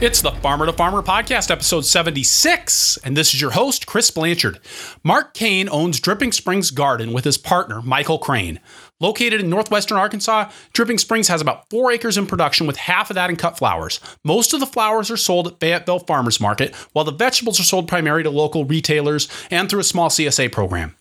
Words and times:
It's 0.00 0.22
the 0.22 0.30
Farmer 0.30 0.64
to 0.64 0.72
Farmer 0.72 1.02
podcast, 1.02 1.50
episode 1.50 1.80
76, 1.84 2.98
and 2.98 3.16
this 3.16 3.34
is 3.34 3.40
your 3.40 3.50
host, 3.50 3.88
Chris 3.88 4.12
Blanchard. 4.12 4.60
Mark 5.02 5.34
Cain 5.34 5.68
owns 5.70 5.98
Dripping 5.98 6.30
Springs 6.30 6.70
Garden 6.70 7.12
with 7.12 7.24
his 7.24 7.36
partner, 7.36 7.82
Michael 7.82 8.20
Crane. 8.20 8.60
Located 9.00 9.40
in 9.40 9.50
northwestern 9.50 9.98
Arkansas, 9.98 10.52
Dripping 10.72 10.98
Springs 10.98 11.26
has 11.26 11.40
about 11.40 11.68
four 11.68 11.90
acres 11.90 12.16
in 12.16 12.28
production 12.28 12.64
with 12.68 12.76
half 12.76 13.10
of 13.10 13.16
that 13.16 13.28
in 13.28 13.34
cut 13.34 13.58
flowers. 13.58 13.98
Most 14.22 14.54
of 14.54 14.60
the 14.60 14.66
flowers 14.66 15.10
are 15.10 15.16
sold 15.16 15.48
at 15.48 15.58
Fayetteville 15.58 15.98
Farmers 15.98 16.40
Market, 16.40 16.76
while 16.92 17.04
the 17.04 17.10
vegetables 17.10 17.58
are 17.58 17.64
sold 17.64 17.88
primarily 17.88 18.22
to 18.22 18.30
local 18.30 18.64
retailers 18.64 19.26
and 19.50 19.68
through 19.68 19.80
a 19.80 19.84
small 19.84 20.10
CSA 20.10 20.52
program. 20.52 20.94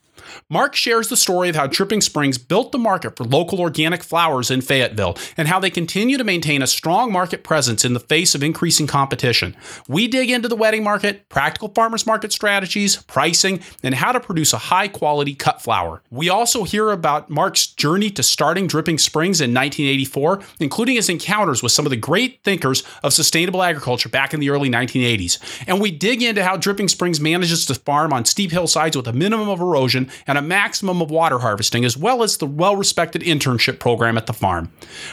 Mark 0.49 0.75
shares 0.75 1.09
the 1.09 1.17
story 1.17 1.49
of 1.49 1.57
how 1.57 1.67
Dripping 1.67 1.99
Springs 1.99 2.37
built 2.37 2.71
the 2.71 2.77
market 2.77 3.17
for 3.17 3.25
local 3.25 3.59
organic 3.59 4.01
flowers 4.01 4.49
in 4.49 4.61
Fayetteville 4.61 5.17
and 5.35 5.45
how 5.45 5.59
they 5.59 5.69
continue 5.69 6.17
to 6.17 6.23
maintain 6.23 6.61
a 6.61 6.67
strong 6.67 7.11
market 7.11 7.43
presence 7.43 7.83
in 7.83 7.91
the 7.91 7.99
face 7.99 8.33
of 8.33 8.41
increasing 8.41 8.87
competition. 8.87 9.57
We 9.89 10.07
dig 10.07 10.29
into 10.29 10.47
the 10.47 10.55
wedding 10.55 10.85
market, 10.85 11.27
practical 11.27 11.67
farmers 11.67 12.05
market 12.05 12.31
strategies, 12.31 12.95
pricing, 12.95 13.59
and 13.83 13.93
how 13.93 14.13
to 14.13 14.21
produce 14.21 14.53
a 14.53 14.57
high 14.57 14.87
quality 14.87 15.35
cut 15.35 15.61
flower. 15.61 16.01
We 16.11 16.29
also 16.29 16.63
hear 16.63 16.91
about 16.91 17.29
Mark's 17.29 17.67
journey 17.67 18.09
to 18.11 18.23
starting 18.23 18.67
Dripping 18.67 18.99
Springs 18.99 19.41
in 19.41 19.53
1984, 19.53 20.39
including 20.61 20.95
his 20.95 21.09
encounters 21.09 21.61
with 21.61 21.73
some 21.73 21.85
of 21.85 21.89
the 21.89 21.97
great 21.97 22.41
thinkers 22.45 22.83
of 23.03 23.11
sustainable 23.11 23.63
agriculture 23.63 24.07
back 24.07 24.33
in 24.33 24.39
the 24.39 24.49
early 24.49 24.69
1980s. 24.69 25.39
And 25.67 25.81
we 25.81 25.91
dig 25.91 26.23
into 26.23 26.45
how 26.45 26.55
Dripping 26.55 26.87
Springs 26.87 27.19
manages 27.19 27.65
to 27.65 27.75
farm 27.75 28.13
on 28.13 28.23
steep 28.23 28.51
hillsides 28.51 28.95
with 28.95 29.09
a 29.09 29.13
minimum 29.13 29.49
of 29.49 29.59
erosion 29.59 30.09
and 30.25 30.36
a 30.37 30.41
maximum 30.41 31.01
of 31.01 31.11
water 31.11 31.39
harvesting, 31.39 31.83
as 31.83 31.97
well 31.97 32.23
as 32.23 32.37
the 32.37 32.45
well 32.45 32.75
respected 32.75 33.21
internship 33.21 33.79
program 33.79 34.17
at 34.17 34.25
the 34.25 34.33
farm. 34.33 34.71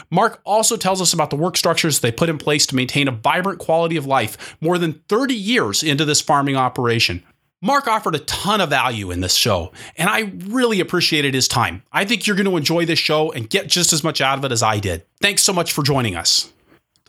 Mark 0.09 0.39
also 0.45 0.77
tells 0.77 1.01
us 1.01 1.13
about 1.13 1.29
the 1.29 1.35
work 1.35 1.57
structures 1.57 1.99
they 1.99 2.11
put 2.11 2.29
in 2.29 2.37
place 2.37 2.65
to 2.67 2.75
maintain 2.75 3.07
a 3.07 3.11
vibrant 3.11 3.59
quality 3.59 3.97
of 3.97 4.05
life 4.05 4.55
more 4.61 4.77
than 4.77 5.01
30 5.09 5.33
years 5.33 5.83
into 5.83 6.05
this 6.05 6.21
farming 6.21 6.55
operation. 6.55 7.23
Mark 7.61 7.87
offered 7.87 8.15
a 8.15 8.19
ton 8.19 8.61
of 8.61 8.69
value 8.69 9.11
in 9.11 9.21
this 9.21 9.33
show, 9.33 9.71
and 9.97 10.09
I 10.09 10.31
really 10.47 10.79
appreciated 10.79 11.33
his 11.33 11.47
time. 11.47 11.83
I 11.91 12.05
think 12.05 12.27
you're 12.27 12.35
going 12.35 12.49
to 12.49 12.57
enjoy 12.57 12.85
this 12.85 12.99
show 12.99 13.31
and 13.31 13.49
get 13.49 13.67
just 13.67 13.91
as 13.91 14.03
much 14.03 14.21
out 14.21 14.37
of 14.37 14.45
it 14.45 14.51
as 14.51 14.61
I 14.61 14.79
did. 14.79 15.03
Thanks 15.21 15.41
so 15.41 15.51
much 15.51 15.73
for 15.73 15.81
joining 15.81 16.15
us. 16.15 16.53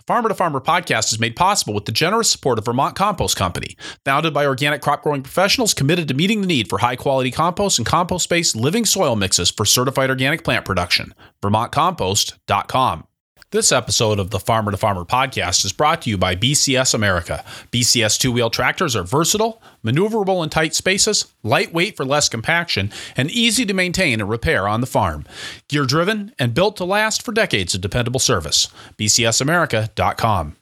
Farmer 0.07 0.29
to 0.29 0.37
Farmer 0.37 0.61
podcast 0.61 1.13
is 1.13 1.19
made 1.19 1.35
possible 1.35 1.75
with 1.75 1.87
the 1.87 1.91
generous 1.91 2.31
support 2.31 2.61
of 2.61 2.65
Vermont 2.65 2.95
Compost 2.95 3.37
Company, 3.37 3.77
founded 4.05 4.33
by 4.33 4.47
organic 4.47 4.81
crop 4.81 5.03
growing 5.03 5.21
professionals 5.21 5.75
committed 5.75 6.07
to 6.07 6.15
meeting 6.15 6.43
the 6.43 6.47
need 6.47 6.69
for 6.69 6.79
high 6.79 6.95
quality 6.95 7.33
compost 7.33 7.77
and 7.77 7.85
compost 7.85 8.29
based 8.29 8.55
living 8.55 8.85
soil 8.85 9.17
mixes 9.17 9.51
for 9.51 9.65
certified 9.65 10.09
organic 10.09 10.45
plant 10.45 10.65
production. 10.65 11.13
VermontCompost.com. 11.43 13.06
This 13.53 13.71
episode 13.71 14.19
of 14.19 14.31
the 14.31 14.41
Farmer 14.41 14.73
to 14.73 14.77
Farmer 14.77 15.05
podcast 15.05 15.65
is 15.65 15.73
brought 15.73 16.03
to 16.03 16.11
you 16.11 16.19
by 16.19 16.35
BCS 16.35 16.95
America. 16.95 17.45
BCS 17.71 18.19
two 18.19 18.33
wheel 18.33 18.51
tractors 18.51 18.97
are 18.97 19.05
versatile, 19.05 19.63
maneuverable 19.85 20.43
in 20.43 20.51
tight 20.51 20.75
spaces, 20.75 21.33
lightweight 21.45 21.97
for 21.97 22.05
less 22.05 22.29
compaction, 22.29 22.91
and 23.17 23.31
easy 23.31 23.65
to 23.65 23.73
maintain 23.73 24.21
and 24.21 24.29
repair 24.29 24.67
on 24.67 24.81
the 24.81 24.87
farm. 24.89 25.25
Gear 25.69 25.85
driven 25.87 26.35
and 26.41 26.55
built 26.55 26.77
to 26.79 26.85
last 26.85 27.23
for 27.23 27.31
decades 27.31 27.73
of 27.73 27.81
dependable 27.81 28.19
service. 28.19 28.69
BCSAmerica.com. 28.99 30.57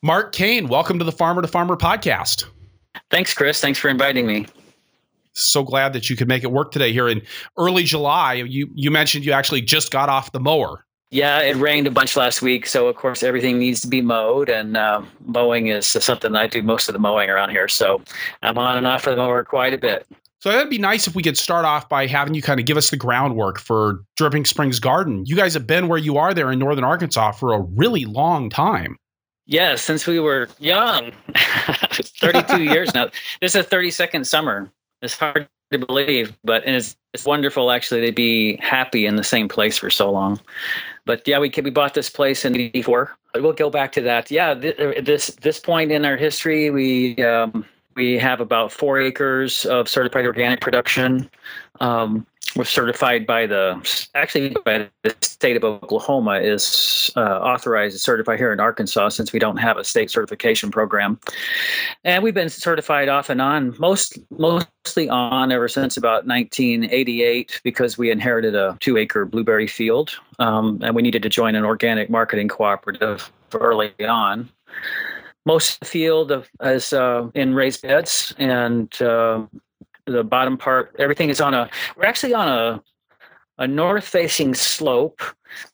Mark 0.00 0.32
Cain, 0.32 0.68
welcome 0.68 1.00
to 1.00 1.04
the 1.04 1.10
Farmer 1.10 1.42
to 1.42 1.48
Farmer 1.48 1.76
podcast. 1.76 2.44
Thanks, 3.10 3.34
Chris. 3.34 3.60
Thanks 3.60 3.80
for 3.80 3.88
inviting 3.88 4.28
me. 4.28 4.46
So 5.32 5.64
glad 5.64 5.92
that 5.92 6.08
you 6.08 6.14
could 6.14 6.28
make 6.28 6.44
it 6.44 6.52
work 6.52 6.70
today 6.70 6.92
here 6.92 7.08
in 7.08 7.20
early 7.56 7.82
July. 7.82 8.34
You 8.34 8.70
you 8.76 8.92
mentioned 8.92 9.24
you 9.24 9.32
actually 9.32 9.62
just 9.62 9.90
got 9.90 10.08
off 10.08 10.30
the 10.30 10.40
mower. 10.40 10.84
Yeah, 11.10 11.40
it 11.40 11.56
rained 11.56 11.86
a 11.86 11.90
bunch 11.90 12.16
last 12.16 12.42
week, 12.42 12.66
so 12.66 12.86
of 12.86 12.96
course 12.96 13.22
everything 13.22 13.58
needs 13.58 13.80
to 13.80 13.88
be 13.88 14.02
mowed, 14.02 14.50
and 14.50 14.76
uh, 14.76 15.02
mowing 15.24 15.68
is 15.68 15.86
something 15.86 16.36
I 16.36 16.46
do 16.46 16.62
most 16.62 16.88
of 16.88 16.92
the 16.92 16.98
mowing 16.98 17.30
around 17.30 17.50
here. 17.50 17.66
So 17.66 18.02
I'm 18.42 18.58
on 18.58 18.76
and 18.76 18.86
off 18.86 19.06
of 19.06 19.12
the 19.12 19.22
mower 19.22 19.42
quite 19.42 19.72
a 19.72 19.78
bit. 19.78 20.06
So 20.40 20.50
that'd 20.50 20.70
be 20.70 20.78
nice 20.78 21.08
if 21.08 21.16
we 21.16 21.22
could 21.22 21.36
start 21.36 21.64
off 21.64 21.88
by 21.88 22.06
having 22.06 22.34
you 22.34 22.42
kind 22.42 22.60
of 22.60 22.66
give 22.66 22.76
us 22.76 22.90
the 22.90 22.96
groundwork 22.96 23.58
for 23.58 24.04
Dripping 24.16 24.44
Springs 24.44 24.78
Garden. 24.78 25.24
You 25.26 25.34
guys 25.34 25.52
have 25.54 25.66
been 25.66 25.88
where 25.88 25.98
you 25.98 26.16
are 26.16 26.32
there 26.32 26.52
in 26.52 26.58
northern 26.58 26.84
Arkansas 26.84 27.32
for 27.32 27.52
a 27.52 27.60
really 27.60 28.04
long 28.04 28.48
time. 28.48 28.96
Yeah, 29.46 29.74
since 29.74 30.06
we 30.06 30.20
were 30.20 30.48
young, 30.58 31.10
32 31.34 32.62
years 32.64 32.94
now. 32.94 33.08
This 33.40 33.54
is 33.54 33.64
a 33.64 33.68
32nd 33.68 34.26
summer. 34.26 34.70
It's 35.02 35.14
hard 35.14 35.48
to 35.72 35.78
believe, 35.78 36.36
but 36.44 36.66
it's, 36.68 36.96
it's 37.14 37.24
wonderful 37.24 37.70
actually 37.70 38.06
to 38.06 38.12
be 38.12 38.58
happy 38.58 39.06
in 39.06 39.16
the 39.16 39.24
same 39.24 39.48
place 39.48 39.78
for 39.78 39.90
so 39.90 40.10
long. 40.10 40.38
But 41.08 41.26
yeah, 41.26 41.38
we 41.38 41.50
we 41.64 41.70
bought 41.70 41.94
this 41.94 42.10
place 42.10 42.44
in 42.44 42.54
'84. 42.54 43.16
We'll 43.36 43.54
go 43.54 43.70
back 43.70 43.92
to 43.92 44.02
that. 44.02 44.30
Yeah, 44.30 44.52
this 44.52 45.28
this 45.40 45.58
point 45.58 45.90
in 45.90 46.04
our 46.04 46.18
history, 46.18 46.68
we 46.68 47.16
um, 47.24 47.64
we 47.94 48.18
have 48.18 48.42
about 48.42 48.72
four 48.72 49.00
acres 49.00 49.64
of 49.64 49.88
certified 49.88 50.26
organic 50.26 50.60
production. 50.60 51.30
Um, 51.80 52.26
we're 52.58 52.64
certified 52.64 53.24
by 53.24 53.46
the 53.46 54.08
actually 54.16 54.54
by 54.64 54.90
the 55.04 55.14
state 55.22 55.56
of 55.56 55.62
Oklahoma 55.62 56.40
is 56.40 57.10
uh, 57.16 57.20
authorized 57.20 57.94
to 57.94 58.00
certify 58.00 58.36
here 58.36 58.52
in 58.52 58.58
Arkansas 58.58 59.10
since 59.10 59.32
we 59.32 59.38
don't 59.38 59.58
have 59.58 59.76
a 59.76 59.84
state 59.84 60.10
certification 60.10 60.72
program, 60.72 61.20
and 62.02 62.24
we've 62.24 62.34
been 62.34 62.48
certified 62.48 63.08
off 63.08 63.30
and 63.30 63.40
on 63.40 63.76
most 63.78 64.18
mostly 64.36 65.08
on 65.08 65.52
ever 65.52 65.68
since 65.68 65.96
about 65.96 66.26
1988 66.26 67.60
because 67.62 67.96
we 67.96 68.10
inherited 68.10 68.56
a 68.56 68.76
two 68.80 68.96
acre 68.96 69.24
blueberry 69.24 69.68
field 69.68 70.10
um, 70.40 70.80
and 70.82 70.96
we 70.96 71.02
needed 71.02 71.22
to 71.22 71.28
join 71.28 71.54
an 71.54 71.64
organic 71.64 72.10
marketing 72.10 72.48
cooperative 72.48 73.30
early 73.54 73.94
on. 74.04 74.48
Most 75.46 75.74
of 75.74 75.80
the 75.80 75.86
field 75.86 76.46
is 76.62 76.92
uh, 76.92 77.28
in 77.34 77.54
raised 77.54 77.82
beds 77.82 78.34
and 78.36 79.00
uh, 79.00 79.46
the 80.12 80.24
bottom 80.24 80.56
part, 80.56 80.94
everything 80.98 81.28
is 81.28 81.40
on 81.40 81.54
a. 81.54 81.70
We're 81.96 82.06
actually 82.06 82.34
on 82.34 82.48
a 82.48 82.82
a 83.58 83.66
north 83.66 84.04
facing 84.04 84.54
slope 84.54 85.20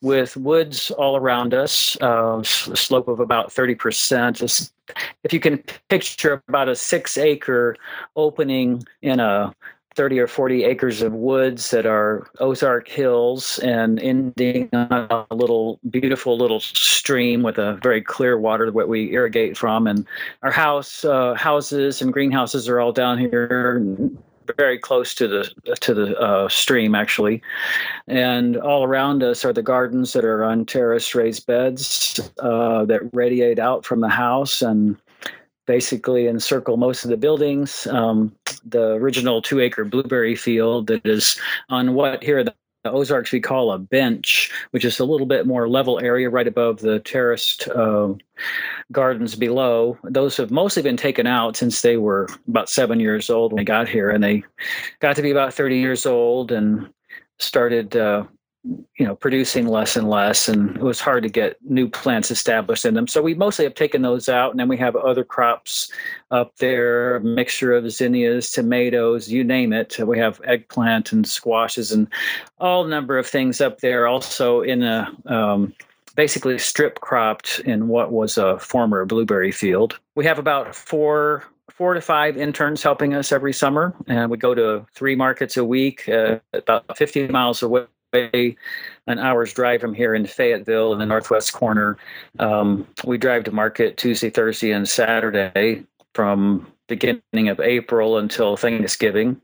with 0.00 0.36
woods 0.36 0.90
all 0.92 1.16
around 1.16 1.52
us, 1.52 1.96
uh, 2.00 2.40
a 2.40 2.44
slope 2.44 3.08
of 3.08 3.20
about 3.20 3.50
30%. 3.50 4.70
If 5.22 5.32
you 5.32 5.40
can 5.40 5.62
picture 5.90 6.42
about 6.48 6.68
a 6.68 6.76
six 6.76 7.18
acre 7.18 7.76
opening 8.16 8.84
in 9.02 9.20
a 9.20 9.54
30 9.94 10.18
or 10.18 10.26
40 10.26 10.64
acres 10.64 11.02
of 11.02 11.12
woods 11.12 11.70
that 11.70 11.86
are 11.86 12.26
Ozark 12.40 12.88
Hills 12.88 13.58
and 13.60 14.00
ending 14.00 14.68
on 14.72 15.26
a 15.30 15.34
little 15.34 15.78
beautiful 15.90 16.36
little 16.36 16.60
stream 16.60 17.42
with 17.42 17.58
a 17.58 17.74
very 17.82 18.02
clear 18.02 18.38
water 18.38 18.70
that 18.70 18.88
we 18.88 19.12
irrigate 19.12 19.56
from. 19.56 19.86
And 19.86 20.06
our 20.42 20.50
house, 20.50 21.04
uh, 21.04 21.34
houses 21.34 22.02
and 22.02 22.12
greenhouses 22.12 22.68
are 22.68 22.80
all 22.80 22.92
down 22.92 23.18
here 23.18 23.90
very 24.58 24.78
close 24.78 25.14
to 25.14 25.28
the 25.28 25.76
to 25.80 25.94
the 25.94 26.18
uh, 26.18 26.48
stream 26.48 26.94
actually, 26.94 27.42
and 28.06 28.56
all 28.56 28.84
around 28.84 29.22
us 29.22 29.44
are 29.44 29.52
the 29.52 29.62
gardens 29.62 30.12
that 30.12 30.24
are 30.24 30.44
on 30.44 30.66
terrace 30.66 31.14
raised 31.14 31.46
beds 31.46 32.20
uh, 32.40 32.84
that 32.84 33.00
radiate 33.12 33.58
out 33.58 33.84
from 33.84 34.00
the 34.00 34.08
house 34.08 34.62
and 34.62 34.96
basically 35.66 36.26
encircle 36.26 36.76
most 36.76 37.04
of 37.04 37.10
the 37.10 37.16
buildings. 37.16 37.86
Um, 37.86 38.34
the 38.64 38.92
original 38.92 39.42
two 39.42 39.60
acre 39.60 39.84
blueberry 39.84 40.36
field 40.36 40.86
that 40.88 41.06
is 41.06 41.38
on 41.68 41.94
what 41.94 42.22
here 42.22 42.44
the 42.44 42.54
Ozarks 42.84 43.32
we 43.32 43.40
call 43.40 43.72
a 43.72 43.78
bench, 43.78 44.50
which 44.72 44.84
is 44.84 45.00
a 45.00 45.04
little 45.04 45.26
bit 45.26 45.46
more 45.46 45.68
level 45.68 45.98
area 46.00 46.28
right 46.28 46.46
above 46.46 46.80
the 46.80 47.00
terraced 47.00 47.66
uh, 47.68 48.12
gardens 48.92 49.34
below. 49.34 49.98
Those 50.04 50.36
have 50.36 50.50
mostly 50.50 50.82
been 50.82 50.96
taken 50.96 51.26
out 51.26 51.56
since 51.56 51.80
they 51.80 51.96
were 51.96 52.28
about 52.46 52.68
seven 52.68 53.00
years 53.00 53.30
old 53.30 53.52
when 53.52 53.60
they 53.60 53.64
got 53.64 53.88
here, 53.88 54.10
and 54.10 54.22
they 54.22 54.44
got 55.00 55.16
to 55.16 55.22
be 55.22 55.30
about 55.30 55.54
30 55.54 55.78
years 55.78 56.04
old 56.04 56.52
and 56.52 56.90
started 57.38 57.96
uh, 57.96 58.24
you 58.64 59.04
know 59.04 59.14
producing 59.14 59.66
less 59.66 59.96
and 59.96 60.08
less 60.08 60.48
and 60.48 60.76
it 60.76 60.82
was 60.82 61.00
hard 61.00 61.22
to 61.22 61.28
get 61.28 61.58
new 61.68 61.88
plants 61.88 62.30
established 62.30 62.84
in 62.84 62.94
them. 62.94 63.06
So 63.06 63.20
we 63.20 63.34
mostly 63.34 63.64
have 63.64 63.74
taken 63.74 64.02
those 64.02 64.28
out 64.28 64.50
and 64.50 64.60
then 64.60 64.68
we 64.68 64.78
have 64.78 64.96
other 64.96 65.24
crops 65.24 65.92
up 66.30 66.56
there 66.56 67.16
a 67.16 67.20
mixture 67.20 67.72
of 67.72 67.90
zinnias 67.90 68.50
tomatoes 68.50 69.28
you 69.28 69.44
name 69.44 69.72
it. 69.72 69.98
We 69.98 70.18
have 70.18 70.40
eggplant 70.44 71.12
and 71.12 71.28
squashes 71.28 71.92
and 71.92 72.08
all 72.58 72.84
number 72.84 73.18
of 73.18 73.26
things 73.26 73.60
up 73.60 73.80
there 73.80 74.06
also 74.06 74.62
in 74.62 74.82
a 74.82 75.12
um, 75.26 75.74
basically 76.16 76.58
strip 76.58 77.00
cropped 77.00 77.60
in 77.60 77.88
what 77.88 78.12
was 78.12 78.38
a 78.38 78.58
former 78.58 79.04
blueberry 79.04 79.52
field. 79.52 79.98
We 80.14 80.24
have 80.24 80.38
about 80.38 80.74
four 80.74 81.44
four 81.70 81.92
to 81.92 82.00
five 82.00 82.36
interns 82.36 82.82
helping 82.82 83.14
us 83.14 83.32
every 83.32 83.52
summer 83.52 83.92
and 84.06 84.30
we 84.30 84.36
go 84.36 84.54
to 84.54 84.86
three 84.94 85.16
markets 85.16 85.56
a 85.56 85.64
week 85.64 86.08
uh, 86.08 86.38
about 86.52 86.96
50 86.96 87.28
miles 87.28 87.62
away 87.62 87.84
an 88.14 89.18
hour's 89.18 89.52
drive 89.52 89.80
from 89.80 89.94
here 89.94 90.14
in 90.14 90.26
Fayetteville 90.26 90.92
in 90.92 90.98
the 90.98 91.06
northwest 91.06 91.52
corner. 91.52 91.96
Um, 92.38 92.86
we 93.04 93.18
drive 93.18 93.44
to 93.44 93.52
market 93.52 93.96
Tuesday, 93.96 94.30
Thursday, 94.30 94.72
and 94.72 94.88
Saturday 94.88 95.84
from 96.14 96.66
beginning 96.86 97.48
of 97.48 97.60
April 97.60 98.18
until 98.18 98.56
Thanksgiving. 98.56 99.40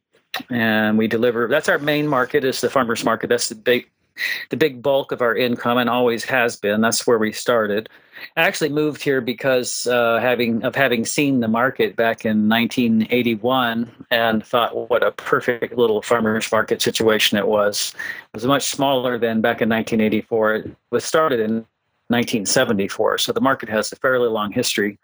And 0.51 0.97
we 0.97 1.09
deliver, 1.09 1.49
that's 1.49 1.69
our 1.69 1.79
main 1.79 2.07
market 2.07 2.45
is 2.45 2.61
the 2.61 2.71
farmer's 2.71 3.05
market. 3.05 3.29
That's 3.29 3.49
the 3.49 3.55
big 3.55 3.91
the 4.51 4.57
big 4.57 4.83
bulk 4.83 5.13
of 5.13 5.23
our 5.23 5.35
income 5.35 5.79
and 5.79 5.89
always 5.89 6.25
has 6.25 6.57
been. 6.57 6.81
That's 6.81 7.07
where 7.07 7.19
we 7.19 7.33
started. 7.33 7.89
I 8.37 8.43
actually 8.43 8.71
moved 8.71 9.03
here 9.03 9.21
because 9.21 9.87
uh, 9.87 10.19
having 10.21 10.63
of 10.63 10.75
having 10.75 11.05
seen 11.05 11.41
the 11.41 11.49
market 11.49 11.97
back 11.97 12.25
in 12.25 12.49
1981 12.49 13.91
and 14.11 14.45
thought 14.45 14.91
what 14.91 15.03
a 15.03 15.13
perfect 15.13 15.77
little 15.77 16.03
farmers 16.03 16.51
market 16.51 16.83
situation 16.83 17.39
it 17.39 17.47
was. 17.47 17.95
It 18.33 18.37
was 18.37 18.47
much 18.47 18.65
smaller 18.65 19.19
than 19.19 19.41
back 19.41 19.63
in 19.63 19.69
1984. 19.69 20.55
It 20.55 20.77
was 20.91 21.05
started 21.05 21.41
in 21.41 21.67
1974, 22.09 23.19
so 23.19 23.33
the 23.33 23.41
market 23.41 23.69
has 23.69 23.93
a 23.93 23.97
fairly 23.97 24.29
long 24.29 24.53
history. 24.53 24.99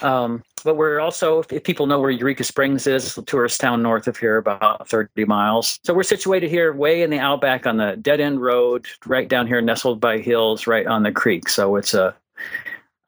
Um, 0.00 0.42
but 0.64 0.76
we're 0.76 1.00
also, 1.00 1.42
if 1.50 1.64
people 1.64 1.86
know 1.86 2.00
where 2.00 2.10
Eureka 2.10 2.44
Springs 2.44 2.86
is, 2.86 3.16
a 3.16 3.22
tourist 3.22 3.60
town 3.60 3.82
north 3.82 4.06
of 4.06 4.16
here, 4.16 4.36
about 4.36 4.88
30 4.88 5.24
miles. 5.24 5.78
So 5.84 5.94
we're 5.94 6.02
situated 6.02 6.50
here 6.50 6.72
way 6.72 7.02
in 7.02 7.10
the 7.10 7.18
outback 7.18 7.66
on 7.66 7.76
the 7.76 7.96
dead 7.96 8.20
end 8.20 8.40
road, 8.40 8.86
right 9.06 9.28
down 9.28 9.46
here, 9.46 9.60
nestled 9.60 10.00
by 10.00 10.18
hills, 10.18 10.66
right 10.66 10.86
on 10.86 11.02
the 11.02 11.12
creek. 11.12 11.48
So 11.48 11.76
it's 11.76 11.94
a 11.94 12.14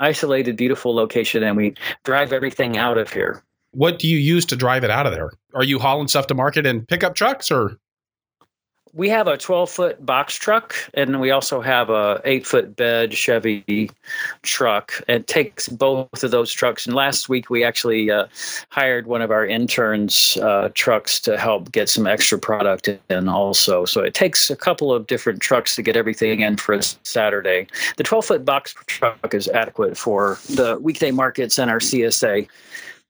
isolated, 0.00 0.56
beautiful 0.56 0.94
location, 0.94 1.42
and 1.42 1.56
we 1.56 1.74
drive 2.04 2.32
everything 2.32 2.76
out 2.76 2.98
of 2.98 3.12
here. 3.12 3.42
What 3.72 3.98
do 3.98 4.08
you 4.08 4.18
use 4.18 4.44
to 4.46 4.56
drive 4.56 4.84
it 4.84 4.90
out 4.90 5.06
of 5.06 5.12
there? 5.12 5.32
Are 5.54 5.64
you 5.64 5.78
hauling 5.78 6.08
stuff 6.08 6.26
to 6.28 6.34
market 6.34 6.66
in 6.66 6.86
pickup 6.86 7.14
trucks 7.14 7.50
or? 7.50 7.78
We 8.94 9.08
have 9.08 9.26
a 9.26 9.36
12 9.36 9.70
foot 9.70 10.06
box 10.06 10.36
truck 10.36 10.74
and 10.94 11.20
we 11.20 11.30
also 11.30 11.60
have 11.60 11.90
a 11.90 12.20
8 12.24 12.46
foot 12.46 12.76
bed 12.76 13.12
chevy 13.12 13.90
truck. 14.42 14.92
It 15.08 15.26
takes 15.26 15.68
both 15.68 16.22
of 16.22 16.30
those 16.30 16.52
trucks. 16.52 16.86
And 16.86 16.94
last 16.94 17.28
week 17.28 17.50
we 17.50 17.64
actually 17.64 18.10
uh, 18.10 18.26
hired 18.68 19.06
one 19.06 19.20
of 19.20 19.30
our 19.30 19.44
interns 19.44 20.38
uh, 20.40 20.70
trucks 20.74 21.20
to 21.20 21.36
help 21.36 21.72
get 21.72 21.88
some 21.88 22.06
extra 22.06 22.38
product 22.38 22.88
in 23.10 23.28
also. 23.28 23.84
So 23.84 24.00
it 24.00 24.14
takes 24.14 24.48
a 24.48 24.56
couple 24.56 24.92
of 24.92 25.06
different 25.08 25.40
trucks 25.40 25.74
to 25.76 25.82
get 25.82 25.96
everything 25.96 26.40
in 26.40 26.56
for 26.56 26.74
a 26.74 26.82
saturday. 27.02 27.66
The 27.96 28.04
12 28.04 28.24
foot 28.24 28.44
box 28.44 28.74
truck 28.86 29.34
is 29.34 29.48
adequate 29.48 29.96
for 29.96 30.38
the 30.50 30.78
weekday 30.80 31.10
markets 31.10 31.58
and 31.58 31.70
our 31.70 31.80
csa 31.80 32.48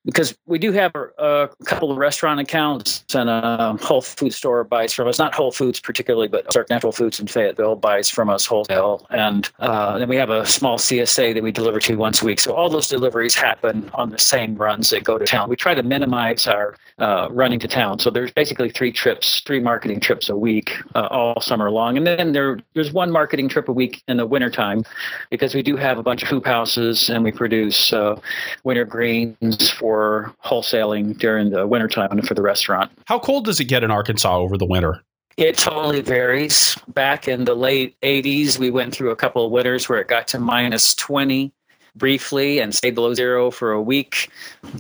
because 0.05 0.37
we 0.47 0.59
do 0.59 0.71
have 0.73 0.93
a, 0.95 1.09
a, 1.19 1.49
couple 1.65 1.91
of 1.91 1.97
restaurant 1.97 2.39
accounts 2.39 3.05
and 3.15 3.31
a 3.31 3.77
Whole 3.81 4.03
Food 4.03 4.35
store 4.35 4.63
buys 4.65 4.93
from 4.93 5.09
us, 5.09 5.19
not 5.19 5.35
Whole 5.35 5.51
Foods 5.51 5.81
particularly, 5.81 6.29
but 6.29 6.47
Ozark 6.49 6.69
Natural 6.69 6.93
Foods 6.93 7.21
in 7.21 7.27
Fayetteville 7.27 7.77
buys 7.77 8.11
from 8.11 8.29
us 8.29 8.45
wholesale. 8.45 9.07
And 9.11 9.51
uh, 9.61 9.99
then 9.99 10.09
we 10.09 10.17
have 10.17 10.31
a 10.31 10.45
small 10.47 10.77
CSA 10.77 11.35
that 11.35 11.43
we 11.43 11.51
deliver 11.53 11.81
to 11.81 11.97
once 11.97 12.21
a 12.21 12.27
week. 12.27 12.41
So 12.41 12.55
all 12.55 12.69
those 12.69 12.89
deliveries 12.89 13.35
happen 13.35 13.91
on 13.95 14.11
the 14.11 14.19
same 14.19 14.57
runs 14.57 14.91
that 14.91 15.05
go 15.05 15.17
to 15.17 15.25
town. 15.25 15.49
We 15.49 15.57
try 15.57 15.75
to 15.75 15.83
minimize 15.83 16.47
our 16.47 16.77
uh, 16.99 17.29
running 17.31 17.59
to 17.61 17.69
town. 17.69 17.99
So 17.99 18.11
there's 18.11 18.31
basically 18.31 18.71
three 18.71 18.93
trips, 18.93 19.41
three 19.41 19.61
marketing 19.61 20.01
trips 20.01 20.29
a 20.29 20.37
week 20.37 20.73
uh, 20.95 21.09
all 21.11 21.41
summer 21.41 21.71
long. 21.71 21.97
And 21.97 22.07
then 22.07 22.33
there, 22.33 22.61
there's 22.75 22.93
one 22.93 23.11
marketing 23.11 23.49
trip 23.49 23.69
a 23.69 23.73
week 23.73 24.03
in 24.07 24.19
the 24.19 24.27
wintertime 24.27 24.85
because 25.31 25.55
we 25.55 25.63
do 25.63 25.77
have 25.77 25.97
a 25.97 26.03
bunch 26.03 26.23
of 26.23 26.29
hoop 26.29 26.45
houses 26.45 27.09
and 27.09 27.25
we 27.25 27.33
produce 27.33 27.93
uh, 27.93 28.21
winter 28.65 28.85
greens 28.85 29.71
for 29.71 29.94
for 29.95 30.35
wholesaling 30.45 31.17
during 31.19 31.51
the 31.51 31.69
wintertime 31.69 32.11
and 32.11 32.27
for 32.27 32.35
the 32.35 32.43
restaurant. 32.43 32.91
How 33.05 33.17
cold 33.17 33.45
does 33.45 33.61
it 33.61 33.67
get 33.67 33.85
in 33.85 33.93
Arkansas 33.93 34.37
over 34.37 34.59
the 34.59 34.67
winter? 34.67 35.01
It 35.37 35.57
totally 35.57 36.01
varies. 36.01 36.77
Back 36.89 37.29
in 37.29 37.45
the 37.45 37.55
late 37.55 37.95
80s, 38.01 38.59
we 38.59 38.71
went 38.71 38.93
through 38.93 39.13
a 39.13 39.17
couple 39.17 39.47
of 39.47 39.53
winters 39.53 39.89
where 39.89 40.01
it 40.01 40.09
got 40.09 40.27
to 40.29 40.41
minus 40.41 40.97
20 40.97 41.53
briefly 41.95 42.59
and 42.59 42.75
stayed 42.75 42.97
below 42.97 43.15
zero 43.15 43.53
for 43.53 43.71
a 43.71 43.81
week. 43.81 44.31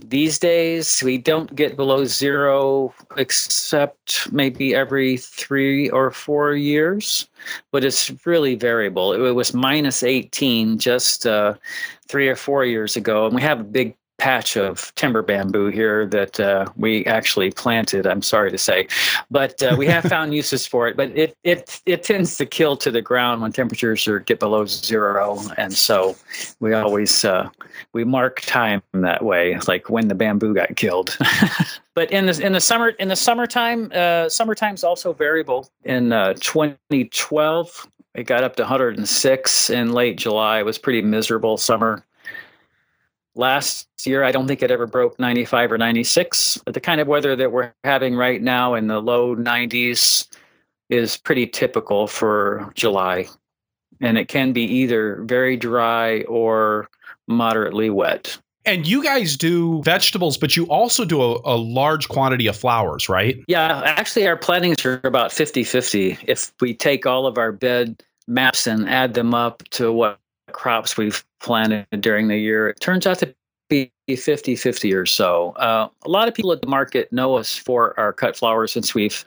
These 0.04 0.40
days, 0.40 1.00
we 1.00 1.16
don't 1.16 1.54
get 1.54 1.76
below 1.76 2.04
zero 2.04 2.92
except 3.16 4.32
maybe 4.32 4.74
every 4.74 5.18
three 5.18 5.90
or 5.90 6.10
four 6.10 6.54
years, 6.54 7.28
but 7.70 7.84
it's 7.84 8.12
really 8.26 8.56
variable. 8.56 9.12
It 9.12 9.30
was 9.30 9.54
minus 9.54 10.02
18 10.02 10.76
just 10.78 11.24
uh, 11.24 11.54
three 12.08 12.28
or 12.28 12.34
four 12.34 12.64
years 12.64 12.96
ago, 12.96 13.26
and 13.26 13.34
we 13.36 13.42
have 13.42 13.60
a 13.60 13.64
big 13.64 13.94
patch 14.18 14.56
of 14.56 14.94
timber 14.94 15.22
bamboo 15.22 15.68
here 15.68 16.06
that 16.06 16.38
uh, 16.38 16.66
we 16.76 17.04
actually 17.06 17.50
planted. 17.50 18.06
I'm 18.06 18.22
sorry 18.22 18.50
to 18.50 18.58
say, 18.58 18.86
but 19.30 19.62
uh, 19.62 19.74
we 19.78 19.86
have 19.86 20.04
found 20.08 20.34
uses 20.34 20.66
for 20.66 20.88
it. 20.88 20.96
But 20.96 21.16
it 21.16 21.36
it 21.44 21.80
it 21.86 22.02
tends 22.02 22.36
to 22.38 22.46
kill 22.46 22.76
to 22.78 22.90
the 22.90 23.02
ground 23.02 23.42
when 23.42 23.52
temperatures 23.52 24.06
are 24.06 24.20
get 24.20 24.38
below 24.38 24.66
zero, 24.66 25.40
and 25.56 25.72
so 25.72 26.16
we 26.60 26.72
always 26.74 27.24
uh, 27.24 27.48
we 27.92 28.04
mark 28.04 28.40
time 28.42 28.82
that 28.92 29.24
way, 29.24 29.58
like 29.66 29.90
when 29.90 30.08
the 30.08 30.14
bamboo 30.14 30.54
got 30.54 30.76
killed. 30.76 31.16
but 31.94 32.10
in 32.10 32.26
the 32.26 32.40
in 32.44 32.52
the 32.52 32.60
summer 32.60 32.90
in 32.90 33.08
the 33.08 33.16
summertime, 33.16 33.90
uh, 33.94 34.28
summertime's 34.28 34.84
also 34.84 35.12
variable. 35.12 35.68
In 35.84 36.12
uh, 36.12 36.34
2012, 36.34 37.88
it 38.14 38.24
got 38.24 38.44
up 38.44 38.56
to 38.56 38.62
106 38.62 39.70
in 39.70 39.92
late 39.92 40.16
July. 40.16 40.60
It 40.60 40.64
was 40.64 40.78
pretty 40.78 41.02
miserable 41.02 41.56
summer 41.56 42.04
last 43.34 43.88
year 44.04 44.24
i 44.24 44.32
don't 44.32 44.46
think 44.46 44.62
it 44.62 44.70
ever 44.70 44.86
broke 44.86 45.18
95 45.18 45.72
or 45.72 45.78
96 45.78 46.58
but 46.64 46.74
the 46.74 46.80
kind 46.80 47.00
of 47.00 47.08
weather 47.08 47.34
that 47.36 47.52
we're 47.52 47.72
having 47.84 48.16
right 48.16 48.42
now 48.42 48.74
in 48.74 48.86
the 48.86 49.00
low 49.00 49.34
90s 49.34 50.28
is 50.90 51.16
pretty 51.16 51.46
typical 51.46 52.06
for 52.06 52.70
july 52.74 53.26
and 54.00 54.18
it 54.18 54.28
can 54.28 54.52
be 54.52 54.62
either 54.62 55.22
very 55.24 55.56
dry 55.56 56.22
or 56.22 56.88
moderately 57.26 57.90
wet 57.90 58.38
and 58.66 58.86
you 58.86 59.02
guys 59.02 59.36
do 59.36 59.82
vegetables, 59.82 60.38
but 60.38 60.56
you 60.56 60.64
also 60.66 61.04
do 61.04 61.20
a, 61.20 61.38
a, 61.44 61.56
large 61.56 62.08
quantity 62.08 62.46
of 62.46 62.56
flowers, 62.56 63.08
right? 63.08 63.38
Yeah, 63.46 63.82
actually, 63.84 64.26
our 64.26 64.36
plantings 64.36 64.84
are 64.86 65.00
about 65.04 65.32
50 65.32 65.64
50. 65.64 66.18
If 66.26 66.52
we 66.60 66.72
take 66.72 67.04
all 67.04 67.26
of 67.26 67.36
our 67.36 67.52
bed 67.52 68.02
maps 68.26 68.66
and 68.66 68.88
add 68.88 69.14
them 69.14 69.34
up 69.34 69.62
to 69.70 69.92
what 69.92 70.18
crops 70.54 70.96
we've 70.96 71.22
planted 71.40 71.86
during 72.00 72.28
the 72.28 72.38
year, 72.38 72.68
it 72.68 72.80
turns 72.80 73.06
out 73.06 73.18
to 73.18 73.34
be 73.68 73.92
50 74.08 74.56
50 74.56 74.94
or 74.94 75.04
so. 75.04 75.50
Uh, 75.52 75.88
a 76.04 76.08
lot 76.08 76.28
of 76.28 76.34
people 76.34 76.52
at 76.52 76.62
the 76.62 76.68
market 76.68 77.12
know 77.12 77.36
us 77.36 77.56
for 77.56 77.98
our 78.00 78.12
cut 78.12 78.36
flowers 78.36 78.72
since 78.72 78.94
we've 78.94 79.24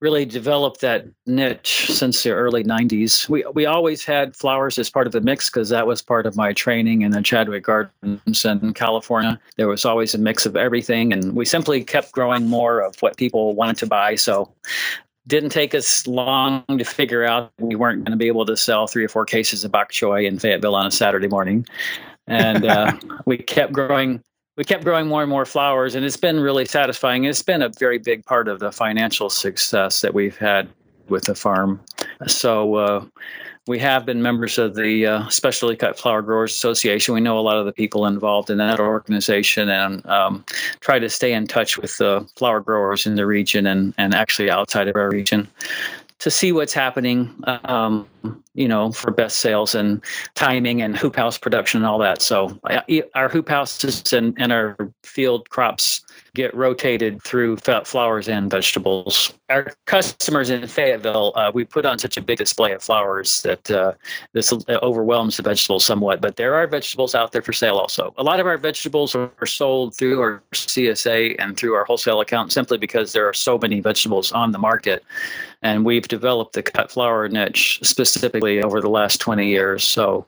really 0.00 0.24
developed 0.24 0.80
that 0.80 1.06
niche 1.26 1.86
since 1.88 2.24
the 2.24 2.30
early 2.30 2.64
90s. 2.64 3.28
We, 3.28 3.44
we 3.54 3.66
always 3.66 4.04
had 4.04 4.34
flowers 4.34 4.76
as 4.76 4.90
part 4.90 5.06
of 5.06 5.12
the 5.12 5.20
mix 5.20 5.48
because 5.48 5.68
that 5.68 5.86
was 5.86 6.02
part 6.02 6.26
of 6.26 6.36
my 6.36 6.52
training 6.52 7.02
in 7.02 7.12
the 7.12 7.22
Chadwick 7.22 7.62
Gardens 7.62 8.44
in 8.44 8.74
California. 8.74 9.38
There 9.56 9.68
was 9.68 9.84
always 9.84 10.12
a 10.12 10.18
mix 10.18 10.44
of 10.44 10.56
everything, 10.56 11.12
and 11.12 11.36
we 11.36 11.44
simply 11.44 11.84
kept 11.84 12.10
growing 12.10 12.48
more 12.48 12.80
of 12.80 13.00
what 13.00 13.16
people 13.16 13.54
wanted 13.54 13.76
to 13.76 13.86
buy. 13.86 14.16
So 14.16 14.52
didn't 15.26 15.50
take 15.50 15.74
us 15.74 16.06
long 16.06 16.64
to 16.68 16.84
figure 16.84 17.24
out 17.24 17.52
we 17.58 17.74
weren't 17.74 18.04
going 18.04 18.12
to 18.12 18.16
be 18.16 18.26
able 18.26 18.44
to 18.46 18.56
sell 18.56 18.86
three 18.86 19.04
or 19.04 19.08
four 19.08 19.24
cases 19.24 19.64
of 19.64 19.70
bok 19.70 19.92
choy 19.92 20.26
in 20.26 20.38
Fayetteville 20.38 20.74
on 20.74 20.86
a 20.86 20.90
Saturday 20.90 21.28
morning, 21.28 21.66
and 22.26 22.64
uh, 22.66 22.92
we 23.26 23.38
kept 23.38 23.72
growing. 23.72 24.22
We 24.56 24.64
kept 24.64 24.84
growing 24.84 25.08
more 25.08 25.22
and 25.22 25.30
more 25.30 25.46
flowers, 25.46 25.94
and 25.94 26.04
it's 26.04 26.18
been 26.18 26.38
really 26.38 26.66
satisfying. 26.66 27.24
It's 27.24 27.42
been 27.42 27.62
a 27.62 27.70
very 27.78 27.98
big 27.98 28.22
part 28.26 28.48
of 28.48 28.58
the 28.60 28.70
financial 28.70 29.30
success 29.30 30.02
that 30.02 30.12
we've 30.12 30.36
had 30.36 30.68
with 31.08 31.24
the 31.24 31.34
farm. 31.34 31.80
So 32.26 32.74
uh, 32.74 33.04
we 33.68 33.78
have 33.78 34.04
been 34.04 34.20
members 34.20 34.58
of 34.58 34.74
the 34.74 35.06
uh, 35.06 35.28
Specialty 35.28 35.76
Cut 35.76 35.98
Flower 35.98 36.20
Growers 36.20 36.52
Association. 36.52 37.14
We 37.14 37.20
know 37.20 37.38
a 37.38 37.40
lot 37.40 37.56
of 37.56 37.66
the 37.66 37.72
people 37.72 38.06
involved 38.06 38.50
in 38.50 38.58
that 38.58 38.80
organization 38.80 39.68
and 39.68 40.04
um, 40.06 40.44
try 40.80 40.98
to 40.98 41.08
stay 41.08 41.32
in 41.32 41.46
touch 41.46 41.78
with 41.78 41.96
the 41.98 42.28
flower 42.36 42.60
growers 42.60 43.06
in 43.06 43.14
the 43.14 43.24
region 43.24 43.66
and, 43.66 43.94
and 43.98 44.14
actually 44.14 44.50
outside 44.50 44.88
of 44.88 44.96
our 44.96 45.08
region 45.08 45.46
to 46.18 46.30
see 46.30 46.52
what's 46.52 46.72
happening, 46.72 47.32
um, 47.64 48.06
you 48.54 48.68
know, 48.68 48.92
for 48.92 49.10
best 49.10 49.38
sales 49.38 49.74
and 49.74 50.00
timing 50.34 50.80
and 50.80 50.96
hoop 50.96 51.16
house 51.16 51.36
production 51.36 51.78
and 51.78 51.86
all 51.86 51.98
that. 51.98 52.22
So 52.22 52.60
our 53.14 53.28
hoop 53.28 53.48
houses 53.48 54.12
and, 54.12 54.34
and 54.38 54.52
our 54.52 54.76
field 55.02 55.50
crops 55.50 56.00
get 56.34 56.54
rotated 56.54 57.22
through 57.22 57.56
flowers 57.84 58.28
and 58.28 58.50
vegetables. 58.50 59.34
Our 59.50 59.72
customers 59.86 60.48
in 60.48 60.66
Fayetteville, 60.66 61.32
uh, 61.36 61.50
we 61.52 61.64
put 61.64 61.84
on 61.84 61.98
such 61.98 62.16
a 62.16 62.22
big 62.22 62.38
display 62.38 62.72
of 62.72 62.82
flowers 62.82 63.42
that 63.42 63.70
uh, 63.70 63.92
this 64.32 64.52
overwhelms 64.68 65.36
the 65.36 65.42
vegetables 65.42 65.84
somewhat. 65.84 66.22
But 66.22 66.36
there 66.36 66.54
are 66.54 66.66
vegetables 66.66 67.14
out 67.14 67.32
there 67.32 67.42
for 67.42 67.52
sale 67.52 67.76
also. 67.76 68.14
A 68.16 68.22
lot 68.22 68.40
of 68.40 68.46
our 68.46 68.56
vegetables 68.56 69.14
are 69.14 69.30
sold 69.46 69.94
through 69.94 70.20
our 70.20 70.42
CSA 70.52 71.36
and 71.38 71.56
through 71.56 71.74
our 71.74 71.84
wholesale 71.84 72.20
account 72.20 72.52
simply 72.52 72.78
because 72.78 73.12
there 73.12 73.28
are 73.28 73.34
so 73.34 73.58
many 73.58 73.80
vegetables 73.80 74.32
on 74.32 74.52
the 74.52 74.58
market. 74.58 75.04
And 75.62 75.84
we've 75.84 76.08
developed 76.08 76.54
the 76.54 76.62
cut 76.62 76.90
flower 76.90 77.28
niche 77.28 77.78
specifically 77.82 78.62
over 78.62 78.80
the 78.80 78.88
last 78.88 79.20
20 79.20 79.46
years. 79.46 79.84
So 79.84 80.26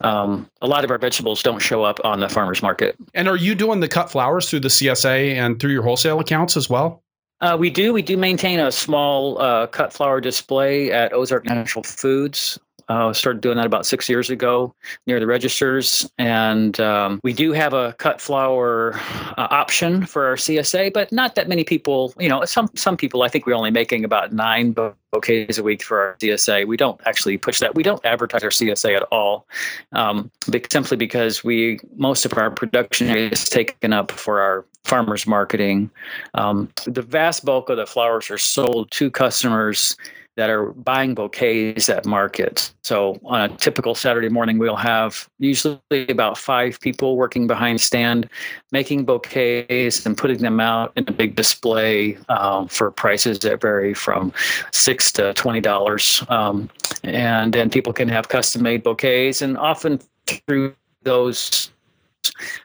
um, 0.00 0.48
a 0.62 0.66
lot 0.66 0.84
of 0.84 0.90
our 0.90 0.98
vegetables 0.98 1.42
don't 1.42 1.60
show 1.60 1.84
up 1.84 2.00
on 2.02 2.20
the 2.20 2.28
farmer's 2.28 2.62
market. 2.62 2.96
And 3.14 3.28
are 3.28 3.36
you 3.36 3.54
doing 3.54 3.80
the 3.80 3.88
cut 3.88 4.10
flowers 4.10 4.48
through 4.48 4.60
the 4.60 4.68
CSA 4.68 5.34
and 5.34 5.60
through 5.60 5.72
your 5.72 5.82
wholesale 5.82 6.20
accounts 6.20 6.56
as 6.56 6.70
well? 6.70 7.02
Uh, 7.40 7.56
we 7.58 7.70
do. 7.70 7.92
We 7.92 8.02
do 8.02 8.16
maintain 8.16 8.60
a 8.60 8.70
small 8.70 9.40
uh, 9.40 9.66
cut 9.66 9.92
flower 9.92 10.20
display 10.20 10.92
at 10.92 11.12
Ozark 11.14 11.46
Natural 11.46 11.82
Foods. 11.82 12.58
Uh, 12.90 13.12
started 13.12 13.40
doing 13.40 13.56
that 13.56 13.66
about 13.66 13.86
six 13.86 14.08
years 14.08 14.30
ago 14.30 14.74
near 15.06 15.20
the 15.20 15.26
registers. 15.26 16.04
And 16.18 16.80
um, 16.80 17.20
we 17.22 17.32
do 17.32 17.52
have 17.52 17.72
a 17.72 17.92
cut 18.00 18.20
flower 18.20 18.94
uh, 19.38 19.46
option 19.48 20.04
for 20.04 20.26
our 20.26 20.34
CSA, 20.34 20.92
but 20.92 21.12
not 21.12 21.36
that 21.36 21.48
many 21.48 21.62
people, 21.62 22.12
you 22.18 22.28
know, 22.28 22.44
some, 22.44 22.68
some 22.74 22.96
people, 22.96 23.22
I 23.22 23.28
think 23.28 23.46
we're 23.46 23.54
only 23.54 23.70
making 23.70 24.04
about 24.04 24.32
nine 24.32 24.72
bouquets 24.72 25.56
a 25.56 25.62
week 25.62 25.84
for 25.84 26.00
our 26.00 26.16
CSA. 26.20 26.66
We 26.66 26.76
don't 26.76 27.00
actually 27.06 27.38
push 27.38 27.60
that. 27.60 27.76
We 27.76 27.84
don't 27.84 28.04
advertise 28.04 28.42
our 28.42 28.50
CSA 28.50 28.96
at 28.96 29.04
all, 29.12 29.46
um, 29.92 30.28
simply 30.72 30.96
because 30.96 31.44
we 31.44 31.78
most 31.96 32.24
of 32.24 32.36
our 32.36 32.50
production 32.50 33.08
is 33.08 33.48
taken 33.48 33.92
up 33.92 34.10
for 34.10 34.40
our 34.40 34.66
farmers 34.84 35.28
marketing. 35.28 35.90
Um, 36.34 36.68
the 36.86 37.02
vast 37.02 37.44
bulk 37.44 37.68
of 37.68 37.76
the 37.76 37.86
flowers 37.86 38.30
are 38.32 38.38
sold 38.38 38.90
to 38.92 39.12
customers 39.12 39.96
that 40.40 40.48
are 40.48 40.72
buying 40.72 41.14
bouquets 41.14 41.90
at 41.90 42.06
market. 42.06 42.72
So 42.82 43.20
on 43.26 43.42
a 43.42 43.48
typical 43.58 43.94
Saturday 43.94 44.30
morning, 44.30 44.56
we'll 44.56 44.74
have 44.74 45.28
usually 45.38 46.08
about 46.08 46.38
five 46.38 46.80
people 46.80 47.18
working 47.18 47.46
behind 47.46 47.78
stand, 47.82 48.26
making 48.72 49.04
bouquets 49.04 50.06
and 50.06 50.16
putting 50.16 50.38
them 50.38 50.58
out 50.58 50.92
in 50.96 51.04
a 51.08 51.12
big 51.12 51.36
display 51.36 52.16
um, 52.30 52.68
for 52.68 52.90
prices 52.90 53.38
that 53.40 53.60
vary 53.60 53.92
from 53.92 54.32
six 54.72 55.12
to 55.12 55.34
twenty 55.34 55.60
dollars. 55.60 56.24
Um, 56.30 56.70
and 57.04 57.52
then 57.52 57.68
people 57.68 57.92
can 57.92 58.08
have 58.08 58.30
custom 58.30 58.62
made 58.62 58.82
bouquets, 58.82 59.42
and 59.42 59.58
often 59.58 60.00
through 60.46 60.74
those 61.02 61.70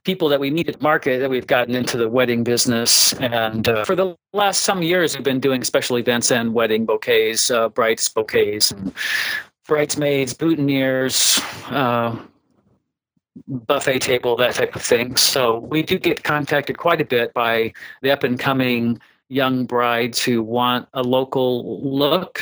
people 0.03 0.29
that 0.29 0.39
we 0.39 0.49
need 0.49 0.67
to 0.67 0.77
market 0.81 1.19
that 1.19 1.29
we've 1.29 1.47
gotten 1.47 1.75
into 1.75 1.97
the 1.97 2.09
wedding 2.09 2.43
business. 2.43 3.13
And 3.13 3.67
uh, 3.67 3.85
for 3.85 3.95
the 3.95 4.15
last 4.33 4.63
some 4.63 4.81
years, 4.81 5.15
we've 5.15 5.23
been 5.23 5.39
doing 5.39 5.63
special 5.63 5.97
events 5.97 6.31
and 6.31 6.53
wedding 6.53 6.85
bouquets, 6.85 7.49
uh, 7.51 7.69
brides 7.69 8.07
bouquets, 8.07 8.71
and 8.71 8.93
bridesmaids, 9.67 10.33
boutonnieres, 10.33 11.41
uh, 11.71 12.15
buffet 13.47 13.99
table, 13.99 14.35
that 14.37 14.55
type 14.55 14.75
of 14.75 14.81
thing. 14.81 15.15
So 15.15 15.59
we 15.59 15.83
do 15.83 15.97
get 15.97 16.23
contacted 16.23 16.77
quite 16.77 17.01
a 17.01 17.05
bit 17.05 17.33
by 17.33 17.73
the 18.01 18.11
up 18.11 18.23
and 18.23 18.39
coming 18.39 18.99
young 19.29 19.65
brides 19.65 20.23
who 20.23 20.43
want 20.43 20.87
a 20.93 21.01
local 21.01 21.81
look 21.83 22.41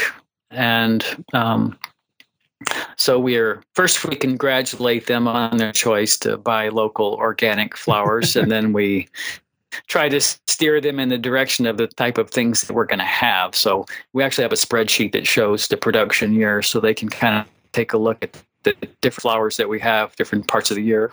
and 0.52 1.04
um, 1.34 1.78
so 2.98 3.20
we're 3.20 3.62
first 3.74 4.04
we 4.06 4.16
congratulate 4.16 5.08
them 5.08 5.28
on 5.28 5.58
their 5.58 5.72
choice 5.72 6.18
to 6.20 6.38
buy 6.38 6.70
local 6.70 7.14
organic 7.16 7.78
flowers, 7.78 8.36
and 8.36 8.52
then 8.52 8.74
we 8.74 9.08
try 9.88 10.08
to 10.08 10.22
steer 10.22 10.80
them 10.80 11.00
in 11.00 11.10
the 11.10 11.18
direction 11.18 11.66
of 11.66 11.78
the 11.78 11.88
type 11.88 12.18
of 12.18 12.30
things 12.30 12.62
that 12.62 12.74
we're 12.74 12.86
going 12.86 13.00
to 13.00 13.06
have. 13.06 13.56
So 13.56 13.86
we 14.14 14.24
actually 14.24 14.44
have 14.44 14.52
a 14.52 14.56
spreadsheet 14.56 15.14
that 15.14 15.26
shows 15.26 15.68
the 15.68 15.78
production 15.78 16.34
year, 16.34 16.62
so 16.62 16.80
they 16.80 16.94
can 16.94 17.10
kind 17.10 17.40
of 17.40 17.48
take 17.72 17.94
a 17.94 17.98
look 17.98 18.24
at 18.24 18.38
the 18.64 18.76
different 19.02 19.22
flowers 19.22 19.58
that 19.58 19.70
we 19.70 19.80
have, 19.80 20.16
different 20.16 20.48
parts 20.48 20.72
of 20.72 20.76
the 20.76 20.84
year. 20.84 21.12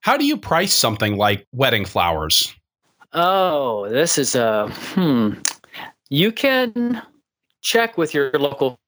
How 0.00 0.16
do 0.16 0.24
you 0.24 0.36
price 0.36 0.74
something 0.74 1.16
like 1.16 1.46
wedding 1.52 1.84
flowers? 1.84 2.54
Oh, 3.12 3.88
this 3.88 4.18
is 4.18 4.34
a 4.34 4.68
hmm. 4.68 5.34
You 6.10 6.32
can 6.32 7.02
check 7.60 7.98
with 7.98 8.14
your 8.14 8.30
local 8.32 8.78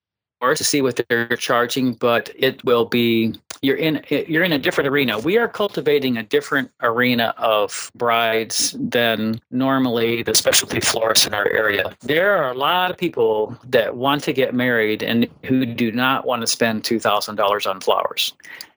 to 0.40 0.64
see 0.64 0.82
what 0.82 1.00
they're 1.08 1.36
charging, 1.36 1.94
but 1.94 2.30
it 2.36 2.64
will 2.64 2.86
be 2.86 3.34
you're 3.62 3.76
in 3.76 4.02
you're 4.08 4.42
in 4.42 4.52
a 4.52 4.58
different 4.58 4.88
arena. 4.88 5.18
We 5.18 5.36
are 5.36 5.46
cultivating 5.46 6.16
a 6.16 6.22
different 6.22 6.70
arena 6.82 7.34
of 7.36 7.90
brides 7.94 8.74
than 8.78 9.40
normally 9.50 10.22
the 10.22 10.34
specialty 10.34 10.80
florists 10.80 11.26
in 11.26 11.34
our 11.34 11.48
area. 11.48 11.94
There 12.00 12.36
are 12.36 12.50
a 12.50 12.54
lot 12.54 12.90
of 12.90 12.96
people 12.96 13.56
that 13.68 13.96
want 13.96 14.24
to 14.24 14.32
get 14.32 14.54
married 14.54 15.02
and 15.02 15.28
who 15.44 15.66
do 15.66 15.92
not 15.92 16.26
want 16.26 16.40
to 16.40 16.46
spend 16.46 16.84
two 16.84 16.98
thousand 16.98 17.36
dollars 17.36 17.66
on 17.66 17.80
flowers. 17.80 18.32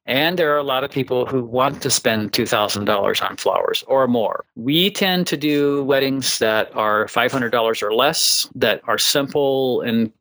And 0.06 0.38
there 0.38 0.54
are 0.54 0.58
a 0.58 0.64
lot 0.64 0.84
of 0.84 0.92
people 0.92 1.26
who 1.26 1.46
want 1.46 1.82
to 1.82 1.90
spend 1.90 2.34
$2,000 2.34 3.30
on 3.30 3.38
flowers 3.38 3.86
or 3.88 4.06
more. 4.06 4.44
We 4.58 4.92
tend 4.92 5.28
to 5.28 5.38
do 5.38 5.82
weddings 5.86 6.40
that 6.40 6.76
are 6.76 7.06
$500 7.06 7.82
or 7.82 7.94
less, 7.94 8.50
that 8.54 8.82
are 8.86 8.98
simple 8.98 9.80
and 9.80 10.12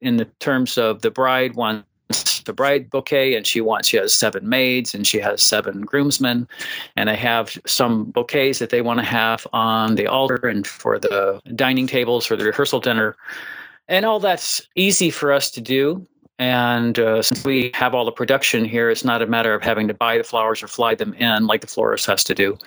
in 0.00 0.16
the 0.16 0.24
terms 0.40 0.78
of 0.78 1.02
the 1.02 1.10
bride 1.10 1.54
wants 1.54 1.84
the 2.44 2.52
bride 2.52 2.90
bouquet 2.90 3.34
and 3.34 3.46
she 3.46 3.60
wants 3.60 3.88
she 3.88 3.96
has 3.96 4.12
seven 4.12 4.48
maids 4.48 4.94
and 4.94 5.06
she 5.06 5.18
has 5.18 5.42
seven 5.42 5.82
groomsmen. 5.82 6.48
And 6.96 7.08
they 7.08 7.16
have 7.16 7.56
some 7.66 8.04
bouquets 8.06 8.58
that 8.58 8.70
they 8.70 8.82
want 8.82 8.98
to 8.98 9.06
have 9.06 9.46
on 9.52 9.94
the 9.94 10.06
altar 10.06 10.48
and 10.48 10.66
for 10.66 10.98
the 10.98 11.40
dining 11.54 11.86
tables 11.86 12.26
for 12.26 12.36
the 12.36 12.44
rehearsal 12.44 12.80
dinner. 12.80 13.16
And 13.88 14.04
all 14.04 14.20
that's 14.20 14.60
easy 14.74 15.10
for 15.10 15.32
us 15.32 15.50
to 15.52 15.60
do. 15.60 16.06
And 16.38 16.98
uh, 16.98 17.22
since 17.22 17.44
we 17.44 17.70
have 17.74 17.94
all 17.94 18.04
the 18.04 18.12
production 18.12 18.64
here 18.64 18.90
it's 18.90 19.04
not 19.04 19.22
a 19.22 19.26
matter 19.26 19.54
of 19.54 19.62
having 19.62 19.86
to 19.88 19.94
buy 19.94 20.18
the 20.18 20.24
flowers 20.24 20.62
or 20.62 20.68
fly 20.68 20.94
them 20.94 21.12
in 21.14 21.46
like 21.46 21.60
the 21.60 21.66
florist 21.66 22.06
has 22.06 22.24
to 22.24 22.34
do. 22.34 22.58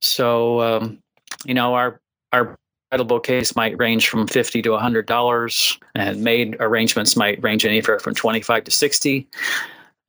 So 0.00 0.60
um, 0.60 1.02
you 1.44 1.54
know 1.54 1.74
our 1.74 2.00
our 2.32 2.58
bridal 2.90 3.06
bouquets 3.06 3.54
might 3.54 3.78
range 3.78 4.08
from 4.08 4.26
50 4.26 4.62
to 4.62 4.70
$100 4.70 5.78
and 5.94 6.22
made 6.22 6.56
arrangements 6.60 7.16
might 7.16 7.42
range 7.42 7.64
anywhere 7.64 7.98
from 7.98 8.14
25 8.14 8.64
to 8.64 8.70
60 8.70 9.26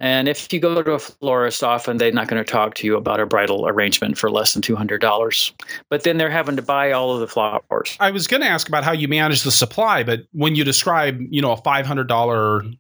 and 0.01 0.29
if 0.29 0.51
you 0.53 0.62
go 0.62 0.81
to 0.81 0.93
a 0.93 1.00
florist 1.00 1.63
often 1.63 1.98
they're 1.98 2.12
not 2.12 2.27
going 2.27 2.43
to 2.43 2.50
talk 2.50 2.75
to 2.75 2.88
you 2.88 2.95
about 2.95 3.19
a 3.19 3.25
bridal 3.25 3.67
arrangement 3.67 4.17
for 4.17 4.31
less 4.31 4.53
than 4.53 4.62
$200 4.62 5.51
but 5.89 6.03
then 6.03 6.17
they're 6.17 6.29
having 6.29 6.55
to 6.55 6.62
buy 6.62 6.91
all 6.91 7.13
of 7.13 7.19
the 7.19 7.27
flowers. 7.27 7.98
I 8.00 8.12
was 8.12 8.27
going 8.27 8.41
to 8.41 8.48
ask 8.48 8.67
about 8.67 8.83
how 8.83 8.93
you 8.93 9.07
manage 9.07 9.43
the 9.43 9.51
supply 9.51 10.03
but 10.03 10.21
when 10.31 10.55
you 10.55 10.63
describe 10.63 11.19
you 11.29 11.41
know 11.41 11.51
a 11.51 11.62
$500 11.62 12.77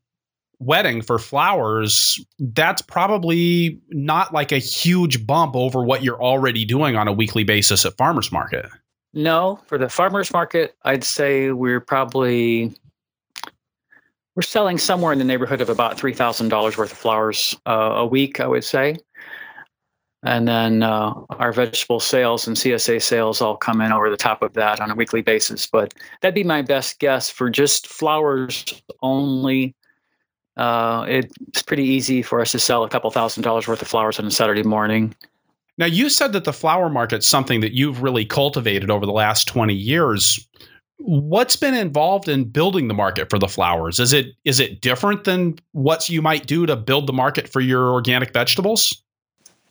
wedding 0.61 1.01
for 1.01 1.17
flowers, 1.17 2.23
that's 2.37 2.81
probably 2.81 3.79
not 3.89 4.33
like 4.33 4.51
a 4.51 4.57
huge 4.57 5.25
bump 5.25 5.55
over 5.55 5.83
what 5.83 6.03
you're 6.03 6.21
already 6.21 6.65
doing 6.65 6.95
on 6.95 7.07
a 7.07 7.13
weekly 7.13 7.43
basis 7.43 7.85
at 7.85 7.95
farmers 7.97 8.31
market. 8.31 8.65
No, 9.13 9.59
for 9.65 9.77
the 9.77 9.89
farmers 9.89 10.31
market, 10.31 10.75
I'd 10.83 11.03
say 11.03 11.51
we're 11.51 11.79
probably 11.79 12.73
we're 14.35 14.43
selling 14.43 14.77
somewhere 14.77 15.11
in 15.11 15.19
the 15.19 15.25
neighborhood 15.25 15.61
of 15.61 15.69
about 15.69 15.97
three 15.97 16.13
thousand 16.13 16.49
dollars 16.49 16.77
worth 16.77 16.91
of 16.91 16.97
flowers 16.97 17.57
uh, 17.65 17.93
a 17.95 18.05
week. 18.05 18.39
I 18.39 18.47
would 18.47 18.63
say, 18.63 18.97
and 20.23 20.47
then 20.47 20.83
uh, 20.83 21.13
our 21.31 21.51
vegetable 21.51 21.99
sales 21.99 22.47
and 22.47 22.55
CSA 22.55 23.01
sales 23.01 23.41
all 23.41 23.57
come 23.57 23.81
in 23.81 23.91
over 23.91 24.09
the 24.09 24.17
top 24.17 24.43
of 24.43 24.53
that 24.53 24.79
on 24.79 24.91
a 24.91 24.95
weekly 24.95 25.21
basis. 25.21 25.65
But 25.65 25.93
that'd 26.21 26.35
be 26.35 26.43
my 26.43 26.61
best 26.61 26.99
guess 26.99 27.29
for 27.29 27.49
just 27.49 27.87
flowers 27.87 28.63
only. 29.01 29.75
Uh, 30.55 31.05
it's 31.07 31.63
pretty 31.63 31.85
easy 31.85 32.21
for 32.21 32.41
us 32.41 32.51
to 32.51 32.59
sell 32.59 32.83
a 32.83 32.89
couple 32.89 33.09
thousand 33.11 33.43
dollars 33.43 33.67
worth 33.67 33.81
of 33.81 33.87
flowers 33.87 34.19
on 34.19 34.25
a 34.25 34.31
Saturday 34.31 34.63
morning. 34.63 35.15
Now, 35.79 35.85
you 35.85 36.09
said 36.09 36.33
that 36.33 36.43
the 36.43 36.51
flower 36.51 36.89
market's 36.89 37.25
something 37.25 37.61
that 37.61 37.71
you've 37.71 38.01
really 38.01 38.25
cultivated 38.25 38.91
over 38.91 39.05
the 39.05 39.13
last 39.13 39.47
20 39.47 39.73
years. 39.73 40.45
What's 40.97 41.55
been 41.55 41.73
involved 41.73 42.27
in 42.27 42.43
building 42.43 42.89
the 42.89 42.93
market 42.93 43.29
for 43.29 43.39
the 43.39 43.47
flowers? 43.47 43.97
Is 43.97 44.11
it 44.11 44.33
is 44.43 44.59
it 44.59 44.81
different 44.81 45.23
than 45.23 45.57
what 45.71 46.09
you 46.09 46.21
might 46.21 46.45
do 46.45 46.65
to 46.65 46.75
build 46.75 47.07
the 47.07 47.13
market 47.13 47.47
for 47.47 47.61
your 47.61 47.93
organic 47.93 48.33
vegetables? 48.33 49.01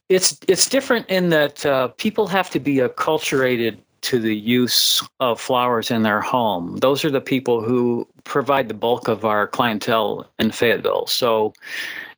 It's 0.08 0.40
it's 0.48 0.66
different 0.66 1.06
in 1.10 1.28
that 1.28 1.66
uh, 1.66 1.88
people 1.98 2.26
have 2.28 2.48
to 2.50 2.58
be 2.58 2.76
acculturated 2.76 3.76
to 4.00 4.18
the 4.18 4.34
use 4.34 5.06
of 5.20 5.38
flowers 5.38 5.90
in 5.90 6.04
their 6.04 6.22
home. 6.22 6.78
Those 6.78 7.04
are 7.04 7.10
the 7.10 7.20
people 7.20 7.60
who 7.60 8.08
provide 8.24 8.68
the 8.68 8.74
bulk 8.74 9.08
of 9.08 9.26
our 9.26 9.46
clientele 9.46 10.26
in 10.38 10.52
Fayetteville. 10.52 11.06
So 11.06 11.52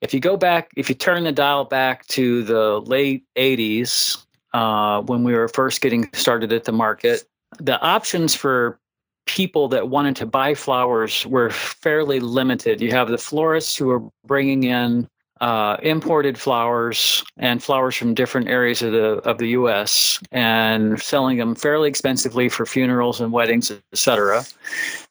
if 0.00 0.14
you 0.14 0.20
go 0.20 0.36
back, 0.36 0.70
if 0.76 0.88
you 0.88 0.94
turn 0.94 1.24
the 1.24 1.32
dial 1.32 1.64
back 1.64 2.06
to 2.08 2.42
the 2.42 2.80
late 2.80 3.24
80s, 3.36 4.24
uh, 4.52 5.02
when 5.02 5.22
we 5.22 5.34
were 5.34 5.48
first 5.48 5.80
getting 5.80 6.08
started 6.12 6.52
at 6.52 6.64
the 6.64 6.72
market, 6.72 7.24
the 7.58 7.80
options 7.80 8.34
for 8.34 8.78
people 9.26 9.68
that 9.68 9.88
wanted 9.88 10.16
to 10.16 10.26
buy 10.26 10.54
flowers 10.54 11.26
were 11.26 11.50
fairly 11.50 12.20
limited. 12.20 12.80
You 12.80 12.90
have 12.92 13.08
the 13.08 13.18
florists 13.18 13.76
who 13.76 13.90
are 13.90 14.02
bringing 14.26 14.64
in 14.64 15.08
uh, 15.40 15.78
imported 15.82 16.38
flowers 16.38 17.24
and 17.38 17.62
flowers 17.62 17.96
from 17.96 18.12
different 18.12 18.48
areas 18.48 18.82
of 18.82 18.92
the 18.92 19.14
of 19.28 19.38
the 19.38 19.48
U.S. 19.48 20.20
and 20.32 21.00
selling 21.00 21.38
them 21.38 21.54
fairly 21.54 21.88
expensively 21.88 22.48
for 22.48 22.66
funerals 22.66 23.20
and 23.20 23.32
weddings, 23.32 23.70
etc. 23.92 24.44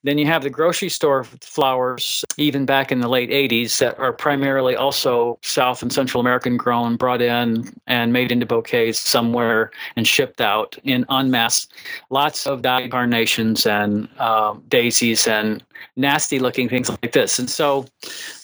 Then 0.04 0.18
you 0.18 0.28
have 0.28 0.44
the 0.44 0.50
grocery 0.50 0.90
store 0.90 1.24
flowers, 1.42 2.24
even 2.38 2.66
back 2.66 2.92
in 2.92 3.02
the 3.02 3.10
late 3.10 3.30
80s, 3.30 3.80
that 3.80 3.98
are 4.00 4.14
primarily 4.14 4.76
also 4.76 5.40
South 5.42 5.82
and 5.82 5.92
Central 5.92 6.22
American 6.22 6.58
grown, 6.58 6.96
brought 6.96 7.22
in 7.22 7.74
and 7.88 8.14
made 8.14 8.32
into 8.32 8.46
bouquets 8.46 9.00
somewhere 9.00 9.72
and 9.96 10.08
shipped 10.08 10.42
out 10.42 10.78
in 10.84 11.06
en 11.10 11.32
masse. 11.32 11.68
Lots 12.12 12.48
of 12.48 12.62
dyed 12.62 12.92
carnations 12.92 13.66
and 13.66 14.08
uh, 14.20 14.56
daisies 14.70 15.28
and 15.28 15.64
nasty 15.96 16.40
looking 16.40 16.70
things 16.70 16.90
like 16.90 17.12
this. 17.12 17.40
And 17.40 17.50
so, 17.50 17.86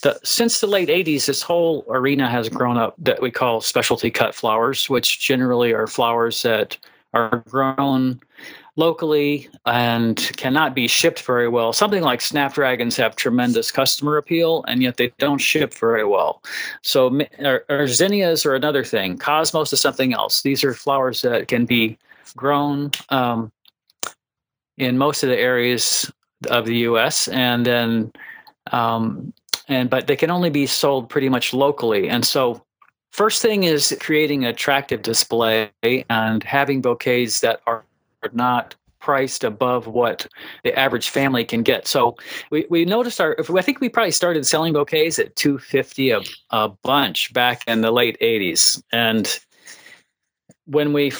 the, 0.03 0.19
since 0.23 0.61
the 0.61 0.67
late 0.67 0.89
80s, 0.89 1.27
this 1.27 1.41
whole 1.41 1.74
arena 1.87 2.29
has 2.29 2.49
grown 2.49 2.77
up 2.77 2.95
that 2.97 3.21
we 3.21 3.31
call 3.31 3.61
specialty 3.61 4.11
cut 4.11 4.35
flowers, 4.35 4.89
which 4.89 5.19
generally 5.19 5.73
are 5.73 5.87
flowers 5.87 6.41
that 6.43 6.77
are 7.13 7.43
grown 7.47 8.19
locally 8.75 9.47
and 9.65 10.31
cannot 10.35 10.75
be 10.75 10.87
shipped 10.87 11.21
very 11.21 11.47
well. 11.47 11.71
Something 11.71 12.03
like 12.03 12.21
snapdragons 12.21 12.97
have 12.97 13.15
tremendous 13.15 13.71
customer 13.71 14.17
appeal, 14.17 14.65
and 14.67 14.83
yet 14.83 14.97
they 14.97 15.13
don't 15.17 15.37
ship 15.37 15.73
very 15.73 16.03
well. 16.03 16.43
So, 16.81 17.21
or, 17.39 17.63
or 17.69 17.87
zinnias 17.87 18.45
are 18.45 18.55
another 18.55 18.83
thing. 18.83 19.17
Cosmos 19.17 19.71
is 19.71 19.81
something 19.81 20.13
else. 20.13 20.41
These 20.41 20.63
are 20.63 20.73
flowers 20.73 21.21
that 21.21 21.47
can 21.47 21.65
be 21.65 21.97
grown 22.35 22.91
um, 23.09 23.51
in 24.77 24.97
most 24.97 25.23
of 25.23 25.29
the 25.29 25.37
areas 25.37 26.11
of 26.49 26.65
the 26.65 26.77
U.S. 26.79 27.27
and 27.29 27.65
then 27.65 28.11
um, 28.71 29.33
and 29.67 29.89
but 29.89 30.07
they 30.07 30.15
can 30.15 30.29
only 30.29 30.49
be 30.49 30.65
sold 30.65 31.09
pretty 31.09 31.29
much 31.29 31.53
locally. 31.53 32.09
And 32.09 32.25
so, 32.25 32.63
first 33.11 33.41
thing 33.41 33.63
is 33.63 33.95
creating 33.99 34.45
attractive 34.45 35.01
display 35.01 35.71
and 36.09 36.43
having 36.43 36.81
bouquets 36.81 37.39
that 37.41 37.61
are 37.67 37.83
not 38.33 38.75
priced 38.99 39.43
above 39.43 39.85
what 39.85 40.25
the 40.63 40.77
average 40.77 41.09
family 41.09 41.45
can 41.45 41.61
get. 41.61 41.87
So 41.87 42.17
we, 42.49 42.65
we 42.71 42.85
noticed 42.85 43.21
our 43.21 43.37
I 43.55 43.61
think 43.61 43.79
we 43.79 43.87
probably 43.87 44.09
started 44.09 44.47
selling 44.47 44.73
bouquets 44.73 45.19
at 45.19 45.35
250 45.35 46.09
a, 46.09 46.21
a 46.49 46.69
bunch 46.69 47.31
back 47.31 47.61
in 47.67 47.81
the 47.81 47.91
late 47.91 48.17
80s 48.19 48.81
and 48.91 49.39
when 50.65 50.91
we 50.91 51.13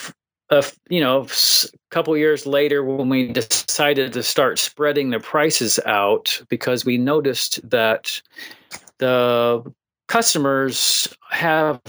a 0.50 0.64
you 0.90 1.00
know 1.00 1.22
a 1.24 1.68
couple 1.90 2.16
years 2.16 2.46
later 2.46 2.84
when 2.84 3.10
we 3.10 3.32
decided 3.32 4.14
to 4.14 4.24
start 4.24 4.60
spreading 4.60 5.10
the 5.10 5.20
prices 5.20 5.80
out 5.86 6.42
because 6.50 6.86
we 6.86 6.98
noticed 6.98 7.68
that 7.68 8.22
the 9.00 9.64
customers 10.08 11.08
have 11.30 11.82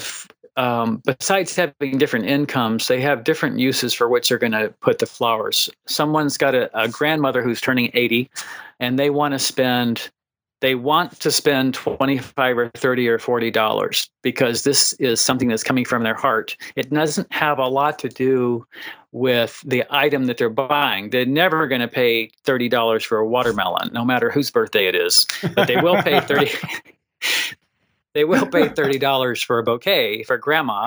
um, 0.57 1.03
besides 1.05 1.55
having 1.55 1.99
different 1.99 2.25
incomes 2.25 2.89
they 2.89 3.01
have 3.01 3.25
different 3.25 3.59
uses 3.59 3.93
for 3.93 4.09
which 4.09 4.29
they're 4.29 4.39
going 4.39 4.53
to 4.53 4.73
put 4.81 5.01
the 5.01 5.07
flowers. 5.07 5.69
Someone's 5.87 6.39
got 6.39 6.55
a, 6.55 6.71
a 6.79 6.89
grandmother 6.89 7.43
who's 7.43 7.61
turning 7.61 7.91
80 7.93 8.31
and 8.81 8.99
they 8.99 9.11
want 9.11 9.33
to 9.33 9.39
spend 9.39 10.11
they 10.61 10.75
want 10.75 11.21
to 11.21 11.31
spend 11.31 11.75
25 11.75 12.59
or 12.59 12.71
30 12.71 13.09
or 13.09 13.19
40 13.19 13.51
dollars 13.51 14.11
because 14.23 14.65
this 14.65 14.93
is 14.95 15.21
something 15.21 15.49
that's 15.49 15.63
coming 15.63 15.85
from 15.85 16.03
their 16.03 16.15
heart. 16.15 16.57
It 16.77 16.91
doesn't 16.91 17.31
have 17.33 17.59
a 17.59 17.67
lot 17.69 17.99
to 18.01 18.09
do 18.09 18.67
with 19.13 19.63
the 19.67 19.85
item 19.91 20.27
that 20.27 20.39
they're 20.39 20.51
buying. 20.51 21.11
They're 21.11 21.27
never 21.27 21.67
going 21.69 21.81
to 21.81 21.89
pay 21.89 22.31
30 22.45 22.69
dollars 22.69 23.05
for 23.05 23.19
a 23.19 23.27
watermelon 23.27 23.91
no 23.93 24.05
matter 24.05 24.31
whose 24.31 24.51
birthday 24.51 24.87
it 24.87 24.95
is 24.95 25.27
but 25.55 25.67
they 25.67 25.81
will 25.81 26.03
pay 26.03 26.21
30 26.21 26.51
they 28.15 28.25
will 28.25 28.47
pay 28.47 28.69
$30 28.69 29.45
for 29.45 29.59
a 29.59 29.63
bouquet 29.63 30.23
for 30.23 30.39
grandma 30.39 30.87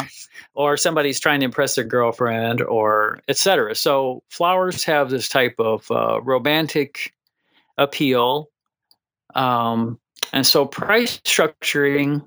or 0.56 0.78
somebody's 0.78 1.20
trying 1.20 1.40
to 1.42 1.46
impress 1.46 1.76
their 1.76 1.84
girlfriend 1.84 2.62
or 2.62 3.20
etc 3.28 3.76
so 3.76 4.24
flowers 4.30 4.84
have 4.84 5.10
this 5.10 5.30
type 5.30 5.56
of 5.60 5.90
uh, 5.92 6.20
romantic 6.22 7.14
appeal 7.78 8.50
um, 9.36 10.00
and 10.34 10.46
so 10.46 10.66
price 10.66 11.20
structuring 11.20 12.24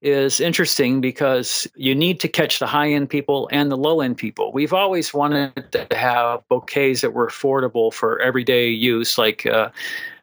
is 0.00 0.40
interesting 0.40 1.00
because 1.00 1.66
you 1.74 1.94
need 1.94 2.20
to 2.20 2.28
catch 2.28 2.60
the 2.60 2.66
high 2.66 2.90
end 2.90 3.10
people 3.10 3.48
and 3.50 3.70
the 3.70 3.76
low 3.76 4.00
end 4.00 4.16
people. 4.16 4.52
We've 4.52 4.72
always 4.72 5.12
wanted 5.12 5.72
to 5.72 5.86
have 5.90 6.46
bouquets 6.48 7.00
that 7.00 7.12
were 7.12 7.26
affordable 7.26 7.92
for 7.92 8.20
everyday 8.20 8.68
use. 8.68 9.18
Like 9.18 9.44
uh, 9.46 9.70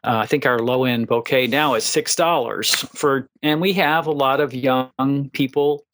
uh, 0.04 0.18
I 0.18 0.26
think 0.26 0.46
our 0.46 0.60
low 0.60 0.84
end 0.84 1.08
bouquet 1.08 1.46
now 1.46 1.74
is 1.74 1.84
six 1.84 2.14
dollars 2.16 2.74
for, 2.74 3.28
and 3.42 3.60
we 3.60 3.74
have 3.74 4.06
a 4.06 4.12
lot 4.12 4.40
of 4.40 4.54
young 4.54 5.30
people 5.32 5.84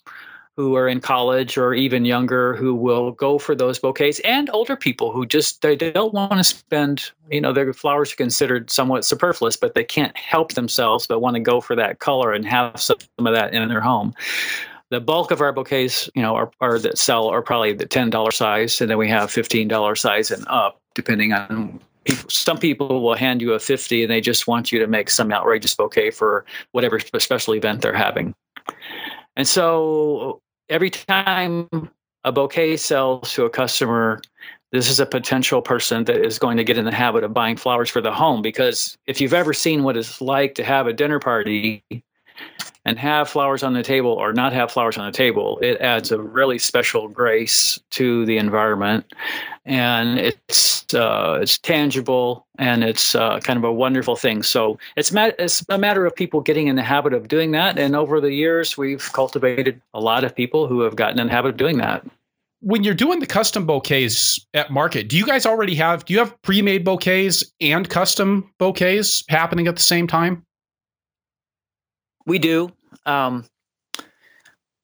who 0.56 0.76
are 0.76 0.86
in 0.86 1.00
college 1.00 1.56
or 1.56 1.72
even 1.72 2.04
younger 2.04 2.54
who 2.56 2.74
will 2.74 3.12
go 3.12 3.38
for 3.38 3.54
those 3.54 3.78
bouquets 3.78 4.20
and 4.20 4.50
older 4.50 4.76
people 4.76 5.10
who 5.10 5.24
just 5.24 5.62
they 5.62 5.74
don't 5.74 6.12
want 6.12 6.32
to 6.32 6.44
spend 6.44 7.10
you 7.30 7.40
know 7.40 7.52
their 7.52 7.72
flowers 7.72 8.12
are 8.12 8.16
considered 8.16 8.70
somewhat 8.70 9.04
superfluous 9.04 9.56
but 9.56 9.74
they 9.74 9.84
can't 9.84 10.16
help 10.16 10.52
themselves 10.52 11.06
but 11.06 11.20
want 11.20 11.34
to 11.34 11.40
go 11.40 11.60
for 11.60 11.74
that 11.74 12.00
color 12.00 12.32
and 12.32 12.46
have 12.46 12.80
some 12.80 12.96
of 13.18 13.32
that 13.32 13.54
in 13.54 13.68
their 13.68 13.80
home. 13.80 14.14
The 14.90 15.00
bulk 15.00 15.30
of 15.30 15.40
our 15.40 15.54
bouquets 15.54 16.10
you 16.14 16.20
know 16.20 16.34
are, 16.34 16.50
are 16.60 16.78
that 16.78 16.98
sell 16.98 17.28
are 17.28 17.42
probably 17.42 17.72
the 17.72 17.86
$10 17.86 18.32
size 18.32 18.80
and 18.80 18.90
then 18.90 18.98
we 18.98 19.08
have 19.08 19.30
$15 19.30 19.98
size 19.98 20.30
and 20.30 20.46
up 20.48 20.80
depending 20.94 21.32
on 21.32 21.80
people, 22.04 22.28
some 22.28 22.58
people 22.58 23.02
will 23.02 23.14
hand 23.14 23.40
you 23.40 23.54
a 23.54 23.58
50 23.58 24.02
and 24.02 24.10
they 24.10 24.20
just 24.20 24.46
want 24.46 24.70
you 24.70 24.78
to 24.78 24.86
make 24.86 25.08
some 25.08 25.32
outrageous 25.32 25.74
bouquet 25.74 26.10
for 26.10 26.44
whatever 26.72 27.00
special 27.00 27.54
event 27.54 27.80
they're 27.80 27.94
having 27.94 28.34
and 29.36 29.46
so 29.46 30.40
every 30.68 30.90
time 30.90 31.68
a 32.24 32.32
bouquet 32.32 32.76
sells 32.76 33.32
to 33.34 33.44
a 33.44 33.50
customer, 33.50 34.20
this 34.70 34.88
is 34.88 35.00
a 35.00 35.06
potential 35.06 35.60
person 35.60 36.04
that 36.04 36.24
is 36.24 36.38
going 36.38 36.56
to 36.56 36.64
get 36.64 36.78
in 36.78 36.84
the 36.84 36.92
habit 36.92 37.24
of 37.24 37.34
buying 37.34 37.56
flowers 37.56 37.90
for 37.90 38.00
the 38.00 38.12
home. 38.12 38.42
Because 38.42 38.96
if 39.06 39.20
you've 39.20 39.34
ever 39.34 39.52
seen 39.52 39.82
what 39.82 39.96
it's 39.96 40.20
like 40.20 40.54
to 40.54 40.64
have 40.64 40.86
a 40.86 40.92
dinner 40.92 41.18
party 41.18 41.82
and 42.84 42.98
have 42.98 43.28
flowers 43.28 43.62
on 43.62 43.74
the 43.74 43.82
table 43.82 44.10
or 44.10 44.32
not 44.32 44.52
have 44.52 44.70
flowers 44.70 44.98
on 44.98 45.06
the 45.06 45.16
table, 45.16 45.58
it 45.62 45.80
adds 45.80 46.10
a 46.10 46.20
really 46.20 46.58
special 46.58 47.08
grace 47.08 47.78
to 47.90 48.26
the 48.26 48.38
environment, 48.38 49.12
and 49.64 50.18
it's 50.18 50.92
uh, 50.94 51.38
it's 51.40 51.58
tangible 51.58 52.46
and 52.58 52.82
it's 52.82 53.14
uh, 53.14 53.38
kind 53.40 53.56
of 53.56 53.64
a 53.64 53.72
wonderful 53.72 54.16
thing. 54.16 54.42
So 54.42 54.78
it's 54.96 55.12
ma- 55.12 55.30
it's 55.38 55.64
a 55.68 55.78
matter 55.78 56.04
of 56.06 56.14
people 56.14 56.40
getting 56.40 56.66
in 56.66 56.76
the 56.76 56.82
habit 56.82 57.14
of 57.14 57.28
doing 57.28 57.52
that, 57.52 57.78
and 57.78 57.94
over 57.94 58.20
the 58.20 58.32
years, 58.32 58.76
we've 58.76 59.12
cultivated 59.12 59.80
a 59.94 60.00
lot 60.00 60.24
of 60.24 60.34
people 60.34 60.66
who 60.66 60.80
have 60.80 60.96
gotten 60.96 61.20
in 61.20 61.28
the 61.28 61.32
habit 61.32 61.50
of 61.50 61.56
doing 61.56 61.78
that 61.78 62.04
when 62.62 62.84
you're 62.84 62.94
doing 62.94 63.18
the 63.18 63.26
custom 63.26 63.66
bouquets 63.66 64.46
at 64.54 64.70
market, 64.70 65.08
do 65.08 65.18
you 65.18 65.26
guys 65.26 65.44
already 65.44 65.74
have 65.74 66.04
do 66.04 66.12
you 66.14 66.20
have 66.20 66.40
pre-made 66.42 66.84
bouquets 66.84 67.44
and 67.60 67.88
custom 67.90 68.48
bouquets 68.58 69.24
happening 69.28 69.66
at 69.66 69.74
the 69.74 69.82
same 69.82 70.06
time? 70.06 70.44
We 72.26 72.38
do. 72.38 72.70
Um, 73.06 73.44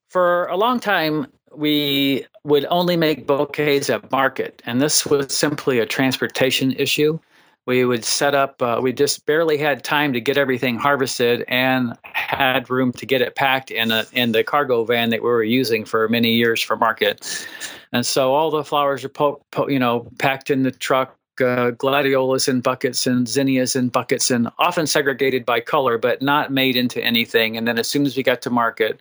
for 0.08 0.46
a 0.46 0.56
long 0.56 0.80
time, 0.80 1.26
we 1.54 2.26
would 2.44 2.66
only 2.70 2.96
make 2.96 3.26
bouquets 3.26 3.90
at 3.90 4.10
market, 4.10 4.62
and 4.66 4.80
this 4.80 5.06
was 5.06 5.34
simply 5.34 5.78
a 5.78 5.86
transportation 5.86 6.72
issue. 6.72 7.18
We 7.66 7.84
would 7.84 8.02
set 8.02 8.34
up, 8.34 8.62
uh, 8.62 8.80
we 8.82 8.94
just 8.94 9.26
barely 9.26 9.58
had 9.58 9.84
time 9.84 10.14
to 10.14 10.22
get 10.22 10.38
everything 10.38 10.78
harvested 10.78 11.44
and 11.48 11.98
had 12.04 12.70
room 12.70 12.92
to 12.92 13.04
get 13.04 13.20
it 13.20 13.34
packed 13.34 13.70
in, 13.70 13.90
a, 13.92 14.06
in 14.12 14.32
the 14.32 14.42
cargo 14.42 14.84
van 14.84 15.10
that 15.10 15.22
we 15.22 15.28
were 15.28 15.42
using 15.42 15.84
for 15.84 16.08
many 16.08 16.32
years 16.32 16.62
for 16.62 16.78
market. 16.78 17.46
And 17.92 18.06
so 18.06 18.32
all 18.32 18.50
the 18.50 18.64
flowers 18.64 19.04
are, 19.04 19.10
po- 19.10 19.44
po- 19.50 19.68
you 19.68 19.78
know, 19.78 20.08
packed 20.18 20.48
in 20.48 20.62
the 20.62 20.70
truck 20.70 21.17
uh, 21.40 21.70
gladiolas 21.72 22.48
in 22.48 22.60
buckets 22.60 23.06
and 23.06 23.28
zinnias 23.28 23.76
in 23.76 23.88
buckets 23.88 24.30
and 24.30 24.48
often 24.58 24.86
segregated 24.86 25.44
by 25.44 25.60
color, 25.60 25.98
but 25.98 26.22
not 26.22 26.52
made 26.52 26.76
into 26.76 27.02
anything. 27.02 27.56
And 27.56 27.66
then 27.66 27.78
as 27.78 27.88
soon 27.88 28.06
as 28.06 28.16
we 28.16 28.22
got 28.22 28.42
to 28.42 28.50
market, 28.50 29.00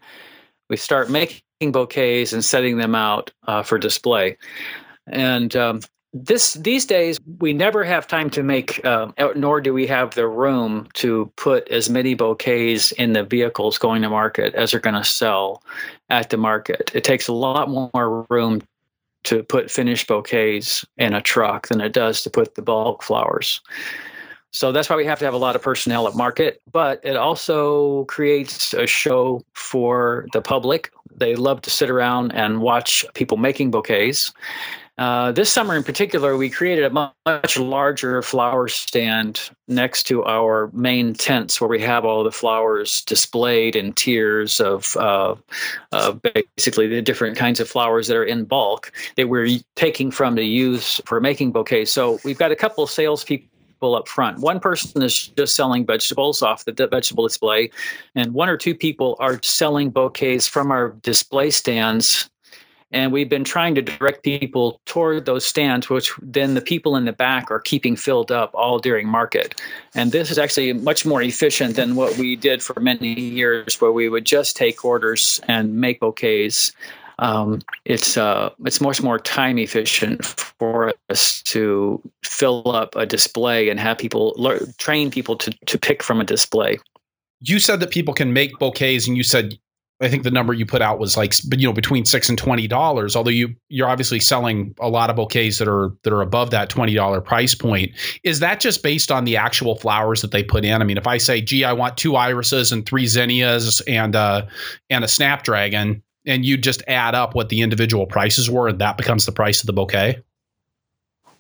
we 0.70 0.78
start 0.78 1.10
making 1.10 1.42
bouquets 1.72 2.34
and 2.34 2.44
setting 2.44 2.78
them 2.78 2.96
out 2.96 3.32
uh, 3.48 3.64
for 3.64 3.78
display. 3.78 4.38
And 5.08 5.56
um, 5.56 5.82
this 6.14 6.54
these 6.54 6.86
days 6.86 7.20
we 7.40 7.54
never 7.54 7.84
have 7.84 8.08
time 8.08 8.30
to 8.32 8.44
make, 8.44 8.84
uh, 8.86 9.12
nor 9.36 9.62
do 9.62 9.74
we 9.74 9.88
have 9.88 10.16
the 10.16 10.28
room 10.28 10.88
to 10.94 11.32
put 11.36 11.68
as 11.70 11.90
many 11.90 12.14
bouquets 12.14 12.92
in 12.94 13.14
the 13.14 13.24
vehicles 13.24 13.78
going 13.78 14.02
to 14.02 14.10
market 14.10 14.54
as 14.56 14.74
are 14.74 14.80
going 14.80 14.96
to 14.96 15.04
sell 15.04 15.62
at 16.10 16.30
the 16.30 16.38
market. 16.38 16.92
It 16.94 17.04
takes 17.04 17.28
a 17.28 17.34
lot 17.34 17.70
more 17.70 18.26
room 18.30 18.62
to 19.24 19.44
put 19.44 19.70
finished 19.70 20.08
bouquets 20.08 20.86
in 20.98 21.14
a 21.14 21.22
truck 21.22 21.68
than 21.68 21.82
it 21.82 21.94
does 21.94 22.24
to 22.24 22.30
put 22.30 22.56
the 22.56 22.62
bulk 22.62 23.04
flowers. 23.04 23.62
So 24.52 24.72
that's 24.72 24.90
why 24.90 24.96
we 24.96 25.06
have 25.06 25.20
to 25.20 25.26
have 25.26 25.34
a 25.34 25.38
lot 25.38 25.56
of 25.56 25.62
personnel 25.62 26.08
at 26.08 26.16
market, 26.16 26.62
but 26.72 27.00
it 27.04 27.16
also 27.16 28.06
creates 28.06 28.74
a 28.74 28.88
show 28.88 29.42
for 29.54 30.28
the 30.34 30.42
public. 30.42 30.92
They 31.16 31.36
love 31.36 31.62
to 31.62 31.70
sit 31.70 31.90
around 31.90 32.32
and 32.32 32.62
watch 32.62 33.06
people 33.14 33.38
making 33.38 33.72
bouquets. 33.72 34.32
Uh, 34.98 35.32
this 35.32 35.52
summer 35.52 35.76
in 35.76 35.84
particular, 35.84 36.36
we 36.36 36.50
created 36.50 36.84
a 36.86 37.12
much 37.26 37.58
larger 37.58 38.24
flower 38.24 38.68
stand 38.68 39.52
next 39.68 40.04
to 40.04 40.24
our 40.26 40.72
main 40.74 41.14
tents 41.14 41.62
where 41.62 41.68
we 41.68 41.80
have 41.80 42.04
all 42.04 42.24
the 42.24 42.32
flowers 42.32 43.04
displayed 43.04 43.76
in 43.76 43.94
tiers 43.94 44.60
of 44.60 44.98
uh, 44.98 45.36
uh, 45.92 46.14
basically 46.56 46.88
the 46.88 47.02
different 47.02 47.38
kinds 47.38 47.60
of 47.60 47.70
flowers 47.70 48.08
that 48.08 48.18
are 48.18 48.24
in 48.24 48.44
bulk 48.44 48.92
that 49.18 49.30
we're 49.30 49.60
taking 49.76 50.10
from 50.10 50.36
to 50.36 50.44
use 50.44 51.00
for 51.06 51.22
making 51.22 51.52
bouquets. 51.52 51.92
So 51.92 52.20
we've 52.26 52.40
got 52.40 52.52
a 52.52 52.56
couple 52.56 52.84
of 52.84 52.90
salespeople 52.90 53.94
up 53.94 54.08
front. 54.08 54.40
One 54.40 54.60
person 54.60 55.04
is 55.04 55.28
just 55.28 55.56
selling 55.56 55.86
vegetables 55.86 56.42
off 56.42 56.66
the 56.66 56.88
vegetable 56.90 57.28
display, 57.28 57.70
and 58.16 58.34
one 58.34 58.50
or 58.50 58.58
two 58.58 58.74
people 58.74 59.16
are 59.20 59.40
selling 59.44 59.92
bouquets 59.92 60.48
from 60.48 60.72
our 60.72 60.96
display 61.04 61.52
stands 61.52 62.32
and 62.92 63.12
we've 63.12 63.30
been 63.30 63.44
trying 63.44 63.76
to 63.76 63.82
direct 63.82 64.24
people 64.24 64.80
toward 64.86 65.26
those 65.26 65.46
stands, 65.46 65.90
which 65.90 66.12
then 66.22 66.54
the 66.54 66.62
people 66.62 66.96
in 66.96 67.06
the 67.06 67.14
back 67.14 67.52
are 67.52 67.60
keeping 67.60 67.96
filled 67.98 68.32
up 68.32 68.52
all 68.54 68.80
during 68.80 69.08
market. 69.08 69.60
And 69.94 70.12
this 70.12 70.32
is 70.32 70.38
actually 70.38 70.72
much 70.74 71.06
more 71.06 71.22
efficient 71.22 71.76
than 71.76 71.96
what 71.96 72.18
we 72.18 72.36
did 72.36 72.64
for 72.64 72.80
many 72.80 73.20
years, 73.20 73.82
where 73.82 73.92
we 73.92 74.08
would 74.08 74.26
just 74.26 74.56
take 74.56 74.86
orders 74.86 75.42
and 75.48 75.76
make 75.76 76.00
bouquets. 76.00 76.72
um, 77.20 77.62
it's 77.86 78.18
uh, 78.18 78.50
it's 78.66 78.80
much 78.80 79.02
more 79.02 79.20
time 79.20 79.58
efficient 79.58 80.24
for 80.24 80.94
us 81.10 81.42
to 81.44 82.02
fill 82.24 82.70
up 82.72 82.96
a 82.96 83.06
display 83.06 83.70
and 83.70 83.80
have 83.80 83.98
people 83.98 84.34
learn, 84.38 84.74
train 84.78 85.10
people 85.10 85.36
to 85.38 85.52
to 85.66 85.78
pick 85.80 86.04
from 86.04 86.22
a 86.22 86.24
display. 86.24 86.78
You 87.40 87.60
said 87.60 87.80
that 87.80 87.92
people 87.92 88.14
can 88.14 88.34
make 88.34 88.58
bouquets, 88.60 89.08
and 89.08 89.18
you 89.18 89.24
said 89.24 89.58
I 90.00 90.10
think 90.10 90.24
the 90.24 90.32
number 90.32 90.54
you 90.54 90.66
put 90.66 90.82
out 90.82 91.00
was 91.00 91.18
like 91.18 91.34
you 91.58 91.68
know 91.68 91.74
between 91.74 92.06
six 92.06 92.30
and 92.30 92.38
twenty 92.38 92.68
dollars. 92.68 93.16
Although 93.16 93.32
you 93.32 93.56
you're 93.70 93.90
obviously 93.90 94.20
selling 94.20 94.76
a 94.80 94.90
lot 94.90 95.10
of 95.10 95.16
bouquets 95.16 95.58
that 95.58 95.68
are 95.68 95.92
that 96.04 96.14
are 96.14 96.22
above 96.22 96.52
that 96.52 96.70
twenty 96.70 96.94
dollar 96.94 97.20
price 97.20 97.56
point. 97.56 97.92
Is 98.24 98.40
that 98.40 98.60
just 98.60 98.84
based 98.84 99.12
on 99.12 99.26
the 99.26 99.38
actual 99.38 99.76
flowers 99.76 100.22
that 100.22 100.32
they 100.32 100.44
put 100.44 100.64
in? 100.64 100.82
I 100.82 100.86
mean, 100.86 100.98
if 100.98 101.08
I 101.08 101.18
say, 101.18 101.42
"Gee, 101.42 101.64
I 101.64 101.74
want 101.74 101.98
two 101.98 102.16
irises 102.16 102.72
and 102.72 102.86
three 102.86 103.08
zinnias 103.08 103.82
and 103.82 104.16
uh, 104.16 104.46
and 104.92 105.04
a 105.04 105.08
snapdragon," 105.08 106.04
and 106.28 106.46
you 106.46 106.58
just 106.58 106.84
add 106.88 107.16
up 107.16 107.34
what 107.34 107.50
the 107.50 107.62
individual 107.62 108.06
prices 108.06 108.52
were, 108.52 108.68
and 108.68 108.80
that 108.80 108.98
becomes 108.98 109.26
the 109.26 109.32
price 109.32 109.62
of 109.62 109.68
the 109.68 109.74
bouquet. 109.74 110.22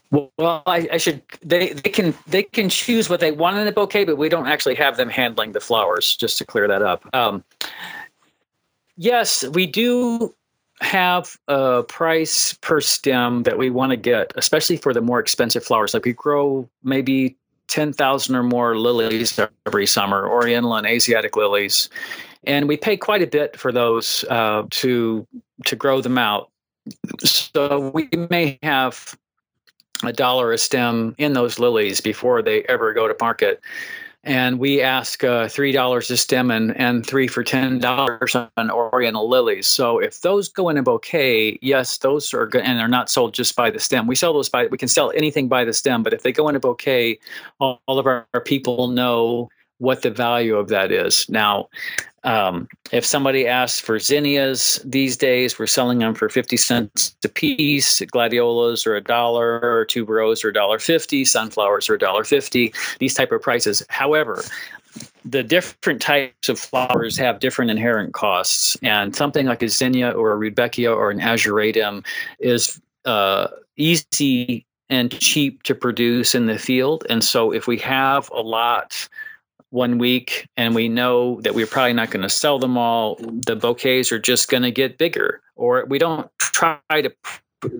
Well, 0.09 0.63
I, 0.65 0.87
I, 0.93 0.97
should. 0.97 1.21
They 1.43 1.73
they 1.73 1.89
can 1.89 2.13
they 2.27 2.43
can 2.43 2.69
choose 2.69 3.09
what 3.09 3.19
they 3.19 3.31
want 3.31 3.57
in 3.57 3.67
a 3.67 3.71
bouquet, 3.71 4.05
but 4.05 4.17
we 4.17 4.29
don't 4.29 4.47
actually 4.47 4.75
have 4.75 4.95
them 4.97 5.09
handling 5.09 5.51
the 5.51 5.59
flowers. 5.59 6.15
Just 6.15 6.37
to 6.37 6.45
clear 6.45 6.67
that 6.67 6.81
up. 6.81 7.03
Um, 7.13 7.43
Yes, 8.97 9.47
we 9.49 9.67
do 9.67 10.33
have 10.81 11.37
a 11.47 11.83
price 11.83 12.53
per 12.61 12.81
stem 12.81 13.43
that 13.43 13.57
we 13.57 13.69
want 13.69 13.91
to 13.91 13.95
get, 13.95 14.33
especially 14.35 14.77
for 14.77 14.93
the 14.93 15.01
more 15.01 15.19
expensive 15.19 15.63
flowers. 15.63 15.93
Like 15.93 16.05
we 16.05 16.13
grow 16.13 16.69
maybe 16.83 17.37
10,000 17.67 18.35
or 18.35 18.43
more 18.43 18.77
lilies 18.77 19.39
every 19.65 19.85
summer, 19.85 20.27
Oriental 20.27 20.75
and 20.75 20.87
Asiatic 20.87 21.35
lilies. 21.35 21.89
And 22.45 22.67
we 22.67 22.77
pay 22.77 22.97
quite 22.97 23.21
a 23.21 23.27
bit 23.27 23.57
for 23.57 23.71
those 23.71 24.23
uh, 24.29 24.63
to 24.69 25.27
to 25.65 25.75
grow 25.75 26.01
them 26.01 26.17
out. 26.17 26.49
So 27.19 27.91
we 27.93 28.09
may 28.29 28.57
have 28.63 29.17
a 30.03 30.13
dollar 30.13 30.53
a 30.53 30.57
stem 30.57 31.15
in 31.17 31.33
those 31.33 31.59
lilies 31.59 31.99
before 31.99 32.41
they 32.41 32.63
ever 32.63 32.93
go 32.93 33.07
to 33.07 33.15
market 33.19 33.59
and 34.23 34.59
we 34.59 34.81
ask 34.81 35.23
uh, 35.23 35.47
three 35.47 35.71
dollars 35.71 36.11
a 36.11 36.17
stem 36.17 36.51
and, 36.51 36.75
and 36.77 37.05
three 37.05 37.27
for 37.27 37.43
ten 37.43 37.79
dollars 37.79 38.35
on 38.35 38.71
Oriental 38.71 39.29
lilies. 39.29 39.67
So 39.67 39.99
if 39.99 40.21
those 40.21 40.49
go 40.49 40.69
in 40.69 40.77
a 40.77 40.83
bouquet, 40.83 41.57
yes, 41.61 41.97
those 41.99 42.33
are 42.33 42.45
good, 42.45 42.63
and 42.63 42.77
they're 42.77 42.87
not 42.87 43.09
sold 43.09 43.33
just 43.33 43.55
by 43.55 43.69
the 43.69 43.79
stem. 43.79 44.07
We 44.07 44.15
sell 44.15 44.33
those 44.33 44.49
by 44.49 44.67
we 44.67 44.77
can 44.77 44.89
sell 44.89 45.11
anything 45.15 45.47
by 45.47 45.63
the 45.65 45.73
stem, 45.73 46.03
but 46.03 46.13
if 46.13 46.23
they 46.23 46.31
go 46.31 46.49
in 46.49 46.55
a 46.55 46.59
bouquet, 46.59 47.19
all, 47.59 47.81
all 47.87 47.99
of 47.99 48.05
our, 48.05 48.27
our 48.33 48.41
people 48.41 48.87
know 48.87 49.49
what 49.79 50.01
the 50.01 50.11
value 50.11 50.55
of 50.55 50.69
that 50.69 50.91
is. 50.91 51.29
Now, 51.29 51.69
um, 52.27 52.67
if 52.91 53.05
somebody 53.05 53.47
asks 53.47 53.79
for 53.79 53.99
zinnias 53.99 54.81
these 54.83 55.15
days, 55.15 55.57
we're 55.57 55.65
selling 55.65 55.99
them 55.99 56.13
for 56.13 56.27
50 56.27 56.57
cents 56.57 57.15
a 57.23 57.29
piece. 57.29 58.01
Gladiolas 58.01 58.85
are 58.85 58.97
a 58.97 59.01
dollar, 59.01 59.61
or 59.61 59.85
tuberose 59.85 60.43
are 60.43 60.49
a 60.49 60.53
dollar 60.53 60.77
fifty. 60.77 61.23
Sunflowers 61.23 61.89
are 61.89 61.95
a 61.95 61.99
dollar 61.99 62.25
fifty. 62.25 62.73
These 62.99 63.13
type 63.13 63.31
of 63.31 63.41
prices. 63.41 63.81
However, 63.87 64.43
the 65.23 65.41
different 65.41 66.01
types 66.01 66.49
of 66.49 66.59
flowers 66.59 67.17
have 67.17 67.39
different 67.39 67.71
inherent 67.71 68.13
costs, 68.13 68.75
and 68.83 69.15
something 69.15 69.45
like 69.45 69.63
a 69.63 69.69
zinnia 69.69 70.11
or 70.11 70.33
a 70.33 70.37
rudbeckia 70.37 70.93
or 70.93 71.09
an 71.09 71.19
ageratum 71.19 72.05
is 72.39 72.81
uh, 73.05 73.47
easy 73.77 74.65
and 74.89 75.11
cheap 75.11 75.63
to 75.63 75.73
produce 75.73 76.35
in 76.35 76.47
the 76.47 76.59
field. 76.59 77.05
And 77.09 77.23
so, 77.23 77.53
if 77.53 77.67
we 77.67 77.77
have 77.77 78.29
a 78.31 78.41
lot 78.41 79.07
one 79.69 79.97
week 79.97 80.47
and 80.55 80.75
we 80.75 80.87
know 80.87 81.41
that 81.41 81.53
we're 81.53 81.67
probably 81.67 81.93
not 81.93 82.11
going 82.11 82.23
to 82.23 82.29
sell 82.29 82.59
them 82.59 82.77
all, 82.77 83.17
mm. 83.17 83.43
the 83.45 83.55
bouquets 83.55 84.11
are 84.11 84.19
just 84.19 84.49
going 84.49 84.63
to 84.63 84.71
get 84.71 84.97
bigger. 84.97 85.41
Or 85.55 85.85
we 85.85 85.97
don't 85.97 86.29
try 86.39 86.79
to 86.89 87.11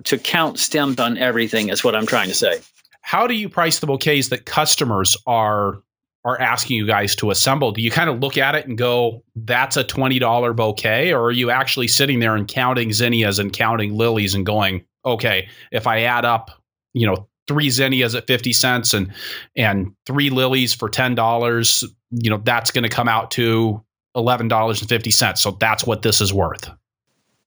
to 0.04 0.18
count 0.18 0.58
stems 0.58 0.98
on 0.98 1.16
everything 1.18 1.68
is 1.68 1.84
what 1.84 1.94
I'm 1.94 2.06
trying 2.06 2.28
to 2.28 2.34
say. 2.34 2.60
How 3.02 3.28
do 3.28 3.34
you 3.34 3.48
price 3.48 3.78
the 3.78 3.86
bouquets 3.86 4.28
that 4.28 4.44
customers 4.44 5.16
are 5.26 5.80
are 6.24 6.40
asking 6.40 6.76
you 6.76 6.86
guys 6.86 7.14
to 7.16 7.30
assemble? 7.30 7.70
Do 7.72 7.80
you 7.80 7.90
kind 7.90 8.10
of 8.10 8.18
look 8.18 8.36
at 8.36 8.54
it 8.54 8.66
and 8.66 8.76
go, 8.76 9.22
that's 9.36 9.76
a 9.76 9.84
$20 9.84 10.54
bouquet? 10.54 11.12
Or 11.12 11.26
are 11.26 11.32
you 11.32 11.50
actually 11.50 11.88
sitting 11.88 12.18
there 12.18 12.34
and 12.34 12.46
counting 12.46 12.92
zinnias 12.92 13.38
and 13.38 13.52
counting 13.52 13.96
lilies 13.96 14.34
and 14.34 14.44
going, 14.44 14.84
okay, 15.04 15.48
if 15.70 15.86
I 15.86 16.02
add 16.02 16.24
up, 16.24 16.50
you 16.92 17.06
know, 17.06 17.27
three 17.48 17.70
zinnias 17.70 18.14
at 18.14 18.26
50 18.26 18.52
cents 18.52 18.94
and 18.94 19.12
and 19.56 19.92
three 20.06 20.30
lilies 20.30 20.74
for 20.74 20.88
$10 20.88 21.84
you 22.10 22.30
know 22.30 22.40
that's 22.44 22.70
going 22.70 22.84
to 22.84 22.88
come 22.88 23.08
out 23.08 23.30
to 23.32 23.82
$11.50 24.16 25.38
so 25.38 25.50
that's 25.52 25.84
what 25.84 26.02
this 26.02 26.20
is 26.20 26.32
worth. 26.32 26.70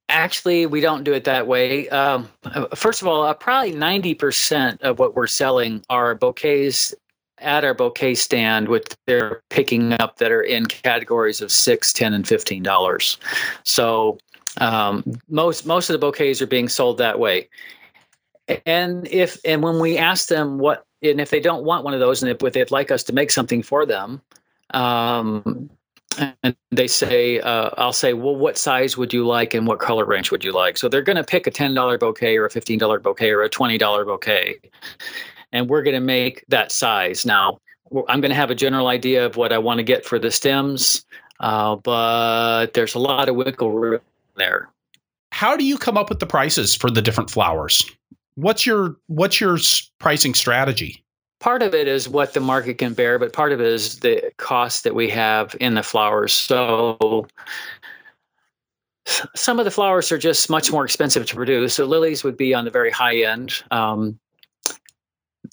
Actually 0.09 0.65
we 0.65 0.81
don't 0.81 1.03
do 1.03 1.13
it 1.13 1.23
that 1.23 1.47
way. 1.47 1.87
Um, 1.89 2.27
first 2.75 3.01
of 3.01 3.07
all 3.07 3.23
uh, 3.23 3.33
probably 3.33 3.73
90% 3.73 4.81
of 4.81 4.99
what 4.99 5.15
we're 5.15 5.27
selling 5.27 5.83
are 5.89 6.15
bouquets 6.15 6.93
at 7.37 7.63
our 7.63 7.73
bouquet 7.73 8.15
stand 8.15 8.67
which 8.67 8.85
they're 9.07 9.41
picking 9.49 9.93
up 9.93 10.17
that 10.17 10.31
are 10.31 10.43
in 10.43 10.65
categories 10.67 11.41
of 11.41 11.51
six 11.51 11.91
ten 11.91 12.13
and 12.13 12.27
fifteen 12.27 12.61
dollars. 12.61 13.17
So 13.63 14.19
um, 14.57 15.03
most 15.27 15.65
most 15.65 15.89
of 15.89 15.93
the 15.93 15.97
bouquets 15.99 16.39
are 16.41 16.47
being 16.47 16.69
sold 16.69 16.99
that 16.99 17.17
way 17.17 17.49
and 18.65 19.07
if 19.07 19.39
and 19.45 19.63
when 19.63 19.79
we 19.79 19.97
ask 19.97 20.27
them 20.27 20.57
what 20.57 20.85
and 21.03 21.19
if 21.19 21.29
they 21.29 21.39
don't 21.39 21.63
want 21.63 21.83
one 21.83 21.93
of 21.93 21.99
those 21.99 22.21
and 22.21 22.31
if 22.31 22.53
they'd 22.53 22.71
like 22.71 22.91
us 22.91 23.03
to 23.03 23.13
make 23.13 23.31
something 23.31 23.61
for 23.63 23.85
them 23.85 24.21
um, 24.73 25.69
and 26.43 26.55
they 26.71 26.87
say 26.87 27.39
uh, 27.39 27.69
i'll 27.77 27.93
say 27.93 28.13
well 28.13 28.35
what 28.35 28.57
size 28.57 28.97
would 28.97 29.13
you 29.13 29.25
like 29.25 29.53
and 29.53 29.67
what 29.67 29.79
color 29.79 30.05
range 30.05 30.31
would 30.31 30.43
you 30.43 30.51
like? 30.51 30.77
So 30.77 30.87
they're 30.87 31.01
going 31.01 31.17
to 31.17 31.23
pick 31.23 31.47
a 31.47 31.51
$10 31.51 31.99
bouquet 31.99 32.37
or 32.37 32.45
a 32.45 32.49
$15 32.49 33.01
bouquet 33.01 33.31
or 33.31 33.43
a 33.43 33.49
$20 33.49 34.05
bouquet. 34.05 34.55
And 35.53 35.69
we're 35.69 35.83
going 35.83 35.95
to 35.95 35.99
make 35.99 36.45
that 36.47 36.71
size. 36.71 37.25
Now 37.25 37.59
i'm 38.07 38.21
going 38.21 38.29
to 38.29 38.35
have 38.35 38.49
a 38.51 38.55
general 38.55 38.87
idea 38.87 39.25
of 39.25 39.35
what 39.35 39.51
i 39.51 39.57
want 39.57 39.77
to 39.77 39.83
get 39.83 40.05
for 40.05 40.17
the 40.17 40.31
stems 40.31 41.03
uh, 41.41 41.75
but 41.77 42.73
there's 42.73 42.95
a 42.95 42.99
lot 42.99 43.27
of 43.27 43.35
wiggle 43.35 43.71
room 43.71 43.99
there. 44.35 44.69
How 45.31 45.57
do 45.57 45.65
you 45.65 45.77
come 45.77 45.97
up 45.97 46.09
with 46.09 46.19
the 46.19 46.27
prices 46.27 46.75
for 46.75 46.89
the 46.89 47.01
different 47.01 47.29
flowers 47.29 47.83
what's 48.35 48.65
your 48.65 48.95
what's 49.07 49.39
your 49.39 49.57
pricing 49.99 50.33
strategy? 50.33 51.03
Part 51.39 51.63
of 51.63 51.73
it 51.73 51.87
is 51.87 52.07
what 52.07 52.33
the 52.33 52.39
market 52.39 52.77
can 52.77 52.93
bear, 52.93 53.17
but 53.17 53.33
part 53.33 53.51
of 53.51 53.59
it 53.59 53.67
is 53.67 53.99
the 53.99 54.31
cost 54.37 54.83
that 54.83 54.93
we 54.93 55.09
have 55.09 55.55
in 55.59 55.73
the 55.73 55.81
flowers. 55.81 56.33
So 56.33 57.27
some 59.35 59.57
of 59.57 59.65
the 59.65 59.71
flowers 59.71 60.11
are 60.11 60.19
just 60.19 60.49
much 60.49 60.71
more 60.71 60.85
expensive 60.85 61.25
to 61.25 61.35
produce. 61.35 61.75
So 61.75 61.85
lilies 61.85 62.23
would 62.23 62.37
be 62.37 62.53
on 62.53 62.65
the 62.65 62.71
very 62.71 62.91
high 62.91 63.23
end. 63.23 63.63
Um, 63.71 64.19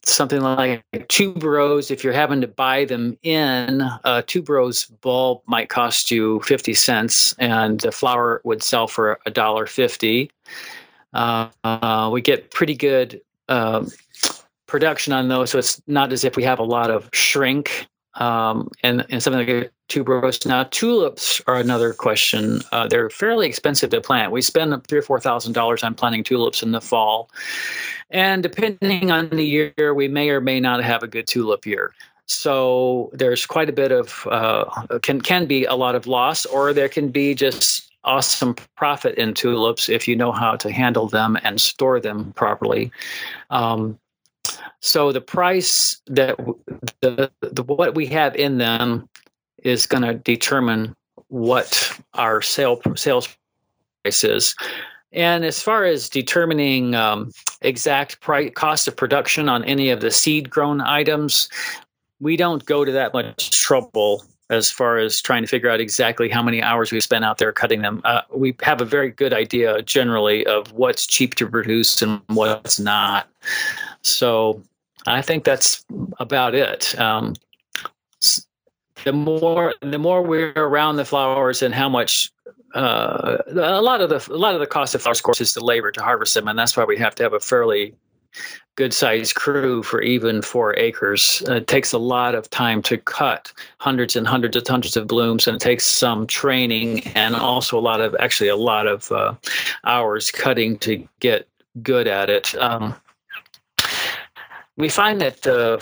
something 0.04 0.40
like 0.40 0.84
tuberose, 0.92 1.90
if 1.90 2.04
you're 2.04 2.12
having 2.12 2.40
to 2.40 2.46
buy 2.46 2.84
them 2.84 3.16
in, 3.22 3.80
a 3.80 4.22
tuberose 4.22 4.90
bulb 5.00 5.42
might 5.46 5.68
cost 5.68 6.10
you 6.10 6.40
50 6.40 6.74
cents 6.74 7.34
and 7.38 7.80
the 7.80 7.92
flower 7.92 8.40
would 8.44 8.62
sell 8.62 8.88
for 8.88 9.18
a 9.26 9.30
dollar 9.30 9.66
50. 9.66 10.30
Uh, 11.12 12.10
we 12.12 12.20
get 12.20 12.50
pretty 12.50 12.74
good 12.74 13.20
um, 13.48 13.90
production 14.66 15.12
on 15.12 15.28
those, 15.28 15.50
so 15.50 15.58
it's 15.58 15.80
not 15.86 16.12
as 16.12 16.24
if 16.24 16.36
we 16.36 16.42
have 16.42 16.58
a 16.58 16.64
lot 16.64 16.90
of 16.90 17.08
shrink 17.12 17.86
um, 18.14 18.70
and, 18.82 19.06
and 19.10 19.22
something 19.22 19.46
like 19.46 19.72
tuberose. 19.88 20.44
Now, 20.46 20.64
tulips 20.64 21.40
are 21.46 21.56
another 21.56 21.94
question. 21.94 22.60
Uh, 22.72 22.86
they're 22.86 23.10
fairly 23.10 23.46
expensive 23.46 23.90
to 23.90 24.00
plant. 24.00 24.32
We 24.32 24.42
spend 24.42 24.86
three 24.86 24.98
or 24.98 25.02
four 25.02 25.20
thousand 25.20 25.54
dollars 25.54 25.82
on 25.82 25.94
planting 25.94 26.24
tulips 26.24 26.62
in 26.62 26.72
the 26.72 26.80
fall, 26.80 27.30
and 28.10 28.42
depending 28.42 29.10
on 29.10 29.30
the 29.30 29.44
year, 29.44 29.94
we 29.94 30.08
may 30.08 30.30
or 30.30 30.40
may 30.40 30.60
not 30.60 30.82
have 30.82 31.02
a 31.02 31.08
good 31.08 31.26
tulip 31.26 31.64
year. 31.64 31.94
So 32.26 33.10
there's 33.14 33.46
quite 33.46 33.70
a 33.70 33.72
bit 33.72 33.90
of 33.90 34.26
uh, 34.30 34.64
can 35.02 35.20
can 35.22 35.46
be 35.46 35.64
a 35.64 35.74
lot 35.74 35.94
of 35.94 36.06
loss, 36.06 36.44
or 36.44 36.74
there 36.74 36.88
can 36.88 37.08
be 37.08 37.34
just 37.34 37.87
awesome 38.04 38.54
profit 38.76 39.16
in 39.16 39.34
tulips 39.34 39.88
if 39.88 40.08
you 40.08 40.16
know 40.16 40.32
how 40.32 40.56
to 40.56 40.70
handle 40.70 41.08
them 41.08 41.36
and 41.42 41.60
store 41.60 42.00
them 42.00 42.32
properly. 42.34 42.90
Um, 43.50 43.98
so 44.80 45.12
the 45.12 45.20
price 45.20 46.00
that 46.06 46.36
the, 47.00 47.30
the 47.40 47.62
what 47.62 47.94
we 47.94 48.06
have 48.06 48.34
in 48.36 48.58
them 48.58 49.08
is 49.64 49.86
going 49.86 50.04
to 50.04 50.14
determine 50.14 50.94
what 51.28 51.98
our 52.14 52.40
sale 52.40 52.80
sales 52.94 53.28
price 54.02 54.24
is. 54.24 54.54
And 55.12 55.44
as 55.44 55.62
far 55.62 55.84
as 55.84 56.08
determining 56.08 56.94
um, 56.94 57.32
exact 57.62 58.20
price 58.20 58.50
cost 58.54 58.88
of 58.88 58.96
production 58.96 59.48
on 59.48 59.64
any 59.64 59.90
of 59.90 60.00
the 60.00 60.10
seed 60.10 60.50
grown 60.50 60.80
items, 60.80 61.48
we 62.20 62.36
don't 62.36 62.64
go 62.64 62.84
to 62.84 62.92
that 62.92 63.12
much 63.12 63.50
trouble 63.50 64.22
as 64.50 64.70
far 64.70 64.98
as 64.98 65.20
trying 65.20 65.42
to 65.42 65.46
figure 65.46 65.70
out 65.70 65.80
exactly 65.80 66.28
how 66.28 66.42
many 66.42 66.62
hours 66.62 66.90
we 66.90 67.00
spent 67.00 67.24
out 67.24 67.38
there 67.38 67.52
cutting 67.52 67.82
them. 67.82 68.00
Uh, 68.04 68.22
we 68.34 68.56
have 68.62 68.80
a 68.80 68.84
very 68.84 69.10
good 69.10 69.32
idea 69.32 69.82
generally 69.82 70.46
of 70.46 70.72
what's 70.72 71.06
cheap 71.06 71.34
to 71.34 71.46
produce 71.46 72.00
and 72.00 72.20
what's 72.28 72.80
not. 72.80 73.28
So 74.02 74.62
I 75.06 75.22
think 75.22 75.44
that's 75.44 75.84
about 76.18 76.54
it. 76.54 76.98
Um, 76.98 77.34
the 79.04 79.12
more 79.12 79.74
the 79.80 79.98
more 79.98 80.22
we're 80.22 80.52
around 80.56 80.96
the 80.96 81.04
flowers 81.04 81.62
and 81.62 81.74
how 81.74 81.88
much 81.88 82.32
uh, 82.74 83.38
a 83.48 83.80
lot 83.80 84.00
of 84.00 84.10
the 84.10 84.32
a 84.32 84.36
lot 84.36 84.54
of 84.54 84.60
the 84.60 84.66
cost 84.66 84.94
of 84.94 85.02
flowers, 85.02 85.18
of 85.18 85.22
course, 85.22 85.40
is 85.40 85.54
the 85.54 85.64
labor 85.64 85.90
to 85.92 86.02
harvest 86.02 86.34
them, 86.34 86.48
and 86.48 86.58
that's 86.58 86.76
why 86.76 86.84
we 86.84 86.96
have 86.96 87.14
to 87.14 87.22
have 87.22 87.32
a 87.32 87.40
fairly 87.40 87.94
good 88.78 88.94
sized 88.94 89.34
crew 89.34 89.82
for 89.82 90.00
even 90.02 90.40
four 90.40 90.78
acres. 90.78 91.42
It 91.48 91.66
takes 91.66 91.92
a 91.92 91.98
lot 91.98 92.36
of 92.36 92.48
time 92.48 92.80
to 92.82 92.96
cut 92.96 93.52
hundreds 93.78 94.14
and 94.14 94.24
hundreds 94.24 94.54
and 94.56 94.68
hundreds 94.68 94.96
of 94.96 95.08
blooms, 95.08 95.48
and 95.48 95.56
it 95.56 95.60
takes 95.60 95.84
some 95.84 96.28
training 96.28 97.04
and 97.16 97.34
also 97.34 97.76
a 97.76 97.80
lot 97.82 98.00
of 98.00 98.14
actually 98.20 98.48
a 98.48 98.54
lot 98.54 98.86
of 98.86 99.10
uh, 99.10 99.34
hours 99.82 100.30
cutting 100.30 100.78
to 100.78 101.06
get 101.18 101.48
good 101.82 102.06
at 102.06 102.30
it. 102.30 102.54
Um, 102.54 102.94
we 104.76 104.88
find 104.88 105.20
that 105.22 105.44
uh, 105.44 105.80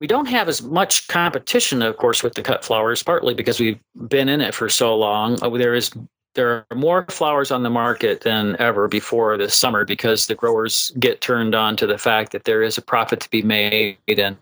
we 0.00 0.06
don't 0.06 0.28
have 0.28 0.46
as 0.46 0.60
much 0.60 1.08
competition, 1.08 1.80
of 1.80 1.96
course, 1.96 2.22
with 2.22 2.34
the 2.34 2.42
cut 2.42 2.62
flowers, 2.62 3.02
partly 3.02 3.32
because 3.32 3.58
we've 3.58 3.80
been 4.08 4.28
in 4.28 4.42
it 4.42 4.54
for 4.54 4.68
so 4.68 4.94
long. 4.94 5.42
Uh, 5.42 5.48
there 5.48 5.74
is 5.74 5.90
there 6.36 6.64
are 6.70 6.76
more 6.76 7.04
flowers 7.08 7.50
on 7.50 7.64
the 7.64 7.70
market 7.70 8.20
than 8.20 8.56
ever 8.60 8.86
before 8.86 9.36
this 9.36 9.54
summer 9.54 9.84
because 9.84 10.26
the 10.26 10.34
growers 10.34 10.92
get 11.00 11.20
turned 11.20 11.54
on 11.54 11.76
to 11.76 11.86
the 11.86 11.98
fact 11.98 12.32
that 12.32 12.44
there 12.44 12.62
is 12.62 12.78
a 12.78 12.82
profit 12.82 13.20
to 13.20 13.30
be 13.30 13.42
made 13.42 13.98
and 14.06 14.36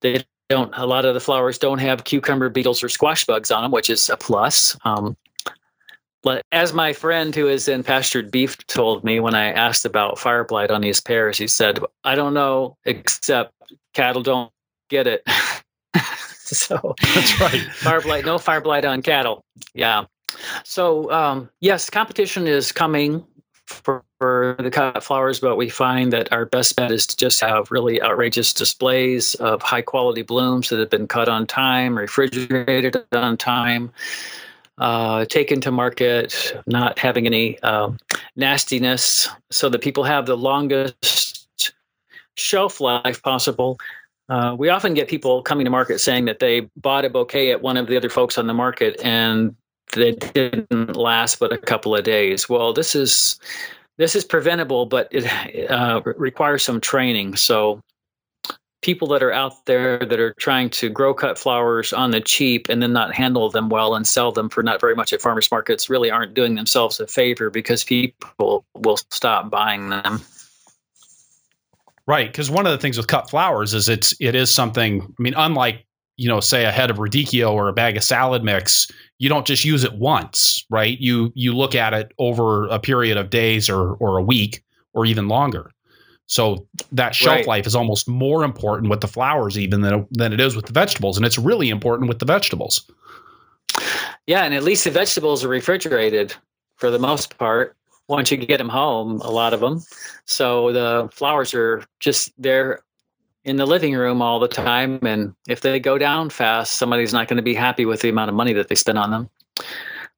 they 0.00 0.24
don't 0.48 0.72
a 0.76 0.86
lot 0.86 1.04
of 1.04 1.14
the 1.14 1.20
flowers 1.20 1.58
don't 1.58 1.78
have 1.78 2.02
cucumber 2.02 2.48
beetles 2.48 2.82
or 2.82 2.88
squash 2.88 3.24
bugs 3.24 3.52
on 3.52 3.62
them 3.62 3.70
which 3.70 3.88
is 3.88 4.08
a 4.08 4.16
plus 4.16 4.76
um, 4.84 5.16
but 6.22 6.44
as 6.52 6.72
my 6.72 6.92
friend 6.92 7.34
who 7.34 7.48
is 7.48 7.68
in 7.68 7.82
pastured 7.82 8.30
beef 8.30 8.58
told 8.66 9.04
me 9.04 9.20
when 9.20 9.34
I 9.34 9.52
asked 9.52 9.86
about 9.86 10.18
fire 10.18 10.44
blight 10.44 10.70
on 10.70 10.82
these 10.82 11.00
pears, 11.00 11.38
he 11.38 11.46
said, 11.46 11.78
I 12.04 12.14
don't 12.14 12.34
know, 12.34 12.76
except 12.84 13.54
cattle 13.94 14.22
don't 14.22 14.52
get 14.90 15.06
it. 15.06 15.26
so 16.34 16.94
that's 17.14 17.40
right. 17.40 17.62
fire 17.72 18.02
blight, 18.02 18.26
no 18.26 18.36
fire 18.36 18.60
blight 18.60 18.84
on 18.84 19.00
cattle. 19.00 19.44
Yeah. 19.72 20.04
So 20.64 21.10
um, 21.10 21.48
yes, 21.60 21.90
competition 21.90 22.46
is 22.46 22.72
coming 22.72 23.24
for, 23.66 24.04
for, 24.18 24.56
the 24.58 24.70
cut 24.70 25.02
flowers, 25.02 25.40
but 25.40 25.56
we 25.56 25.68
find 25.68 26.12
that 26.12 26.32
our 26.32 26.44
best 26.44 26.76
bet 26.76 26.90
is 26.90 27.06
to 27.06 27.16
just 27.16 27.40
have 27.40 27.70
really 27.70 28.02
outrageous 28.02 28.52
displays 28.52 29.34
of 29.36 29.62
high 29.62 29.82
quality 29.82 30.22
blooms 30.22 30.68
that 30.68 30.78
have 30.78 30.90
been 30.90 31.06
cut 31.06 31.28
on 31.28 31.46
time, 31.46 31.96
refrigerated 31.96 32.96
on 33.12 33.36
time, 33.36 33.92
uh, 34.78 35.24
taken 35.26 35.60
to 35.60 35.70
market, 35.70 36.56
not 36.66 36.98
having 36.98 37.26
any 37.26 37.58
um, 37.62 37.98
nastiness, 38.36 39.28
so 39.50 39.68
that 39.68 39.82
people 39.82 40.04
have 40.04 40.26
the 40.26 40.36
longest 40.36 41.74
shelf 42.34 42.80
life 42.80 43.22
possible. 43.22 43.78
Uh, 44.28 44.54
we 44.56 44.68
often 44.68 44.94
get 44.94 45.08
people 45.08 45.42
coming 45.42 45.64
to 45.64 45.70
market 45.70 46.00
saying 46.00 46.24
that 46.24 46.38
they 46.38 46.60
bought 46.76 47.04
a 47.04 47.10
bouquet 47.10 47.50
at 47.50 47.62
one 47.62 47.76
of 47.76 47.88
the 47.88 47.96
other 47.96 48.08
folks 48.08 48.38
on 48.38 48.46
the 48.46 48.54
market 48.54 49.00
and 49.02 49.54
they 49.92 50.12
didn't 50.12 50.96
last 50.96 51.38
but 51.38 51.52
a 51.52 51.58
couple 51.58 51.94
of 51.94 52.04
days. 52.04 52.48
Well, 52.48 52.72
this 52.72 52.94
is 52.94 53.38
this 53.98 54.16
is 54.16 54.24
preventable, 54.24 54.86
but 54.86 55.08
it 55.10 55.26
uh, 55.70 56.00
requires 56.04 56.62
some 56.62 56.80
training. 56.80 57.36
So 57.36 57.82
people 58.82 59.08
that 59.08 59.22
are 59.22 59.32
out 59.32 59.66
there 59.66 59.98
that 59.98 60.18
are 60.18 60.32
trying 60.34 60.70
to 60.70 60.88
grow 60.88 61.12
cut 61.12 61.38
flowers 61.38 61.92
on 61.92 62.10
the 62.12 62.20
cheap 62.20 62.68
and 62.68 62.82
then 62.82 62.92
not 62.92 63.14
handle 63.14 63.50
them 63.50 63.68
well 63.68 63.94
and 63.94 64.06
sell 64.06 64.32
them 64.32 64.48
for 64.48 64.62
not 64.62 64.80
very 64.80 64.94
much 64.94 65.12
at 65.12 65.20
farmers 65.20 65.50
markets 65.50 65.90
really 65.90 66.10
aren't 66.10 66.32
doing 66.32 66.54
themselves 66.54 66.98
a 66.98 67.06
favor 67.06 67.50
because 67.50 67.84
people 67.84 68.64
will 68.74 68.98
stop 69.10 69.50
buying 69.50 69.90
them. 69.90 70.20
Right, 72.06 72.26
because 72.26 72.50
one 72.50 72.66
of 72.66 72.72
the 72.72 72.78
things 72.78 72.96
with 72.96 73.06
cut 73.06 73.30
flowers 73.30 73.74
is 73.74 73.88
it's 73.88 74.14
it 74.18 74.34
is 74.34 74.50
something. 74.50 75.02
I 75.02 75.22
mean, 75.22 75.34
unlike 75.36 75.86
you 76.16 76.28
know, 76.28 76.40
say 76.40 76.64
a 76.64 76.70
head 76.70 76.90
of 76.90 76.98
radicchio 76.98 77.52
or 77.52 77.68
a 77.68 77.72
bag 77.72 77.96
of 77.96 78.04
salad 78.04 78.44
mix, 78.44 78.90
you 79.20 79.28
don't 79.28 79.46
just 79.46 79.66
use 79.66 79.84
it 79.84 79.92
once, 79.92 80.64
right? 80.70 80.98
You 80.98 81.30
you 81.34 81.54
look 81.54 81.74
at 81.74 81.92
it 81.92 82.12
over 82.18 82.66
a 82.68 82.80
period 82.80 83.18
of 83.18 83.28
days 83.28 83.68
or 83.68 83.92
or 83.94 84.16
a 84.16 84.22
week 84.22 84.64
or 84.94 85.04
even 85.04 85.28
longer. 85.28 85.70
So 86.26 86.66
that 86.92 87.14
shelf 87.14 87.36
right. 87.36 87.46
life 87.46 87.66
is 87.66 87.76
almost 87.76 88.08
more 88.08 88.44
important 88.44 88.88
with 88.88 89.02
the 89.02 89.08
flowers 89.08 89.58
even 89.58 89.82
than 89.82 90.06
than 90.10 90.32
it 90.32 90.40
is 90.40 90.56
with 90.56 90.66
the 90.66 90.72
vegetables, 90.72 91.18
and 91.18 91.26
it's 91.26 91.38
really 91.38 91.68
important 91.68 92.08
with 92.08 92.18
the 92.18 92.24
vegetables. 92.24 92.90
Yeah, 94.26 94.44
and 94.44 94.54
at 94.54 94.64
least 94.64 94.84
the 94.84 94.90
vegetables 94.90 95.44
are 95.44 95.48
refrigerated 95.48 96.34
for 96.76 96.90
the 96.90 96.98
most 96.98 97.36
part. 97.36 97.76
Once 98.08 98.30
you 98.30 98.38
get 98.38 98.56
them 98.56 98.70
home, 98.70 99.20
a 99.20 99.30
lot 99.30 99.52
of 99.52 99.60
them. 99.60 99.82
So 100.24 100.72
the 100.72 101.10
flowers 101.12 101.52
are 101.54 101.84
just 102.00 102.32
there 102.38 102.80
in 103.44 103.56
the 103.56 103.66
living 103.66 103.94
room 103.94 104.20
all 104.20 104.38
the 104.38 104.48
time, 104.48 104.98
and 105.02 105.34
if 105.48 105.60
they 105.60 105.80
go 105.80 105.98
down 105.98 106.30
fast, 106.30 106.74
somebody's 106.74 107.12
not 107.12 107.28
going 107.28 107.36
to 107.36 107.42
be 107.42 107.54
happy 107.54 107.86
with 107.86 108.00
the 108.00 108.08
amount 108.08 108.28
of 108.28 108.34
money 108.34 108.52
that 108.52 108.68
they 108.68 108.74
spend 108.74 108.98
on 108.98 109.10
them. 109.10 109.30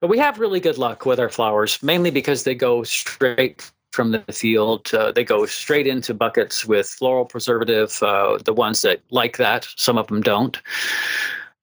But 0.00 0.08
we 0.08 0.18
have 0.18 0.40
really 0.40 0.58
good 0.58 0.78
luck 0.78 1.06
with 1.06 1.20
our 1.20 1.28
flowers, 1.28 1.80
mainly 1.82 2.10
because 2.10 2.42
they 2.42 2.54
go 2.54 2.82
straight 2.82 3.70
from 3.92 4.10
the 4.10 4.20
field. 4.32 4.92
Uh, 4.92 5.12
they 5.12 5.22
go 5.22 5.46
straight 5.46 5.86
into 5.86 6.14
buckets 6.14 6.66
with 6.66 6.88
floral 6.88 7.24
preservative, 7.24 8.02
uh, 8.02 8.38
the 8.44 8.52
ones 8.52 8.82
that 8.82 9.00
like 9.10 9.36
that. 9.36 9.68
Some 9.76 9.98
of 9.98 10.08
them 10.08 10.22
don't. 10.22 10.58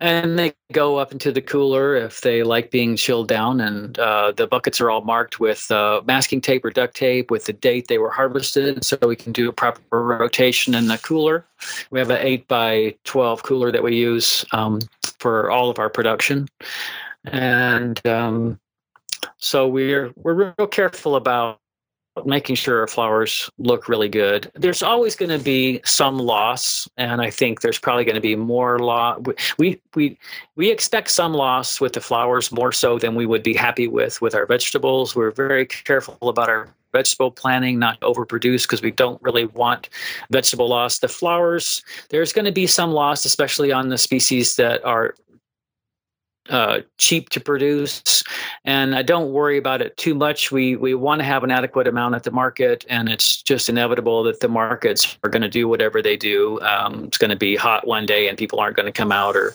And 0.01 0.39
they 0.39 0.53
go 0.71 0.95
up 0.97 1.11
into 1.11 1.31
the 1.31 1.41
cooler 1.41 1.95
if 1.95 2.21
they 2.21 2.43
like 2.43 2.71
being 2.71 2.95
chilled 2.95 3.27
down. 3.27 3.59
And 3.59 3.99
uh, 3.99 4.31
the 4.31 4.47
buckets 4.47 4.79
are 4.79 4.89
all 4.89 5.01
marked 5.01 5.41
with 5.41 5.69
uh, 5.71 6.01
masking 6.05 6.39
tape 6.39 6.63
or 6.63 6.69
duct 6.69 6.95
tape 6.95 7.29
with 7.29 7.45
the 7.45 7.53
date 7.53 7.89
they 7.89 7.97
were 7.97 8.09
harvested. 8.09 8.83
So 8.85 8.97
we 9.05 9.17
can 9.17 9.33
do 9.33 9.49
a 9.49 9.53
proper 9.53 9.81
rotation 9.91 10.73
in 10.73 10.87
the 10.87 10.97
cooler. 10.99 11.45
We 11.91 11.99
have 11.99 12.09
an 12.09 12.25
8 12.25 12.47
by 12.47 12.95
12 13.03 13.43
cooler 13.43 13.71
that 13.71 13.83
we 13.83 13.97
use 13.97 14.45
um, 14.53 14.79
for 15.19 15.51
all 15.51 15.69
of 15.69 15.79
our 15.79 15.89
production. 15.89 16.47
And 17.25 18.05
um, 18.07 18.57
so 19.37 19.67
we're, 19.67 20.13
we're 20.15 20.53
real 20.57 20.67
careful 20.67 21.17
about 21.17 21.59
making 22.25 22.55
sure 22.55 22.79
our 22.79 22.87
flowers 22.87 23.49
look 23.57 23.87
really 23.87 24.09
good. 24.09 24.51
There's 24.55 24.83
always 24.83 25.15
going 25.15 25.37
to 25.37 25.43
be 25.43 25.81
some 25.85 26.17
loss, 26.17 26.87
and 26.97 27.21
I 27.21 27.29
think 27.29 27.61
there's 27.61 27.79
probably 27.79 28.05
going 28.05 28.15
to 28.15 28.21
be 28.21 28.35
more 28.35 28.79
loss. 28.79 29.21
We 29.57 29.81
we 29.95 30.17
we 30.55 30.69
expect 30.69 31.11
some 31.11 31.33
loss 31.33 31.81
with 31.81 31.93
the 31.93 32.01
flowers 32.01 32.51
more 32.51 32.71
so 32.71 32.99
than 32.99 33.15
we 33.15 33.25
would 33.25 33.43
be 33.43 33.53
happy 33.53 33.87
with 33.87 34.21
with 34.21 34.35
our 34.35 34.45
vegetables. 34.45 35.15
We're 35.15 35.31
very 35.31 35.65
careful 35.65 36.17
about 36.29 36.49
our 36.49 36.69
vegetable 36.91 37.31
planting, 37.31 37.77
not 37.77 37.99
overproduce 38.01 38.63
because 38.63 38.81
we 38.81 38.91
don't 38.91 39.21
really 39.21 39.45
want 39.45 39.89
vegetable 40.31 40.67
loss. 40.67 40.99
The 40.99 41.07
flowers, 41.07 41.83
there's 42.09 42.33
going 42.33 42.45
to 42.45 42.51
be 42.51 42.67
some 42.67 42.91
loss, 42.91 43.25
especially 43.25 43.71
on 43.71 43.89
the 43.89 43.97
species 43.97 44.55
that 44.55 44.83
are 44.83 45.15
uh, 46.49 46.81
cheap 46.97 47.29
to 47.29 47.39
produce, 47.39 48.23
and 48.65 48.95
I 48.95 49.01
don't 49.01 49.31
worry 49.31 49.57
about 49.57 49.81
it 49.81 49.95
too 49.97 50.15
much. 50.15 50.51
We 50.51 50.75
we 50.75 50.93
want 50.93 51.19
to 51.19 51.25
have 51.25 51.43
an 51.43 51.51
adequate 51.51 51.87
amount 51.87 52.15
at 52.15 52.23
the 52.23 52.31
market, 52.31 52.85
and 52.89 53.09
it's 53.09 53.41
just 53.41 53.69
inevitable 53.69 54.23
that 54.23 54.39
the 54.39 54.47
markets 54.47 55.17
are 55.23 55.29
going 55.29 55.41
to 55.41 55.49
do 55.49 55.67
whatever 55.67 56.01
they 56.01 56.17
do. 56.17 56.59
Um, 56.61 57.05
it's 57.05 57.17
going 57.17 57.29
to 57.29 57.37
be 57.37 57.55
hot 57.55 57.87
one 57.87 58.05
day, 58.05 58.27
and 58.27 58.37
people 58.37 58.59
aren't 58.59 58.75
going 58.75 58.85
to 58.85 58.91
come 58.91 59.11
out. 59.11 59.35
Or, 59.35 59.53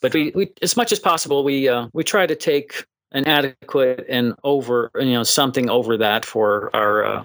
but 0.00 0.12
we, 0.14 0.32
we 0.34 0.52
as 0.62 0.76
much 0.76 0.92
as 0.92 0.98
possible, 1.00 1.44
we 1.44 1.68
uh, 1.68 1.88
we 1.92 2.04
try 2.04 2.26
to 2.26 2.36
take 2.36 2.84
an 3.12 3.26
adequate 3.28 4.04
and 4.08 4.34
over 4.42 4.90
you 4.96 5.12
know 5.12 5.22
something 5.22 5.70
over 5.70 5.96
that 5.96 6.24
for 6.24 6.74
our 6.74 7.04
uh, 7.04 7.24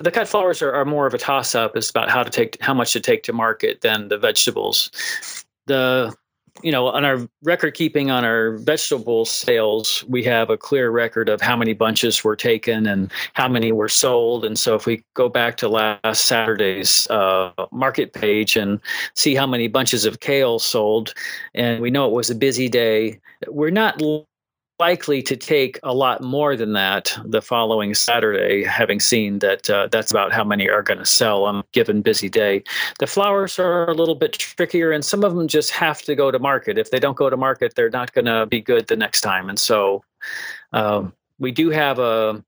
the 0.00 0.10
cut 0.10 0.26
flowers 0.26 0.62
are, 0.62 0.72
are 0.72 0.84
more 0.84 1.06
of 1.06 1.14
a 1.14 1.18
toss 1.18 1.54
up. 1.54 1.76
It's 1.76 1.90
about 1.90 2.10
how 2.10 2.22
to 2.22 2.30
take 2.30 2.60
how 2.60 2.74
much 2.74 2.92
to 2.94 3.00
take 3.00 3.22
to 3.24 3.32
market 3.32 3.82
than 3.82 4.08
the 4.08 4.18
vegetables. 4.18 4.90
The 5.66 6.14
you 6.62 6.72
know, 6.72 6.88
on 6.88 7.04
our 7.04 7.28
record 7.42 7.74
keeping 7.74 8.10
on 8.10 8.24
our 8.24 8.52
vegetable 8.58 9.24
sales, 9.24 10.04
we 10.08 10.22
have 10.24 10.50
a 10.50 10.56
clear 10.56 10.90
record 10.90 11.28
of 11.28 11.40
how 11.40 11.56
many 11.56 11.72
bunches 11.72 12.22
were 12.24 12.36
taken 12.36 12.86
and 12.86 13.10
how 13.34 13.48
many 13.48 13.72
were 13.72 13.88
sold. 13.88 14.44
And 14.44 14.58
so, 14.58 14.74
if 14.74 14.86
we 14.86 15.02
go 15.14 15.28
back 15.28 15.56
to 15.58 15.68
last 15.68 16.26
Saturday's 16.26 17.06
uh, 17.08 17.52
market 17.72 18.12
page 18.12 18.56
and 18.56 18.80
see 19.14 19.34
how 19.34 19.46
many 19.46 19.68
bunches 19.68 20.04
of 20.04 20.20
kale 20.20 20.58
sold, 20.58 21.14
and 21.54 21.80
we 21.80 21.90
know 21.90 22.06
it 22.06 22.12
was 22.12 22.30
a 22.30 22.34
busy 22.34 22.68
day, 22.68 23.20
we're 23.48 23.70
not 23.70 24.00
likely 24.78 25.22
to 25.22 25.36
take 25.36 25.78
a 25.82 25.94
lot 25.94 26.22
more 26.22 26.56
than 26.56 26.72
that 26.74 27.16
the 27.24 27.40
following 27.40 27.94
Saturday, 27.94 28.62
having 28.64 29.00
seen 29.00 29.38
that 29.38 29.68
uh, 29.70 29.88
that's 29.90 30.10
about 30.10 30.32
how 30.32 30.44
many 30.44 30.68
are 30.68 30.82
going 30.82 30.98
to 30.98 31.04
sell 31.04 31.44
on 31.44 31.56
a 31.56 31.64
given 31.72 32.02
busy 32.02 32.28
day. 32.28 32.62
The 32.98 33.06
flowers 33.06 33.58
are 33.58 33.88
a 33.88 33.94
little 33.94 34.14
bit 34.14 34.34
trickier, 34.34 34.92
and 34.92 35.04
some 35.04 35.24
of 35.24 35.34
them 35.34 35.48
just 35.48 35.70
have 35.70 36.02
to 36.02 36.14
go 36.14 36.30
to 36.30 36.38
market. 36.38 36.78
If 36.78 36.90
they 36.90 36.98
don't 36.98 37.16
go 37.16 37.30
to 37.30 37.36
market, 37.36 37.74
they're 37.74 37.90
not 37.90 38.12
going 38.12 38.26
to 38.26 38.46
be 38.46 38.60
good 38.60 38.86
the 38.86 38.96
next 38.96 39.22
time. 39.22 39.48
And 39.48 39.58
so 39.58 40.04
um, 40.72 41.12
we 41.38 41.52
do 41.52 41.70
have 41.70 41.98
a 41.98 42.44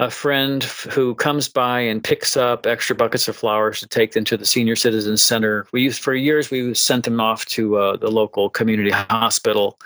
a 0.00 0.10
friend 0.10 0.62
who 0.62 1.14
comes 1.16 1.48
by 1.48 1.80
and 1.80 2.04
picks 2.04 2.36
up 2.36 2.66
extra 2.66 2.94
buckets 2.94 3.26
of 3.26 3.36
flowers 3.36 3.80
to 3.80 3.86
take 3.86 4.12
them 4.12 4.24
to 4.24 4.36
the 4.36 4.46
senior 4.46 4.76
citizens 4.76 5.22
center. 5.22 5.66
We 5.72 5.82
used 5.82 6.00
for 6.00 6.14
years 6.14 6.50
we 6.50 6.72
sent 6.74 7.04
them 7.04 7.20
off 7.20 7.46
to 7.46 7.76
uh, 7.76 7.96
the 7.96 8.10
local 8.10 8.48
community 8.48 8.90
hospital, 8.90 9.78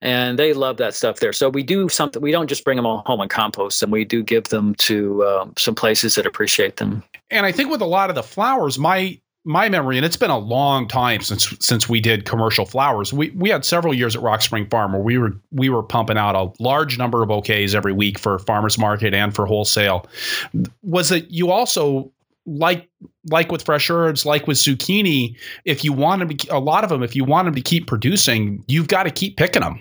and 0.00 0.38
they 0.38 0.52
love 0.52 0.76
that 0.76 0.94
stuff 0.94 1.18
there. 1.18 1.32
So 1.32 1.48
we 1.48 1.64
do 1.64 1.88
something. 1.88 2.22
We 2.22 2.30
don't 2.30 2.46
just 2.46 2.64
bring 2.64 2.76
them 2.76 2.86
all 2.86 3.02
home 3.06 3.20
and 3.20 3.30
compost 3.30 3.80
them. 3.80 3.90
We 3.90 4.04
do 4.04 4.22
give 4.22 4.44
them 4.44 4.76
to 4.76 5.24
um, 5.26 5.54
some 5.58 5.74
places 5.74 6.14
that 6.14 6.26
appreciate 6.26 6.76
them. 6.76 7.02
And 7.30 7.44
I 7.44 7.52
think 7.52 7.70
with 7.70 7.80
a 7.80 7.86
lot 7.86 8.08
of 8.08 8.14
the 8.14 8.22
flowers, 8.22 8.78
my 8.78 9.18
my 9.44 9.68
memory, 9.68 9.96
and 9.96 10.04
it's 10.04 10.16
been 10.16 10.30
a 10.30 10.38
long 10.38 10.86
time 10.86 11.22
since 11.22 11.54
since 11.60 11.88
we 11.88 12.00
did 12.00 12.24
commercial 12.24 12.66
flowers. 12.66 13.12
We 13.12 13.30
we 13.30 13.48
had 13.48 13.64
several 13.64 13.94
years 13.94 14.14
at 14.14 14.22
Rock 14.22 14.42
Spring 14.42 14.66
Farm 14.68 14.92
where 14.92 15.02
we 15.02 15.18
were 15.18 15.32
we 15.50 15.68
were 15.68 15.82
pumping 15.82 16.18
out 16.18 16.36
a 16.36 16.52
large 16.62 16.98
number 16.98 17.22
of 17.22 17.28
bouquets 17.28 17.74
every 17.74 17.92
week 17.92 18.18
for 18.18 18.38
farmers 18.40 18.78
market 18.78 19.14
and 19.14 19.34
for 19.34 19.46
wholesale. 19.46 20.06
Was 20.82 21.10
it 21.10 21.30
you 21.30 21.50
also 21.50 22.12
like 22.46 22.88
like 23.30 23.50
with 23.50 23.62
fresh 23.62 23.88
herbs, 23.90 24.26
like 24.26 24.46
with 24.46 24.58
zucchini, 24.58 25.36
if 25.64 25.84
you 25.84 25.92
want 25.92 26.20
to 26.20 26.26
be 26.26 26.38
a 26.50 26.58
lot 26.58 26.84
of 26.84 26.90
them, 26.90 27.02
if 27.02 27.16
you 27.16 27.24
want 27.24 27.46
them 27.46 27.54
to 27.54 27.62
keep 27.62 27.86
producing, 27.86 28.64
you've 28.68 28.88
got 28.88 29.04
to 29.04 29.10
keep 29.10 29.36
picking 29.36 29.62
them. 29.62 29.80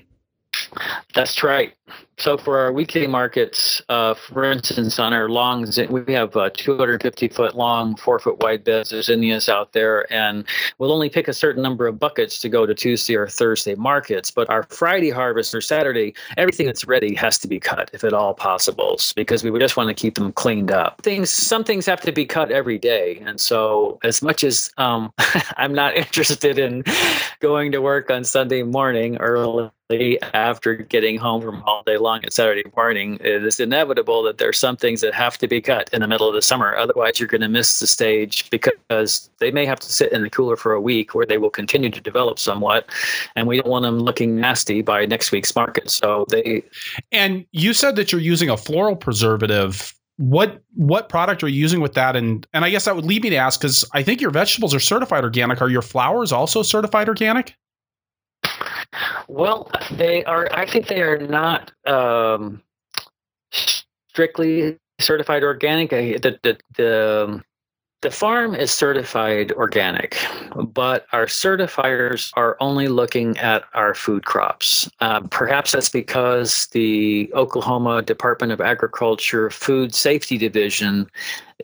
That's 1.13 1.43
right. 1.43 1.73
So 2.19 2.38
for 2.38 2.60
our 2.60 2.73
weekly 2.73 3.08
markets, 3.08 3.82
uh, 3.88 4.13
for 4.13 4.43
instance, 4.43 4.99
on 4.99 5.13
our 5.13 5.29
longs, 5.29 5.79
we 5.89 6.13
have 6.13 6.36
uh, 6.36 6.49
250 6.53 7.29
foot 7.29 7.55
long, 7.55 7.95
four 7.95 8.19
foot 8.19 8.43
wide 8.43 8.65
beds 8.65 8.91
of 8.91 9.05
zinnias 9.05 9.47
out 9.47 9.71
there, 9.71 10.12
and 10.12 10.43
we'll 10.79 10.91
only 10.91 11.10
pick 11.10 11.29
a 11.29 11.34
certain 11.34 11.63
number 11.63 11.88
of 11.88 11.97
buckets 11.97 12.41
to 12.41 12.49
go 12.49 12.65
to 12.65 12.75
Tuesday 12.75 13.15
or 13.15 13.25
Thursday 13.25 13.73
markets. 13.75 14.32
But 14.32 14.49
our 14.49 14.63
Friday 14.63 15.12
harvest 15.12 15.55
or 15.55 15.62
Saturday, 15.62 16.13
everything 16.36 16.65
that's 16.65 16.86
ready 16.86 17.15
has 17.15 17.38
to 17.39 17.47
be 17.47 17.58
cut 17.58 17.89
if 17.93 18.03
at 18.03 18.12
all 18.12 18.34
possible, 18.34 18.99
because 19.15 19.41
we 19.41 19.58
just 19.58 19.77
want 19.77 19.88
to 19.88 19.93
keep 19.93 20.15
them 20.15 20.34
cleaned 20.34 20.71
up. 20.71 21.01
Things, 21.01 21.29
some 21.29 21.63
things 21.63 21.86
have 21.86 22.01
to 22.01 22.12
be 22.12 22.25
cut 22.25 22.51
every 22.51 22.77
day, 22.77 23.23
and 23.25 23.39
so 23.39 23.97
as 24.03 24.21
much 24.21 24.43
as 24.43 24.69
um, 24.77 25.13
I'm 25.55 25.73
not 25.73 25.95
interested 25.95 26.60
in 26.60 26.84
going 27.39 27.71
to 27.71 27.82
work 27.82 28.12
on 28.12 28.25
Sunday 28.25 28.63
morning 28.63 29.15
early 29.17 29.71
after 30.36 30.75
getting 30.75 31.17
home 31.17 31.41
from 31.41 31.63
all 31.63 31.82
day 31.84 31.97
long 31.97 32.08
at 32.17 32.33
Saturday 32.33 32.63
morning, 32.75 33.17
it 33.21 33.43
is 33.43 33.59
inevitable 33.59 34.23
that 34.23 34.37
there's 34.37 34.57
some 34.57 34.75
things 34.75 35.01
that 35.01 35.13
have 35.13 35.37
to 35.37 35.47
be 35.47 35.61
cut 35.61 35.89
in 35.93 36.01
the 36.01 36.07
middle 36.07 36.27
of 36.27 36.33
the 36.33 36.41
summer. 36.41 36.75
Otherwise, 36.75 37.19
you're 37.19 37.27
going 37.27 37.41
to 37.41 37.49
miss 37.49 37.79
the 37.79 37.87
stage 37.87 38.49
because 38.49 39.29
they 39.39 39.51
may 39.51 39.65
have 39.65 39.79
to 39.79 39.91
sit 39.91 40.11
in 40.11 40.21
the 40.21 40.29
cooler 40.29 40.55
for 40.55 40.73
a 40.73 40.81
week 40.81 41.13
where 41.13 41.25
they 41.25 41.37
will 41.37 41.49
continue 41.49 41.89
to 41.89 42.01
develop 42.01 42.39
somewhat. 42.39 42.89
And 43.35 43.47
we 43.47 43.57
don't 43.57 43.69
want 43.69 43.83
them 43.83 43.99
looking 43.99 44.39
nasty 44.39 44.81
by 44.81 45.05
next 45.05 45.31
week's 45.31 45.55
market. 45.55 45.89
So 45.89 46.25
they. 46.29 46.63
And 47.11 47.45
you 47.51 47.73
said 47.73 47.95
that 47.95 48.11
you're 48.11 48.21
using 48.21 48.49
a 48.49 48.57
floral 48.57 48.95
preservative 48.95 49.93
what 50.19 50.61
what 50.75 51.07
product 51.07 51.43
are 51.43 51.47
you 51.47 51.61
using 51.61 51.79
with 51.79 51.93
that 51.93 52.13
and 52.17 52.45
and 52.53 52.65
i 52.65 52.69
guess 52.69 52.83
that 52.83 52.93
would 52.93 53.05
lead 53.05 53.23
me 53.23 53.29
to 53.29 53.37
ask 53.37 53.57
because 53.57 53.85
i 53.93 54.03
think 54.03 54.19
your 54.19 54.31
vegetables 54.31 54.75
are 54.75 54.79
certified 54.79 55.23
organic 55.23 55.61
are 55.61 55.69
your 55.69 55.81
flowers 55.81 56.33
also 56.33 56.61
certified 56.61 57.07
organic 57.07 57.55
well, 59.28 59.71
they 59.91 60.23
are. 60.25 60.49
I 60.54 60.65
think 60.65 60.88
they 60.88 61.02
are 61.02 61.19
not 61.19 61.71
um, 61.88 62.62
strictly 63.52 64.78
certified 64.99 65.43
organic. 65.43 65.89
The 65.89 66.39
the 66.43 66.58
the 66.75 67.23
um, 67.25 67.43
the 68.02 68.12
farm 68.12 68.56
is 68.56 68.71
certified 68.71 69.52
organic, 69.52 70.17
but 70.56 71.06
our 71.12 71.25
certifiers 71.25 72.32
are 72.36 72.56
only 72.62 72.88
looking 72.88 73.38
at 73.38 73.65
our 73.73 73.93
food 73.93 74.25
crops. 74.25 74.89
Uh, 75.02 75.21
perhaps 75.30 75.73
that's 75.73 75.89
because 75.89 76.67
the 76.67 77.30
Oklahoma 77.34 78.02
Department 78.02 78.54
of 78.54 78.62
Agriculture 78.62 79.49
Food 79.49 79.93
Safety 79.93 80.38
Division 80.38 81.10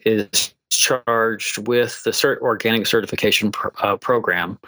is 0.06 0.54
charged 0.70 1.68
with 1.68 2.04
the 2.04 2.12
cert- 2.12 2.40
organic 2.40 2.86
certification 2.86 3.52
pr- 3.52 3.70
uh, 3.80 3.96
program. 3.96 4.60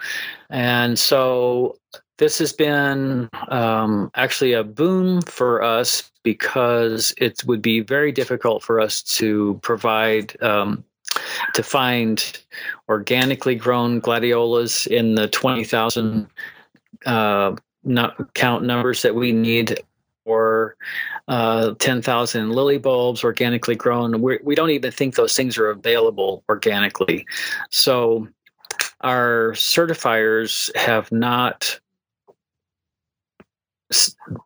And 0.49 0.97
so 0.97 1.77
this 2.17 2.39
has 2.39 2.51
been 2.51 3.29
um, 3.49 4.11
actually 4.15 4.53
a 4.53 4.63
boon 4.63 5.21
for 5.21 5.61
us 5.61 6.11
because 6.23 7.13
it 7.17 7.43
would 7.45 7.61
be 7.61 7.79
very 7.79 8.11
difficult 8.11 8.63
for 8.63 8.79
us 8.79 9.01
to 9.01 9.59
provide 9.63 10.41
um, 10.41 10.83
to 11.53 11.63
find 11.63 12.39
organically 12.89 13.55
grown 13.55 13.99
gladiolas 13.99 14.87
in 14.87 15.15
the 15.15 15.27
20,000 15.29 16.27
uh, 17.05 17.55
count 18.33 18.63
numbers 18.63 19.01
that 19.01 19.15
we 19.15 19.31
need 19.31 19.79
or 20.25 20.75
uh, 21.29 21.73
10,000 21.79 22.51
lily 22.51 22.77
bulbs 22.77 23.23
organically 23.23 23.75
grown. 23.75 24.21
We're, 24.21 24.39
we 24.43 24.55
do 24.55 24.63
not 24.63 24.71
even 24.71 24.91
think 24.91 25.15
those 25.15 25.35
things 25.35 25.57
are 25.57 25.69
available 25.69 26.43
organically. 26.49 27.25
So 27.69 28.27
our 29.01 29.53
certifiers 29.53 30.75
have 30.75 31.09
not 31.11 31.79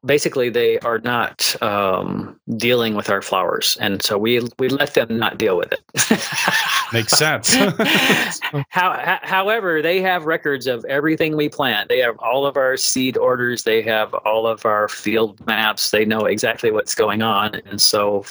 basically 0.06 0.50
they 0.50 0.78
are 0.80 1.00
not 1.00 1.62
um, 1.64 2.40
dealing 2.58 2.96
with 2.96 3.10
our 3.10 3.22
flowers 3.22 3.78
and 3.82 4.02
so 4.04 4.18
we 4.18 4.42
we 4.60 4.70
let 4.70 4.94
them 4.94 5.18
not 5.18 5.38
deal 5.38 5.58
with 5.58 5.72
it. 5.74 5.82
Makes 6.94 7.18
sense. 7.18 7.56
How, 8.70 9.20
however 9.24 9.82
they 9.82 10.02
have 10.02 10.26
records 10.26 10.68
of 10.68 10.86
everything 10.86 11.36
we 11.36 11.50
plant. 11.50 11.90
They 11.90 12.00
have 12.00 12.18
all 12.20 12.46
of 12.46 12.58
our 12.58 12.78
seed 12.78 13.18
orders. 13.18 13.64
They 13.64 13.82
have 13.84 14.14
all 14.14 14.46
of 14.46 14.66
our 14.66 14.88
field 14.88 15.44
maps. 15.48 15.92
They 15.92 16.06
know 16.06 16.26
exactly 16.26 16.72
what's 16.72 16.94
going 16.94 17.22
on 17.22 17.62
and 17.66 17.82
so 17.82 18.24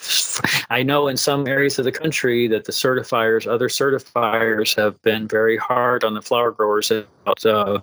i 0.70 0.83
know 0.83 1.09
in 1.09 1.16
some 1.16 1.46
areas 1.46 1.79
of 1.79 1.85
the 1.85 1.92
country 1.92 2.49
that 2.49 2.64
the 2.64 2.73
certifiers 2.73 3.46
other 3.46 3.68
certifiers 3.68 4.75
have 4.75 5.01
been 5.03 5.27
very 5.27 5.57
hard 5.57 6.05
on 6.05 6.14
the 6.14 6.23
flower 6.23 6.51
growers 6.51 6.90
about 6.90 7.44
uh, 7.46 7.81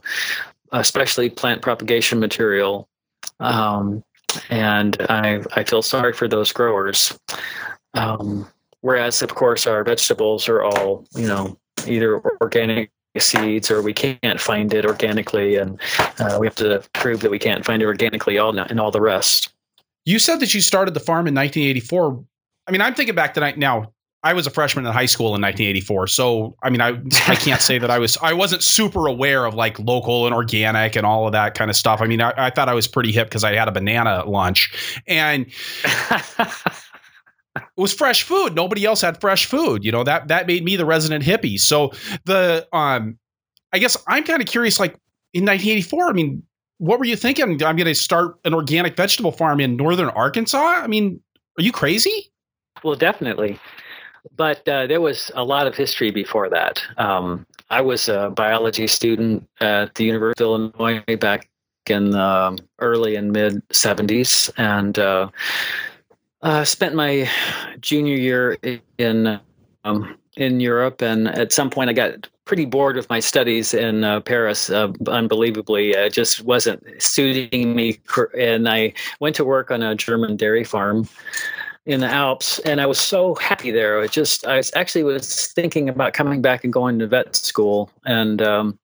especially 0.71 1.29
plant 1.29 1.61
propagation 1.61 2.19
material 2.19 2.87
um, 3.39 4.03
and 4.49 4.97
I, 5.09 5.43
I 5.55 5.63
feel 5.63 5.81
sorry 5.81 6.13
for 6.13 6.27
those 6.27 6.51
growers. 6.51 7.17
Um, 7.93 8.47
whereas, 8.81 9.21
of 9.21 9.35
course, 9.35 9.65
our 9.67 9.83
vegetables 9.83 10.47
are 10.49 10.63
all, 10.63 11.05
you 11.15 11.27
know, 11.27 11.57
either 11.87 12.21
organic 12.41 12.91
seeds 13.17 13.71
or 13.71 13.81
we 13.81 13.93
can't 13.93 14.39
find 14.39 14.73
it 14.73 14.85
organically. 14.85 15.55
And 15.55 15.79
uh, 16.19 16.37
we 16.39 16.47
have 16.47 16.55
to 16.55 16.83
prove 16.93 17.21
that 17.21 17.31
we 17.31 17.39
can't 17.39 17.65
find 17.65 17.81
it 17.81 17.85
organically 17.85 18.37
all 18.37 18.57
and 18.57 18.79
all 18.79 18.91
the 18.91 19.01
rest. 19.01 19.49
You 20.05 20.19
said 20.19 20.39
that 20.39 20.53
you 20.53 20.61
started 20.61 20.93
the 20.93 20.99
farm 20.99 21.27
in 21.27 21.35
1984. 21.35 22.23
I 22.67 22.71
mean, 22.71 22.81
I'm 22.81 22.93
thinking 22.93 23.15
back 23.15 23.33
to 23.33 23.53
now. 23.57 23.91
I 24.27 24.33
was 24.33 24.45
a 24.45 24.49
freshman 24.49 24.85
in 24.85 24.91
high 24.91 25.05
school 25.05 25.27
in 25.27 25.41
1984. 25.41 26.07
So, 26.07 26.57
I 26.61 26.69
mean, 26.69 26.81
I 26.81 26.89
I 27.31 27.35
can't 27.35 27.61
say 27.61 27.77
that 27.77 27.89
I 27.89 27.97
was 27.97 28.17
I 28.21 28.33
wasn't 28.33 28.61
super 28.61 29.07
aware 29.07 29.45
of 29.45 29.53
like 29.53 29.79
local 29.79 30.25
and 30.25 30.35
organic 30.35 30.97
and 30.97 31.05
all 31.05 31.27
of 31.27 31.31
that 31.31 31.53
kind 31.53 31.69
of 31.69 31.77
stuff. 31.77 32.01
I 32.01 32.07
mean, 32.07 32.21
I, 32.21 32.33
I 32.35 32.49
thought 32.49 32.67
I 32.67 32.73
was 32.73 32.89
pretty 32.89 33.13
hip 33.13 33.29
because 33.29 33.45
I 33.45 33.55
had 33.55 33.69
a 33.69 33.71
banana 33.71 34.19
at 34.19 34.27
lunch 34.27 34.99
and 35.07 35.45
it 35.85 37.63
was 37.77 37.93
fresh 37.93 38.23
food. 38.23 38.53
Nobody 38.53 38.83
else 38.83 38.99
had 38.99 39.21
fresh 39.21 39.45
food. 39.45 39.85
You 39.85 39.93
know 39.93 40.03
that 40.03 40.27
that 40.27 40.45
made 40.45 40.65
me 40.65 40.75
the 40.75 40.85
resident 40.85 41.23
hippie. 41.23 41.57
So 41.57 41.93
the 42.25 42.67
um, 42.73 43.17
I 43.71 43.79
guess 43.79 43.95
I'm 44.09 44.25
kind 44.25 44.41
of 44.41 44.47
curious. 44.49 44.77
Like 44.77 44.91
in 45.33 45.45
1984, 45.45 46.09
I 46.09 46.11
mean, 46.11 46.43
what 46.79 46.99
were 46.99 47.05
you 47.05 47.15
thinking? 47.15 47.63
I'm 47.63 47.77
going 47.77 47.85
to 47.85 47.95
start 47.95 48.37
an 48.43 48.53
organic 48.53 48.97
vegetable 48.97 49.31
farm 49.31 49.61
in 49.61 49.77
northern 49.77 50.09
Arkansas. 50.09 50.81
I 50.83 50.87
mean, 50.87 51.21
are 51.57 51.63
you 51.63 51.71
crazy? 51.71 52.29
Well, 52.83 52.95
definitely 52.95 53.57
but 54.35 54.67
uh, 54.67 54.87
there 54.87 55.01
was 55.01 55.31
a 55.35 55.43
lot 55.43 55.67
of 55.67 55.75
history 55.75 56.11
before 56.11 56.49
that. 56.49 56.81
Um, 56.97 57.45
I 57.69 57.81
was 57.81 58.09
a 58.09 58.29
biology 58.29 58.87
student 58.87 59.47
at 59.59 59.95
the 59.95 60.05
University 60.05 60.43
of 60.43 60.47
Illinois 60.47 61.03
back 61.17 61.49
in 61.89 62.11
the 62.11 62.21
um, 62.21 62.57
early 62.79 63.15
and 63.15 63.31
mid 63.31 63.67
70s 63.69 64.51
and 64.57 64.97
uh, 64.99 65.29
uh, 66.41 66.63
spent 66.63 66.95
my 66.95 67.29
junior 67.79 68.15
year 68.15 68.57
in 68.97 69.39
um, 69.83 70.17
in 70.35 70.59
Europe. 70.59 71.01
And 71.01 71.27
at 71.27 71.51
some 71.51 71.69
point, 71.69 71.89
I 71.89 71.93
got 71.93 72.27
pretty 72.45 72.65
bored 72.65 72.95
with 72.95 73.09
my 73.09 73.19
studies 73.19 73.73
in 73.73 74.03
uh, 74.03 74.21
Paris. 74.21 74.69
Uh, 74.69 74.91
unbelievably, 75.07 75.91
it 75.91 76.13
just 76.13 76.43
wasn't 76.43 76.83
suiting 77.01 77.75
me. 77.75 77.99
And 78.37 78.69
I 78.69 78.93
went 79.19 79.35
to 79.37 79.45
work 79.45 79.71
on 79.71 79.83
a 79.83 79.95
German 79.95 80.37
dairy 80.37 80.63
farm 80.63 81.07
in 81.87 82.01
the 82.01 82.07
Alps, 82.07 82.59
and 82.59 82.79
I 82.81 82.85
was 82.85 82.99
so 82.99 83.33
happy 83.35 83.71
there. 83.71 84.01
I 84.01 84.07
just, 84.07 84.45
I 84.45 84.57
was 84.57 84.71
actually 84.75 85.03
was 85.03 85.47
thinking 85.47 85.89
about 85.89 86.13
coming 86.13 86.41
back 86.41 86.63
and 86.63 86.71
going 86.71 86.99
to 86.99 87.07
vet 87.07 87.35
school, 87.35 87.89
and 88.05 88.41
um, 88.41 88.77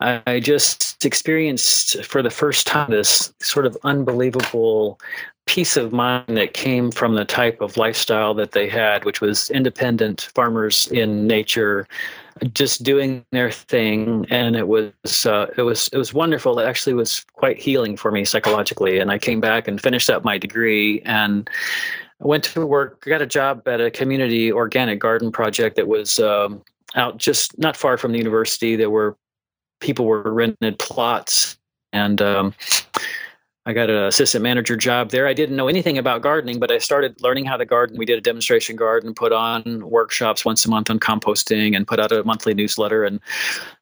I 0.00 0.40
just 0.40 1.04
experienced 1.04 2.04
for 2.04 2.22
the 2.22 2.30
first 2.30 2.66
time 2.66 2.90
this 2.90 3.32
sort 3.40 3.66
of 3.66 3.76
unbelievable 3.84 5.00
peace 5.46 5.76
of 5.76 5.92
mind 5.92 6.36
that 6.36 6.54
came 6.54 6.90
from 6.90 7.14
the 7.14 7.24
type 7.24 7.60
of 7.60 7.76
lifestyle 7.76 8.34
that 8.34 8.52
they 8.52 8.68
had, 8.68 9.04
which 9.04 9.20
was 9.20 9.48
independent 9.50 10.28
farmers 10.34 10.86
in 10.88 11.26
nature, 11.26 11.86
just 12.52 12.82
doing 12.82 13.24
their 13.32 13.50
thing, 13.50 14.26
and 14.30 14.56
it 14.56 14.68
was 14.68 14.92
uh, 15.24 15.46
it 15.56 15.62
was 15.62 15.88
it 15.92 15.98
was 15.98 16.12
wonderful. 16.12 16.58
It 16.58 16.66
actually 16.66 16.94
was 16.94 17.24
quite 17.32 17.58
healing 17.58 17.96
for 17.96 18.12
me 18.12 18.24
psychologically, 18.24 18.98
and 18.98 19.10
I 19.10 19.18
came 19.18 19.40
back 19.40 19.66
and 19.66 19.80
finished 19.80 20.10
up 20.10 20.24
my 20.24 20.36
degree 20.36 21.00
and 21.02 21.48
I 22.22 22.26
went 22.26 22.44
to 22.44 22.66
work, 22.66 23.04
got 23.04 23.22
a 23.22 23.26
job 23.26 23.66
at 23.68 23.80
a 23.80 23.90
community 23.90 24.50
organic 24.50 24.98
garden 24.98 25.30
project 25.30 25.76
that 25.76 25.86
was 25.86 26.18
um, 26.18 26.62
out 26.96 27.18
just 27.18 27.58
not 27.58 27.76
far 27.76 27.96
from 27.96 28.12
the 28.12 28.18
university. 28.18 28.74
There 28.76 28.90
were 28.90 29.16
people 29.80 30.04
were 30.04 30.32
rented 30.32 30.78
plots, 30.78 31.56
and 31.92 32.20
um, 32.20 32.54
I 33.68 33.74
got 33.74 33.90
an 33.90 33.96
assistant 34.04 34.42
manager 34.42 34.76
job 34.76 35.10
there. 35.10 35.26
I 35.26 35.34
didn't 35.34 35.54
know 35.54 35.68
anything 35.68 35.98
about 35.98 36.22
gardening, 36.22 36.58
but 36.58 36.70
I 36.70 36.78
started 36.78 37.20
learning 37.20 37.44
how 37.44 37.58
to 37.58 37.66
garden. 37.66 37.98
We 37.98 38.06
did 38.06 38.16
a 38.16 38.22
demonstration 38.22 38.76
garden, 38.76 39.12
put 39.12 39.30
on 39.30 39.90
workshops 39.90 40.42
once 40.42 40.64
a 40.64 40.70
month 40.70 40.88
on 40.88 40.98
composting, 40.98 41.76
and 41.76 41.86
put 41.86 42.00
out 42.00 42.10
a 42.10 42.24
monthly 42.24 42.54
newsletter. 42.54 43.04
And 43.04 43.20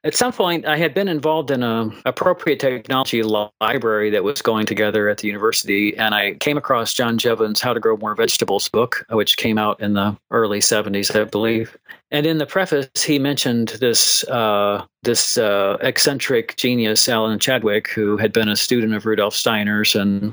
at 0.03 0.17
some 0.17 0.33
point, 0.33 0.67
I 0.67 0.77
had 0.77 0.93
been 0.93 1.07
involved 1.07 1.53
in 1.53 1.63
a 1.63 1.89
appropriate 2.05 2.59
technology 2.59 3.23
library 3.23 4.11
that 4.11 4.25
was 4.25 4.43
going 4.43 4.67
together 4.67 5.09
at 5.09 5.19
the 5.19 5.29
university, 5.29 5.97
and 5.97 6.17
I 6.17 6.35
came 6.35 6.59
across 6.59 6.93
John 6.93 7.17
Jeavons' 7.17 7.61
How 7.61 7.73
to 7.73 7.79
Grow 7.79 7.97
More 7.97 8.17
Vegetables 8.17 8.69
book, 8.69 9.07
which 9.11 9.37
came 9.37 9.57
out 9.57 9.81
in 9.81 9.93
the 9.93 10.17
early 10.33 10.59
70s, 10.59 11.15
I 11.15 11.23
believe. 11.23 11.79
And 12.11 12.25
in 12.25 12.39
the 12.39 12.47
preface, 12.47 12.89
he 13.03 13.19
mentioned 13.19 13.77
this 13.81 14.23
uh, 14.29 14.85
this 15.03 15.37
uh, 15.37 15.77
eccentric 15.81 16.57
genius, 16.57 17.09
Alan 17.09 17.39
Chadwick, 17.39 17.89
who 17.89 18.17
had 18.17 18.33
been 18.33 18.49
a 18.49 18.57
student 18.57 18.95
of 18.95 19.07
Rudolf 19.07 19.35
Steiner's 19.35 19.97
and 19.97 20.33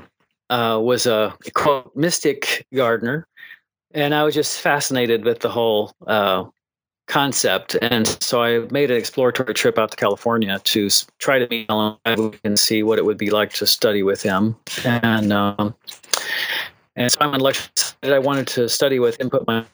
uh, 0.49 0.79
was 0.81 1.07
a 1.07 1.35
quote 1.53 1.95
mystic 1.95 2.65
gardener. 2.73 3.27
And 3.91 4.13
I 4.13 4.23
was 4.23 4.35
just 4.35 4.61
fascinated 4.61 5.25
with 5.25 5.39
the 5.39 5.49
whole 5.49 5.93
uh, 6.07 6.45
concept. 7.07 7.75
And 7.81 8.07
so 8.07 8.41
I 8.41 8.59
made 8.71 8.91
an 8.91 8.97
exploratory 8.97 9.53
trip 9.53 9.77
out 9.77 9.91
to 9.91 9.97
California 9.97 10.59
to 10.59 10.89
try 11.19 11.39
to 11.39 11.47
meet 11.49 11.67
Alan 11.69 11.97
and 12.43 12.57
see 12.57 12.83
what 12.83 12.97
it 12.99 13.05
would 13.05 13.17
be 13.17 13.29
like 13.29 13.53
to 13.53 13.65
study 13.67 14.03
with 14.03 14.21
him. 14.21 14.55
And 14.85 15.33
um, 15.33 15.75
and 16.95 17.11
so 17.11 17.19
I'm 17.21 17.41
I 18.03 18.19
wanted 18.19 18.47
to 18.47 18.69
study 18.69 18.99
with 18.99 19.19
him, 19.19 19.29
put 19.29 19.47
my 19.47 19.65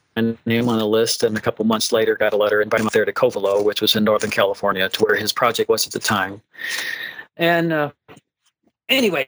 name 0.45 0.70
on 0.70 0.80
the 0.80 0.88
list, 0.88 1.24
and 1.24 1.38
a 1.38 1.41
couple 1.41 1.65
months 1.65 1.91
later 1.91 2.15
got 2.15 2.34
a 2.34 2.38
letter 2.38 2.61
inviting 2.61 2.84
him 2.84 2.88
up 2.88 2.93
there 2.93 3.05
to 3.05 3.13
Covelo, 3.13 3.63
which 3.63 3.82
was 3.82 3.95
in 3.95 4.03
Northern 4.03 4.30
California, 4.30 4.88
to 4.89 5.03
where 5.03 5.15
his 5.15 5.34
project 5.34 5.70
was 5.70 5.86
at 5.86 5.93
the 5.93 5.99
time. 5.99 6.41
And 7.38 7.74
uh, 7.74 7.91
anyway, 8.89 9.28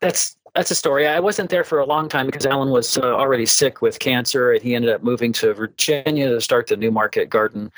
that's 0.00 0.35
that's 0.56 0.70
a 0.70 0.74
story. 0.74 1.06
I 1.06 1.20
wasn't 1.20 1.50
there 1.50 1.64
for 1.64 1.78
a 1.78 1.84
long 1.84 2.08
time 2.08 2.24
because 2.24 2.46
Alan 2.46 2.70
was 2.70 2.96
uh, 2.96 3.02
already 3.02 3.44
sick 3.44 3.82
with 3.82 3.98
cancer, 3.98 4.52
and 4.52 4.62
he 4.62 4.74
ended 4.74 4.90
up 4.90 5.02
moving 5.02 5.30
to 5.34 5.52
Virginia 5.52 6.30
to 6.30 6.40
start 6.40 6.66
the 6.68 6.78
New 6.78 6.90
Market 6.90 7.28
Garden 7.28 7.70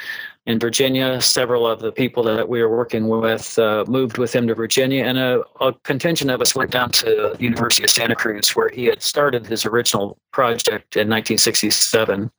in 0.47 0.61
Virginia. 0.61 1.21
Several 1.21 1.67
of 1.67 1.81
the 1.81 1.91
people 1.91 2.23
that 2.23 2.49
we 2.49 2.63
were 2.63 2.75
working 2.75 3.09
with 3.09 3.59
uh, 3.59 3.85
moved 3.89 4.17
with 4.17 4.33
him 4.33 4.47
to 4.47 4.55
Virginia, 4.55 5.05
and 5.05 5.19
a, 5.19 5.43
a, 5.61 5.73
contingent 5.83 6.31
of 6.31 6.41
us 6.41 6.55
went 6.55 6.71
down 6.71 6.93
to 6.93 7.35
the 7.37 7.43
University 7.43 7.83
of 7.83 7.91
Santa 7.91 8.15
Cruz, 8.15 8.51
where 8.51 8.69
he 8.69 8.85
had 8.85 9.03
started 9.03 9.45
his 9.45 9.67
original 9.67 10.17
project 10.31 10.97
in 10.97 11.09
1967. 11.09 12.31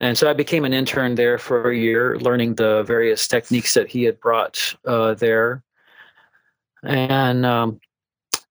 And 0.00 0.18
so 0.18 0.28
I 0.28 0.34
became 0.34 0.66
an 0.66 0.74
intern 0.74 1.14
there 1.14 1.38
for 1.38 1.70
a 1.70 1.76
year, 1.76 2.18
learning 2.18 2.56
the 2.56 2.82
various 2.82 3.26
techniques 3.26 3.72
that 3.72 3.88
he 3.88 4.02
had 4.02 4.20
brought 4.20 4.76
uh, 4.84 5.14
there. 5.14 5.62
And 6.82 7.46
um, 7.46 7.80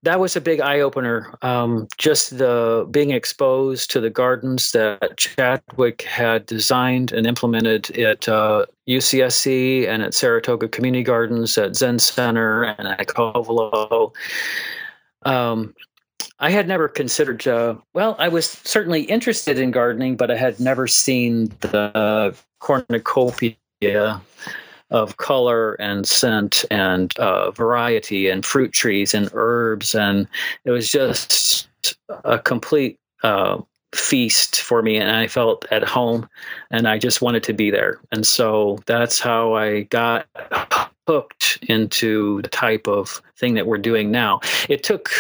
that 0.05 0.19
was 0.19 0.35
a 0.35 0.41
big 0.41 0.61
eye 0.61 0.79
opener. 0.79 1.35
Um, 1.41 1.87
just 1.97 2.37
the 2.37 2.87
being 2.91 3.09
exposed 3.09 3.91
to 3.91 3.99
the 3.99 4.11
gardens 4.11 4.71
that 4.71 5.17
Chadwick 5.17 6.03
had 6.03 6.45
designed 6.45 7.11
and 7.11 7.25
implemented 7.25 7.97
at 7.97 8.29
uh, 8.29 8.65
UCSC 8.87 9.87
and 9.87 10.03
at 10.03 10.13
Saratoga 10.13 10.67
Community 10.67 11.03
Gardens, 11.03 11.57
at 11.57 11.75
Zen 11.75 11.99
Center, 11.99 12.63
and 12.63 12.87
at 12.87 13.07
Covelo. 13.07 14.13
Um, 15.23 15.73
I 16.39 16.51
had 16.51 16.67
never 16.67 16.87
considered. 16.87 17.47
Uh, 17.47 17.75
well, 17.93 18.15
I 18.19 18.27
was 18.27 18.47
certainly 18.47 19.03
interested 19.03 19.57
in 19.57 19.71
gardening, 19.71 20.17
but 20.17 20.29
I 20.29 20.37
had 20.37 20.59
never 20.59 20.85
seen 20.85 21.51
the 21.61 22.35
cornucopia 22.59 23.55
of 24.95 25.17
color 25.17 25.73
and 25.73 26.07
scent 26.07 26.63
and 26.71 27.17
uh, 27.19 27.51
variety 27.51 28.29
and 28.29 28.45
fruit 28.45 28.71
trees 28.71 29.13
and 29.13 29.29
herbs. 29.33 29.93
And 29.93 30.25
it 30.63 30.71
was 30.71 30.89
just 30.89 31.67
a 32.23 32.39
complete 32.39 32.97
uh, 33.21 33.61
feast 33.93 34.61
for 34.61 34.81
me. 34.81 34.95
And 34.95 35.11
I 35.11 35.27
felt 35.27 35.65
at 35.69 35.83
home 35.83 36.29
and 36.71 36.87
I 36.87 36.97
just 36.97 37.21
wanted 37.21 37.43
to 37.43 37.53
be 37.53 37.69
there. 37.71 37.99
And 38.13 38.25
so 38.25 38.79
that's 38.85 39.19
how 39.19 39.53
I 39.53 39.81
got 39.83 40.27
hooked 41.07 41.59
into 41.67 42.41
the 42.41 42.47
type 42.47 42.87
of 42.87 43.21
thing 43.37 43.53
that 43.55 43.67
we're 43.67 43.77
doing 43.77 44.11
now. 44.11 44.39
It 44.69 44.83
took 44.83 45.11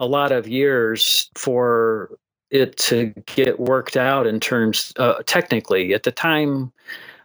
a 0.00 0.06
lot 0.06 0.32
of 0.32 0.46
years 0.46 1.30
for 1.34 2.10
it 2.50 2.76
to 2.76 3.06
get 3.24 3.58
worked 3.58 3.96
out 3.96 4.26
in 4.26 4.38
terms 4.38 4.92
uh, 4.98 5.22
technically 5.24 5.94
at 5.94 6.02
the 6.02 6.12
time 6.12 6.70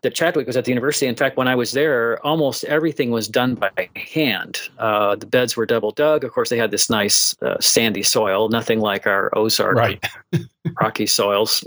that 0.01 0.15
Chadwick 0.15 0.47
was 0.47 0.55
at 0.55 0.65
the 0.65 0.71
university. 0.71 1.07
In 1.07 1.15
fact, 1.15 1.37
when 1.37 1.47
I 1.47 1.55
was 1.55 1.71
there, 1.71 2.25
almost 2.25 2.63
everything 2.65 3.11
was 3.11 3.27
done 3.27 3.55
by 3.55 3.89
hand. 3.95 4.59
Uh, 4.77 5.15
the 5.15 5.25
beds 5.25 5.57
were 5.57 5.65
double 5.65 5.91
dug. 5.91 6.23
Of 6.23 6.31
course, 6.31 6.49
they 6.49 6.57
had 6.57 6.71
this 6.71 6.89
nice 6.89 7.35
uh, 7.41 7.59
sandy 7.59 8.03
soil, 8.03 8.49
nothing 8.49 8.79
like 8.79 9.05
our 9.07 9.29
Ozark 9.37 9.75
right. 9.75 10.03
rocky 10.81 11.05
soils. 11.05 11.63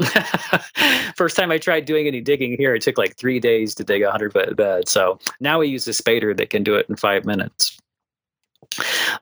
First 1.16 1.36
time 1.36 1.50
I 1.50 1.58
tried 1.58 1.84
doing 1.84 2.06
any 2.06 2.20
digging 2.20 2.56
here, 2.56 2.74
it 2.74 2.82
took 2.82 2.98
like 2.98 3.16
three 3.16 3.40
days 3.40 3.74
to 3.76 3.84
dig 3.84 4.02
a 4.02 4.10
hundred 4.10 4.32
foot 4.32 4.56
bed. 4.56 4.88
So 4.88 5.18
now 5.40 5.58
we 5.58 5.68
use 5.68 5.86
a 5.88 5.90
spader 5.90 6.36
that 6.36 6.50
can 6.50 6.62
do 6.62 6.74
it 6.76 6.86
in 6.88 6.96
five 6.96 7.24
minutes. 7.24 7.78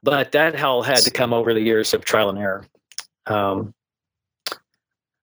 But 0.02 0.32
that 0.32 0.54
hell 0.54 0.82
had 0.82 0.98
to 0.98 1.10
come 1.10 1.32
over 1.32 1.52
the 1.52 1.60
years 1.60 1.92
of 1.92 2.04
trial 2.04 2.28
and 2.28 2.38
error. 2.38 2.66
Um, 3.26 3.74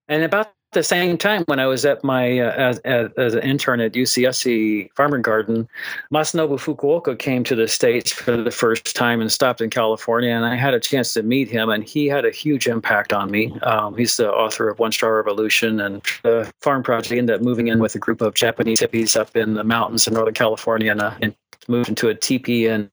and 0.07 0.23
about 0.23 0.53
the 0.71 0.83
same 0.83 1.17
time, 1.17 1.43
when 1.47 1.59
I 1.59 1.65
was 1.65 1.85
at 1.85 2.03
my 2.03 2.39
uh, 2.39 2.51
as, 2.51 2.79
as, 3.17 3.33
an 3.33 3.41
intern 3.41 3.79
at 3.79 3.93
UCSC 3.93 4.89
Farm 4.95 5.21
Garden, 5.21 5.67
Masanobu 6.13 6.59
Fukuoka 6.59 7.17
came 7.17 7.43
to 7.45 7.55
the 7.55 7.67
states 7.67 8.11
for 8.11 8.35
the 8.35 8.51
first 8.51 8.95
time 8.95 9.21
and 9.21 9.31
stopped 9.31 9.61
in 9.61 9.69
California, 9.69 10.31
and 10.31 10.45
I 10.45 10.55
had 10.55 10.73
a 10.73 10.79
chance 10.79 11.13
to 11.13 11.23
meet 11.23 11.49
him, 11.49 11.69
and 11.69 11.83
he 11.83 12.07
had 12.07 12.25
a 12.25 12.31
huge 12.31 12.67
impact 12.67 13.13
on 13.13 13.31
me. 13.31 13.57
Um, 13.61 13.95
he's 13.95 14.17
the 14.17 14.31
author 14.31 14.69
of 14.69 14.79
One 14.79 14.91
Straw 14.91 15.09
Revolution, 15.09 15.79
and 15.79 16.01
the 16.23 16.51
farm 16.61 16.83
project 16.83 17.13
He 17.13 17.17
ended 17.17 17.37
up 17.37 17.41
moving 17.41 17.67
in 17.67 17.79
with 17.79 17.95
a 17.95 17.99
group 17.99 18.21
of 18.21 18.33
Japanese 18.33 18.81
hippies 18.81 19.19
up 19.19 19.35
in 19.35 19.53
the 19.53 19.63
mountains 19.63 20.07
in 20.07 20.13
Northern 20.13 20.33
California, 20.33 20.91
and, 20.91 21.01
uh, 21.01 21.13
and 21.21 21.35
moved 21.69 21.89
into 21.89 22.09
a 22.09 22.15
teepee 22.15 22.67
and 22.67 22.89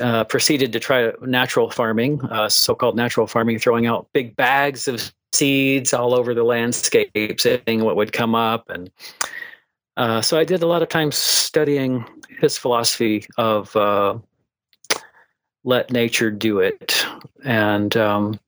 uh, 0.00 0.24
proceeded 0.24 0.72
to 0.72 0.80
try 0.80 1.12
natural 1.22 1.70
farming, 1.70 2.22
uh, 2.30 2.48
so-called 2.48 2.96
natural 2.96 3.26
farming, 3.26 3.58
throwing 3.58 3.86
out 3.86 4.08
big 4.12 4.34
bags 4.36 4.88
of 4.88 5.12
seeds 5.32 5.92
all 5.92 6.14
over 6.14 6.34
the 6.34 6.44
landscape, 6.44 7.40
seeing 7.40 7.84
what 7.84 7.96
would 7.96 8.12
come 8.12 8.34
up. 8.34 8.68
And 8.68 8.90
uh, 9.96 10.20
so 10.20 10.38
I 10.38 10.44
did 10.44 10.62
a 10.62 10.66
lot 10.66 10.82
of 10.82 10.88
time 10.88 11.12
studying 11.12 12.04
his 12.40 12.56
philosophy 12.56 13.26
of 13.38 13.74
uh, 13.76 14.18
let 15.64 15.90
nature 15.90 16.30
do 16.30 16.60
it. 16.60 17.06
And 17.44 17.96
um, 17.96 18.38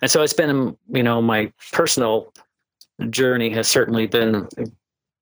and 0.00 0.10
so 0.10 0.22
it's 0.22 0.32
been, 0.32 0.76
you 0.88 1.02
know, 1.02 1.22
my 1.22 1.52
personal 1.72 2.32
journey 3.10 3.50
has 3.50 3.68
certainly 3.68 4.06
been 4.06 4.48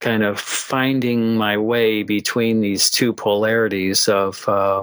kind 0.01 0.25
of 0.25 0.41
finding 0.41 1.37
my 1.37 1.57
way 1.57 2.03
between 2.03 2.61
these 2.61 2.91
two 2.91 3.13
polarities 3.13 4.09
of 4.09 4.49
uh, 4.49 4.83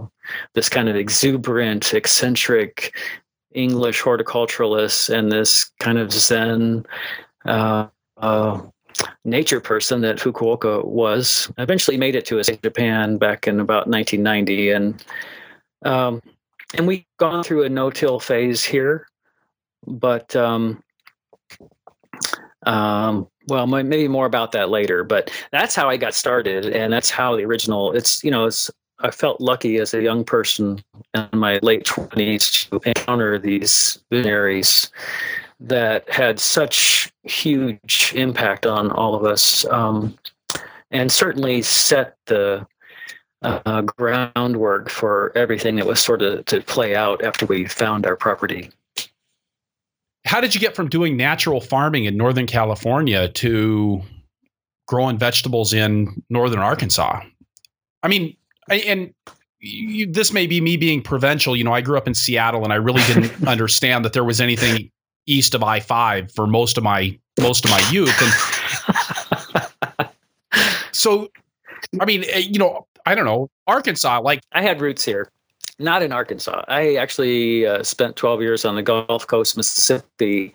this 0.54 0.70
kind 0.70 0.88
of 0.88 0.96
exuberant, 0.96 1.94
eccentric, 1.94 2.96
English 3.54 4.02
horticulturalists 4.02 5.10
and 5.14 5.32
this 5.32 5.72
kind 5.80 5.98
of 5.98 6.12
Zen 6.12 6.86
uh, 7.46 7.88
uh, 8.18 8.62
nature 9.26 9.60
person 9.60 10.02
that 10.02 10.18
Fukuoka 10.18 10.86
was. 10.86 11.52
Eventually 11.58 11.98
made 11.98 12.16
it 12.16 12.26
to 12.26 12.42
Japan 12.42 13.18
back 13.18 13.48
in 13.48 13.60
about 13.60 13.88
1990, 13.88 14.72
and 14.72 15.06
um, 15.84 16.22
and 16.76 16.88
we've 16.88 17.06
gone 17.18 17.44
through 17.44 17.64
a 17.64 17.70
no-till 17.70 18.20
phase 18.20 18.64
here, 18.64 19.08
but 19.88 20.36
um, 20.36 20.84
um, 22.66 23.28
well, 23.48 23.66
maybe 23.66 24.08
more 24.08 24.26
about 24.26 24.52
that 24.52 24.70
later. 24.70 25.04
But 25.04 25.32
that's 25.52 25.76
how 25.76 25.90
I 25.90 25.98
got 25.98 26.14
started, 26.14 26.68
and 26.68 26.94
that's 26.94 27.10
how 27.10 27.36
the 27.36 27.46
original. 27.46 27.94
It's 27.94 28.24
you 28.24 28.32
know 28.32 28.46
it's 28.46 28.70
I 29.02 29.12
felt 29.12 29.40
lucky 29.40 29.78
as 29.78 29.94
a 29.94 30.02
young 30.02 30.24
person 30.24 30.84
in 31.14 31.28
my 31.34 31.60
late 31.62 31.86
20s 31.86 32.70
to 32.70 32.90
encounter 32.90 33.40
these 33.40 34.00
visionaries 34.12 34.92
that 35.60 36.10
had 36.10 36.40
such 36.40 37.12
huge 37.24 38.14
impact 38.16 38.66
on 38.66 38.92
all 38.92 39.16
of 39.16 39.26
us 39.26 39.66
um, 39.66 40.18
and 40.92 41.12
certainly 41.12 41.62
set 41.62 42.18
the 42.26 42.66
uh, 43.42 43.82
groundwork 43.82 44.90
for 44.90 45.32
everything 45.36 45.78
that 45.78 45.86
was 45.86 46.00
sort 46.00 46.22
of 46.22 46.44
to 46.46 46.62
play 46.62 46.96
out 46.96 47.24
after 47.24 47.46
we 47.46 47.66
found 47.66 48.06
our 48.06 48.16
property. 48.16 48.70
How 50.26 50.42
did 50.42 50.54
you 50.54 50.60
get 50.60 50.76
from 50.76 50.90
doing 50.90 51.16
natural 51.16 51.62
farming 51.62 52.06
in 52.06 52.18
Northern 52.18 52.48
California 52.48 53.30
to 53.30 54.02
growing 54.88 55.18
vegetables 55.18 55.74
in 55.74 56.22
Northern 56.30 56.60
Arkansas? 56.60 57.22
I 58.04 58.08
mean, 58.08 58.36
and 58.70 59.14
you, 59.60 60.06
this 60.06 60.32
may 60.32 60.48
be 60.48 60.62
me 60.62 60.78
being 60.78 61.02
provincial. 61.02 61.56
You 61.56 61.64
know, 61.64 61.74
I 61.74 61.82
grew 61.82 61.98
up 61.98 62.08
in 62.08 62.14
Seattle, 62.14 62.64
and 62.64 62.72
I 62.72 62.78
really 62.78 63.04
didn't 63.04 63.48
understand 63.48 64.06
that 64.06 64.14
there 64.14 64.24
was 64.24 64.40
anything 64.42 64.92
east 65.26 65.54
of 65.54 65.64
I 65.64 65.80
five 65.80 66.32
for 66.32 66.48
most 66.48 66.78
of 66.78 66.84
my 66.84 67.18
most 67.40 67.66
of 67.66 67.72
my 67.72 67.80
youth. 67.92 68.16
And 70.02 70.10
so, 70.92 71.30
I 72.00 72.06
mean, 72.06 72.26
eh, 72.30 72.40
you 72.40 72.60
know, 72.60 72.88
I 73.06 73.16
don't 73.16 73.26
know 73.26 73.50
Arkansas. 73.68 74.22
Like 74.22 74.42
I 74.52 74.62
had 74.62 74.82
roots 74.82 75.06
here. 75.06 75.30
Not 75.82 76.04
in 76.04 76.12
Arkansas. 76.12 76.66
I 76.68 76.96
actually 76.96 77.66
uh, 77.66 77.84
spent 77.84 78.18
12 78.18 78.42
years 78.42 78.66
on 78.66 78.76
the 78.76 78.84
Gulf 78.84 79.26
Coast, 79.28 79.56
Mississippi, 79.56 80.54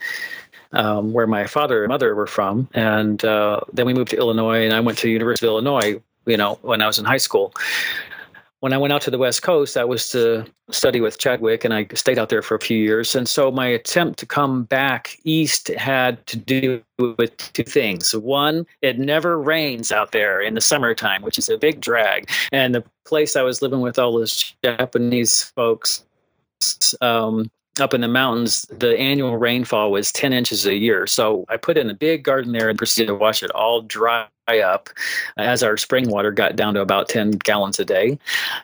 um, 0.72 1.14
where 1.14 1.26
my 1.26 1.46
father 1.46 1.82
and 1.82 1.88
mother 1.88 2.14
were 2.14 2.26
from, 2.26 2.68
and 2.74 3.24
uh, 3.24 3.60
then 3.72 3.86
we 3.86 3.94
moved 3.94 4.10
to 4.10 4.18
Illinois, 4.18 4.64
and 4.64 4.74
I 4.74 4.80
went 4.80 4.98
to 4.98 5.08
University 5.08 5.46
of 5.46 5.52
Illinois. 5.52 5.98
You 6.26 6.36
know, 6.36 6.58
when 6.62 6.82
I 6.82 6.86
was 6.86 6.98
in 6.98 7.04
high 7.04 7.18
school. 7.18 7.52
When 8.60 8.72
I 8.72 8.78
went 8.78 8.94
out 8.94 9.02
to 9.02 9.10
the 9.10 9.18
West 9.18 9.42
Coast, 9.42 9.74
that 9.74 9.90
was 9.90 10.08
to 10.12 10.46
study 10.70 10.98
with 10.98 11.18
Chadwick, 11.18 11.66
and 11.66 11.74
I 11.74 11.86
stayed 11.92 12.18
out 12.18 12.30
there 12.30 12.40
for 12.40 12.54
a 12.54 12.60
few 12.60 12.78
years. 12.78 13.14
And 13.14 13.28
so 13.28 13.50
my 13.50 13.66
attempt 13.66 14.18
to 14.20 14.26
come 14.26 14.64
back 14.64 15.18
east 15.24 15.68
had 15.68 16.26
to 16.28 16.38
do 16.38 16.82
with 16.98 17.36
two 17.52 17.62
things. 17.64 18.16
One, 18.16 18.64
it 18.80 18.98
never 18.98 19.38
rains 19.38 19.92
out 19.92 20.12
there 20.12 20.40
in 20.40 20.54
the 20.54 20.62
summertime, 20.62 21.20
which 21.20 21.36
is 21.36 21.50
a 21.50 21.58
big 21.58 21.82
drag. 21.82 22.30
And 22.52 22.74
the 22.74 22.82
place 23.04 23.36
I 23.36 23.42
was 23.42 23.60
living 23.60 23.82
with 23.82 23.98
all 23.98 24.16
those 24.16 24.54
Japanese 24.64 25.42
folks, 25.54 26.02
um, 27.02 27.50
up 27.80 27.94
in 27.94 28.00
the 28.00 28.08
mountains, 28.08 28.62
the 28.70 28.98
annual 28.98 29.36
rainfall 29.36 29.90
was 29.90 30.12
10 30.12 30.32
inches 30.32 30.66
a 30.66 30.76
year. 30.76 31.06
So 31.06 31.44
I 31.48 31.56
put 31.56 31.76
in 31.76 31.90
a 31.90 31.94
big 31.94 32.22
garden 32.22 32.52
there 32.52 32.68
and 32.68 32.78
proceeded 32.78 33.08
to 33.08 33.14
watch 33.14 33.42
it 33.42 33.50
all 33.50 33.82
dry 33.82 34.26
up 34.48 34.90
as 35.36 35.62
our 35.62 35.76
spring 35.76 36.08
water 36.08 36.30
got 36.30 36.54
down 36.54 36.74
to 36.74 36.80
about 36.80 37.08
10 37.08 37.32
gallons 37.32 37.80
a 37.80 37.84
day. 37.84 38.18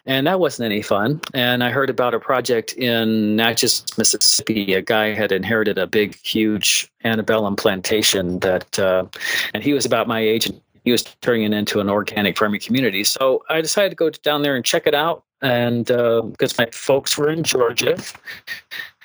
And 0.06 0.26
that 0.26 0.38
wasn't 0.38 0.66
any 0.66 0.82
fun. 0.82 1.20
And 1.32 1.64
I 1.64 1.70
heard 1.70 1.90
about 1.90 2.14
a 2.14 2.20
project 2.20 2.74
in 2.74 3.36
Natchez, 3.36 3.84
Mississippi. 3.96 4.74
A 4.74 4.82
guy 4.82 5.14
had 5.14 5.32
inherited 5.32 5.78
a 5.78 5.86
big, 5.86 6.16
huge 6.22 6.90
antebellum 7.04 7.56
plantation 7.56 8.38
that, 8.40 8.78
uh, 8.78 9.06
and 9.54 9.64
he 9.64 9.72
was 9.72 9.86
about 9.86 10.06
my 10.06 10.20
age 10.20 10.46
and 10.46 10.60
he 10.84 10.92
was 10.92 11.02
turning 11.20 11.44
it 11.44 11.52
into 11.52 11.80
an 11.80 11.90
organic 11.90 12.38
farming 12.38 12.60
community. 12.60 13.04
So 13.04 13.42
I 13.48 13.60
decided 13.60 13.90
to 13.90 13.96
go 13.96 14.10
down 14.10 14.42
there 14.42 14.56
and 14.56 14.64
check 14.64 14.86
it 14.86 14.94
out. 14.94 15.24
And 15.42 15.86
because 15.86 16.58
uh, 16.58 16.62
my 16.62 16.68
folks 16.72 17.16
were 17.16 17.30
in 17.30 17.42
Georgia, 17.42 17.96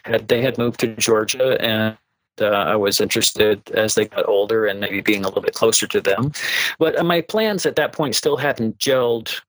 had 0.06 0.28
they 0.28 0.42
had 0.42 0.58
moved 0.58 0.80
to 0.82 0.96
Georgia 0.96 1.62
and 1.62 1.98
uh, 2.42 2.46
I 2.46 2.76
was 2.76 3.00
interested 3.00 3.70
as 3.72 3.96
they 3.96 4.06
got 4.06 4.28
older 4.28 4.66
and 4.66 4.80
maybe 4.80 5.02
being 5.02 5.24
a 5.24 5.28
little 5.28 5.42
bit 5.42 5.54
closer 5.54 5.88
to 5.88 6.02
them. 6.02 6.32
But 6.80 7.00
uh, 7.00 7.04
my 7.04 7.22
plans 7.22 7.66
at 7.66 7.76
that 7.78 7.94
point 7.94 8.16
still 8.16 8.38
hadn't 8.38 8.78
gelled 8.78 9.42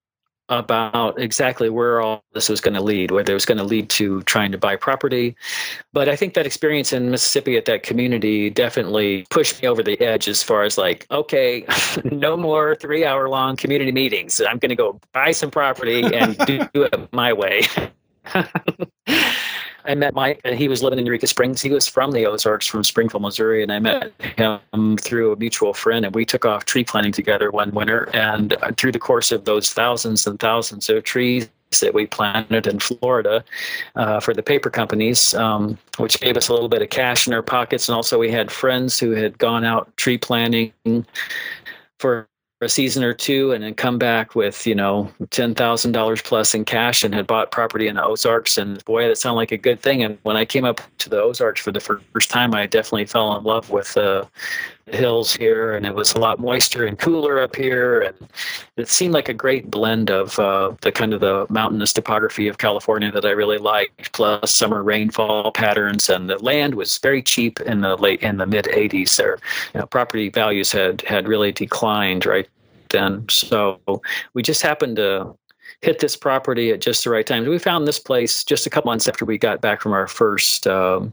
about 0.48 1.20
exactly 1.20 1.68
where 1.68 2.00
all 2.00 2.22
this 2.32 2.48
was 2.48 2.61
going 2.61 2.74
to 2.74 2.80
lead, 2.80 3.11
whether 3.11 3.32
it 3.32 3.34
was 3.34 3.44
going 3.44 3.59
to 3.59 3.64
lead 3.64 3.90
to 3.90 4.22
trying 4.22 4.52
to 4.52 4.59
buy 4.59 4.76
property. 4.76 5.34
But 5.92 6.09
I 6.09 6.14
think 6.14 6.34
that 6.34 6.46
experience 6.46 6.92
in 6.92 7.11
Mississippi 7.11 7.57
at 7.57 7.64
that 7.64 7.82
community 7.82 8.48
definitely 8.48 9.26
pushed 9.30 9.61
me 9.61 9.68
over 9.68 9.82
the 9.82 10.00
edge 10.00 10.28
as 10.28 10.44
far 10.44 10.62
as 10.62 10.78
like, 10.78 11.04
okay, 11.11 11.66
no 12.04 12.36
more 12.36 12.76
three 12.76 13.04
hour 13.04 13.28
long 13.28 13.57
community 13.57 13.90
meetings. 13.90 14.40
I'm 14.40 14.59
going 14.59 14.70
to 14.70 14.76
go 14.76 15.00
buy 15.12 15.32
some 15.32 15.50
property 15.50 16.02
and 16.02 16.38
do 16.46 16.68
it 16.74 17.12
my 17.12 17.32
way. 17.32 17.62
I 19.87 19.95
met 19.95 20.14
Mike, 20.14 20.41
and 20.45 20.59
he 20.59 20.68
was 20.68 20.82
living 20.82 20.99
in 20.99 21.07
Eureka 21.07 21.26
Springs. 21.26 21.62
He 21.62 21.70
was 21.70 21.87
from 21.87 22.12
the 22.12 22.26
Ozarks, 22.26 22.66
from 22.66 22.82
Springfield, 22.84 23.22
Missouri, 23.22 23.62
and 23.62 23.72
I 23.72 23.78
met 23.78 24.12
him 24.37 24.97
through 24.97 25.32
a 25.32 25.37
mutual 25.37 25.74
friend. 25.74 26.05
And 26.05 26.14
we 26.14 26.24
took 26.24 26.45
off 26.45 26.64
tree 26.64 26.84
planting 26.84 27.12
together 27.12 27.51
one 27.51 27.70
winter. 27.70 28.09
And 28.12 28.55
uh, 28.55 28.72
through 28.76 28.93
the 28.93 28.99
course 28.99 29.32
of 29.32 29.45
those 29.45 29.72
thousands 29.72 30.26
and 30.26 30.39
thousands 30.39 30.89
of 30.91 31.05
trees 31.05 31.49
that 31.80 31.95
we 31.95 32.07
planted 32.07 32.66
in 32.66 32.78
Florida 32.78 33.45
uh, 33.97 34.20
for 34.20 34.32
the 34.32 34.43
paper 34.43 34.70
companies, 34.70 35.34
um, 35.34 35.76
which 35.99 36.20
gave 36.20 36.37
us 36.37 36.49
a 36.49 36.53
little 36.53 36.68
bit 36.68 36.82
of 36.82 36.91
cash 36.91 37.26
in 37.26 37.34
our 37.34 37.43
pockets. 37.43 37.89
And 37.89 37.97
also, 37.97 38.18
we 38.18 38.30
had 38.30 38.51
friends 38.51 38.99
who 38.99 39.11
had 39.12 39.39
gone 39.39 39.64
out 39.64 39.95
tree 39.97 40.18
planting 40.18 40.72
for 41.99 42.28
a 42.62 42.68
season 42.68 43.04
or 43.04 43.12
two 43.12 43.52
and 43.52 43.62
then 43.62 43.74
come 43.74 43.98
back 43.98 44.34
with 44.34 44.66
you 44.66 44.74
know 44.74 45.12
ten 45.30 45.54
thousand 45.54 45.92
dollars 45.92 46.22
plus 46.22 46.54
in 46.54 46.64
cash 46.64 47.04
and 47.04 47.14
had 47.14 47.26
bought 47.26 47.52
property 47.52 47.86
in 47.86 47.96
the 47.96 48.02
Ozarks. 48.02 48.57
And 48.57 48.82
boy 48.86 49.07
that 49.09 49.18
sounded 49.18 49.36
like 49.36 49.52
a 49.52 49.59
good 49.59 49.80
thing. 49.80 50.02
And 50.02 50.18
when 50.22 50.36
I 50.36 50.44
came 50.44 50.64
up 50.64 50.80
to 50.98 51.11
the 51.11 51.20
Ozarks 51.20 51.61
for 51.61 51.70
the 51.70 51.80
first 51.80 52.30
time 52.30 52.54
I 52.54 52.66
definitely 52.66 53.07
fell 53.07 53.36
in 53.36 53.44
love 53.44 53.70
with 53.70 53.96
uh, 53.96 54.24
hills 54.93 55.34
here 55.34 55.74
and 55.74 55.84
it 55.84 55.95
was 55.95 56.14
a 56.14 56.18
lot 56.18 56.39
moister 56.39 56.87
and 56.87 56.99
cooler 56.99 57.41
up 57.41 57.57
here 57.57 58.01
and 58.03 58.16
it 58.76 58.89
seemed 58.89 59.12
like 59.12 59.28
a 59.28 59.34
great 59.34 59.68
blend 59.70 60.11
of 60.11 60.39
uh, 60.39 60.72
the 60.82 60.93
kind 60.93 61.12
of 61.12 61.20
the 61.20 61.45
mountainous 61.51 61.93
topography 61.93 62.47
of 62.47 62.59
California 62.59 63.11
that 63.11 63.24
I 63.24 63.30
really 63.30 63.59
liked 63.59 64.12
plus 64.12 64.53
summer 64.53 64.84
rainfall 64.84 65.51
patterns 65.51 66.09
and 66.09 66.30
the 66.30 66.39
land 66.39 66.76
was 66.76 66.99
very 66.99 67.22
cheap 67.22 67.61
in 67.61 67.80
the 67.80 67.97
late 67.97 68.22
in 68.22 68.37
the 68.37 68.47
mid 68.47 68.66
80s 68.66 69.16
there 69.16 69.39
you 69.74 69.80
know, 69.80 69.87
property 69.87 70.28
values 70.28 70.70
had 70.70 71.03
had 71.03 71.26
really 71.26 71.53
declined 71.53 72.24
right 72.24 72.49
then. 72.91 73.26
So 73.28 73.80
we 74.34 74.43
just 74.43 74.62
happened 74.62 74.97
to 74.97 75.37
hit 75.82 75.99
this 75.99 76.16
property 76.16 76.70
at 76.70 76.80
just 76.80 77.05
the 77.05 77.11
right 77.11 77.26
time. 77.26 77.47
We 77.47 77.59
found 77.59 77.87
this 77.87 77.99
place 77.99 78.45
just 78.45 78.66
a 78.66 78.70
couple 78.70 78.91
months 78.91 79.09
after 79.09 79.24
we 79.24 79.39
got 79.39 79.61
back 79.61 79.80
from 79.80 79.93
our 79.93 80.07
first 80.07 80.66
um, 80.66 81.12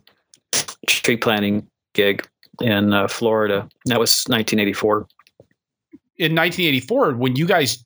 tree 0.87 1.17
planting 1.17 1.67
gig 1.93 2.27
in 2.61 2.93
uh, 2.93 3.07
Florida. 3.07 3.67
That 3.85 3.99
was 3.99 4.25
1984. 4.27 5.07
In 6.17 6.35
1984, 6.35 7.13
when 7.13 7.35
you 7.35 7.47
guys 7.47 7.83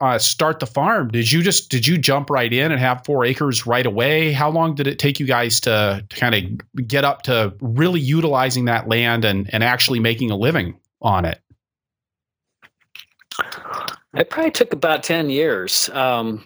uh, 0.00 0.18
start 0.18 0.58
the 0.58 0.66
farm, 0.66 1.08
did 1.08 1.30
you 1.30 1.42
just 1.42 1.70
did 1.70 1.86
you 1.86 1.96
jump 1.96 2.28
right 2.28 2.52
in 2.52 2.72
and 2.72 2.80
have 2.80 3.04
four 3.04 3.24
acres 3.24 3.66
right 3.66 3.86
away? 3.86 4.32
How 4.32 4.50
long 4.50 4.74
did 4.74 4.88
it 4.88 4.98
take 4.98 5.20
you 5.20 5.26
guys 5.26 5.60
to, 5.60 6.04
to 6.08 6.16
kind 6.16 6.34
of 6.34 6.86
get 6.88 7.04
up 7.04 7.22
to 7.22 7.54
really 7.60 8.00
utilizing 8.00 8.64
that 8.64 8.88
land 8.88 9.24
and 9.24 9.48
and 9.54 9.62
actually 9.62 10.00
making 10.00 10.30
a 10.32 10.36
living 10.36 10.74
on 11.00 11.24
it? 11.24 11.40
It 14.14 14.28
probably 14.28 14.50
took 14.50 14.72
about 14.72 15.02
10 15.02 15.30
years. 15.30 15.88
Um, 15.90 16.44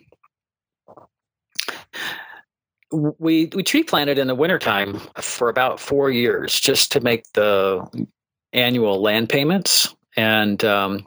we 2.93 3.51
we 3.55 3.62
tree 3.62 3.82
planted 3.82 4.18
in 4.18 4.26
the 4.26 4.34
wintertime 4.34 5.01
for 5.20 5.49
about 5.49 5.80
four 5.80 6.11
years 6.11 6.59
just 6.59 6.93
to 6.93 7.01
make 7.01 7.30
the 7.32 8.07
annual 8.53 9.01
land 9.01 9.28
payments. 9.28 9.95
And 10.16 10.64
um, 10.64 11.05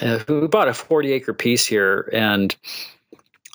uh, 0.00 0.20
we 0.28 0.46
bought 0.46 0.68
a 0.68 0.74
40 0.74 1.12
acre 1.12 1.34
piece 1.34 1.66
here 1.66 2.08
and 2.12 2.54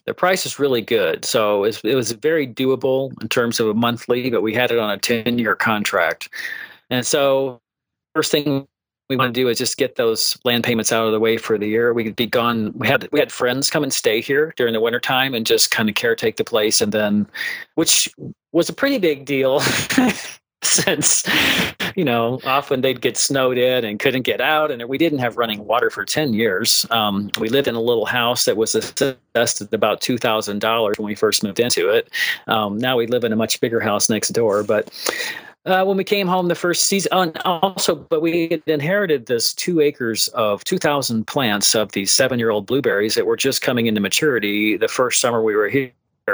the 0.06 0.14
price 0.14 0.46
is 0.46 0.58
really 0.58 0.82
good. 0.82 1.26
So 1.26 1.66
it 1.66 1.84
was 1.84 2.14
very 2.14 2.48
doable 2.48 3.12
in 3.22 3.28
terms 3.28 3.60
of 3.60 3.68
a 3.68 3.74
monthly, 3.74 4.30
but 4.30 4.42
we 4.42 4.54
had 4.54 4.72
it 4.72 4.80
on 4.80 4.90
a 4.90 4.98
10 4.98 5.38
year 5.38 5.56
contract. 5.56 6.30
And 6.90 7.06
so 7.06 7.62
first 8.16 8.32
thing 8.32 8.68
we 9.10 9.16
want 9.16 9.34
to 9.34 9.42
do 9.42 9.48
is 9.48 9.58
just 9.58 9.78
get 9.78 9.96
those 9.96 10.38
land 10.44 10.64
payments 10.64 10.92
out 10.92 11.06
of 11.06 11.14
the 11.14 11.20
way 11.20 11.38
for 11.38 11.58
the 11.58 11.68
year. 11.68 11.94
We 11.94 12.04
could 12.04 12.16
be 12.16 12.28
gone. 12.28 12.74
We 12.78 12.88
had 12.88 13.08
we 13.12 13.20
had 13.20 13.32
friends 13.32 13.70
come 13.70 13.84
and 13.84 13.94
stay 13.94 14.22
here 14.22 14.54
during 14.58 14.74
the 14.74 14.82
wintertime 14.82 15.34
and 15.34 15.46
just 15.46 15.72
kind 15.72 15.90
of 15.90 15.96
caretake 15.96 16.36
the 16.36 16.44
place, 16.44 16.82
and 16.82 16.92
then, 16.92 17.28
which 17.76 18.14
was 18.52 18.70
a 18.70 18.74
pretty 18.74 18.98
big 18.98 19.26
deal. 19.26 19.62
since 20.64 21.24
you 21.96 22.04
know 22.04 22.40
often 22.44 22.82
they'd 22.82 23.00
get 23.00 23.16
snowed 23.16 23.60
in 23.60 23.86
and 23.86 24.00
couldn't 24.00 24.24
get 24.24 24.42
out 24.42 24.72
and 24.72 24.84
we 24.90 24.98
didn't 24.98 25.20
have 25.20 25.38
running 25.38 25.64
water 25.66 25.92
for 25.92 26.04
10 26.04 26.34
years 26.34 26.86
um, 26.90 27.30
we 27.40 27.48
lived 27.48 27.68
in 27.68 27.76
a 27.76 27.82
little 27.82 28.08
house 28.08 28.46
that 28.46 28.58
was 28.58 28.74
assessed 28.74 29.62
at 29.62 29.72
about 29.72 30.02
$2000 30.02 30.98
when 30.98 31.06
we 31.06 31.14
first 31.14 31.44
moved 31.44 31.60
into 31.60 31.90
it 31.90 32.10
um, 32.48 32.76
now 32.80 32.98
we 32.98 33.06
live 33.06 33.24
in 33.24 33.32
a 33.32 33.36
much 33.36 33.62
bigger 33.62 33.80
house 33.80 34.10
next 34.10 34.30
door 34.30 34.64
but 34.64 34.90
uh, 35.68 35.84
when 35.84 35.98
we 35.98 36.04
came 36.04 36.28
home 36.28 36.48
the 36.48 36.56
first 36.56 36.86
season. 36.86 37.12
Uh, 37.14 37.32
also, 37.62 37.96
but 37.96 38.22
we 38.22 38.48
had 38.50 38.64
inherited 38.66 39.26
this 39.26 39.54
two 39.54 39.82
acres 39.82 40.28
of 40.30 40.64
2,000 40.64 41.28
plants 41.28 41.76
of 41.76 41.92
these 41.92 42.12
seven 42.12 42.40
year 42.40 42.50
old 42.50 42.66
blueberries 42.66 43.16
that 43.16 43.26
were 43.26 43.38
just 43.38 43.62
coming 43.62 43.86
into 43.86 44.02
maturity 44.02 44.78
the 44.78 44.88
first 44.88 45.20
summer 45.20 45.44
we 45.44 45.56
were 45.56 45.70
here. 45.70 45.92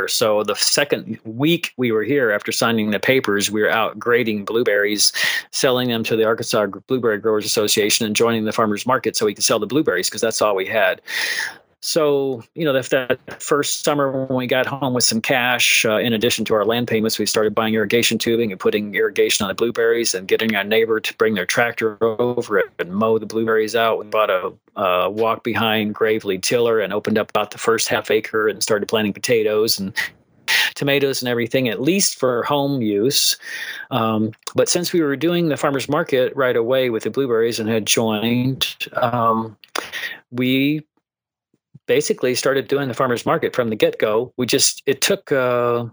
So 0.08 0.44
the 0.44 0.56
second 0.56 1.20
week 1.24 1.72
we 1.78 1.92
were 1.92 2.04
here 2.04 2.32
after 2.32 2.52
signing 2.52 2.90
the 2.90 3.00
papers, 3.00 3.52
we 3.52 3.62
were 3.62 3.70
out 3.70 4.00
grading 4.00 4.46
blueberries, 4.46 5.14
selling 5.52 5.90
them 5.90 6.04
to 6.06 6.16
the 6.16 6.24
Arkansas 6.24 6.66
Blueberry 6.88 7.20
Growers 7.20 7.46
Association, 7.46 8.08
and 8.08 8.16
joining 8.16 8.46
the 8.46 8.52
farmers 8.52 8.88
market 8.88 9.16
so 9.16 9.28
we 9.28 9.36
could 9.36 9.44
sell 9.44 9.60
the 9.60 9.68
blueberries 9.68 10.10
because 10.10 10.22
that's 10.22 10.42
all 10.42 10.56
we 10.56 10.66
had. 10.66 11.00
So, 11.86 12.42
you 12.56 12.64
know, 12.64 12.74
if 12.76 12.88
that 12.90 13.42
first 13.44 13.84
summer 13.84 14.26
when 14.26 14.38
we 14.38 14.48
got 14.48 14.66
home 14.66 14.94
with 14.94 15.04
some 15.04 15.20
cash, 15.20 15.84
uh, 15.84 15.98
in 15.98 16.14
addition 16.14 16.46
to 16.46 16.54
our 16.54 16.64
land 16.64 16.88
payments, 16.88 17.20
we 17.20 17.26
started 17.26 17.54
buying 17.54 17.74
irrigation 17.74 18.18
tubing 18.18 18.52
and 18.52 18.60
putting 18.60 18.96
irrigation 18.96 19.44
on 19.44 19.50
the 19.50 19.54
blueberries 19.54 20.16
and 20.16 20.30
getting 20.30 20.56
our 20.56 20.64
neighbor 20.64 21.02
to 21.02 21.14
bring 21.16 21.34
their 21.34 21.46
tractor 21.46 21.98
over 22.02 22.58
it 22.58 22.68
and 22.80 22.94
mow 22.94 23.18
the 23.18 23.26
blueberries 23.26 23.76
out. 23.76 24.00
We 24.00 24.06
bought 24.06 24.30
a 24.30 25.10
walk 25.10 25.44
behind 25.44 25.94
Gravely 25.94 26.40
tiller 26.40 26.80
and 26.80 26.94
opened 26.94 27.18
up 27.18 27.30
about 27.30 27.52
the 27.52 27.58
first 27.58 27.90
half 27.90 28.10
acre 28.10 28.48
and 28.48 28.64
started 28.64 28.88
planting 28.88 29.12
potatoes 29.12 29.78
and 29.78 29.94
tomatoes 30.76 31.22
and 31.22 31.28
everything, 31.28 31.68
at 31.68 31.82
least 31.82 32.18
for 32.18 32.44
home 32.44 32.82
use. 32.82 33.36
Um, 33.92 34.32
but 34.56 34.70
since 34.70 34.94
we 34.94 35.02
were 35.02 35.18
doing 35.18 35.50
the 35.50 35.58
farmers 35.58 35.90
market 35.90 36.34
right 36.34 36.56
away 36.56 36.90
with 36.90 37.04
the 37.04 37.10
blueberries 37.10 37.60
and 37.60 37.68
had 37.68 37.86
joined, 37.86 38.74
um, 38.94 39.58
we 40.32 40.86
basically 41.88 42.36
started 42.36 42.68
doing 42.68 42.88
the 42.88 42.94
farmers 42.94 43.26
market 43.26 43.56
from 43.56 43.70
the 43.70 43.76
get 43.76 44.00
go. 44.00 44.34
We 44.38 44.46
just 44.46 44.82
it 44.86 45.02
took 45.02 45.32
uh, 45.32 45.86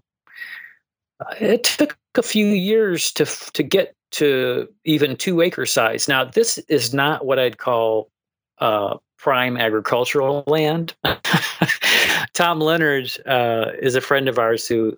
it 1.41 1.65
took 1.65 1.99
a 2.17 2.23
few 2.23 2.47
years 2.47 3.13
to 3.13 3.25
to 3.25 3.63
get 3.63 3.95
to 4.13 4.69
even 4.85 5.17
two 5.17 5.41
acre 5.41 5.67
size. 5.67 6.09
Now 6.09 6.25
this 6.25 6.59
is 6.69 6.93
not 6.93 7.25
what 7.25 7.39
I'd 7.39 7.59
call 7.59 8.11
uh, 8.59 8.97
prime 9.19 9.57
agricultural 9.57 10.45
land. 10.47 10.95
Tom 12.33 12.61
Leonard 12.61 13.11
uh, 13.27 13.73
is 13.81 13.95
a 13.95 14.01
friend 14.01 14.29
of 14.29 14.39
ours 14.39 14.67
who 14.67 14.97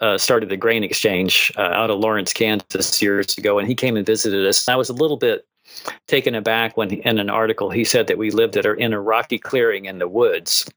uh, 0.00 0.18
started 0.18 0.48
the 0.48 0.56
grain 0.56 0.84
exchange 0.84 1.50
uh, 1.56 1.62
out 1.62 1.90
of 1.90 1.98
Lawrence, 1.98 2.32
Kansas 2.32 3.00
years 3.00 3.36
ago, 3.38 3.58
and 3.58 3.66
he 3.66 3.74
came 3.74 3.96
and 3.96 4.04
visited 4.04 4.46
us. 4.46 4.68
I 4.68 4.76
was 4.76 4.90
a 4.90 4.92
little 4.92 5.16
bit 5.16 5.46
taken 6.06 6.34
aback 6.34 6.76
when, 6.76 6.90
in 6.90 7.18
an 7.18 7.30
article, 7.30 7.70
he 7.70 7.84
said 7.84 8.06
that 8.06 8.18
we 8.18 8.30
lived 8.30 8.56
at, 8.56 8.66
in 8.66 8.92
a 8.92 9.00
rocky 9.00 9.38
clearing 9.38 9.86
in 9.86 9.98
the 9.98 10.08
woods. 10.08 10.68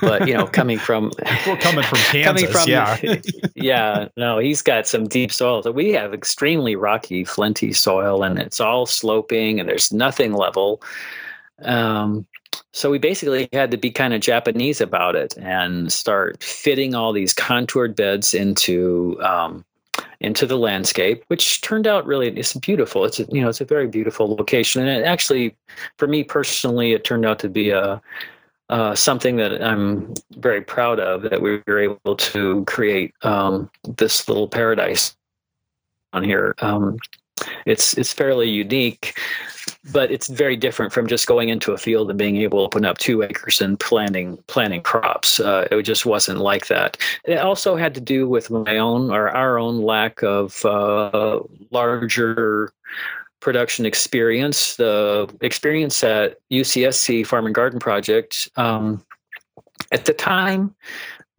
but 0.00 0.28
you 0.28 0.34
know, 0.34 0.46
coming 0.46 0.78
from 0.78 1.10
we're 1.46 1.56
coming 1.56 1.84
from 1.84 1.98
Kansas, 2.10 2.24
coming 2.24 2.46
from, 2.46 2.68
yeah, 2.68 3.20
yeah. 3.54 4.08
No, 4.16 4.38
he's 4.38 4.62
got 4.62 4.86
some 4.86 5.08
deep 5.08 5.32
soil. 5.32 5.62
So 5.62 5.72
we 5.72 5.90
have 5.92 6.14
extremely 6.14 6.76
rocky, 6.76 7.24
flinty 7.24 7.72
soil, 7.72 8.22
and 8.22 8.38
it's 8.38 8.60
all 8.60 8.86
sloping, 8.86 9.58
and 9.58 9.68
there's 9.68 9.92
nothing 9.92 10.34
level. 10.34 10.82
Um, 11.62 12.26
so 12.72 12.90
we 12.90 12.98
basically 12.98 13.48
had 13.52 13.70
to 13.70 13.76
be 13.76 13.90
kind 13.90 14.14
of 14.14 14.20
Japanese 14.20 14.80
about 14.80 15.14
it 15.14 15.36
and 15.38 15.92
start 15.92 16.42
fitting 16.42 16.94
all 16.94 17.12
these 17.12 17.34
contoured 17.34 17.94
beds 17.94 18.34
into 18.34 19.18
um, 19.22 19.64
into 20.22 20.46
the 20.46 20.56
landscape, 20.56 21.24
which 21.28 21.60
turned 21.60 21.86
out 21.86 22.06
really 22.06 22.28
it's 22.28 22.54
beautiful. 22.54 23.04
It's 23.04 23.20
a, 23.20 23.26
you 23.30 23.42
know 23.42 23.48
it's 23.48 23.60
a 23.60 23.64
very 23.64 23.86
beautiful 23.86 24.34
location, 24.34 24.82
and 24.82 24.90
it 24.90 25.04
actually, 25.04 25.56
for 25.98 26.06
me 26.06 26.24
personally, 26.24 26.92
it 26.92 27.04
turned 27.04 27.26
out 27.26 27.38
to 27.40 27.48
be 27.48 27.70
a 27.70 28.00
uh, 28.68 28.94
something 28.94 29.36
that 29.36 29.62
I'm 29.62 30.14
very 30.38 30.62
proud 30.62 30.98
of 30.98 31.22
that 31.22 31.42
we 31.42 31.62
were 31.66 31.78
able 31.78 32.16
to 32.16 32.64
create 32.64 33.12
um, 33.22 33.70
this 33.84 34.28
little 34.28 34.48
paradise 34.48 35.14
on 36.14 36.24
here. 36.24 36.54
Um, 36.60 36.96
it's 37.66 37.96
it's 37.96 38.12
fairly 38.12 38.48
unique 38.48 39.18
but 39.92 40.10
it's 40.10 40.28
very 40.28 40.56
different 40.56 40.92
from 40.92 41.06
just 41.06 41.26
going 41.26 41.48
into 41.48 41.72
a 41.72 41.78
field 41.78 42.08
and 42.08 42.18
being 42.18 42.36
able 42.36 42.58
to 42.58 42.64
open 42.64 42.84
up 42.84 42.98
two 42.98 43.22
acres 43.22 43.60
and 43.60 43.78
planting 43.80 44.36
planting 44.46 44.82
crops. 44.82 45.40
Uh, 45.40 45.66
it 45.70 45.82
just 45.82 46.06
wasn't 46.06 46.38
like 46.38 46.66
that. 46.68 46.96
It 47.24 47.38
also 47.38 47.76
had 47.76 47.94
to 47.94 48.00
do 48.00 48.28
with 48.28 48.50
my 48.50 48.78
own 48.78 49.10
or 49.10 49.28
our 49.30 49.58
own 49.58 49.82
lack 49.82 50.22
of 50.22 50.64
uh, 50.64 51.40
larger 51.70 52.72
production 53.40 53.84
experience. 53.84 54.76
The 54.76 55.28
experience 55.40 56.04
at 56.04 56.38
UCSC 56.50 57.26
Farm 57.26 57.46
and 57.46 57.54
Garden 57.54 57.80
Project 57.80 58.48
um, 58.56 59.04
at 59.90 60.04
the 60.04 60.14
time, 60.14 60.74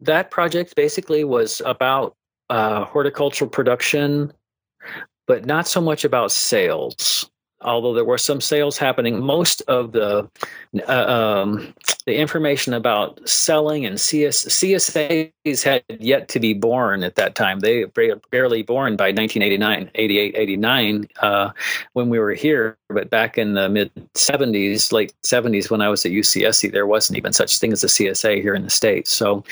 that 0.00 0.30
project 0.30 0.76
basically 0.76 1.24
was 1.24 1.62
about 1.64 2.14
uh, 2.50 2.84
horticultural 2.84 3.48
production, 3.48 4.32
but 5.26 5.46
not 5.46 5.66
so 5.66 5.80
much 5.80 6.04
about 6.04 6.30
sales 6.30 7.28
although 7.64 7.94
there 7.94 8.04
were 8.04 8.18
some 8.18 8.40
sales 8.40 8.78
happening, 8.78 9.20
most 9.24 9.62
of 9.62 9.92
the 9.92 10.28
uh, 10.88 10.92
um, 10.92 11.74
the 12.06 12.14
information 12.14 12.74
about 12.74 13.26
selling 13.28 13.86
and 13.86 14.00
CS, 14.00 14.44
CSAs 14.44 15.62
had 15.62 15.82
yet 15.98 16.28
to 16.28 16.38
be 16.38 16.52
born 16.52 17.02
at 17.02 17.16
that 17.16 17.34
time. 17.34 17.60
They 17.60 17.84
were 17.84 18.20
barely 18.30 18.62
born 18.62 18.96
by 18.96 19.06
1989, 19.06 19.90
88, 19.94 20.34
89 20.36 21.08
uh, 21.20 21.50
when 21.94 22.10
we 22.10 22.18
were 22.18 22.34
here. 22.34 22.76
But 22.90 23.10
back 23.10 23.38
in 23.38 23.54
the 23.54 23.68
mid 23.68 23.90
70s, 24.14 24.92
late 24.92 25.14
70s, 25.22 25.70
when 25.70 25.80
I 25.80 25.88
was 25.88 26.04
at 26.04 26.12
UCSC, 26.12 26.70
there 26.70 26.86
wasn't 26.86 27.16
even 27.16 27.32
such 27.32 27.58
thing 27.58 27.72
as 27.72 27.82
a 27.82 27.88
CSA 27.88 28.40
here 28.42 28.54
in 28.54 28.64
the 28.64 28.70
States. 28.70 29.10
So 29.10 29.42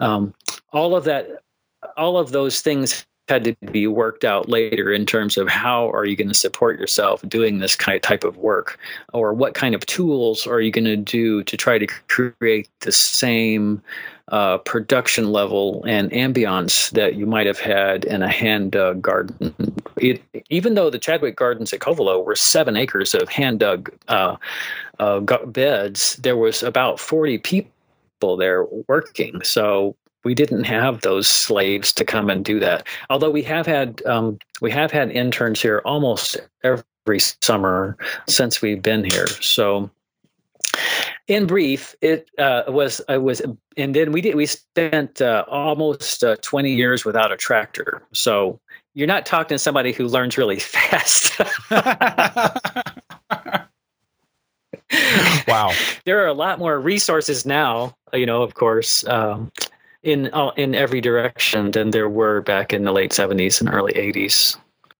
um, 0.00 0.34
all 0.72 0.96
of 0.96 1.04
that, 1.04 1.28
all 1.96 2.18
of 2.18 2.32
those 2.32 2.60
things 2.60 3.06
had 3.32 3.44
to 3.44 3.56
be 3.72 3.86
worked 3.86 4.24
out 4.24 4.48
later 4.50 4.92
in 4.92 5.06
terms 5.06 5.38
of 5.38 5.48
how 5.48 5.90
are 5.90 6.04
you 6.04 6.14
going 6.14 6.28
to 6.28 6.34
support 6.34 6.78
yourself 6.78 7.22
doing 7.26 7.60
this 7.60 7.74
kind 7.74 7.96
of 7.96 8.02
type 8.02 8.24
of 8.24 8.36
work 8.36 8.78
or 9.14 9.32
what 9.32 9.54
kind 9.54 9.74
of 9.74 9.86
tools 9.86 10.46
are 10.46 10.60
you 10.60 10.70
going 10.70 10.84
to 10.84 10.96
do 10.96 11.42
to 11.44 11.56
try 11.56 11.78
to 11.78 11.86
create 12.08 12.68
the 12.80 12.92
same 12.92 13.82
uh, 14.28 14.58
production 14.58 15.32
level 15.32 15.82
and 15.86 16.10
ambience 16.10 16.90
that 16.90 17.14
you 17.14 17.24
might 17.24 17.46
have 17.46 17.58
had 17.58 18.04
in 18.04 18.22
a 18.22 18.28
hand 18.28 18.72
dug 18.72 19.00
garden. 19.00 19.54
It, 19.96 20.22
even 20.50 20.74
though 20.74 20.90
the 20.90 20.98
Chadwick 20.98 21.36
Gardens 21.36 21.72
at 21.72 21.80
Covelo 21.80 22.24
were 22.24 22.36
seven 22.36 22.76
acres 22.76 23.14
of 23.14 23.30
hand 23.30 23.60
dug 23.60 23.90
uh, 24.08 24.36
uh, 24.98 25.20
beds, 25.20 26.16
there 26.16 26.36
was 26.36 26.62
about 26.62 27.00
40 27.00 27.38
people 27.38 28.36
there 28.36 28.66
working. 28.88 29.40
So 29.42 29.96
we 30.24 30.34
didn't 30.34 30.64
have 30.64 31.00
those 31.00 31.28
slaves 31.28 31.92
to 31.94 32.04
come 32.04 32.30
and 32.30 32.44
do 32.44 32.60
that. 32.60 32.86
Although 33.10 33.30
we 33.30 33.42
have 33.42 33.66
had 33.66 34.04
um, 34.06 34.38
we 34.60 34.70
have 34.70 34.90
had 34.90 35.10
interns 35.10 35.60
here 35.60 35.82
almost 35.84 36.36
every 36.64 37.18
summer 37.18 37.96
since 38.28 38.62
we've 38.62 38.82
been 38.82 39.04
here. 39.04 39.26
So, 39.26 39.90
in 41.28 41.46
brief, 41.46 41.94
it 42.00 42.30
uh, 42.38 42.64
was 42.68 43.00
I 43.08 43.18
was, 43.18 43.42
and 43.76 43.94
then 43.94 44.12
we 44.12 44.20
did 44.20 44.34
we 44.34 44.46
spent 44.46 45.20
uh, 45.20 45.44
almost 45.48 46.22
uh, 46.22 46.36
twenty 46.42 46.72
years 46.74 47.04
without 47.04 47.32
a 47.32 47.36
tractor. 47.36 48.02
So 48.12 48.60
you're 48.94 49.08
not 49.08 49.26
talking 49.26 49.54
to 49.54 49.58
somebody 49.58 49.92
who 49.92 50.06
learns 50.06 50.36
really 50.36 50.58
fast. 50.60 51.40
wow. 55.48 55.72
There 56.04 56.20
are 56.22 56.26
a 56.26 56.34
lot 56.34 56.58
more 56.58 56.80
resources 56.80 57.46
now, 57.46 57.94
you 58.12 58.26
know, 58.26 58.42
of 58.42 58.54
course. 58.54 59.06
Um, 59.06 59.52
in 60.02 60.30
uh, 60.32 60.50
in 60.56 60.74
every 60.74 61.00
direction 61.00 61.70
than 61.70 61.90
there 61.90 62.08
were 62.08 62.40
back 62.42 62.72
in 62.72 62.84
the 62.84 62.92
late 62.92 63.12
70s 63.12 63.60
and 63.60 63.72
early 63.72 63.92
80s. 63.92 64.56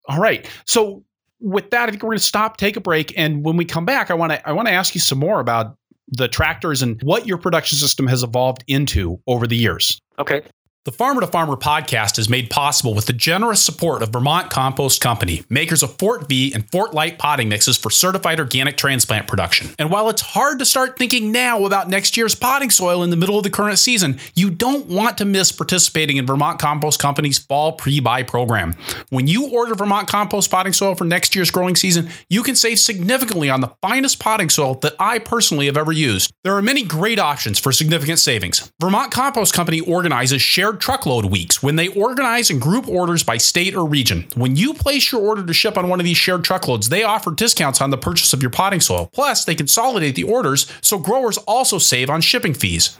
All 0.08 0.18
right. 0.18 0.48
So 0.66 1.02
with 1.40 1.70
that, 1.70 1.88
I 1.88 1.90
think 1.90 2.02
we're 2.02 2.10
going 2.10 2.18
to 2.18 2.24
stop, 2.24 2.56
take 2.56 2.76
a 2.76 2.80
break, 2.80 3.16
and 3.16 3.44
when 3.44 3.56
we 3.56 3.64
come 3.64 3.84
back, 3.84 4.10
I 4.10 4.14
want 4.14 4.32
to 4.32 4.48
I 4.48 4.52
want 4.52 4.68
to 4.68 4.72
ask 4.72 4.94
you 4.94 5.00
some 5.00 5.18
more 5.18 5.40
about 5.40 5.76
the 6.08 6.28
tractors 6.28 6.82
and 6.82 7.00
what 7.02 7.26
your 7.26 7.38
production 7.38 7.78
system 7.78 8.06
has 8.06 8.22
evolved 8.22 8.64
into 8.66 9.20
over 9.26 9.46
the 9.46 9.56
years. 9.56 10.00
Okay. 10.18 10.42
The 10.84 10.90
Farmer 10.90 11.20
to 11.20 11.28
Farmer 11.28 11.54
podcast 11.54 12.18
is 12.18 12.28
made 12.28 12.50
possible 12.50 12.92
with 12.92 13.06
the 13.06 13.12
generous 13.12 13.62
support 13.62 14.02
of 14.02 14.08
Vermont 14.08 14.50
Compost 14.50 15.00
Company, 15.00 15.44
makers 15.48 15.84
of 15.84 15.96
Fort 15.96 16.28
Vee 16.28 16.52
and 16.52 16.68
Fort 16.72 16.92
Light 16.92 17.18
potting 17.18 17.48
mixes 17.48 17.78
for 17.78 17.88
certified 17.88 18.40
organic 18.40 18.76
transplant 18.76 19.28
production. 19.28 19.68
And 19.78 19.92
while 19.92 20.08
it's 20.08 20.22
hard 20.22 20.58
to 20.58 20.64
start 20.64 20.98
thinking 20.98 21.30
now 21.30 21.66
about 21.66 21.88
next 21.88 22.16
year's 22.16 22.34
potting 22.34 22.68
soil 22.68 23.04
in 23.04 23.10
the 23.10 23.16
middle 23.16 23.36
of 23.38 23.44
the 23.44 23.50
current 23.50 23.78
season, 23.78 24.18
you 24.34 24.50
don't 24.50 24.86
want 24.86 25.18
to 25.18 25.24
miss 25.24 25.52
participating 25.52 26.16
in 26.16 26.26
Vermont 26.26 26.58
Compost 26.58 26.98
Company's 26.98 27.38
fall 27.38 27.74
pre 27.74 28.00
buy 28.00 28.24
program. 28.24 28.74
When 29.10 29.28
you 29.28 29.50
order 29.50 29.76
Vermont 29.76 30.08
Compost 30.08 30.50
potting 30.50 30.72
soil 30.72 30.96
for 30.96 31.04
next 31.04 31.36
year's 31.36 31.52
growing 31.52 31.76
season, 31.76 32.10
you 32.28 32.42
can 32.42 32.56
save 32.56 32.80
significantly 32.80 33.48
on 33.48 33.60
the 33.60 33.70
finest 33.80 34.18
potting 34.18 34.50
soil 34.50 34.74
that 34.80 34.96
I 34.98 35.20
personally 35.20 35.66
have 35.66 35.76
ever 35.76 35.92
used. 35.92 36.32
There 36.42 36.56
are 36.56 36.62
many 36.62 36.82
great 36.82 37.20
options 37.20 37.60
for 37.60 37.70
significant 37.70 38.18
savings. 38.18 38.72
Vermont 38.80 39.12
Compost 39.12 39.54
Company 39.54 39.78
organizes 39.78 40.42
shared 40.42 40.71
truckload 40.80 41.26
weeks 41.26 41.62
when 41.62 41.76
they 41.76 41.88
organize 41.88 42.50
and 42.50 42.60
group 42.60 42.88
orders 42.88 43.22
by 43.22 43.36
state 43.36 43.74
or 43.74 43.86
region. 43.86 44.26
When 44.34 44.56
you 44.56 44.74
place 44.74 45.12
your 45.12 45.20
order 45.20 45.44
to 45.44 45.52
ship 45.52 45.76
on 45.76 45.88
one 45.88 46.00
of 46.00 46.04
these 46.04 46.16
shared 46.16 46.44
truckloads, 46.44 46.88
they 46.88 47.02
offer 47.02 47.30
discounts 47.30 47.80
on 47.80 47.90
the 47.90 47.98
purchase 47.98 48.32
of 48.32 48.42
your 48.42 48.50
potting 48.50 48.80
soil. 48.80 49.10
Plus, 49.12 49.44
they 49.44 49.54
consolidate 49.54 50.14
the 50.14 50.24
orders 50.24 50.70
so 50.80 50.98
growers 50.98 51.38
also 51.38 51.78
save 51.78 52.08
on 52.10 52.20
shipping 52.20 52.54
fees. 52.54 52.96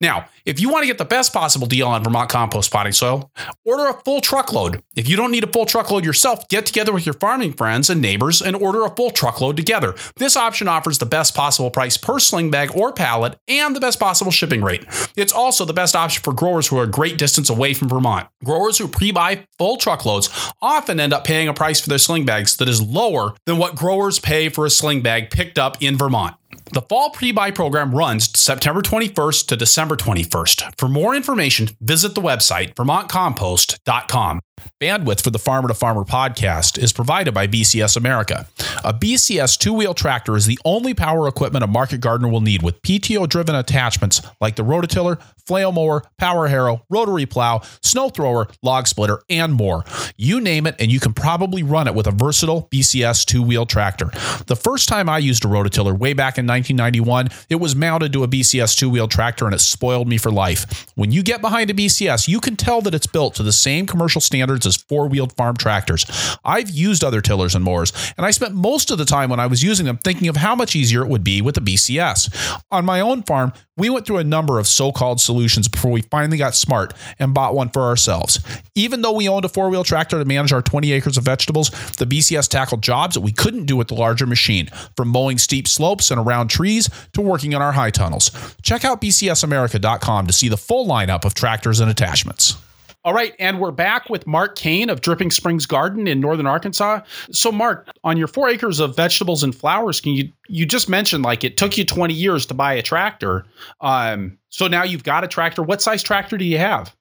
Now, 0.00 0.28
if 0.46 0.58
you 0.58 0.70
want 0.70 0.82
to 0.82 0.86
get 0.86 0.96
the 0.96 1.04
best 1.04 1.30
possible 1.34 1.66
deal 1.66 1.86
on 1.86 2.02
Vermont 2.02 2.30
compost 2.30 2.72
potting 2.72 2.92
soil, 2.92 3.30
order 3.66 3.86
a 3.88 4.00
full 4.00 4.22
truckload. 4.22 4.82
If 4.96 5.06
you 5.06 5.14
don't 5.14 5.30
need 5.30 5.44
a 5.44 5.46
full 5.46 5.66
truckload 5.66 6.06
yourself, 6.06 6.48
get 6.48 6.64
together 6.64 6.90
with 6.90 7.04
your 7.04 7.12
farming 7.12 7.52
friends 7.52 7.90
and 7.90 8.00
neighbors 8.00 8.40
and 8.40 8.56
order 8.56 8.82
a 8.84 8.90
full 8.96 9.10
truckload 9.10 9.58
together. 9.58 9.94
This 10.16 10.36
option 10.36 10.68
offers 10.68 10.98
the 10.98 11.06
best 11.06 11.34
possible 11.34 11.70
price 11.70 11.98
per 11.98 12.18
sling 12.18 12.50
bag 12.50 12.74
or 12.74 12.94
pallet 12.94 13.38
and 13.46 13.76
the 13.76 13.80
best 13.80 14.00
possible 14.00 14.32
shipping 14.32 14.62
rate. 14.62 14.86
It's 15.16 15.34
also 15.34 15.66
the 15.66 15.74
best 15.74 15.94
option 15.94 16.22
for 16.22 16.32
growers 16.32 16.68
who 16.68 16.78
are 16.78 16.86
great 16.90 17.18
distance 17.18 17.48
away 17.48 17.74
from 17.74 17.88
Vermont. 17.88 18.28
Growers 18.44 18.78
who 18.78 18.88
pre 18.88 19.10
buy 19.10 19.46
full 19.58 19.76
truckloads 19.76 20.28
often 20.60 21.00
end 21.00 21.12
up 21.12 21.24
paying 21.24 21.48
a 21.48 21.54
price 21.54 21.80
for 21.80 21.88
their 21.88 21.98
sling 21.98 22.24
bags 22.24 22.56
that 22.56 22.68
is 22.68 22.82
lower 22.82 23.34
than 23.46 23.58
what 23.58 23.76
growers 23.76 24.18
pay 24.18 24.48
for 24.48 24.66
a 24.66 24.70
sling 24.70 25.00
bag 25.00 25.30
picked 25.30 25.58
up 25.58 25.82
in 25.82 25.96
Vermont. 25.96 26.34
The 26.72 26.82
fall 26.82 27.10
pre 27.10 27.32
buy 27.32 27.50
program 27.50 27.94
runs 27.94 28.38
September 28.38 28.80
21st 28.80 29.46
to 29.48 29.56
December 29.56 29.96
21st. 29.96 30.78
For 30.78 30.88
more 30.88 31.14
information, 31.14 31.70
visit 31.80 32.14
the 32.14 32.20
website 32.20 32.74
vermontcompost.com. 32.74 34.40
Bandwidth 34.80 35.22
for 35.22 35.30
the 35.30 35.38
Farmer 35.38 35.68
to 35.68 35.74
Farmer 35.74 36.04
podcast 36.04 36.78
is 36.78 36.92
provided 36.92 37.32
by 37.32 37.46
BCS 37.46 37.96
America. 37.96 38.46
A 38.84 38.92
BCS 38.92 39.58
two 39.58 39.72
wheel 39.72 39.94
tractor 39.94 40.36
is 40.36 40.46
the 40.46 40.58
only 40.64 40.94
power 40.94 41.26
equipment 41.26 41.64
a 41.64 41.66
market 41.66 42.00
gardener 42.00 42.28
will 42.28 42.40
need 42.40 42.62
with 42.62 42.80
PTO 42.82 43.28
driven 43.28 43.54
attachments 43.54 44.22
like 44.40 44.56
the 44.56 44.64
rototiller, 44.64 45.20
flail 45.50 45.72
mower, 45.72 46.04
power 46.16 46.46
harrow, 46.46 46.80
rotary 46.88 47.26
plow, 47.26 47.60
snow 47.82 48.08
thrower, 48.08 48.46
log 48.62 48.86
splitter, 48.86 49.20
and 49.28 49.52
more. 49.52 49.84
You 50.16 50.40
name 50.40 50.64
it, 50.64 50.76
and 50.78 50.92
you 50.92 51.00
can 51.00 51.12
probably 51.12 51.64
run 51.64 51.88
it 51.88 51.94
with 51.96 52.06
a 52.06 52.12
versatile 52.12 52.68
BCS 52.70 53.24
two 53.24 53.42
wheel 53.42 53.66
tractor. 53.66 54.12
The 54.46 54.54
first 54.54 54.88
time 54.88 55.08
I 55.08 55.18
used 55.18 55.44
a 55.44 55.48
rototiller 55.48 55.98
way 55.98 56.12
back 56.12 56.38
in 56.38 56.46
1991, 56.46 57.30
it 57.48 57.56
was 57.56 57.74
mounted 57.74 58.12
to 58.12 58.22
a 58.22 58.28
BCS 58.28 58.76
two 58.76 58.88
wheel 58.88 59.08
tractor 59.08 59.44
and 59.44 59.52
it 59.52 59.60
spoiled 59.60 60.06
me 60.06 60.18
for 60.18 60.30
life. 60.30 60.86
When 60.94 61.10
you 61.10 61.24
get 61.24 61.40
behind 61.40 61.68
a 61.68 61.74
BCS, 61.74 62.28
you 62.28 62.38
can 62.38 62.54
tell 62.54 62.80
that 62.82 62.94
it's 62.94 63.08
built 63.08 63.34
to 63.34 63.42
the 63.42 63.50
same 63.50 63.86
commercial 63.86 64.20
standards 64.20 64.66
as 64.66 64.76
four 64.76 65.08
wheeled 65.08 65.32
farm 65.32 65.56
tractors. 65.56 66.06
I've 66.44 66.70
used 66.70 67.02
other 67.02 67.20
tillers 67.20 67.56
and 67.56 67.64
mowers, 67.64 67.92
and 68.16 68.24
I 68.24 68.30
spent 68.30 68.54
most 68.54 68.92
of 68.92 68.98
the 68.98 69.04
time 69.04 69.30
when 69.30 69.40
I 69.40 69.48
was 69.48 69.64
using 69.64 69.86
them 69.86 69.98
thinking 69.98 70.28
of 70.28 70.36
how 70.36 70.54
much 70.54 70.76
easier 70.76 71.02
it 71.02 71.08
would 71.08 71.24
be 71.24 71.42
with 71.42 71.56
a 71.56 71.60
BCS. 71.60 72.62
On 72.70 72.84
my 72.84 73.00
own 73.00 73.24
farm, 73.24 73.52
we 73.80 73.90
went 73.90 74.06
through 74.06 74.18
a 74.18 74.24
number 74.24 74.58
of 74.58 74.66
so 74.66 74.92
called 74.92 75.20
solutions 75.20 75.66
before 75.66 75.90
we 75.90 76.02
finally 76.02 76.36
got 76.36 76.54
smart 76.54 76.94
and 77.18 77.34
bought 77.34 77.54
one 77.54 77.70
for 77.70 77.82
ourselves. 77.82 78.38
Even 78.74 79.02
though 79.02 79.12
we 79.12 79.28
owned 79.28 79.44
a 79.44 79.48
four 79.48 79.70
wheel 79.70 79.82
tractor 79.82 80.18
to 80.18 80.24
manage 80.24 80.52
our 80.52 80.62
20 80.62 80.92
acres 80.92 81.16
of 81.16 81.24
vegetables, 81.24 81.70
the 81.96 82.06
BCS 82.06 82.48
tackled 82.48 82.82
jobs 82.82 83.14
that 83.14 83.20
we 83.22 83.32
couldn't 83.32 83.64
do 83.64 83.76
with 83.76 83.88
the 83.88 83.94
larger 83.94 84.26
machine, 84.26 84.68
from 84.96 85.08
mowing 85.08 85.38
steep 85.38 85.66
slopes 85.66 86.10
and 86.10 86.20
around 86.20 86.48
trees 86.48 86.88
to 87.12 87.20
working 87.20 87.52
in 87.52 87.62
our 87.62 87.72
high 87.72 87.90
tunnels. 87.90 88.30
Check 88.62 88.84
out 88.84 89.00
bcsamerica.com 89.00 90.26
to 90.26 90.32
see 90.32 90.48
the 90.48 90.56
full 90.56 90.86
lineup 90.86 91.24
of 91.24 91.34
tractors 91.34 91.80
and 91.80 91.90
attachments. 91.90 92.56
All 93.02 93.14
right, 93.14 93.34
and 93.38 93.58
we're 93.58 93.70
back 93.70 94.10
with 94.10 94.26
Mark 94.26 94.56
Cain 94.56 94.90
of 94.90 95.00
Dripping 95.00 95.30
Springs 95.30 95.64
Garden 95.64 96.06
in 96.06 96.20
northern 96.20 96.46
Arkansas. 96.46 97.00
So, 97.32 97.50
Mark, 97.50 97.88
on 98.04 98.18
your 98.18 98.28
four 98.28 98.50
acres 98.50 98.78
of 98.78 98.94
vegetables 98.94 99.42
and 99.42 99.54
flowers, 99.54 100.02
can 100.02 100.12
you 100.12 100.30
you 100.48 100.66
just 100.66 100.86
mentioned 100.86 101.24
like 101.24 101.42
it 101.42 101.56
took 101.56 101.78
you 101.78 101.86
20 101.86 102.12
years 102.12 102.44
to 102.46 102.54
buy 102.54 102.74
a 102.74 102.82
tractor. 102.82 103.46
Um, 103.80 104.36
so 104.50 104.66
now 104.66 104.82
you've 104.82 105.02
got 105.02 105.24
a 105.24 105.28
tractor. 105.28 105.62
What 105.62 105.80
size 105.80 106.02
tractor 106.02 106.36
do 106.36 106.44
you 106.44 106.58
have? 106.58 106.94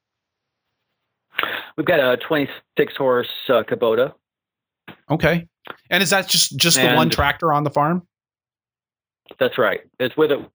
We've 1.76 1.86
got 1.86 2.00
a 2.00 2.16
26 2.16 2.96
horse 2.96 3.28
uh, 3.50 3.64
Kubota. 3.64 4.14
Okay, 5.12 5.50
and 5.90 6.02
is 6.02 6.12
that 6.12 6.30
just 6.30 6.56
just 6.56 6.78
and 6.78 6.94
the 6.94 6.96
one 6.96 7.10
tractor 7.10 7.52
on 7.52 7.66
the 7.66 7.72
farm? 7.72 8.08
That's 9.38 9.58
right. 9.58 9.82
It's 10.00 10.16
with 10.16 10.32
a 10.32 10.50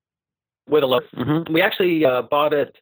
with 0.70 0.84
a 0.84 0.86
load. 0.86 1.03
Mm-hmm. 1.14 1.53
We 1.53 1.61
actually 1.61 2.03
uh, 2.07 2.22
bought 2.22 2.55
it 2.55 2.78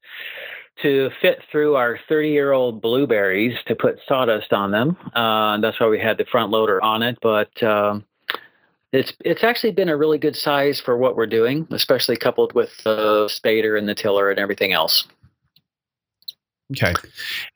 to 0.82 1.10
fit 1.20 1.40
through 1.50 1.76
our 1.76 1.98
30 2.08 2.28
year 2.28 2.52
old 2.52 2.82
blueberries 2.82 3.56
to 3.66 3.74
put 3.74 3.98
sawdust 4.06 4.52
on 4.52 4.70
them. 4.70 4.96
Uh, 5.14 5.58
that's 5.58 5.80
why 5.80 5.88
we 5.88 5.98
had 5.98 6.18
the 6.18 6.24
front 6.24 6.50
loader 6.50 6.82
on 6.82 7.02
it. 7.02 7.18
But 7.22 7.62
um, 7.62 8.04
it's 8.92 9.12
it's 9.24 9.42
actually 9.42 9.72
been 9.72 9.88
a 9.88 9.96
really 9.96 10.18
good 10.18 10.36
size 10.36 10.80
for 10.80 10.96
what 10.96 11.16
we're 11.16 11.26
doing, 11.26 11.66
especially 11.70 12.16
coupled 12.16 12.52
with 12.52 12.70
the 12.84 13.26
spader 13.26 13.78
and 13.78 13.88
the 13.88 13.94
tiller 13.94 14.30
and 14.30 14.38
everything 14.38 14.72
else. 14.72 15.06
Okay, 16.72 16.94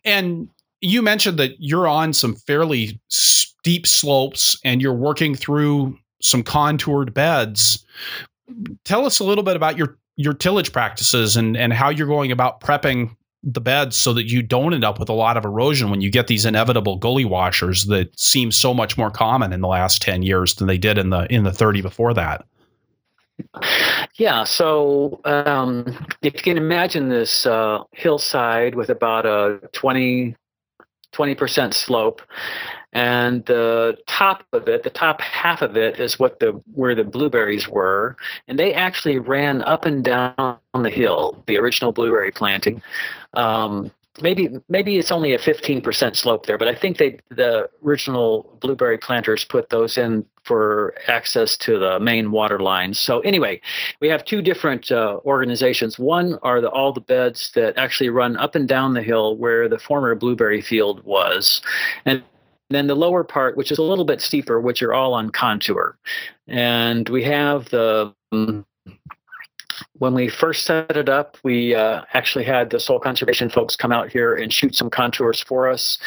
and 0.04 0.48
you 0.80 1.02
mentioned 1.02 1.38
that 1.38 1.52
you're 1.58 1.88
on 1.88 2.12
some 2.12 2.34
fairly 2.34 3.00
steep 3.08 3.86
slopes 3.86 4.58
and 4.64 4.80
you're 4.80 4.94
working 4.94 5.34
through 5.34 5.98
some 6.20 6.42
contoured 6.42 7.12
beds. 7.12 7.84
Tell 8.84 9.04
us 9.04 9.18
a 9.18 9.24
little 9.24 9.44
bit 9.44 9.56
about 9.56 9.76
your 9.76 9.98
your 10.16 10.34
tillage 10.34 10.72
practices 10.72 11.36
and 11.36 11.56
and 11.56 11.72
how 11.72 11.90
you're 11.90 12.06
going 12.06 12.32
about 12.32 12.60
prepping 12.60 13.14
the 13.42 13.60
beds 13.60 13.96
so 13.96 14.12
that 14.12 14.24
you 14.24 14.42
don't 14.42 14.74
end 14.74 14.82
up 14.82 14.98
with 14.98 15.08
a 15.08 15.12
lot 15.12 15.36
of 15.36 15.44
erosion 15.44 15.90
when 15.90 16.00
you 16.00 16.10
get 16.10 16.26
these 16.26 16.44
inevitable 16.44 16.96
gully 16.96 17.24
washers 17.24 17.86
that 17.86 18.18
seem 18.18 18.50
so 18.50 18.74
much 18.74 18.98
more 18.98 19.10
common 19.10 19.52
in 19.52 19.60
the 19.60 19.68
last 19.68 20.02
10 20.02 20.22
years 20.22 20.56
than 20.56 20.66
they 20.66 20.78
did 20.78 20.98
in 20.98 21.10
the 21.10 21.32
in 21.32 21.44
the 21.44 21.52
30 21.52 21.80
before 21.82 22.12
that. 22.14 22.44
Yeah 24.14 24.44
so 24.44 25.20
um, 25.24 25.84
if 26.22 26.34
you 26.34 26.42
can 26.42 26.56
imagine 26.56 27.08
this 27.08 27.46
uh, 27.46 27.84
hillside 27.92 28.74
with 28.74 28.88
about 28.88 29.26
a 29.26 29.60
20 29.72 30.34
20% 31.12 31.72
slope 31.72 32.20
and 32.96 33.44
the 33.44 33.94
top 34.06 34.42
of 34.54 34.66
it 34.68 34.82
the 34.82 34.88
top 34.88 35.20
half 35.20 35.60
of 35.60 35.76
it 35.76 36.00
is 36.00 36.18
what 36.18 36.40
the 36.40 36.52
where 36.72 36.94
the 36.94 37.04
blueberries 37.04 37.68
were. 37.68 38.16
And 38.48 38.58
they 38.58 38.72
actually 38.72 39.18
ran 39.18 39.60
up 39.62 39.84
and 39.84 40.02
down 40.02 40.58
the 40.72 40.88
hill 40.88 41.44
the 41.46 41.58
original 41.58 41.92
blueberry 41.92 42.32
planting. 42.32 42.82
Um, 43.34 43.92
maybe 44.22 44.48
maybe 44.70 44.96
it's 44.96 45.12
only 45.12 45.34
a 45.34 45.38
15% 45.38 46.16
slope 46.16 46.46
there 46.46 46.56
but 46.56 46.68
i 46.68 46.74
think 46.74 46.96
they 46.96 47.18
the 47.28 47.68
original 47.84 48.56
blueberry 48.60 48.96
planters 48.96 49.44
put 49.44 49.68
those 49.68 49.98
in 49.98 50.24
for 50.42 50.94
access 51.06 51.54
to 51.54 51.78
the 51.78 52.00
main 52.00 52.30
water 52.30 52.58
lines 52.58 52.98
so 52.98 53.20
anyway 53.20 53.60
we 54.00 54.08
have 54.08 54.24
two 54.24 54.40
different 54.40 54.92
uh, 54.92 55.18
organizations. 55.26 55.98
One 55.98 56.38
are 56.42 56.60
the, 56.60 56.68
all 56.68 56.92
the 56.92 57.00
beds 57.00 57.50
that 57.54 57.76
actually 57.76 58.08
run 58.08 58.36
up 58.36 58.54
and 58.54 58.68
down 58.68 58.94
the 58.94 59.02
hill 59.02 59.36
where 59.36 59.68
the 59.68 59.78
former 59.78 60.14
blueberry 60.14 60.60
field 60.60 61.02
was. 61.04 61.60
And 62.04 62.22
then 62.70 62.86
the 62.86 62.94
lower 62.94 63.24
part, 63.24 63.56
which 63.56 63.70
is 63.70 63.78
a 63.78 63.82
little 63.82 64.04
bit 64.04 64.20
steeper, 64.20 64.60
which 64.60 64.82
are 64.82 64.92
all 64.92 65.14
on 65.14 65.30
contour. 65.30 65.96
And 66.48 67.08
we 67.08 67.22
have 67.24 67.68
the 67.70 68.14
um, 68.32 68.66
when 69.98 70.14
we 70.14 70.28
first 70.28 70.64
set 70.64 70.96
it 70.96 71.08
up, 71.08 71.36
we 71.42 71.74
uh, 71.74 72.02
actually 72.12 72.44
had 72.44 72.70
the 72.70 72.80
soil 72.80 72.98
conservation 72.98 73.48
folks 73.48 73.76
come 73.76 73.92
out 73.92 74.10
here 74.10 74.34
and 74.34 74.52
shoot 74.52 74.74
some 74.74 74.90
contours 74.90 75.40
for 75.40 75.68
us. 75.68 75.98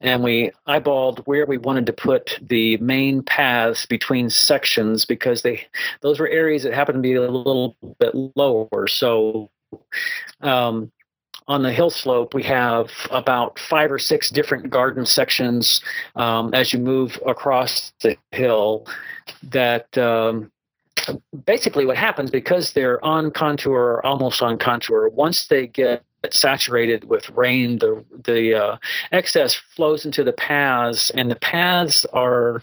And 0.00 0.22
we 0.22 0.50
eyeballed 0.66 1.20
where 1.26 1.46
we 1.46 1.58
wanted 1.58 1.86
to 1.86 1.92
put 1.92 2.38
the 2.42 2.76
main 2.78 3.22
paths 3.22 3.86
between 3.86 4.30
sections 4.30 5.04
because 5.04 5.42
they 5.42 5.66
those 6.00 6.20
were 6.20 6.28
areas 6.28 6.62
that 6.62 6.74
happened 6.74 6.96
to 6.96 7.02
be 7.02 7.14
a 7.14 7.30
little 7.30 7.76
bit 7.98 8.14
lower. 8.36 8.86
So 8.86 9.50
um, 10.40 10.90
on 11.46 11.62
the 11.62 11.72
hill 11.72 11.90
slope, 11.90 12.34
we 12.34 12.42
have 12.44 12.90
about 13.10 13.58
five 13.58 13.92
or 13.92 13.98
six 13.98 14.30
different 14.30 14.70
garden 14.70 15.04
sections 15.04 15.82
um, 16.16 16.54
as 16.54 16.72
you 16.72 16.78
move 16.78 17.20
across 17.26 17.92
the 18.00 18.16
hill 18.32 18.86
that 19.42 19.96
um, 19.98 20.50
basically 21.44 21.84
what 21.84 21.96
happens 21.96 22.30
because 22.30 22.72
they're 22.72 23.04
on 23.04 23.30
contour 23.30 23.72
or 23.74 24.06
almost 24.06 24.42
on 24.42 24.58
contour, 24.58 25.08
once 25.08 25.48
they 25.48 25.66
get 25.66 26.02
saturated 26.30 27.04
with 27.04 27.28
rain, 27.30 27.78
the 27.78 28.02
the 28.24 28.54
uh, 28.54 28.76
excess 29.12 29.54
flows 29.54 30.06
into 30.06 30.24
the 30.24 30.32
paths, 30.32 31.10
and 31.10 31.30
the 31.30 31.36
paths 31.36 32.06
are 32.12 32.62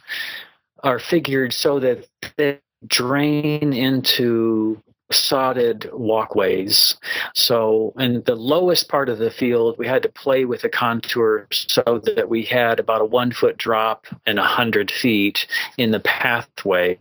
are 0.84 1.00
figured 1.00 1.54
so 1.54 1.80
that 1.80 2.08
they 2.38 2.60
drain 2.88 3.74
into 3.74 4.82
sodded 5.12 5.90
walkways. 5.94 6.96
So, 7.34 7.94
in 7.98 8.24
the 8.24 8.36
lowest 8.36 8.90
part 8.90 9.10
of 9.10 9.18
the 9.18 9.32
field, 9.32 9.78
we 9.78 9.88
had 9.88 10.04
to 10.04 10.10
play 10.10 10.46
with 10.46 10.62
the 10.62 10.70
contours 10.70 11.66
so 11.70 12.02
that 12.16 12.30
we 12.30 12.44
had 12.44 12.80
about 12.80 13.02
a 13.02 13.06
one 13.06 13.32
foot 13.32 13.58
drop 13.58 14.08
and 14.26 14.40
a 14.40 14.44
hundred 14.44 14.92
feet 14.92 15.48
in 15.78 15.92
the 15.92 16.00
pathway, 16.00 16.98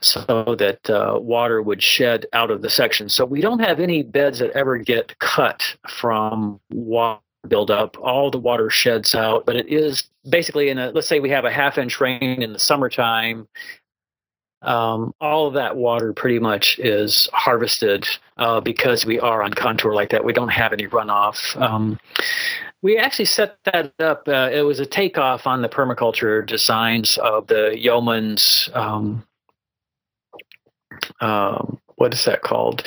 so 0.00 0.56
that 0.58 0.88
uh, 0.90 1.18
water 1.20 1.62
would 1.62 1.82
shed 1.82 2.26
out 2.32 2.50
of 2.50 2.62
the 2.62 2.70
section. 2.70 3.08
So 3.08 3.24
we 3.24 3.40
don't 3.40 3.60
have 3.60 3.80
any 3.80 4.02
beds 4.02 4.38
that 4.40 4.50
ever 4.50 4.78
get 4.78 5.18
cut 5.18 5.76
from 5.88 6.60
water 6.70 7.20
buildup. 7.48 7.96
All 8.00 8.30
the 8.30 8.38
water 8.38 8.70
sheds 8.70 9.14
out, 9.14 9.46
but 9.46 9.56
it 9.56 9.68
is 9.68 10.04
basically 10.28 10.68
in 10.68 10.78
a 10.78 10.90
let's 10.90 11.06
say 11.06 11.20
we 11.20 11.30
have 11.30 11.44
a 11.44 11.50
half 11.50 11.78
inch 11.78 12.00
rain 12.00 12.42
in 12.42 12.52
the 12.52 12.58
summertime 12.58 13.46
um, 14.62 15.14
all 15.20 15.46
of 15.46 15.54
that 15.54 15.76
water 15.76 16.12
pretty 16.12 16.38
much 16.38 16.78
is 16.78 17.28
harvested 17.32 18.06
uh, 18.36 18.60
because 18.60 19.04
we 19.04 19.20
are 19.20 19.42
on 19.42 19.52
contour 19.52 19.94
like 19.94 20.10
that. 20.10 20.24
We 20.24 20.32
don't 20.32 20.48
have 20.48 20.72
any 20.72 20.86
runoff. 20.86 21.60
Um, 21.60 21.98
we 22.82 22.98
actually 22.98 23.26
set 23.26 23.58
that 23.64 23.92
up. 24.00 24.28
Uh, 24.28 24.50
it 24.52 24.62
was 24.62 24.80
a 24.80 24.86
takeoff 24.86 25.46
on 25.46 25.62
the 25.62 25.68
permaculture 25.68 26.46
designs 26.46 27.18
of 27.18 27.46
the 27.48 27.76
Yeomans'. 27.76 28.74
Um, 28.76 29.24
um, 31.20 31.78
what 31.96 32.14
is 32.14 32.24
that 32.24 32.42
called? 32.42 32.82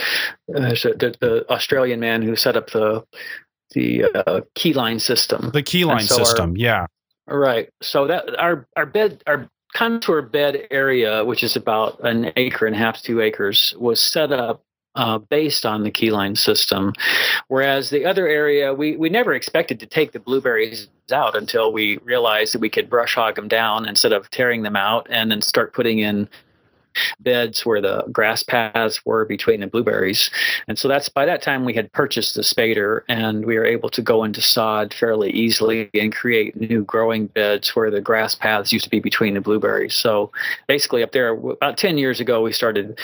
Uh, 0.53 0.70
the, 0.70 1.15
the, 1.20 1.45
Australian 1.49 1.99
man 1.99 2.22
who 2.22 2.36
set 2.36 2.55
up 2.55 2.72
the 2.72 3.03
the 3.72 4.05
uh, 4.05 4.41
keyline 4.55 4.99
system. 4.99 5.51
The 5.53 5.61
keyline 5.61 6.07
so 6.07 6.17
system, 6.17 6.51
our, 6.51 6.57
yeah. 6.57 6.86
Right. 7.28 7.70
So 7.82 8.07
that 8.07 8.39
our 8.39 8.67
our 8.76 8.86
bed 8.86 9.24
our 9.28 9.49
contour 9.74 10.22
bed 10.22 10.67
area, 10.72 11.24
which 11.24 11.43
is 11.43 11.55
about 11.55 11.99
an 12.01 12.32
acre 12.36 12.65
and 12.65 12.76
a 12.76 12.80
half 12.80 13.01
two 13.01 13.22
acres, 13.22 13.76
was 13.78 14.01
set 14.01 14.32
up 14.32 14.63
uh, 14.95 15.17
based 15.17 15.65
on 15.65 15.84
the 15.84 15.91
keyline 15.91 16.38
system. 16.38 16.93
Whereas 17.47 17.89
the 17.89 18.05
other 18.05 18.28
area, 18.28 18.74
we, 18.74 18.97
we 18.97 19.09
never 19.09 19.34
expected 19.34 19.80
to 19.80 19.86
take 19.86 20.11
the 20.11 20.20
blueberries 20.20 20.88
out 21.11 21.36
until 21.36 21.72
we 21.72 21.97
realized 21.99 22.53
that 22.53 22.61
we 22.61 22.70
could 22.70 22.89
brush 22.89 23.15
hog 23.15 23.36
them 23.36 23.47
down 23.47 23.88
instead 23.88 24.11
of 24.11 24.30
tearing 24.32 24.63
them 24.63 24.76
out 24.76 25.07
and 25.09 25.32
then 25.32 25.41
start 25.41 25.74
putting 25.74 25.99
in 25.99 26.28
beds 27.20 27.66
where 27.66 27.82
the 27.82 28.04
grass 28.12 28.43
paths 28.43 29.06
were 29.06 29.26
between 29.26 29.62
the 29.62 29.68
blueberries. 29.68 30.30
And 30.68 30.78
so 30.78 30.88
that's 30.88 31.10
by 31.10 31.26
that 31.26 31.41
time 31.41 31.66
we 31.66 31.74
had 31.74 31.91
purchased 31.93 32.36
the 32.36 32.41
spader 32.41 33.02
and 33.08 33.45
we 33.45 33.58
were 33.58 33.66
able 33.66 33.89
to 33.89 34.02
go 34.02 34.24
into 34.24 34.41
sod 34.41 34.93
fairly 34.93 35.32
easily 35.32 35.89
and 35.93 36.14
create 36.14 36.60
new 36.60 36.84
growing 36.84 37.28
beds 37.28 37.76
where 37.76 37.91
the 37.91 38.02
grass 38.02 38.36
paths 38.36 38.72
used 38.72 38.86
to 38.86 38.89
be 38.89 39.00
between 39.00 39.34
the 39.34 39.41
blueberries. 39.41 39.95
So 39.95 40.32
basically 40.68 41.04
up 41.04 41.12
there 41.12 41.30
about 41.30 41.78
10 41.78 41.97
years 41.97 42.20
ago 42.20 42.41
we 42.41 42.52
started 42.52 43.00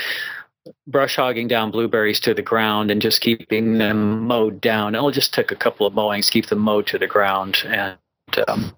brush 0.87 1.15
hogging 1.15 1.47
down 1.47 1.71
blueberries 1.71 2.19
to 2.21 2.33
the 2.33 2.41
ground 2.41 2.89
and 2.89 3.01
just 3.01 3.21
keeping 3.21 3.77
them 3.77 4.21
mowed 4.21 4.59
down. 4.61 4.95
It 4.95 5.11
just 5.11 5.33
took 5.33 5.51
a 5.51 5.55
couple 5.55 5.85
of 5.85 5.93
mowings, 5.93 6.29
keep 6.29 6.47
them 6.47 6.59
mowed 6.59 6.87
to 6.87 6.97
the 6.97 7.07
ground 7.07 7.63
and 7.65 7.97
um, 8.47 8.73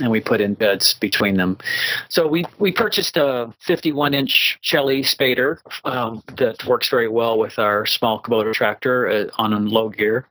and 0.00 0.10
we 0.10 0.20
put 0.20 0.40
in 0.40 0.54
beds 0.54 0.94
between 0.94 1.36
them. 1.36 1.58
So 2.08 2.26
we 2.26 2.44
we 2.58 2.72
purchased 2.72 3.16
a 3.16 3.52
51 3.60 4.14
inch 4.14 4.58
Celli 4.62 5.00
spader 5.00 5.58
um, 5.84 6.22
that 6.36 6.64
works 6.66 6.88
very 6.88 7.08
well 7.08 7.38
with 7.38 7.58
our 7.58 7.86
small 7.86 8.20
Kubota 8.22 8.52
tractor 8.52 9.08
uh, 9.08 9.24
on 9.36 9.68
low 9.68 9.88
gear. 9.88 10.26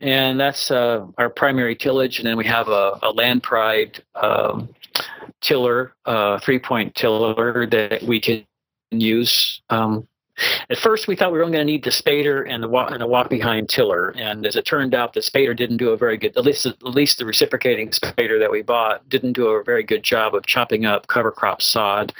and 0.00 0.40
that's 0.40 0.70
uh, 0.70 1.06
our 1.18 1.30
primary 1.30 1.76
tillage. 1.76 2.18
And 2.18 2.26
then 2.26 2.36
we 2.36 2.46
have 2.46 2.68
a, 2.68 2.98
a 3.02 3.12
land 3.12 3.42
pride 3.42 4.02
um, 4.14 4.68
tiller, 5.40 5.92
uh, 6.06 6.38
three 6.38 6.58
point 6.58 6.94
tiller 6.94 7.66
that 7.66 8.02
we 8.02 8.20
can 8.20 8.44
use 8.90 9.62
um, 9.70 10.06
at 10.68 10.78
first, 10.78 11.08
we 11.08 11.16
thought 11.16 11.32
we 11.32 11.38
were 11.38 11.44
only 11.44 11.56
going 11.56 11.66
to 11.66 11.72
need 11.72 11.84
the 11.84 11.90
spader 11.90 12.48
and 12.48 12.62
the 12.62 12.68
walk 12.68 12.90
and 12.90 13.00
the 13.00 13.06
walk 13.06 13.28
behind 13.28 13.68
tiller, 13.68 14.10
and 14.10 14.46
as 14.46 14.56
it 14.56 14.64
turned 14.64 14.94
out, 14.94 15.12
the 15.12 15.20
spader 15.20 15.56
didn't 15.56 15.78
do 15.78 15.90
a 15.90 15.96
very 15.96 16.16
good. 16.16 16.36
At 16.36 16.44
least, 16.44 16.66
at 16.66 16.82
least 16.82 17.18
the 17.18 17.26
reciprocating 17.26 17.90
spader 17.90 18.38
that 18.38 18.50
we 18.50 18.62
bought 18.62 19.08
didn't 19.08 19.32
do 19.32 19.48
a 19.48 19.64
very 19.64 19.82
good 19.82 20.02
job 20.02 20.34
of 20.34 20.46
chopping 20.46 20.86
up 20.86 21.06
cover 21.08 21.30
crop 21.30 21.62
sod, 21.62 22.12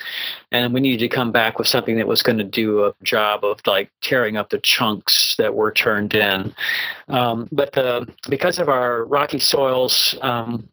and 0.52 0.72
we 0.74 0.80
needed 0.80 1.00
to 1.00 1.08
come 1.08 1.32
back 1.32 1.58
with 1.58 1.68
something 1.68 1.96
that 1.96 2.06
was 2.06 2.22
going 2.22 2.38
to 2.38 2.44
do 2.44 2.84
a 2.84 2.94
job 3.02 3.44
of 3.44 3.60
like 3.66 3.90
tearing 4.00 4.36
up 4.36 4.50
the 4.50 4.58
chunks 4.60 5.36
that 5.36 5.54
were 5.54 5.72
turned 5.72 6.14
in. 6.14 6.54
Um, 7.08 7.48
but 7.52 7.76
uh, 7.76 8.04
because 8.28 8.58
of 8.58 8.68
our 8.68 9.04
rocky 9.04 9.38
soils. 9.38 10.16
Um, 10.22 10.68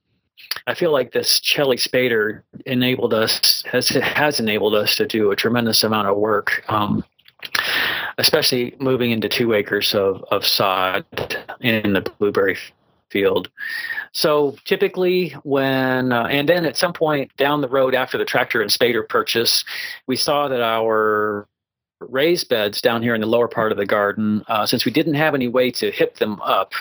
I 0.66 0.74
feel 0.74 0.92
like 0.92 1.12
this 1.12 1.40
Celli 1.40 1.78
Spader 1.78 2.42
enabled 2.66 3.14
us 3.14 3.64
has 3.72 3.90
has 3.90 4.40
enabled 4.40 4.76
us 4.76 4.96
to 4.98 5.06
do 5.06 5.32
a 5.32 5.36
tremendous 5.36 5.84
amount 5.84 6.08
of 6.08 6.18
work. 6.18 6.64
Um, 6.68 7.04
especially 8.18 8.76
moving 8.80 9.12
into 9.12 9.30
two 9.30 9.54
acres 9.54 9.94
of, 9.94 10.24
of 10.32 10.46
sod 10.46 11.06
in 11.62 11.94
the 11.94 12.02
blueberry 12.20 12.58
field. 13.10 13.50
So 14.12 14.56
typically, 14.66 15.30
when 15.44 16.12
uh, 16.12 16.24
and 16.24 16.50
then 16.50 16.66
at 16.66 16.76
some 16.76 16.94
point 16.94 17.36
down 17.38 17.62
the 17.62 17.70
road 17.70 17.96
after 17.96 18.18
the 18.18 18.26
tractor 18.26 18.62
and 18.62 18.72
spader 18.72 19.08
purchase, 19.08 19.64
we 20.08 20.16
saw 20.16 20.48
that 20.48 20.62
our 20.62 21.48
raised 22.00 22.50
beds 22.50 22.82
down 22.82 23.02
here 23.02 23.16
in 23.16 23.22
the 23.22 23.28
lower 23.28 23.48
part 23.48 23.72
of 23.72 23.78
the 23.78 23.86
garden, 23.86 24.44
uh, 24.48 24.66
since 24.66 24.86
we 24.86 24.92
didn't 24.92 25.16
have 25.16 25.34
any 25.34 25.48
way 25.48 25.72
to 25.72 25.92
hip 25.92 26.18
them 26.18 26.40
up, 26.42 26.74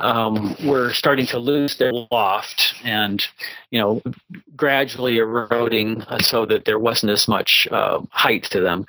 um, 0.00 0.56
were 0.64 0.92
starting 0.92 1.26
to 1.26 1.38
lose 1.38 1.76
their 1.76 1.92
loft 2.10 2.74
and, 2.84 3.26
you 3.70 3.80
know, 3.80 4.02
gradually 4.56 5.18
eroding 5.18 6.04
so 6.20 6.46
that 6.46 6.64
there 6.64 6.78
wasn't 6.78 7.10
as 7.10 7.28
much 7.28 7.68
uh, 7.70 8.00
height 8.10 8.44
to 8.44 8.60
them 8.60 8.86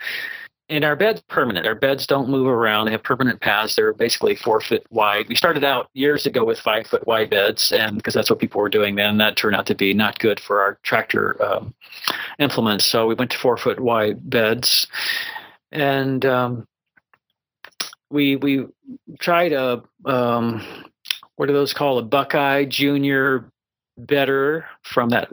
and 0.70 0.86
our 0.86 0.96
bed's 0.96 1.22
permanent. 1.22 1.66
Our 1.66 1.76
beds 1.76 2.06
don't 2.06 2.30
move 2.30 2.48
around. 2.48 2.86
They 2.86 2.92
have 2.92 3.04
permanent 3.04 3.42
paths. 3.42 3.76
They're 3.76 3.94
basically 3.94 4.36
four 4.36 4.62
foot 4.62 4.86
wide. 4.92 5.28
We 5.28 5.36
started 5.36 5.64
out 5.64 5.90
years 5.94 6.26
ago 6.26 6.46
with 6.46 6.60
five 6.60 6.86
foot 6.86 7.06
wide 7.08 7.32
beds, 7.32 7.72
and 7.72 7.98
because 7.98 8.14
that's 8.14 8.30
what 8.30 8.40
people 8.40 8.62
were 8.62 8.70
doing 8.70 8.96
then, 8.96 9.18
that 9.18 9.36
turned 9.36 9.56
out 9.56 9.66
to 9.68 9.76
be 9.76 9.94
not 9.94 10.20
good 10.20 10.40
for 10.40 10.62
our 10.62 10.78
tractor 10.84 11.44
um, 11.44 11.74
implements. 12.38 12.86
So 12.86 13.08
we 13.08 13.16
went 13.16 13.32
to 13.32 13.38
four 13.38 13.58
foot 13.58 13.80
wide 13.80 14.30
beds, 14.30 14.88
and 15.72 16.24
um, 16.26 16.68
we 18.12 18.36
we 18.36 18.68
tried 19.20 19.54
a 19.54 19.84
um, 20.06 20.64
what 21.36 21.50
are 21.50 21.54
those 21.54 21.74
called? 21.74 22.04
A 22.04 22.08
Buckeye 22.08 22.66
Junior 22.66 23.52
Bedder 23.98 24.66
from 24.84 25.10
that 25.10 25.30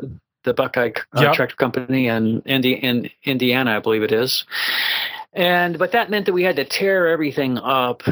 the 0.47 0.55
Buckeye 0.55 0.93
uh, 1.14 1.20
yep. 1.20 1.34
Tractor 1.34 1.57
Company 1.57 2.07
in, 2.07 2.41
Indi- 2.43 2.74
in 2.74 3.11
Indiana, 3.24 3.76
I 3.76 3.80
believe 3.80 4.03
it 4.03 4.12
is. 4.12 4.45
And 5.37 5.78
but 5.78 5.93
that 5.93 6.11
meant 6.11 6.26
that 6.26 6.32
we 6.32 6.43
had 6.43 6.57
to 6.57 6.64
tear 6.64 7.09
everything 7.09 7.59
up 7.59 8.03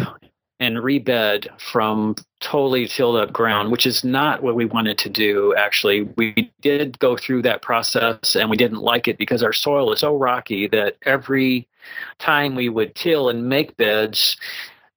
and 0.61 0.83
rebed 0.83 1.49
from 1.59 2.15
totally 2.41 2.87
tilled 2.87 3.17
up 3.17 3.33
ground, 3.33 3.73
which 3.73 3.87
is 3.87 4.05
not 4.05 4.43
what 4.43 4.55
we 4.55 4.67
wanted 4.67 4.99
to 4.99 5.09
do. 5.09 5.55
Actually, 5.57 6.03
we 6.17 6.53
did 6.61 6.99
go 6.99 7.17
through 7.17 7.43
that 7.43 7.63
process 7.63 8.37
and 8.37 8.51
we 8.51 8.57
didn't 8.57 8.81
like 8.81 9.09
it 9.09 9.19
because 9.19 9.43
our 9.43 9.53
soil 9.53 9.93
is 9.93 10.01
so 10.01 10.17
rocky 10.17 10.69
that 10.69 10.97
every 11.03 11.67
time 12.19 12.55
we 12.55 12.69
would 12.69 12.95
till 12.95 13.31
and 13.31 13.49
make 13.49 13.77
beds, 13.79 14.37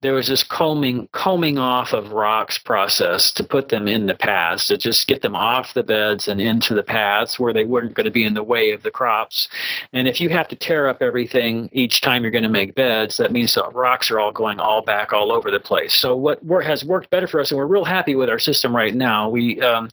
there 0.01 0.13
was 0.13 0.27
this 0.27 0.43
combing 0.43 1.07
combing 1.11 1.57
off 1.57 1.91
of 1.91 2.11
rocks 2.11 2.59
process 2.59 3.31
to 3.31 3.43
put 3.43 3.69
them 3.69 3.87
in 3.87 4.05
the 4.05 4.13
paths 4.13 4.67
to 4.67 4.77
just 4.77 5.07
get 5.07 5.23
them 5.23 5.35
off 5.35 5.73
the 5.73 5.83
beds 5.83 6.27
and 6.27 6.39
into 6.39 6.75
the 6.75 6.83
paths 6.83 7.39
where 7.39 7.51
they 7.51 7.65
weren't 7.65 7.95
going 7.95 8.05
to 8.05 8.11
be 8.11 8.23
in 8.23 8.35
the 8.35 8.43
way 8.43 8.71
of 8.71 8.83
the 8.83 8.91
crops. 8.91 9.49
And 9.93 10.07
if 10.07 10.21
you 10.21 10.29
have 10.29 10.47
to 10.49 10.55
tear 10.55 10.87
up 10.87 11.01
everything 11.01 11.69
each 11.71 12.01
time 12.01 12.21
you're 12.21 12.31
going 12.31 12.43
to 12.43 12.49
make 12.49 12.75
beds 12.75 13.17
that 13.17 13.31
means 13.31 13.55
the 13.55 13.67
rocks 13.69 14.11
are 14.11 14.19
all 14.19 14.31
going 14.31 14.59
all 14.59 14.83
back 14.83 15.13
all 15.13 15.31
over 15.31 15.49
the 15.49 15.59
place. 15.59 15.93
So 15.93 16.15
what 16.15 16.43
has 16.63 16.85
worked 16.85 17.09
better 17.09 17.27
for 17.27 17.39
us 17.39 17.51
and 17.51 17.57
we're 17.57 17.65
real 17.65 17.85
happy 17.85 18.15
with 18.15 18.29
our 18.29 18.39
system 18.39 18.75
right 18.75 18.93
now 18.93 19.29
we 19.29 19.59
um, 19.61 19.89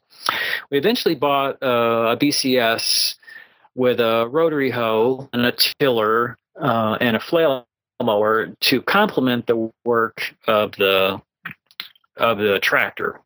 we 0.70 0.78
eventually 0.78 1.14
bought 1.14 1.62
uh, 1.62 2.12
a 2.12 2.16
bcs 2.16 3.14
with 3.74 4.00
a 4.00 4.28
rotary 4.30 4.70
hoe 4.70 5.28
and 5.32 5.46
a 5.46 5.52
tiller 5.52 6.36
uh, 6.60 6.96
and 7.00 7.16
a 7.16 7.20
flail 7.20 7.66
mower 8.02 8.46
to 8.60 8.82
complement 8.82 9.46
the 9.46 9.70
work 9.84 10.34
of 10.46 10.72
the 10.72 11.20
of 12.16 12.38
the 12.38 12.58
tractor. 12.60 13.20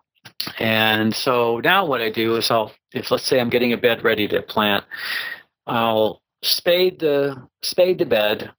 And 0.59 1.15
so 1.15 1.61
now 1.61 1.85
what 1.85 2.01
I 2.01 2.11
do 2.11 2.37
is 2.37 2.51
I'll 2.51 2.73
if 2.93 3.11
let's 3.11 3.25
say 3.25 3.41
I'm 3.41 3.51
getting 3.51 3.73
a 3.73 3.77
bed 3.77 4.05
ready 4.05 4.29
to 4.29 4.43
plant, 4.43 4.85
I'll 5.67 6.23
spade 6.43 7.01
the 7.01 7.43
spade 7.63 7.99
the 7.99 8.07
bed 8.07 8.51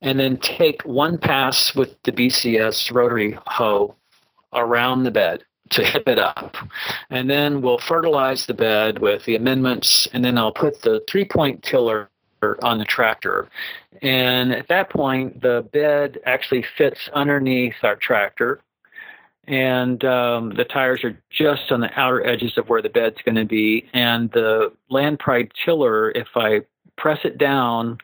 and 0.00 0.18
then 0.18 0.36
take 0.38 0.82
one 0.82 1.16
pass 1.16 1.74
with 1.74 2.00
the 2.02 2.12
BCS 2.12 2.92
rotary 2.92 3.38
hoe 3.46 3.94
around 4.52 5.04
the 5.04 5.10
bed 5.10 5.44
to 5.70 5.84
hip 5.84 6.06
it 6.06 6.18
up. 6.18 6.56
And 7.10 7.30
then 7.30 7.62
we'll 7.62 7.78
fertilize 7.78 8.46
the 8.46 8.54
bed 8.54 8.98
with 8.98 9.24
the 9.24 9.36
amendments 9.36 10.06
and 10.12 10.24
then 10.24 10.36
I'll 10.36 10.52
put 10.52 10.82
the 10.82 11.02
three 11.08 11.24
point 11.24 11.62
tiller 11.62 12.10
on 12.62 12.78
the 12.78 12.84
tractor. 12.84 13.48
And 14.00 14.52
at 14.52 14.68
that 14.68 14.90
point, 14.90 15.42
the 15.42 15.68
bed 15.72 16.18
actually 16.24 16.64
fits 16.76 17.08
underneath 17.12 17.74
our 17.82 17.96
tractor. 17.96 18.60
And 19.46 20.04
um, 20.04 20.54
the 20.54 20.64
tires 20.64 21.02
are 21.04 21.20
just 21.30 21.72
on 21.72 21.80
the 21.80 21.90
outer 21.98 22.24
edges 22.24 22.56
of 22.56 22.68
where 22.68 22.80
the 22.80 22.88
bed's 22.88 23.20
going 23.24 23.34
to 23.34 23.44
be. 23.44 23.88
And 23.92 24.30
the 24.30 24.72
Land 24.88 25.18
Pride 25.18 25.50
tiller, 25.64 26.10
if 26.12 26.28
I 26.36 26.62
press 26.96 27.18
it 27.24 27.38
down 27.38 27.98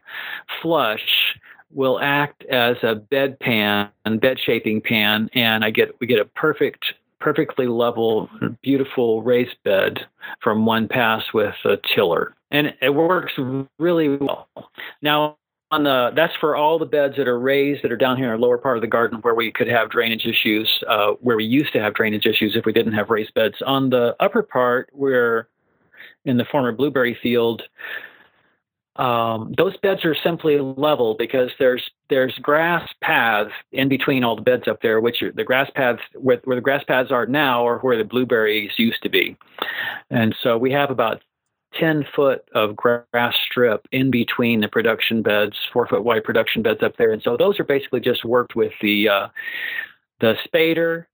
flush, 0.60 1.36
will 1.72 2.00
act 2.00 2.44
as 2.46 2.76
a 2.82 2.94
bed 2.94 3.38
pan, 3.38 3.90
bed 4.20 4.38
shaping 4.40 4.80
pan, 4.80 5.30
and 5.34 5.64
I 5.64 5.70
get 5.70 5.94
we 6.00 6.06
get 6.06 6.18
a 6.18 6.24
perfect 6.24 6.94
perfectly 7.20 7.66
level, 7.66 8.30
beautiful 8.62 9.22
raised 9.22 9.56
bed 9.64 10.06
from 10.40 10.64
one 10.64 10.88
pass 10.88 11.24
with 11.34 11.54
a 11.64 11.76
tiller. 11.94 12.34
And 12.50 12.74
it 12.80 12.94
works 12.94 13.32
really 13.78 14.16
well. 14.16 14.48
Now, 15.02 15.36
on 15.70 15.84
the 15.84 16.10
that's 16.16 16.34
for 16.36 16.56
all 16.56 16.78
the 16.78 16.86
beds 16.86 17.16
that 17.16 17.28
are 17.28 17.38
raised 17.38 17.82
that 17.82 17.92
are 17.92 17.96
down 17.96 18.16
here 18.16 18.26
in 18.26 18.30
our 18.30 18.38
lower 18.38 18.58
part 18.58 18.76
of 18.76 18.80
the 18.80 18.86
garden 18.88 19.18
where 19.20 19.34
we 19.34 19.52
could 19.52 19.68
have 19.68 19.90
drainage 19.90 20.26
issues, 20.26 20.82
uh, 20.88 21.12
where 21.20 21.36
we 21.36 21.44
used 21.44 21.72
to 21.72 21.80
have 21.80 21.94
drainage 21.94 22.26
issues 22.26 22.56
if 22.56 22.64
we 22.64 22.72
didn't 22.72 22.94
have 22.94 23.10
raised 23.10 23.34
beds. 23.34 23.56
On 23.66 23.90
the 23.90 24.16
upper 24.20 24.42
part, 24.42 24.88
where 24.92 25.48
in 26.24 26.38
the 26.38 26.44
former 26.46 26.72
blueberry 26.72 27.16
field, 27.22 27.62
um, 28.96 29.54
those 29.56 29.76
beds 29.76 30.04
are 30.04 30.14
simply 30.14 30.58
level 30.58 31.14
because 31.18 31.50
there's 31.58 31.88
there's 32.08 32.34
grass 32.38 32.88
paths 33.02 33.52
in 33.70 33.88
between 33.88 34.24
all 34.24 34.36
the 34.36 34.42
beds 34.42 34.66
up 34.66 34.80
there, 34.80 35.00
which 35.00 35.22
are 35.22 35.32
the 35.32 35.44
grass 35.44 35.70
paths 35.74 36.02
where, 36.14 36.40
where 36.44 36.56
the 36.56 36.62
grass 36.62 36.82
paths 36.84 37.12
are 37.12 37.26
now 37.26 37.62
or 37.62 37.78
where 37.80 37.98
the 37.98 38.04
blueberries 38.04 38.72
used 38.78 39.02
to 39.02 39.08
be, 39.10 39.36
and 40.10 40.34
so 40.42 40.56
we 40.56 40.72
have 40.72 40.90
about 40.90 41.22
10 41.78 42.06
foot 42.14 42.48
of 42.54 42.76
grass 42.76 43.36
strip 43.44 43.86
in 43.92 44.10
between 44.10 44.60
the 44.60 44.68
production 44.68 45.22
beds, 45.22 45.56
four 45.72 45.86
foot 45.86 46.04
wide 46.04 46.24
production 46.24 46.62
beds 46.62 46.82
up 46.82 46.96
there, 46.96 47.12
and 47.12 47.22
so 47.22 47.36
those 47.36 47.58
are 47.60 47.64
basically 47.64 48.00
just 48.00 48.24
worked 48.24 48.56
with 48.56 48.72
the 48.80 49.08
uh, 49.08 49.28
the 50.20 50.34
spader. 50.46 51.06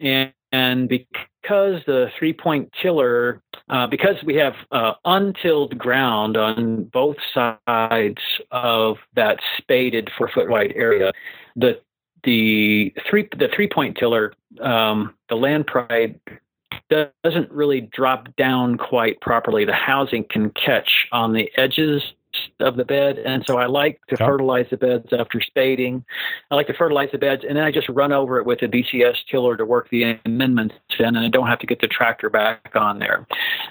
And 0.00 0.32
and 0.54 0.88
because 0.88 1.82
the 1.84 2.12
three 2.16 2.32
point 2.32 2.72
tiller, 2.80 3.42
uh, 3.68 3.88
because 3.88 4.14
we 4.24 4.36
have 4.36 4.54
uh, 4.70 4.92
untilled 5.04 5.76
ground 5.76 6.36
on 6.36 6.84
both 6.84 7.16
sides 7.34 8.22
of 8.52 8.98
that 9.16 9.40
spaded 9.58 10.10
four 10.16 10.28
foot 10.28 10.48
wide 10.48 10.72
area, 10.76 11.12
the 11.56 11.80
the 12.22 12.94
three 13.10 13.28
the 13.36 13.48
three 13.54 13.68
point 13.68 13.96
tiller, 13.96 14.32
um, 14.60 15.14
the 15.28 15.34
land 15.34 15.66
pride 15.66 16.20
doesn't 16.88 17.50
really 17.50 17.80
drop 17.80 18.34
down 18.36 18.76
quite 18.76 19.20
properly. 19.20 19.64
The 19.64 19.72
housing 19.72 20.24
can 20.24 20.50
catch 20.50 21.06
on 21.12 21.32
the 21.32 21.50
edges 21.56 22.02
of 22.60 22.76
the 22.76 22.84
bed. 22.84 23.18
And 23.18 23.44
so 23.46 23.58
I 23.58 23.66
like 23.66 24.00
to 24.08 24.16
yep. 24.18 24.28
fertilize 24.28 24.66
the 24.70 24.76
beds 24.76 25.12
after 25.12 25.40
spading. 25.40 26.04
I 26.50 26.54
like 26.54 26.66
to 26.66 26.74
fertilize 26.74 27.10
the 27.12 27.18
beds 27.18 27.44
and 27.46 27.56
then 27.56 27.64
I 27.64 27.70
just 27.70 27.88
run 27.88 28.12
over 28.12 28.38
it 28.38 28.46
with 28.46 28.62
a 28.62 28.68
BCS 28.68 29.16
tiller 29.30 29.56
to 29.56 29.64
work 29.64 29.88
the 29.90 30.18
amendments 30.24 30.74
in 30.98 31.06
and 31.06 31.18
I 31.18 31.28
don't 31.28 31.46
have 31.46 31.58
to 31.60 31.66
get 31.66 31.80
the 31.80 31.88
tractor 31.88 32.30
back 32.30 32.72
on 32.74 32.98
there. 32.98 33.26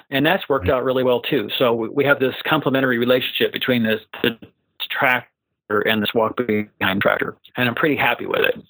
And 0.09 0.25
that's 0.25 0.47
worked 0.47 0.69
out 0.69 0.83
really 0.83 1.03
well 1.03 1.21
too. 1.21 1.49
So 1.57 1.73
we 1.73 2.05
have 2.05 2.19
this 2.19 2.35
complementary 2.45 2.97
relationship 2.97 3.51
between 3.51 3.83
this 3.83 4.01
the 4.21 4.37
tractor 4.89 5.81
and 5.85 6.01
this 6.01 6.13
walk 6.13 6.37
behind 6.37 7.01
tractor. 7.01 7.35
And 7.57 7.67
I'm 7.67 7.75
pretty 7.75 7.95
happy 7.95 8.25
with 8.25 8.41
it. 8.41 8.61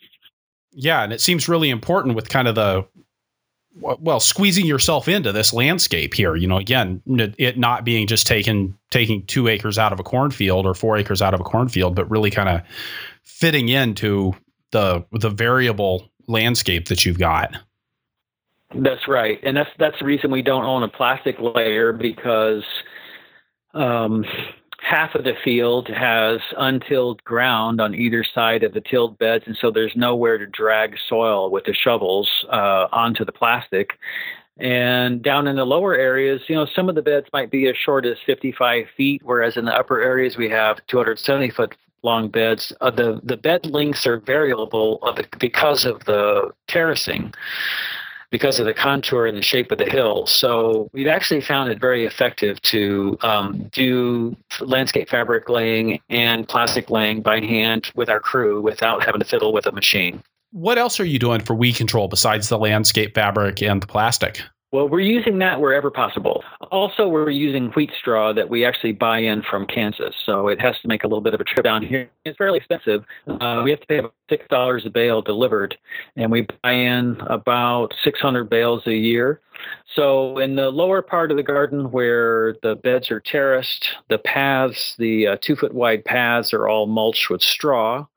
Yeah, 0.76 1.04
and 1.04 1.14
it 1.14 1.22
seems 1.22 1.48
really 1.48 1.70
important 1.70 2.16
with 2.16 2.30
kind 2.30 2.48
of 2.48 2.56
the 2.56 2.86
well 3.80 4.20
squeezing 4.20 4.66
yourself 4.66 5.08
into 5.08 5.32
this 5.32 5.52
landscape 5.52 6.14
here 6.14 6.36
you 6.36 6.48
know 6.48 6.58
again 6.58 7.02
it 7.08 7.58
not 7.58 7.84
being 7.84 8.06
just 8.06 8.28
taking 8.28 8.78
taking 8.92 9.26
two 9.26 9.48
acres 9.48 9.80
out 9.80 9.92
of 9.92 10.00
a 10.00 10.04
cornfield 10.04 10.66
or 10.66 10.76
four 10.76 10.96
acres 10.96 11.22
out 11.24 11.34
of 11.34 11.40
a 11.40 11.44
cornfield 11.44 11.96
but 11.96 12.10
really 12.10 12.30
kind 12.30 12.50
of 12.50 12.62
fitting 13.24 13.70
into 13.70 14.34
the 14.74 15.06
the 15.12 15.30
variable 15.30 16.12
landscape 16.28 16.88
that 16.90 17.06
you've 17.06 17.20
got. 17.20 17.56
That's 18.76 19.08
right, 19.08 19.40
and 19.44 19.56
that's 19.56 19.70
that's 19.78 20.00
the 20.00 20.06
reason 20.06 20.32
we 20.32 20.42
don't 20.42 20.66
own 20.66 20.84
a 20.84 20.90
plastic 20.90 21.38
layer 21.40 21.94
because 21.94 22.64
um, 23.74 24.26
half 24.84 25.16
of 25.16 25.24
the 25.24 25.34
field 25.44 25.88
has 25.88 26.42
untilled 26.58 27.24
ground 27.24 27.80
on 27.80 27.96
either 27.96 28.24
side 28.24 28.64
of 28.64 28.74
the 28.74 28.82
tilled 28.82 29.18
beds, 29.18 29.46
and 29.48 29.56
so 29.56 29.72
there's 29.72 29.96
nowhere 29.96 30.38
to 30.38 30.46
drag 30.46 30.98
soil 31.08 31.50
with 31.50 31.64
the 31.64 31.74
shovels 31.74 32.46
uh, 32.50 32.88
onto 32.92 33.24
the 33.24 33.32
plastic. 33.32 33.98
And 34.58 35.22
down 35.24 35.48
in 35.48 35.56
the 35.56 35.66
lower 35.66 35.96
areas, 35.96 36.42
you 36.48 36.56
know, 36.56 36.66
some 36.66 36.90
of 36.90 36.96
the 36.96 37.02
beds 37.02 37.28
might 37.34 37.50
be 37.50 37.68
as 37.68 37.78
short 37.78 38.06
as 38.06 38.18
55 38.26 38.86
feet, 38.96 39.22
whereas 39.24 39.58
in 39.58 39.66
the 39.66 39.76
upper 39.76 40.02
areas 40.02 40.38
we 40.38 40.50
have 40.50 40.86
270 40.88 41.50
foot 41.52 41.76
long 42.04 42.28
beds. 42.28 42.74
Uh, 42.82 42.92
the 42.92 43.22
the 43.24 43.38
bed 43.38 43.66
lengths 43.66 44.06
are 44.06 44.20
variable 44.20 45.02
because 45.40 45.86
of 45.86 46.04
the 46.06 46.52
terracing 46.68 47.34
because 48.34 48.60
of 48.60 48.66
the 48.66 48.74
contour 48.74 49.28
and 49.28 49.38
the 49.38 49.44
shape 49.44 49.72
of 49.72 49.78
the 49.78 49.86
hill. 49.86 50.26
So 50.26 50.90
we've 50.92 51.08
actually 51.08 51.40
found 51.40 51.70
it 51.70 51.80
very 51.80 52.04
effective 52.08 52.60
to 52.64 53.16
um, 53.22 53.70
do 53.72 54.36
landscape 54.60 55.08
fabric 55.08 55.50
laying 55.50 56.00
and 56.10 56.48
plastic 56.48 56.90
laying 56.90 57.22
by 57.22 57.42
hand 57.42 57.92
with 57.94 58.10
our 58.10 58.20
crew 58.20 58.60
without 58.60 59.06
having 59.06 59.20
to 59.20 59.26
fiddle 59.26 59.54
with 59.54 59.68
a 59.68 59.72
machine. 59.72 60.24
What 60.50 60.80
else 60.80 61.00
are 61.00 61.06
you 61.06 61.20
doing 61.20 61.42
for 61.42 61.54
weed 61.54 61.76
control 61.76 62.08
besides 62.08 62.50
the 62.50 62.58
landscape 62.58 63.14
fabric 63.14 63.62
and 63.62 63.84
the 63.84 63.86
plastic? 63.86 64.42
Well, 64.74 64.90
we're 64.90 65.02
using 65.02 65.38
that 65.38 65.62
wherever 65.62 65.92
possible. 65.92 66.44
Also, 66.72 67.08
we're 67.08 67.30
using 67.30 67.68
wheat 67.74 67.92
straw 67.96 68.34
that 68.34 68.50
we 68.50 68.66
actually 68.66 68.94
buy 68.94 69.20
in 69.20 69.44
from 69.44 69.68
Kansas. 69.68 70.16
So 70.26 70.48
it 70.48 70.60
has 70.62 70.80
to 70.80 70.88
make 70.88 71.04
a 71.04 71.08
little 71.08 71.22
bit 71.22 71.36
of 71.36 71.40
a 71.40 71.44
trip 71.44 71.64
down 71.64 71.84
here. 71.84 72.10
It's 72.26 72.36
fairly 72.40 72.58
expensive. 72.58 73.06
Uh, 73.28 73.62
we 73.64 73.70
have 73.70 73.82
to 73.82 73.86
pay 73.86 74.00
about 74.00 74.16
$6 74.32 74.86
a 74.88 74.90
bale 74.90 75.22
delivered, 75.22 75.78
and 76.16 76.32
we 76.32 76.48
buy 76.64 76.72
in 76.72 77.22
about 77.28 77.94
600 78.04 78.50
bales 78.50 78.88
a 78.88 78.96
year. 78.96 79.42
So 79.94 80.40
in 80.40 80.56
the 80.56 80.72
lower 80.72 81.04
part 81.04 81.30
of 81.30 81.38
the 81.38 81.44
garden 81.44 81.92
where 81.92 82.56
the 82.64 82.76
beds 82.76 83.12
are 83.12 83.20
terraced, 83.20 83.90
the 84.10 84.18
paths, 84.18 84.96
the 84.98 85.28
uh, 85.28 85.38
two 85.40 85.56
foot 85.56 85.76
wide 85.76 86.04
paths 86.04 86.52
are 86.52 86.68
all 86.68 86.88
mulched 86.88 87.30
with 87.30 87.44
straw. 87.44 88.08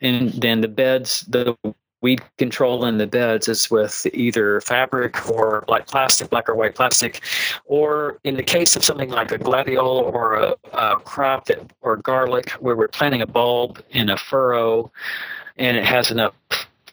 And 0.00 0.30
then 0.30 0.62
the 0.62 0.68
beds, 0.68 1.26
the 1.28 1.58
weed 2.02 2.22
control 2.38 2.84
in 2.84 2.98
the 2.98 3.06
beds 3.06 3.48
is 3.48 3.70
with 3.70 4.06
either 4.14 4.60
fabric 4.60 5.28
or 5.30 5.64
black 5.66 5.86
plastic, 5.86 6.30
black 6.30 6.48
or 6.48 6.54
white 6.54 6.74
plastic, 6.74 7.22
or 7.66 8.18
in 8.24 8.36
the 8.36 8.42
case 8.42 8.76
of 8.76 8.84
something 8.84 9.10
like 9.10 9.30
a 9.32 9.38
gladiole 9.38 10.12
or 10.12 10.34
a, 10.34 10.54
a 10.72 11.00
crop 11.00 11.46
that, 11.46 11.70
or 11.82 11.96
garlic, 11.96 12.50
where 12.52 12.76
we're 12.76 12.88
planting 12.88 13.22
a 13.22 13.26
bulb 13.26 13.82
in 13.90 14.08
a 14.08 14.16
furrow 14.16 14.90
and 15.56 15.76
it 15.76 15.84
has 15.84 16.10
enough 16.10 16.34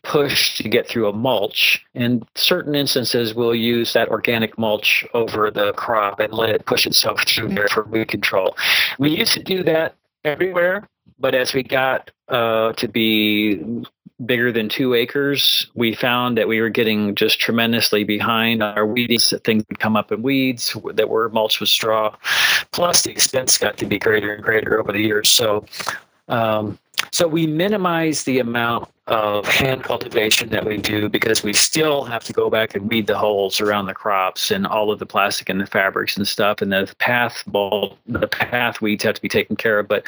push 0.04 0.58
to 0.58 0.70
get 0.70 0.88
through 0.88 1.08
a 1.08 1.14
mulch. 1.14 1.86
In 1.94 2.26
certain 2.36 2.76
instances, 2.76 3.34
we'll 3.34 3.56
use 3.56 3.94
that 3.94 4.08
organic 4.10 4.58
mulch 4.58 5.06
over 5.14 5.52
the 5.52 5.74
crop 5.74 6.20
and 6.20 6.34
let 6.34 6.50
it 6.50 6.66
push 6.66 6.88
itself 6.88 7.24
through 7.28 7.50
there 7.50 7.68
for 7.68 7.84
weed 7.84 8.08
control. 8.08 8.56
We 9.00 9.10
used 9.10 9.34
to 9.34 9.44
do 9.44 9.64
that 9.64 9.96
everywhere, 10.24 10.88
but 11.20 11.36
as 11.36 11.54
we 11.54 11.64
got 11.64 12.12
uh, 12.30 12.74
to 12.74 12.88
be 12.88 13.62
bigger 14.26 14.52
than 14.52 14.68
two 14.68 14.94
acres, 14.94 15.68
we 15.76 15.94
found 15.94 16.38
that 16.38 16.48
we 16.48 16.60
were 16.60 16.70
getting 16.70 17.14
just 17.16 17.40
tremendously 17.40 18.04
behind 18.04 18.64
our 18.64 18.86
weeds. 18.86 19.34
Things 19.44 19.64
would 19.70 19.80
come 19.80 19.96
up 19.96 20.12
in 20.12 20.22
weeds 20.24 20.76
that 20.94 21.10
were 21.10 21.30
mulched 21.30 21.60
with 21.60 21.70
straw. 21.70 22.16
Plus, 22.72 23.04
the 23.04 23.12
expense 23.12 23.58
got 23.58 23.78
to 23.78 23.86
be 23.86 24.00
greater 24.00 24.34
and 24.34 24.44
greater 24.44 24.80
over 24.80 24.92
the 24.92 25.02
years. 25.02 25.30
So, 25.30 25.66
um, 26.30 26.80
so 27.12 27.28
we 27.28 27.48
minimize 27.48 28.24
the 28.24 28.40
amount 28.40 28.90
of 29.08 29.46
hand 29.48 29.84
cultivation 29.84 30.50
that 30.50 30.66
we 30.66 30.78
do 30.78 31.08
because 31.08 31.42
we 31.42 31.54
still 31.54 32.04
have 32.04 32.24
to 32.26 32.34
go 32.34 32.50
back 32.50 32.76
and 32.76 32.90
weed 32.90 33.08
the 33.08 33.18
holes 33.18 33.62
around 33.62 33.86
the 33.86 33.94
crops 33.94 34.52
and 34.52 34.68
all 34.68 34.92
of 34.92 35.00
the 35.00 35.06
plastic 35.06 35.48
and 35.48 35.62
the 35.62 35.66
fabrics 35.66 36.18
and 36.18 36.28
stuff 36.28 36.62
and 36.62 36.74
the 36.74 36.94
path 37.00 37.42
bulb 37.48 37.96
the 38.06 38.28
path 38.28 38.82
weeds 38.82 39.04
have 39.04 39.16
to 39.16 39.22
be 39.22 39.30
taken 39.30 39.56
care 39.56 39.80
of. 39.80 39.88
But 39.88 40.06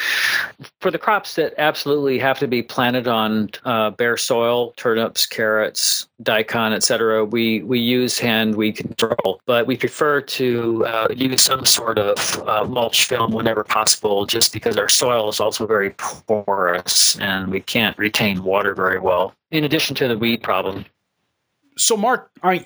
for 0.81 0.91
the 0.91 0.97
crops 0.97 1.35
that 1.35 1.53
absolutely 1.57 2.19
have 2.19 2.39
to 2.39 2.47
be 2.47 2.61
planted 2.61 3.07
on 3.07 3.49
uh, 3.63 3.91
bare 3.91 4.17
soil 4.17 4.73
turnips 4.75 5.25
carrots 5.25 6.07
daikon 6.21 6.73
etc 6.73 7.23
we 7.23 7.63
we 7.63 7.79
use 7.79 8.19
hand 8.19 8.55
weed 8.55 8.73
control. 8.73 9.39
But 9.45 9.65
we 9.65 9.77
prefer 9.77 10.19
to 10.19 10.85
uh, 10.85 11.07
use 11.15 11.41
some 11.41 11.65
sort 11.65 11.99
of 11.99 12.47
uh, 12.47 12.65
mulch 12.65 13.05
film 13.05 13.31
whenever 13.31 13.63
possible 13.63 14.25
just 14.25 14.51
because 14.51 14.75
our 14.77 14.89
soil 14.89 15.29
is 15.29 15.39
also 15.39 15.65
very 15.65 15.91
porous 15.91 16.78
and 17.19 17.49
we 17.49 17.59
can't 17.59 17.97
retain 17.97 18.43
water 18.43 18.73
very 18.75 18.89
very 18.89 18.99
well, 18.99 19.35
in 19.51 19.63
addition 19.63 19.95
to 19.95 20.07
the 20.07 20.17
weed 20.17 20.41
problem. 20.41 20.85
So, 21.77 21.95
Mark, 21.95 22.31
I 22.43 22.65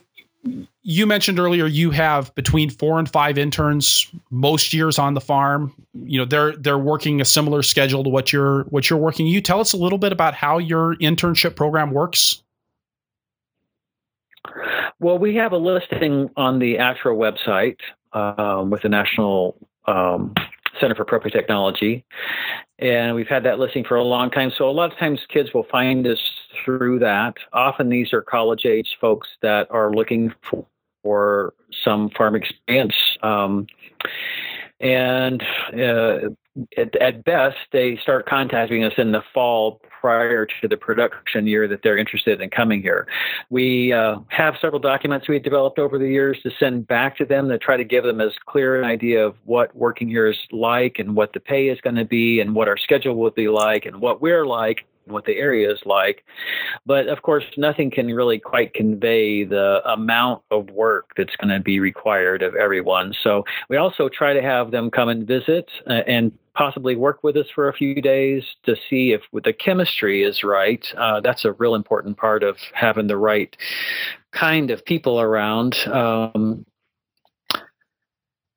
you 0.81 1.05
mentioned 1.05 1.39
earlier 1.39 1.65
you 1.65 1.91
have 1.91 2.33
between 2.35 2.69
four 2.69 2.99
and 2.99 3.09
five 3.09 3.37
interns 3.37 4.07
most 4.31 4.73
years 4.73 4.99
on 4.99 5.13
the 5.13 5.21
farm. 5.21 5.73
You 5.93 6.19
know 6.19 6.25
they're 6.25 6.55
they're 6.57 6.77
working 6.77 7.21
a 7.21 7.25
similar 7.25 7.61
schedule 7.61 8.03
to 8.03 8.09
what 8.09 8.33
you're 8.33 8.63
what 8.63 8.89
you're 8.89 8.99
working. 8.99 9.27
You 9.27 9.41
tell 9.41 9.59
us 9.59 9.73
a 9.73 9.77
little 9.77 9.97
bit 9.97 10.11
about 10.11 10.33
how 10.33 10.57
your 10.57 10.95
internship 10.95 11.55
program 11.55 11.91
works. 11.91 12.41
Well, 14.99 15.17
we 15.17 15.35
have 15.35 15.51
a 15.51 15.57
listing 15.57 16.29
on 16.37 16.59
the 16.59 16.77
ATTRA 16.77 17.15
website 17.15 17.79
um, 18.13 18.69
with 18.69 18.83
the 18.83 18.89
National 18.89 19.57
um, 19.85 20.33
Center 20.79 20.95
for 20.95 21.03
Appropriate 21.03 21.33
Technology. 21.33 22.05
And 22.79 23.15
we've 23.15 23.27
had 23.27 23.43
that 23.43 23.59
listing 23.59 23.83
for 23.83 23.95
a 23.97 24.03
long 24.03 24.29
time. 24.29 24.51
So 24.57 24.69
a 24.69 24.71
lot 24.71 24.91
of 24.91 24.97
times 24.97 25.19
kids 25.29 25.53
will 25.53 25.67
find 25.71 26.05
us 26.07 26.19
through 26.63 26.99
that. 26.99 27.35
Often 27.53 27.89
these 27.89 28.13
are 28.13 28.21
college 28.21 28.65
age 28.65 28.97
folks 28.99 29.27
that 29.41 29.67
are 29.71 29.91
looking 29.91 30.33
for, 30.49 31.53
some 31.83 32.09
farm 32.11 32.35
experience. 32.35 32.95
Um, 33.21 33.67
and 34.79 35.43
uh, 35.73 36.29
at, 36.77 36.95
at, 36.97 37.23
best, 37.23 37.57
they 37.71 37.97
start 37.97 38.27
contacting 38.27 38.83
us 38.83 38.93
in 38.97 39.11
the 39.11 39.23
fall 39.33 39.81
prior 40.01 40.45
to 40.45 40.67
the 40.67 40.77
production 40.77 41.47
year 41.47 41.67
that 41.67 41.81
they're 41.81 41.97
interested 41.97 42.41
in 42.41 42.49
coming 42.49 42.81
here. 42.81 43.07
We 43.49 43.93
uh, 43.93 44.19
have 44.27 44.55
several 44.61 44.79
documents 44.79 45.27
we 45.27 45.39
developed 45.39 45.79
over 45.79 45.97
the 45.97 46.07
years 46.07 46.37
to 46.43 46.51
send 46.59 46.87
back 46.87 47.17
to 47.17 47.25
them 47.25 47.49
to 47.49 47.57
try 47.57 47.77
to 47.77 47.83
give 47.83 48.03
them 48.03 48.21
as 48.21 48.33
clear 48.45 48.79
an 48.79 48.85
idea 48.85 49.25
of 49.25 49.35
what 49.45 49.75
working 49.75 50.07
here 50.07 50.27
is 50.27 50.37
like 50.51 50.99
and 50.99 51.15
what 51.15 51.33
the 51.33 51.39
pay 51.39 51.69
is 51.69 51.81
going 51.81 51.95
to 51.95 52.05
be 52.05 52.39
and 52.39 52.53
what 52.53 52.67
our 52.67 52.77
schedule 52.77 53.15
will 53.15 53.31
be 53.31 53.47
like 53.47 53.85
and 53.85 53.99
what 53.99 54.21
we're 54.21 54.45
like 54.45 54.85
what 55.05 55.25
the 55.25 55.37
area 55.37 55.71
is 55.71 55.79
like. 55.85 56.23
But 56.85 57.07
of 57.07 57.21
course, 57.21 57.43
nothing 57.57 57.91
can 57.91 58.07
really 58.07 58.39
quite 58.39 58.73
convey 58.73 59.43
the 59.43 59.81
amount 59.85 60.43
of 60.51 60.69
work 60.69 61.11
that's 61.17 61.35
going 61.35 61.53
to 61.53 61.59
be 61.59 61.79
required 61.79 62.41
of 62.41 62.55
everyone. 62.55 63.13
So 63.21 63.43
we 63.69 63.77
also 63.77 64.09
try 64.09 64.33
to 64.33 64.41
have 64.41 64.71
them 64.71 64.91
come 64.91 65.09
and 65.09 65.27
visit 65.27 65.69
uh, 65.87 66.03
and 66.07 66.31
possibly 66.53 66.95
work 66.95 67.23
with 67.23 67.35
us 67.35 67.47
for 67.53 67.67
a 67.67 67.73
few 67.73 68.01
days 68.01 68.43
to 68.63 68.75
see 68.89 69.11
if 69.11 69.21
the 69.43 69.53
chemistry 69.53 70.23
is 70.23 70.43
right. 70.43 70.85
Uh, 70.95 71.19
that's 71.19 71.45
a 71.45 71.53
real 71.53 71.75
important 71.75 72.17
part 72.17 72.43
of 72.43 72.57
having 72.73 73.07
the 73.07 73.17
right 73.17 73.57
kind 74.31 74.69
of 74.71 74.85
people 74.85 75.19
around. 75.19 75.75
Um, 75.87 76.65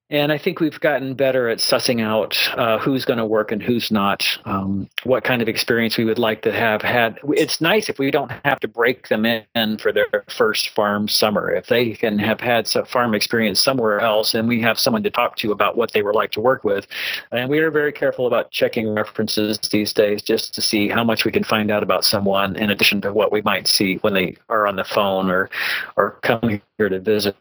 and 0.08 0.30
I 0.30 0.38
think 0.38 0.60
we've 0.60 0.78
gotten 0.78 1.14
better 1.14 1.48
at 1.48 1.58
sussing 1.58 2.00
out 2.00 2.38
uh, 2.56 2.78
who's 2.78 3.04
going 3.04 3.18
to 3.18 3.26
work 3.26 3.50
and 3.50 3.60
who's 3.60 3.90
not, 3.90 4.24
um, 4.44 4.88
what 5.02 5.24
kind 5.24 5.42
of 5.42 5.48
experience 5.48 5.96
we 5.96 6.04
would 6.04 6.18
like 6.18 6.42
to 6.42 6.52
have 6.52 6.80
had. 6.80 7.18
It's 7.30 7.60
nice 7.60 7.88
if 7.88 7.98
we 7.98 8.12
don't 8.12 8.30
have 8.44 8.60
to 8.60 8.68
break 8.68 9.08
them 9.08 9.26
in 9.26 9.78
for 9.78 9.90
their 9.90 10.06
first 10.28 10.68
farm 10.68 11.08
summer. 11.08 11.50
If 11.50 11.66
they 11.66 11.94
can 11.94 12.20
have 12.20 12.40
had 12.40 12.68
some 12.68 12.84
farm 12.84 13.14
experience 13.14 13.60
somewhere 13.60 13.98
else 13.98 14.32
and 14.32 14.46
we 14.46 14.60
have 14.62 14.78
someone 14.78 15.02
to 15.02 15.10
talk 15.10 15.36
to 15.38 15.50
about 15.50 15.76
what 15.76 15.92
they 15.92 16.02
were 16.02 16.14
like 16.14 16.30
to 16.32 16.40
work 16.40 16.62
with. 16.62 16.86
And 17.32 17.50
we 17.50 17.58
are 17.58 17.72
very 17.72 17.92
careful 17.92 18.28
about 18.28 18.52
checking 18.52 18.88
references 18.94 19.58
these 19.58 19.92
days 19.92 20.22
just 20.22 20.54
to 20.54 20.62
see 20.62 20.88
how 20.88 21.02
much 21.02 21.24
we 21.24 21.32
can 21.32 21.42
find 21.42 21.68
out 21.68 21.82
about 21.82 22.04
someone 22.04 22.54
in 22.54 22.70
addition 22.70 23.00
to 23.00 23.12
what 23.12 23.32
we 23.32 23.42
might 23.42 23.66
see 23.66 23.96
when 23.96 24.14
they 24.14 24.36
are 24.48 24.68
on 24.68 24.76
the 24.76 24.84
phone 24.84 25.32
or, 25.32 25.50
or 25.96 26.12
come 26.22 26.62
here 26.78 26.88
to 26.88 27.00
visit. 27.00 27.36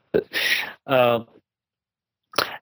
Um, 0.88 1.28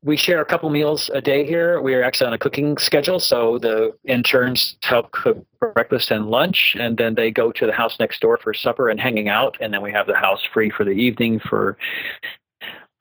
we 0.04 0.18
share 0.18 0.42
a 0.42 0.46
couple 0.46 0.70
meals 0.70 1.10
a 1.14 1.22
day 1.22 1.46
here. 1.46 1.82
We 1.82 1.96
are 1.96 2.04
actually 2.04 2.28
on 2.28 2.34
a 2.34 2.38
cooking 2.38 2.78
schedule, 2.78 3.20
so 3.20 3.58
the 3.58 3.96
interns 4.04 4.76
help 4.84 5.12
cook 5.12 5.46
breakfast 5.60 6.12
and 6.12 6.28
lunch, 6.28 6.76
and 6.78 6.98
then 6.98 7.16
they 7.16 7.32
go 7.32 7.52
to 7.54 7.66
the 7.66 7.72
house 7.72 7.98
next 8.00 8.20
door 8.20 8.38
for 8.38 8.54
supper 8.54 8.90
and 8.90 9.00
hanging 9.00 9.30
out, 9.30 9.58
and 9.62 9.74
then 9.74 9.82
we 9.82 9.92
have 9.94 10.08
the 10.08 10.16
house 10.16 10.42
free 10.54 10.70
for 10.70 10.84
the 10.84 10.92
evening 10.92 11.40
for 11.40 11.78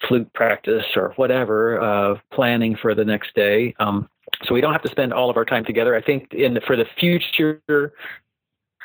flute 0.07 0.33
practice 0.33 0.87
or 0.97 1.13
whatever 1.17 1.81
uh, 1.81 2.19
planning 2.33 2.77
for 2.77 2.95
the 2.95 3.05
next 3.05 3.35
day. 3.35 3.75
Um, 3.81 4.09
so 4.45 4.55
we 4.55 4.61
don't 4.61 4.73
have 4.73 4.83
to 4.83 4.89
spend 4.89 5.13
all 5.13 5.29
of 5.29 5.37
our 5.37 5.45
time 5.45 5.65
together. 5.65 5.97
I 5.97 6.03
think 6.03 6.33
in 6.33 6.55
the, 6.55 6.61
for 6.61 6.77
the 6.77 6.87
future 6.99 7.61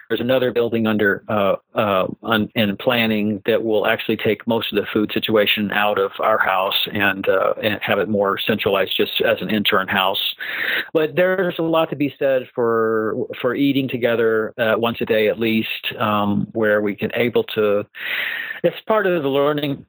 there's 0.10 0.22
another 0.22 0.52
building 0.52 0.88
under 0.88 1.24
uh, 1.28 1.56
uh, 1.76 2.08
in 2.56 2.78
planning 2.78 3.42
that 3.46 3.64
will 3.64 3.86
actually 3.86 4.18
take 4.18 4.48
most 4.48 4.72
of 4.72 4.78
the 4.78 4.88
food 4.92 5.12
situation 5.14 5.72
out 5.72 6.00
of 6.00 6.12
our 6.20 6.38
house 6.38 6.88
and, 6.94 7.28
uh, 7.28 7.54
and 7.62 7.80
have 7.82 8.00
it 8.00 8.08
more 8.08 8.38
centralized, 8.40 8.96
just 8.96 9.22
as 9.22 9.42
an 9.42 9.50
intern 9.50 9.88
house. 9.88 10.36
But 10.94 11.16
there's 11.16 11.60
a 11.60 11.64
lot 11.64 11.90
to 11.90 11.96
be 11.96 12.14
said 12.18 12.48
for 12.54 13.16
for 13.42 13.56
eating 13.56 13.88
together 13.90 14.54
uh, 14.58 14.76
once 14.78 14.98
a 15.02 15.06
day 15.06 15.28
at 15.28 15.40
least, 15.40 15.94
um, 16.00 16.48
where 16.54 16.82
we 16.82 16.96
can 16.96 17.12
able 17.14 17.44
to. 17.44 17.86
It's 18.64 18.80
part 18.88 19.08
of 19.08 19.24
the 19.24 19.30
learning 19.30 19.86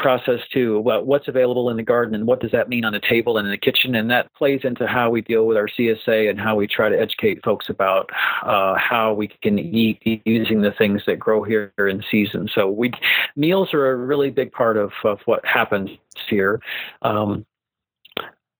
process 0.00 0.40
too 0.52 0.78
about 0.78 1.06
what's 1.06 1.28
available 1.28 1.70
in 1.70 1.76
the 1.76 1.82
garden 1.82 2.14
and 2.14 2.26
what 2.26 2.40
does 2.40 2.50
that 2.50 2.68
mean 2.68 2.84
on 2.84 2.92
the 2.92 3.00
table 3.00 3.38
and 3.38 3.46
in 3.46 3.52
the 3.52 3.58
kitchen. 3.58 3.94
And 3.94 4.10
that 4.10 4.32
plays 4.34 4.62
into 4.64 4.86
how 4.86 5.10
we 5.10 5.20
deal 5.20 5.46
with 5.46 5.56
our 5.56 5.68
csa 5.68 6.28
and 6.28 6.40
how 6.40 6.56
we 6.56 6.66
try 6.66 6.88
to 6.88 6.98
educate 6.98 7.44
folks 7.44 7.68
about 7.68 8.10
uh, 8.42 8.74
how 8.76 9.12
we 9.12 9.28
can 9.28 9.58
eat 9.58 10.00
using 10.24 10.62
the 10.62 10.72
things 10.72 11.02
that 11.06 11.18
grow 11.18 11.44
here 11.44 11.72
in 11.78 12.02
season. 12.10 12.48
So 12.52 12.68
we 12.70 12.90
meals 13.36 13.72
are 13.74 13.90
a 13.90 13.96
really 13.96 14.30
big 14.30 14.50
part 14.52 14.76
of, 14.76 14.92
of 15.04 15.20
what 15.26 15.44
happens 15.44 15.90
here. 16.28 16.60
Um, 17.02 17.46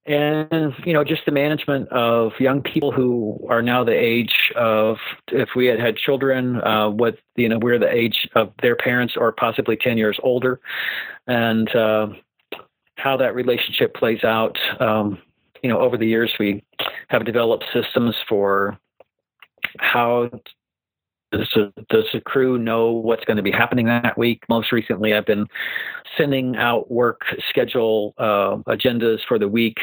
and 0.06 0.72
you 0.84 0.92
know 0.92 1.04
just 1.04 1.24
the 1.26 1.32
management 1.32 1.88
of 1.90 2.32
young 2.40 2.62
people 2.62 2.90
who 2.90 3.38
are 3.48 3.62
now 3.62 3.84
the 3.84 3.92
age 3.92 4.50
of 4.56 4.96
if 5.28 5.50
we 5.54 5.66
had 5.66 5.78
had 5.78 5.96
children 5.96 6.60
uh, 6.62 6.88
what 6.88 7.18
you 7.36 7.48
know 7.48 7.58
we're 7.58 7.78
the 7.78 7.92
age 7.92 8.28
of 8.34 8.52
their 8.62 8.76
parents 8.76 9.14
or 9.16 9.32
possibly 9.32 9.76
10 9.76 9.98
years 9.98 10.18
older. 10.22 10.60
And 11.26 11.74
uh, 11.74 12.08
how 12.96 13.16
that 13.18 13.34
relationship 13.34 13.94
plays 13.94 14.24
out 14.24 14.58
um, 14.80 15.18
you 15.62 15.68
know 15.68 15.78
over 15.78 15.96
the 15.96 16.06
years 16.06 16.32
we 16.38 16.64
have 17.08 17.24
developed 17.24 17.64
systems 17.72 18.16
for 18.28 18.78
how 19.78 20.30
does 21.32 21.48
the, 21.54 21.72
does 21.88 22.06
the 22.12 22.20
crew 22.20 22.58
know 22.58 22.90
what's 22.90 23.24
going 23.24 23.36
to 23.36 23.42
be 23.42 23.50
happening 23.50 23.86
that 23.86 24.18
week? 24.18 24.42
Most 24.48 24.72
recently, 24.72 25.14
I've 25.14 25.26
been 25.26 25.46
sending 26.16 26.56
out 26.56 26.90
work 26.90 27.22
schedule 27.48 28.14
uh, 28.18 28.56
agendas 28.66 29.20
for 29.26 29.38
the 29.38 29.48
week 29.48 29.78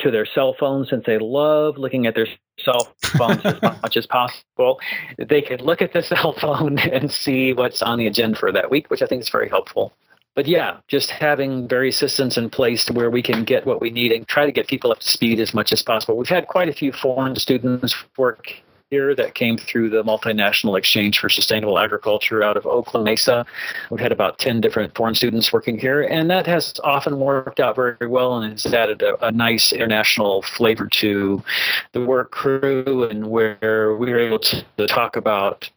to 0.00 0.10
their 0.10 0.24
cell 0.26 0.54
phones 0.58 0.88
since 0.90 1.04
they 1.06 1.18
love 1.18 1.76
looking 1.76 2.06
at 2.06 2.14
their 2.14 2.26
cell 2.58 2.94
phones 3.18 3.44
as 3.44 3.60
much 3.82 3.96
as 3.96 4.06
possible. 4.06 4.80
They 5.18 5.42
can 5.42 5.60
look 5.60 5.82
at 5.82 5.92
the 5.92 6.02
cell 6.02 6.32
phone 6.32 6.78
and 6.92 7.10
see 7.10 7.52
what's 7.52 7.82
on 7.82 7.98
the 7.98 8.06
agenda 8.06 8.38
for 8.38 8.50
that 8.52 8.70
week, 8.70 8.90
which 8.90 9.02
I 9.02 9.06
think 9.06 9.22
is 9.22 9.28
very 9.28 9.48
helpful. 9.48 9.92
But 10.34 10.46
yeah, 10.46 10.76
just 10.86 11.10
having 11.10 11.66
various 11.66 11.96
systems 11.96 12.36
in 12.36 12.50
place 12.50 12.90
where 12.90 13.10
we 13.10 13.22
can 13.22 13.44
get 13.44 13.64
what 13.64 13.80
we 13.80 13.88
need 13.88 14.12
and 14.12 14.28
try 14.28 14.44
to 14.44 14.52
get 14.52 14.68
people 14.68 14.92
up 14.92 15.00
to 15.00 15.08
speed 15.08 15.40
as 15.40 15.54
much 15.54 15.72
as 15.72 15.82
possible. 15.82 16.16
We've 16.16 16.28
had 16.28 16.46
quite 16.46 16.68
a 16.68 16.74
few 16.74 16.92
foreign 16.92 17.36
students 17.36 17.94
work 18.18 18.52
here 18.90 19.16
that 19.16 19.34
came 19.34 19.58
through 19.58 19.90
the 19.90 20.04
multinational 20.04 20.78
exchange 20.78 21.18
for 21.18 21.28
sustainable 21.28 21.76
agriculture 21.76 22.44
out 22.44 22.56
of 22.56 22.64
Oakland 22.66 23.04
Mesa. 23.04 23.44
We've 23.90 23.98
had 23.98 24.12
about 24.12 24.38
10 24.38 24.60
different 24.60 24.94
foreign 24.94 25.16
students 25.16 25.52
working 25.52 25.76
here, 25.76 26.02
and 26.02 26.30
that 26.30 26.46
has 26.46 26.74
often 26.84 27.18
worked 27.18 27.58
out 27.58 27.74
very 27.74 28.06
well 28.06 28.36
and 28.36 28.52
has 28.52 28.72
added 28.72 29.02
a, 29.02 29.26
a 29.26 29.32
nice 29.32 29.72
international 29.72 30.42
flavor 30.42 30.86
to 30.86 31.42
the 31.92 32.04
work 32.04 32.30
crew 32.30 33.08
and 33.10 33.26
where 33.26 33.96
we 33.96 34.08
were 34.10 34.20
able 34.20 34.38
to, 34.38 34.64
to 34.76 34.86
talk 34.86 35.16
about 35.16 35.68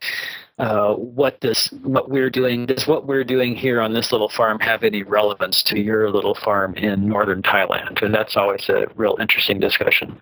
uh, 0.60 0.94
what 0.94 1.40
this 1.40 1.66
what 1.82 2.10
we're 2.10 2.28
doing 2.28 2.66
does 2.66 2.86
what 2.86 3.06
we're 3.06 3.24
doing 3.24 3.56
here 3.56 3.80
on 3.80 3.94
this 3.94 4.12
little 4.12 4.28
farm 4.28 4.60
have 4.60 4.84
any 4.84 5.02
relevance 5.02 5.62
to 5.62 5.80
your 5.80 6.10
little 6.10 6.34
farm 6.34 6.74
in 6.74 7.08
northern 7.08 7.40
Thailand 7.40 8.02
and 8.02 8.14
that's 8.14 8.36
always 8.36 8.68
a 8.68 8.86
real 8.94 9.16
interesting 9.18 9.58
discussion 9.58 10.20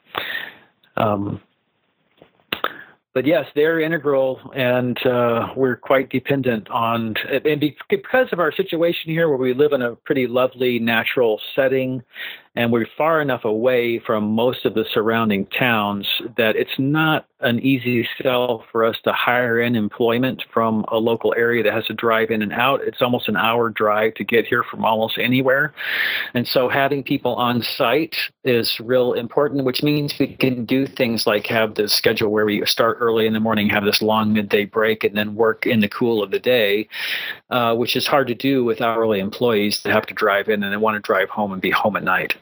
um, 0.97 1.41
but 3.19 3.27
yes, 3.27 3.47
they're 3.57 3.81
integral, 3.81 4.39
and 4.55 4.97
uh, 5.05 5.49
we're 5.57 5.75
quite 5.75 6.09
dependent 6.09 6.71
on. 6.71 7.17
And 7.45 7.61
because 7.91 8.29
of 8.31 8.39
our 8.39 8.53
situation 8.53 9.11
here, 9.11 9.29
where 9.29 9.37
we 9.37 9.55
live 9.55 9.73
in 9.73 9.83
a 9.83 9.97
pretty 9.97 10.29
lovely 10.29 10.79
natural 10.79 11.41
setting, 11.57 12.05
and 12.55 12.73
we're 12.73 12.87
far 12.97 13.21
enough 13.21 13.45
away 13.45 13.99
from 13.99 14.25
most 14.33 14.65
of 14.65 14.75
the 14.75 14.85
surrounding 14.93 15.47
towns 15.47 16.07
that 16.37 16.57
it's 16.57 16.79
not 16.79 17.27
an 17.41 17.61
easy 17.61 18.09
sell 18.21 18.65
for 18.73 18.85
us 18.85 18.97
to 19.05 19.13
hire 19.13 19.61
in 19.61 19.77
employment 19.77 20.45
from 20.53 20.85
a 20.89 20.97
local 20.97 21.33
area 21.37 21.63
that 21.63 21.73
has 21.73 21.87
to 21.87 21.95
drive 21.95 22.31
in 22.31 22.43
and 22.43 22.53
out. 22.53 22.81
It's 22.83 23.01
almost 23.01 23.29
an 23.29 23.37
hour 23.37 23.71
drive 23.71 24.15
to 24.15 24.25
get 24.25 24.47
here 24.47 24.65
from 24.65 24.85
almost 24.85 25.19
anywhere. 25.19 25.73
And 26.35 26.49
so 26.49 26.69
having 26.69 27.05
people 27.05 27.37
on 27.37 27.63
site 27.63 28.17
is 28.43 28.81
real 28.81 29.13
important, 29.13 29.65
which 29.65 29.85
means 29.85 30.19
we 30.19 30.35
can 30.35 30.65
do 30.65 30.87
things 30.87 31.27
like 31.27 31.47
have 31.47 31.77
this 31.77 31.93
schedule 31.93 32.31
where 32.31 32.45
we 32.45 32.65
start 32.67 32.99
early 33.01 33.27
in 33.27 33.35
the 33.35 33.41
morning, 33.41 33.69
have 33.69 33.85
this 33.85 34.03
long 34.03 34.33
midday 34.33 34.65
break, 34.65 35.05
and 35.05 35.17
then 35.17 35.37
work 35.37 35.65
in 35.65 35.79
the 35.79 35.89
cool 35.89 36.23
of 36.23 36.33
the 36.33 36.41
day, 36.41 36.89
uh, 37.51 37.75
which 37.75 37.95
is 37.95 38.07
hard 38.07 38.27
to 38.27 38.35
do 38.35 38.65
with 38.65 38.81
hourly 38.81 39.21
employees 39.21 39.83
that 39.83 39.93
have 39.93 40.07
to 40.07 40.15
drive 40.15 40.49
in 40.49 40.65
and 40.65 40.73
they 40.73 40.77
want 40.77 40.97
to 40.97 41.01
drive 41.01 41.29
home 41.29 41.53
and 41.53 41.63
be 41.63 41.71
home 41.71 41.95
at 41.95 42.03
night. 42.03 42.35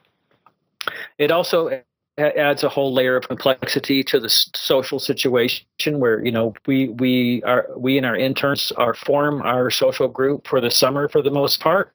It 1.18 1.30
also 1.30 1.82
adds 2.18 2.64
a 2.64 2.68
whole 2.68 2.94
layer 2.94 3.16
of 3.16 3.28
complexity 3.28 4.02
to 4.02 4.18
the 4.18 4.30
social 4.30 4.98
situation 4.98 5.66
where 5.98 6.24
you 6.24 6.32
know 6.32 6.54
we 6.66 6.88
we 6.88 7.42
are 7.42 7.68
we 7.76 7.98
and 7.98 8.06
our 8.06 8.16
interns 8.16 8.72
are 8.72 8.94
form 8.94 9.42
our 9.42 9.70
social 9.70 10.08
group 10.08 10.46
for 10.46 10.60
the 10.60 10.70
summer 10.70 11.08
for 11.08 11.20
the 11.22 11.30
most 11.30 11.60
part. 11.60 11.92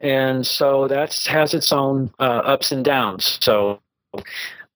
And 0.00 0.46
so 0.46 0.86
that 0.88 1.14
has 1.24 1.54
its 1.54 1.72
own 1.72 2.12
uh, 2.20 2.42
ups 2.44 2.70
and 2.70 2.84
downs. 2.84 3.38
So 3.40 3.80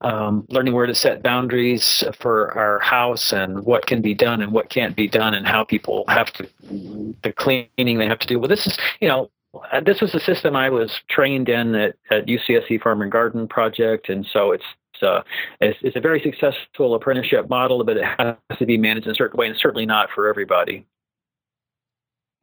um, 0.01 0.45
learning 0.49 0.75
where 0.75 0.87
to 0.87 0.95
set 0.95 1.23
boundaries 1.23 2.03
for 2.19 2.57
our 2.59 2.81
house 2.81 3.33
and 3.33 3.65
what 3.65 3.87
can 3.87 4.03
be 4.03 4.15
done 4.15 4.43
and 4.43 4.53
what 4.53 4.69
can't 4.69 4.97
be 4.97 5.07
done 5.07 5.35
and 5.35 5.47
how 5.47 5.63
people 5.63 6.05
have 6.09 6.33
to 6.33 6.49
the 7.23 7.33
cleaning 7.33 7.99
they 7.99 8.07
have 8.07 8.19
to 8.19 8.27
do. 8.27 8.39
Well 8.39 8.49
this 8.49 8.67
is 8.67 8.77
you 9.01 9.09
know 9.09 9.31
this 9.85 10.01
was 10.01 10.15
a 10.15 10.21
system 10.21 10.57
I 10.57 10.71
was 10.71 11.01
trained 11.11 11.49
in 11.49 11.75
at, 11.75 11.97
at 12.11 12.27
UCSC 12.27 12.83
Farm 12.83 13.03
and 13.03 13.13
Garden 13.13 13.47
Project, 13.47 14.09
and 14.09 14.27
so 14.27 14.53
it's 14.53 14.65
uh, 15.03 15.23
it's, 15.61 15.79
it's, 15.83 15.97
a 15.97 16.01
very 16.01 16.21
successful 16.21 16.95
apprenticeship 16.95 17.49
model, 17.49 17.83
but 17.83 17.97
it 17.97 18.05
has 18.05 18.37
to 18.57 18.65
be 18.65 18.79
managed 18.79 19.07
in 19.07 19.13
a 19.13 19.15
certain 19.17 19.37
way, 19.37 19.49
and 19.49 19.57
certainly 19.59 19.85
not 19.85 20.09
for 20.15 20.29
everybody. 20.29 20.87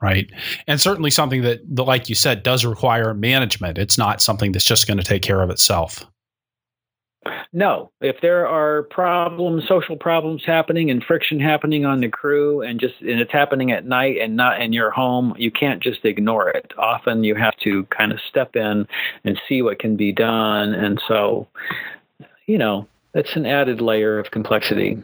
Right, 0.01 0.30
and 0.68 0.80
certainly 0.80 1.10
something 1.10 1.41
that, 1.43 1.62
like 1.74 2.10
you 2.10 2.16
said, 2.16 2.43
does 2.43 2.66
require 2.66 3.14
management. 3.14 3.78
It's 3.78 3.97
not 3.97 4.22
something 4.22 4.51
that's 4.51 4.66
just 4.66 4.88
going 4.88 4.97
to 4.97 5.03
take 5.03 5.22
care 5.22 5.41
of 5.41 5.49
itself. 5.49 6.05
No, 7.51 7.91
if 7.99 8.22
there 8.22 8.47
are 8.47 8.84
problems, 8.84 9.67
social 9.67 9.97
problems 9.97 10.45
happening 10.45 10.89
and 10.89 11.03
friction 11.03 11.39
happening 11.39 11.86
on 11.86 11.99
the 11.99 12.07
crew 12.07 12.61
and 12.61 12.80
just 12.80 13.01
and 13.01 13.20
it's 13.20 13.32
happening 13.32 13.72
at 13.72 13.86
night 13.86 14.17
and 14.20 14.36
not 14.36 14.61
in 14.61 14.72
your 14.72 14.89
home, 14.89 15.36
you 15.38 15.51
can't 15.51 15.82
just 15.82 16.05
ignore 16.05 16.49
it. 16.49 16.72
Often 16.78 17.24
you 17.24 17.36
have 17.36 17.57
to 17.57 17.84
kind 17.86 18.11
of 18.11 18.22
step 18.22 18.55
in 18.55 18.88
and 19.26 19.41
see 19.47 19.61
what 19.61 19.80
can 19.80 19.95
be 19.95 20.11
done. 20.11 20.74
And 20.74 21.01
so, 21.07 21.47
you 22.45 22.57
know, 22.57 22.88
it's 23.13 23.36
an 23.36 23.45
added 23.45 23.82
layer 23.82 24.17
of 24.17 24.32
complexity 24.32 25.03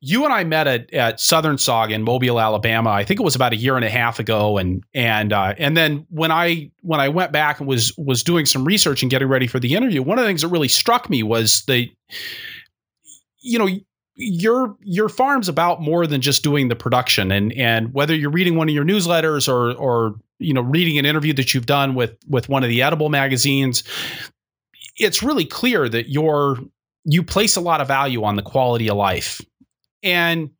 you 0.00 0.24
and 0.24 0.32
I 0.32 0.44
met 0.44 0.66
at, 0.66 0.92
at 0.94 1.20
Southern 1.20 1.56
SAWG 1.56 1.90
in 1.90 2.02
Mobile, 2.02 2.40
Alabama. 2.40 2.90
I 2.90 3.04
think 3.04 3.20
it 3.20 3.22
was 3.22 3.34
about 3.34 3.52
a 3.52 3.56
year 3.56 3.76
and 3.76 3.84
a 3.84 3.90
half 3.90 4.18
ago, 4.18 4.56
and 4.56 4.82
and 4.94 5.32
uh, 5.32 5.54
and 5.58 5.76
then 5.76 6.06
when 6.08 6.32
I 6.32 6.70
when 6.80 7.00
I 7.00 7.08
went 7.08 7.32
back 7.32 7.60
and 7.60 7.68
was 7.68 7.96
was 7.98 8.22
doing 8.22 8.46
some 8.46 8.64
research 8.64 9.02
and 9.02 9.10
getting 9.10 9.28
ready 9.28 9.46
for 9.46 9.60
the 9.60 9.74
interview, 9.74 10.02
one 10.02 10.18
of 10.18 10.24
the 10.24 10.28
things 10.28 10.40
that 10.40 10.48
really 10.48 10.68
struck 10.68 11.10
me 11.10 11.22
was 11.22 11.62
the, 11.66 11.90
you 13.40 13.58
know, 13.58 13.68
your 14.16 14.74
your 14.80 15.10
farm's 15.10 15.50
about 15.50 15.82
more 15.82 16.06
than 16.06 16.22
just 16.22 16.42
doing 16.42 16.68
the 16.68 16.76
production, 16.76 17.30
and 17.30 17.52
and 17.52 17.92
whether 17.92 18.14
you're 18.14 18.30
reading 18.30 18.56
one 18.56 18.70
of 18.70 18.74
your 18.74 18.84
newsletters 18.84 19.48
or 19.52 19.72
or 19.74 20.14
you 20.38 20.54
know 20.54 20.62
reading 20.62 20.96
an 20.96 21.04
interview 21.04 21.34
that 21.34 21.52
you've 21.52 21.66
done 21.66 21.94
with 21.94 22.16
with 22.26 22.48
one 22.48 22.62
of 22.62 22.70
the 22.70 22.80
edible 22.80 23.10
magazines, 23.10 23.84
it's 24.96 25.22
really 25.22 25.44
clear 25.44 25.90
that 25.90 26.08
you're 26.08 26.56
you 27.04 27.22
place 27.22 27.56
a 27.56 27.60
lot 27.60 27.82
of 27.82 27.88
value 27.88 28.24
on 28.24 28.36
the 28.36 28.42
quality 28.42 28.88
of 28.88 28.96
life 28.96 29.42
and 30.02 30.50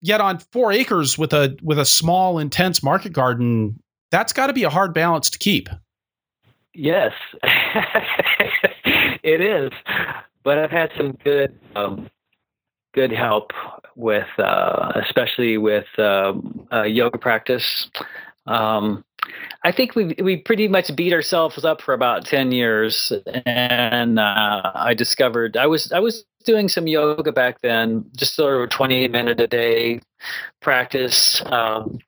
yet 0.00 0.20
on 0.20 0.38
four 0.38 0.72
acres 0.72 1.18
with 1.18 1.32
a 1.32 1.56
with 1.62 1.78
a 1.78 1.84
small 1.84 2.38
intense 2.38 2.82
market 2.82 3.12
garden 3.12 3.80
that's 4.10 4.32
got 4.32 4.46
to 4.46 4.52
be 4.52 4.64
a 4.64 4.70
hard 4.70 4.94
balance 4.94 5.28
to 5.30 5.38
keep. 5.38 5.68
Yes. 6.74 7.12
It 9.22 9.40
is. 9.40 9.70
But 10.42 10.58
i've 10.58 10.70
had 10.70 10.90
some 10.96 11.12
good 11.24 11.58
um, 11.76 12.08
good 12.94 13.12
help 13.12 13.50
with 13.96 14.28
uh, 14.38 14.92
especially 14.94 15.58
with 15.58 15.86
um, 15.98 16.66
uh, 16.72 16.84
yoga 16.84 17.18
practice. 17.18 17.90
Um, 18.46 19.04
I 19.64 19.72
think 19.72 19.94
we 19.94 20.14
we 20.22 20.36
pretty 20.38 20.68
much 20.68 20.94
beat 20.96 21.12
ourselves 21.12 21.64
up 21.64 21.82
for 21.82 21.92
about 21.92 22.24
ten 22.24 22.52
years, 22.52 23.12
and 23.44 24.18
uh, 24.18 24.72
I 24.74 24.94
discovered 24.94 25.56
I 25.56 25.66
was 25.66 25.92
I 25.92 25.98
was 25.98 26.24
doing 26.48 26.68
some 26.68 26.86
yoga 26.86 27.30
back 27.30 27.60
then, 27.60 28.04
just 28.16 28.34
sort 28.34 28.56
of 28.56 28.62
a 28.62 28.66
twenty 28.66 29.06
minute 29.06 29.38
a 29.38 29.46
day 29.46 30.00
practice. 30.60 31.42
Um, 31.46 31.98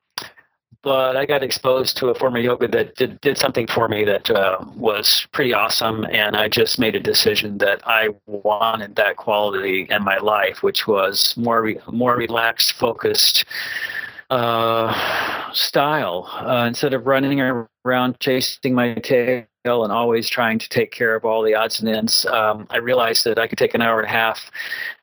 but 0.82 1.14
I 1.14 1.26
got 1.26 1.42
exposed 1.42 1.98
to 1.98 2.08
a 2.08 2.14
form 2.14 2.36
of 2.36 2.42
yoga 2.42 2.66
that 2.68 2.94
did, 2.94 3.20
did 3.20 3.36
something 3.36 3.66
for 3.66 3.86
me 3.86 4.02
that 4.04 4.30
uh, 4.30 4.64
was 4.76 5.26
pretty 5.30 5.52
awesome. 5.52 6.06
And 6.10 6.34
I 6.36 6.48
just 6.48 6.78
made 6.78 6.96
a 6.96 7.00
decision 7.00 7.58
that 7.58 7.82
I 7.86 8.08
wanted 8.26 8.96
that 8.96 9.16
quality 9.16 9.86
in 9.90 10.02
my 10.02 10.16
life, 10.16 10.62
which 10.62 10.86
was 10.86 11.36
more, 11.36 11.60
re- 11.60 11.80
more 11.92 12.16
relaxed, 12.16 12.72
focused 12.72 13.44
uh, 14.30 15.52
style. 15.52 16.30
Uh, 16.32 16.64
instead 16.66 16.94
of 16.94 17.06
running 17.06 17.40
around 17.84 18.18
chasing 18.18 18.72
my 18.74 18.94
tail 18.94 19.44
and 19.64 19.92
always 19.92 20.28
trying 20.28 20.58
to 20.58 20.68
take 20.70 20.90
care 20.90 21.14
of 21.14 21.24
all 21.26 21.42
the 21.42 21.54
odds 21.54 21.80
and 21.80 21.88
ends, 21.88 22.24
um, 22.26 22.66
I 22.70 22.78
realized 22.78 23.24
that 23.24 23.38
I 23.38 23.46
could 23.46 23.58
take 23.58 23.74
an 23.74 23.82
hour 23.82 24.00
and 24.00 24.08
a 24.08 24.12
half 24.12 24.50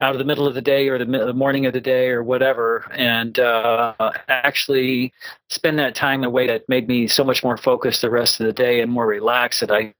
out 0.01 0.13
of 0.13 0.17
the 0.17 0.25
middle 0.25 0.47
of 0.47 0.55
the 0.55 0.61
day 0.61 0.89
or 0.89 0.97
the, 0.97 1.05
the 1.05 1.33
morning 1.33 1.67
of 1.67 1.73
the 1.73 1.81
day 1.81 2.09
or 2.09 2.23
whatever, 2.23 2.89
and 2.91 3.37
uh, 3.37 3.93
actually 4.29 5.13
spend 5.49 5.77
that 5.77 5.93
time 5.93 6.21
in 6.21 6.25
a 6.25 6.29
way 6.29 6.47
that 6.47 6.67
made 6.67 6.87
me 6.87 7.05
so 7.05 7.23
much 7.23 7.43
more 7.43 7.55
focused 7.55 8.01
the 8.01 8.09
rest 8.09 8.39
of 8.39 8.47
the 8.47 8.53
day 8.53 8.81
and 8.81 8.91
more 8.91 9.05
relaxed 9.05 9.59
that 9.59 9.71
I 9.71 9.93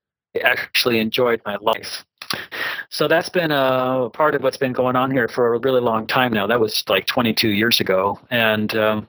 actually 0.44 1.00
enjoyed 1.00 1.40
my 1.46 1.58
life. 1.62 2.04
So 2.90 3.08
that's 3.08 3.30
been 3.30 3.52
a 3.52 4.10
part 4.12 4.34
of 4.36 4.42
what's 4.42 4.58
been 4.58 4.74
going 4.74 4.96
on 4.96 5.12
here 5.12 5.28
for 5.28 5.54
a 5.54 5.60
really 5.60 5.82
long 5.82 6.08
time 6.08 6.34
now. 6.34 6.48
That 6.48 6.60
was 6.60 6.84
like 6.90 7.06
22 7.06 7.50
years 7.50 7.80
ago, 7.80 8.20
and 8.32 8.76
um, 8.76 9.08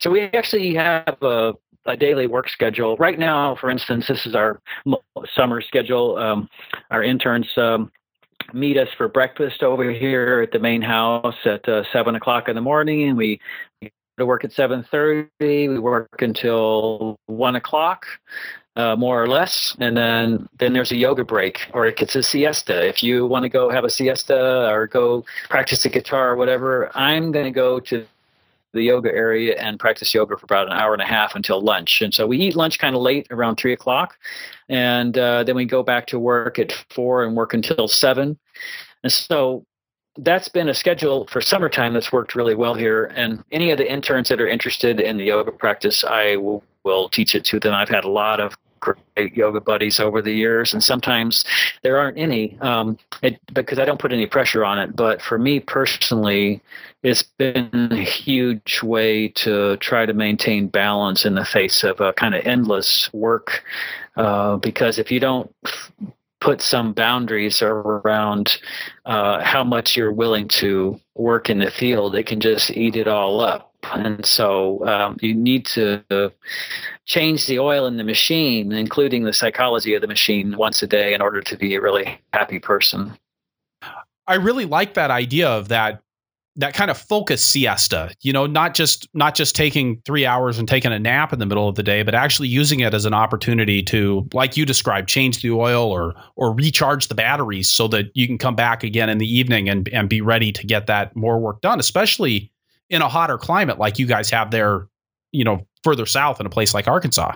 so 0.00 0.10
we 0.10 0.22
actually 0.22 0.74
have 0.74 1.16
a 1.22 1.54
a 1.86 1.96
daily 1.96 2.26
work 2.26 2.48
schedule. 2.48 2.96
Right 2.96 3.18
now, 3.18 3.56
for 3.56 3.70
instance, 3.70 4.08
this 4.08 4.26
is 4.26 4.34
our 4.34 4.60
summer 5.34 5.60
schedule. 5.60 6.16
Um, 6.18 6.48
our 6.90 7.02
interns 7.02 7.48
um, 7.56 7.90
meet 8.52 8.76
us 8.76 8.88
for 8.96 9.08
breakfast 9.08 9.62
over 9.62 9.90
here 9.90 10.40
at 10.40 10.52
the 10.52 10.58
main 10.58 10.82
house 10.82 11.36
at 11.44 11.68
uh, 11.68 11.84
seven 11.92 12.14
o'clock 12.14 12.48
in 12.48 12.54
the 12.54 12.60
morning, 12.60 13.08
and 13.08 13.16
we 13.16 13.40
go 13.82 13.88
to 14.18 14.26
work 14.26 14.44
at 14.44 14.52
seven 14.52 14.84
thirty. 14.90 15.28
We 15.68 15.78
work 15.78 16.20
until 16.20 17.16
one 17.26 17.56
o'clock. 17.56 18.06
Uh, 18.76 18.94
more 18.94 19.22
or 19.22 19.26
less, 19.26 19.74
and 19.80 19.96
then 19.96 20.46
then 20.58 20.74
there's 20.74 20.92
a 20.92 20.96
yoga 20.96 21.24
break, 21.24 21.60
or 21.72 21.86
it's 21.86 22.14
a 22.14 22.22
siesta. 22.22 22.86
If 22.86 23.02
you 23.02 23.26
want 23.26 23.44
to 23.44 23.48
go 23.48 23.70
have 23.70 23.84
a 23.84 23.88
siesta 23.88 24.68
or 24.70 24.86
go 24.86 25.24
practice 25.48 25.82
the 25.82 25.88
guitar 25.88 26.32
or 26.32 26.36
whatever, 26.36 26.94
I'm 26.94 27.32
going 27.32 27.46
to 27.46 27.50
go 27.50 27.80
to 27.80 28.06
the 28.76 28.84
yoga 28.84 29.12
area 29.12 29.56
and 29.58 29.80
practice 29.80 30.14
yoga 30.14 30.36
for 30.36 30.44
about 30.44 30.68
an 30.68 30.74
hour 30.74 30.92
and 30.92 31.02
a 31.02 31.06
half 31.06 31.34
until 31.34 31.60
lunch. 31.60 32.02
And 32.02 32.14
so 32.14 32.26
we 32.26 32.38
eat 32.38 32.54
lunch 32.54 32.78
kind 32.78 32.94
of 32.94 33.02
late, 33.02 33.26
around 33.30 33.56
three 33.56 33.72
o'clock, 33.72 34.16
and 34.68 35.16
uh, 35.18 35.42
then 35.44 35.56
we 35.56 35.64
go 35.64 35.82
back 35.82 36.06
to 36.08 36.18
work 36.18 36.58
at 36.58 36.72
four 36.90 37.24
and 37.24 37.36
work 37.36 37.54
until 37.54 37.88
seven. 37.88 38.38
And 39.02 39.12
so 39.12 39.64
that's 40.18 40.48
been 40.48 40.68
a 40.68 40.74
schedule 40.74 41.26
for 41.26 41.40
summertime 41.40 41.92
that's 41.92 42.12
worked 42.12 42.34
really 42.34 42.54
well 42.54 42.74
here. 42.74 43.04
And 43.16 43.44
any 43.52 43.70
of 43.70 43.78
the 43.78 43.90
interns 43.90 44.28
that 44.28 44.40
are 44.40 44.48
interested 44.48 45.00
in 45.00 45.18
the 45.18 45.24
yoga 45.24 45.52
practice, 45.52 46.04
I 46.04 46.36
will, 46.36 46.64
will 46.84 47.08
teach 47.08 47.34
it 47.34 47.44
to 47.46 47.60
them. 47.60 47.74
I've 47.74 47.88
had 47.88 48.04
a 48.04 48.08
lot 48.08 48.40
of 48.40 48.56
great 48.86 49.36
yoga 49.36 49.60
buddies 49.60 49.98
over 49.98 50.22
the 50.22 50.32
years, 50.32 50.72
and 50.72 50.82
sometimes 50.82 51.44
there 51.82 51.98
aren't 51.98 52.18
any 52.18 52.56
um, 52.60 52.98
it, 53.22 53.40
because 53.52 53.78
I 53.78 53.84
don't 53.84 54.00
put 54.00 54.12
any 54.12 54.26
pressure 54.26 54.64
on 54.64 54.78
it. 54.78 54.94
But 54.94 55.20
for 55.22 55.38
me 55.38 55.60
personally, 55.60 56.60
it's 57.02 57.22
been 57.22 57.88
a 57.90 58.04
huge 58.04 58.82
way 58.82 59.28
to 59.28 59.76
try 59.78 60.06
to 60.06 60.12
maintain 60.12 60.68
balance 60.68 61.24
in 61.24 61.34
the 61.34 61.44
face 61.44 61.84
of 61.84 62.00
a 62.00 62.12
kind 62.12 62.34
of 62.34 62.44
endless 62.46 63.12
work. 63.12 63.64
Uh, 64.16 64.56
because 64.56 64.98
if 64.98 65.10
you 65.10 65.20
don't 65.20 65.50
put 66.40 66.60
some 66.60 66.92
boundaries 66.92 67.62
around 67.62 68.58
uh, 69.04 69.42
how 69.42 69.64
much 69.64 69.96
you're 69.96 70.12
willing 70.12 70.48
to 70.48 70.98
work 71.14 71.50
in 71.50 71.58
the 71.58 71.70
field, 71.70 72.14
it 72.14 72.26
can 72.26 72.40
just 72.40 72.70
eat 72.70 72.96
it 72.96 73.08
all 73.08 73.40
up. 73.40 73.72
And 73.94 74.24
so 74.24 74.86
um, 74.86 75.16
you 75.20 75.34
need 75.34 75.66
to 75.66 76.32
change 77.04 77.46
the 77.46 77.58
oil 77.58 77.86
in 77.86 77.96
the 77.96 78.04
machine, 78.04 78.72
including 78.72 79.24
the 79.24 79.32
psychology 79.32 79.94
of 79.94 80.02
the 80.02 80.08
machine, 80.08 80.56
once 80.56 80.82
a 80.82 80.86
day 80.86 81.14
in 81.14 81.22
order 81.22 81.40
to 81.40 81.56
be 81.56 81.74
a 81.74 81.80
really 81.80 82.18
happy 82.32 82.58
person. 82.58 83.16
I 84.26 84.34
really 84.34 84.64
like 84.64 84.94
that 84.94 85.10
idea 85.10 85.48
of 85.48 85.68
that 85.68 86.02
that 86.58 86.72
kind 86.72 86.90
of 86.90 86.96
focus 86.96 87.44
siesta 87.44 88.10
you 88.22 88.32
know 88.32 88.46
not 88.46 88.74
just 88.74 89.08
not 89.14 89.34
just 89.34 89.54
taking 89.54 90.00
three 90.06 90.24
hours 90.24 90.58
and 90.58 90.66
taking 90.66 90.90
a 90.90 90.98
nap 90.98 91.32
in 91.32 91.38
the 91.38 91.46
middle 91.46 91.68
of 91.68 91.74
the 91.74 91.82
day 91.82 92.02
but 92.02 92.14
actually 92.14 92.48
using 92.48 92.80
it 92.80 92.94
as 92.94 93.04
an 93.04 93.12
opportunity 93.14 93.82
to 93.82 94.26
like 94.32 94.56
you 94.56 94.64
described 94.64 95.08
change 95.08 95.42
the 95.42 95.50
oil 95.50 95.90
or 95.90 96.14
or 96.36 96.54
recharge 96.54 97.08
the 97.08 97.14
batteries 97.14 97.68
so 97.68 97.86
that 97.86 98.06
you 98.14 98.26
can 98.26 98.38
come 98.38 98.54
back 98.54 98.82
again 98.82 99.08
in 99.08 99.18
the 99.18 99.26
evening 99.26 99.68
and 99.68 99.88
and 99.90 100.08
be 100.08 100.20
ready 100.20 100.50
to 100.50 100.66
get 100.66 100.86
that 100.86 101.14
more 101.14 101.38
work 101.38 101.60
done 101.60 101.78
especially 101.78 102.50
in 102.90 103.02
a 103.02 103.08
hotter 103.08 103.38
climate 103.38 103.78
like 103.78 103.98
you 103.98 104.06
guys 104.06 104.30
have 104.30 104.50
there 104.50 104.88
you 105.32 105.44
know 105.44 105.66
further 105.82 106.06
south 106.06 106.40
in 106.40 106.46
a 106.46 106.50
place 106.50 106.74
like 106.74 106.88
arkansas. 106.88 107.34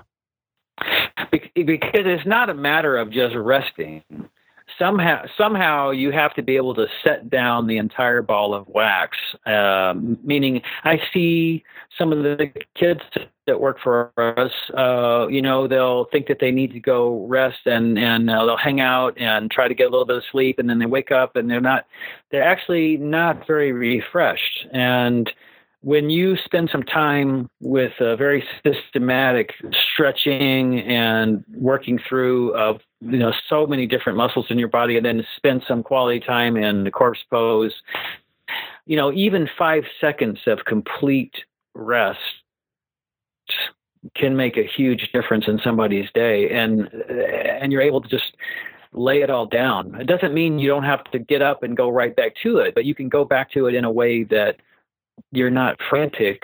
Because 1.55 1.90
it's 2.06 2.27
not 2.27 2.48
a 2.48 2.55
matter 2.55 2.97
of 2.97 3.10
just 3.10 3.35
resting 3.35 4.02
somehow 4.81 5.24
somehow 5.36 5.90
you 5.90 6.11
have 6.11 6.35
to 6.35 6.43
be 6.43 6.57
able 6.57 6.74
to 6.74 6.86
set 7.05 7.31
down 7.31 7.66
the 7.66 7.77
entire 7.77 8.23
ball 8.23 8.55
of 8.55 8.66
wax. 8.69 9.16
Um, 9.47 10.19
meaning, 10.24 10.62
I 10.85 11.01
see 11.12 11.62
some 11.97 12.12
of 12.12 12.23
the 12.23 12.51
kids 12.74 13.02
that 13.47 13.61
work 13.61 13.78
for 13.82 14.12
us. 14.19 14.52
Uh, 14.77 15.28
you 15.28 15.43
know, 15.43 15.69
they'll 15.69 16.07
think 16.07 16.27
that 16.28 16.39
they 16.40 16.51
need 16.51 16.73
to 16.73 16.81
go 16.81 17.27
rest, 17.27 17.66
and 17.66 17.98
and 17.98 18.31
uh, 18.31 18.44
they'll 18.44 18.57
hang 18.57 18.81
out 18.81 19.16
and 19.19 19.51
try 19.51 19.69
to 19.69 19.74
get 19.74 19.85
a 19.85 19.90
little 19.90 20.07
bit 20.07 20.16
of 20.16 20.24
sleep, 20.32 20.59
and 20.59 20.69
then 20.69 20.78
they 20.78 20.86
wake 20.86 21.12
up 21.12 21.36
and 21.36 21.51
they're 21.51 21.61
not. 21.61 21.86
They're 22.31 22.43
actually 22.43 22.97
not 22.97 23.47
very 23.47 23.73
refreshed 23.73 24.66
and 24.73 25.31
when 25.82 26.11
you 26.11 26.36
spend 26.44 26.69
some 26.70 26.82
time 26.82 27.48
with 27.61 27.93
a 28.01 28.16
very 28.16 28.44
systematic 28.65 29.55
stretching 29.73 30.81
and 30.81 31.44
working 31.55 31.98
through 31.98 32.55
of 32.55 32.81
you 33.01 33.19
know 33.19 33.32
so 33.48 33.66
many 33.66 33.86
different 33.86 34.16
muscles 34.16 34.47
in 34.51 34.59
your 34.59 34.69
body 34.69 34.97
and 34.97 35.07
then 35.07 35.27
spend 35.36 35.62
some 35.66 35.82
quality 35.82 36.20
time 36.20 36.57
in 36.57 36.85
the 36.85 36.90
corpse 36.90 37.20
pose 37.31 37.73
you 38.85 38.97
know 38.97 39.12
even 39.12 39.48
five 39.59 39.85
seconds 40.01 40.39
of 40.47 40.65
complete 40.66 41.35
rest 41.74 42.20
can 44.15 44.36
make 44.36 44.57
a 44.57 44.62
huge 44.62 45.11
difference 45.12 45.47
in 45.47 45.61
somebody's 45.62 46.11
day. 46.15 46.51
And 46.51 46.89
and 47.11 47.73
you're 47.73 47.82
able 47.82 48.01
to 48.01 48.09
just 48.09 48.35
lay 48.93 49.23
it 49.23 49.31
all 49.31 49.47
down. 49.47 49.94
It 50.01 50.07
doesn't 50.07 50.35
mean 50.35 50.59
you 50.59 50.69
don't 50.69 50.85
have 50.85 51.05
to 51.12 51.19
get 51.19 51.43
up 51.43 51.62
and 51.62 51.77
go 51.77 51.89
right 51.89 52.15
back 52.15 52.35
to 52.43 52.59
it 52.59 52.74
but 52.74 52.85
you 52.85 52.94
can 52.94 53.09
go 53.09 53.24
back 53.24 53.51
to 53.52 53.66
it 53.66 53.74
in 53.74 53.85
a 53.85 53.90
way 53.90 54.24
that 54.24 54.57
you're 55.32 55.51
not 55.51 55.78
frantic. 55.88 56.42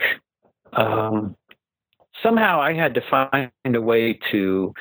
Um, 0.73 1.37
somehow 2.23 2.61
I 2.61 2.75
had 2.75 2.95
to 2.95 3.03
find 3.11 3.51
a 3.65 3.81
way 3.81 4.19
to 4.31 4.75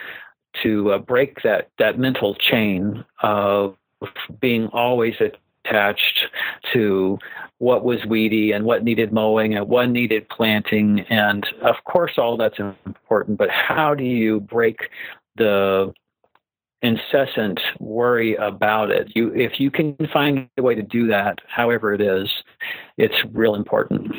to 0.64 0.94
uh, 0.94 0.98
break 1.00 1.42
that 1.44 1.70
that 1.80 2.00
mental 2.00 2.36
chain 2.36 3.04
of 3.22 3.76
being 4.40 4.68
always 4.68 5.16
attached 5.66 6.28
to 6.74 7.18
what 7.58 7.84
was 7.84 8.06
weedy 8.06 8.52
and 8.52 8.66
what 8.66 8.84
needed 8.84 9.12
mowing 9.12 9.56
and 9.56 9.68
what 9.68 9.90
needed 9.90 10.28
planting 10.30 11.02
and 11.10 11.48
of 11.64 11.76
course 11.86 12.14
all 12.18 12.38
that's 12.38 12.60
important 12.60 13.38
but 13.38 13.50
how 13.50 13.96
do 13.96 14.04
you 14.04 14.40
break 14.42 14.90
the 15.38 15.92
incessant 16.86 17.60
worry 17.80 18.36
about 18.36 18.92
it. 18.92 19.12
You, 19.16 19.34
if 19.34 19.60
you 19.60 19.72
can 19.72 19.96
find 20.14 20.48
a 20.58 20.62
way 20.62 20.76
to 20.76 20.82
do 20.82 21.08
that, 21.08 21.40
however 21.48 21.94
it 21.94 22.02
is, 22.02 22.32
it's 22.98 23.16
real 23.34 23.56
important. 23.56 24.14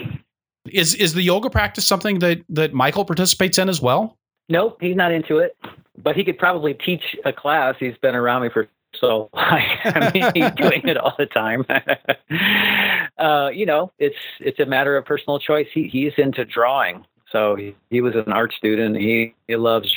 Is 0.70 0.94
is 0.94 1.14
the 1.14 1.22
yoga 1.22 1.48
practice 1.48 1.86
something 1.86 2.18
that 2.18 2.42
that 2.48 2.74
Michael 2.74 3.04
participates 3.04 3.58
in 3.58 3.68
as 3.68 3.80
well? 3.80 4.16
Nope, 4.48 4.78
he's 4.80 4.96
not 4.96 5.12
into 5.12 5.38
it, 5.38 5.56
but 5.96 6.16
he 6.16 6.24
could 6.24 6.38
probably 6.38 6.74
teach 6.74 7.16
a 7.24 7.32
class. 7.32 7.76
He's 7.78 7.96
been 7.98 8.14
around 8.14 8.42
me 8.42 8.48
for 8.48 8.68
so 9.00 9.28
I 9.34 10.10
mean 10.12 10.30
he's 10.34 10.50
doing 10.52 10.82
it 10.88 10.96
all 10.96 11.14
the 11.16 11.26
time. 11.26 11.64
uh, 13.18 13.50
you 13.50 13.66
know, 13.66 13.92
it's 13.98 14.16
it's 14.40 14.58
a 14.58 14.66
matter 14.66 14.96
of 14.96 15.04
personal 15.04 15.38
choice. 15.38 15.68
He 15.72 15.88
he's 15.88 16.12
into 16.18 16.44
drawing, 16.44 17.04
so 17.30 17.54
he, 17.54 17.76
he 17.90 18.00
was 18.00 18.14
an 18.14 18.32
art 18.32 18.52
student. 18.52 18.96
He 18.96 19.34
he 19.46 19.56
loves 19.56 19.94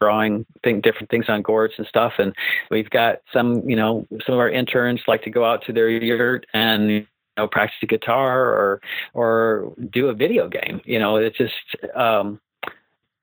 drawing 0.00 0.46
think 0.62 0.84
different 0.84 1.10
things 1.10 1.26
on 1.28 1.42
gourds 1.42 1.74
and 1.78 1.86
stuff. 1.86 2.14
And 2.18 2.34
we've 2.70 2.90
got 2.90 3.18
some, 3.32 3.68
you 3.68 3.76
know, 3.76 4.06
some 4.26 4.34
of 4.34 4.40
our 4.40 4.50
interns 4.50 5.00
like 5.06 5.22
to 5.22 5.30
go 5.30 5.44
out 5.44 5.64
to 5.66 5.72
their 5.72 5.88
yurt 5.88 6.46
and 6.52 6.90
you 6.90 7.06
know 7.36 7.48
practice 7.48 7.76
guitar 7.88 8.48
or 8.48 8.80
or 9.14 9.72
do 9.90 10.08
a 10.08 10.14
video 10.14 10.48
game. 10.48 10.80
You 10.84 10.98
know, 10.98 11.16
it's 11.16 11.38
just 11.38 11.54
um, 11.94 12.40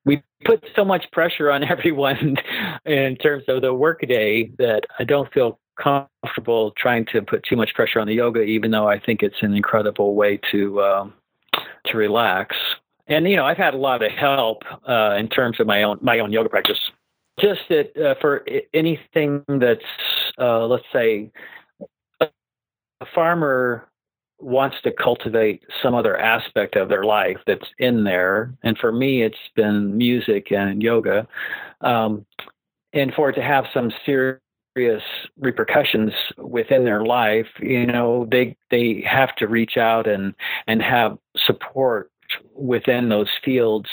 we 0.06 0.24
put 0.46 0.64
so 0.76 0.86
much 0.86 1.10
pressure 1.12 1.52
on 1.52 1.64
everyone 1.70 2.38
in 2.86 3.18
terms 3.18 3.44
of 3.48 3.62
the 3.62 3.74
workday 3.74 4.50
that 4.58 4.84
I 5.00 5.04
don't 5.04 5.32
feel 5.34 5.60
comfortable 5.82 6.72
trying 6.72 7.06
to 7.06 7.22
put 7.22 7.44
too 7.44 7.56
much 7.56 7.74
pressure 7.76 8.00
on 8.00 8.08
the 8.08 8.16
yoga, 8.16 8.42
even 8.42 8.72
though 8.72 8.88
I 8.88 9.00
think 9.00 9.22
it's 9.22 9.42
an 9.42 9.54
incredible 9.54 10.16
way 10.16 10.40
to 10.52 10.82
um, 10.82 11.14
to 11.86 11.98
relax 11.98 12.56
and 13.08 13.28
you 13.28 13.36
know 13.36 13.46
i've 13.46 13.58
had 13.58 13.74
a 13.74 13.78
lot 13.78 14.02
of 14.04 14.12
help 14.12 14.64
uh, 14.88 15.16
in 15.18 15.28
terms 15.28 15.60
of 15.60 15.68
my 15.68 15.84
own 15.84 15.98
my 16.02 16.20
own 16.20 16.32
yoga 16.32 16.50
practice 16.50 16.80
just 17.40 17.62
that 17.70 17.96
uh, 17.98 18.16
for 18.20 18.46
anything 18.74 19.44
that's 19.48 19.82
uh, 20.40 20.66
let's 20.66 20.86
say 20.92 21.32
a 22.22 23.06
farmer 23.14 23.88
wants 24.40 24.78
to 24.84 24.92
cultivate 24.92 25.64
some 25.82 25.96
other 25.96 26.18
aspect 26.18 26.76
of 26.76 26.90
their 26.90 27.04
life 27.04 27.38
that's 27.48 27.68
in 27.80 28.04
there. 28.04 28.54
And 28.64 28.78
for 28.78 28.92
me, 28.92 29.24
it's 29.24 29.38
been 29.56 29.98
music 29.98 30.52
and 30.52 30.82
yoga. 30.82 31.28
Um, 31.82 32.26
and 32.94 33.14
for 33.14 33.30
it 33.30 33.34
to 33.34 33.42
have 33.42 33.66
some 33.74 33.92
serious 34.06 35.04
repercussions 35.40 36.14
within 36.38 36.86
their 36.86 37.04
life, 37.04 37.48
you 37.60 37.86
know, 37.86 38.28
they 38.32 38.56
they 38.70 39.04
have 39.08 39.36
to 39.38 39.48
reach 39.48 39.78
out 39.78 40.08
and 40.08 40.34
and 40.68 40.82
have 40.82 41.18
support 41.36 42.12
within 42.54 43.10
those 43.10 43.30
fields, 43.44 43.90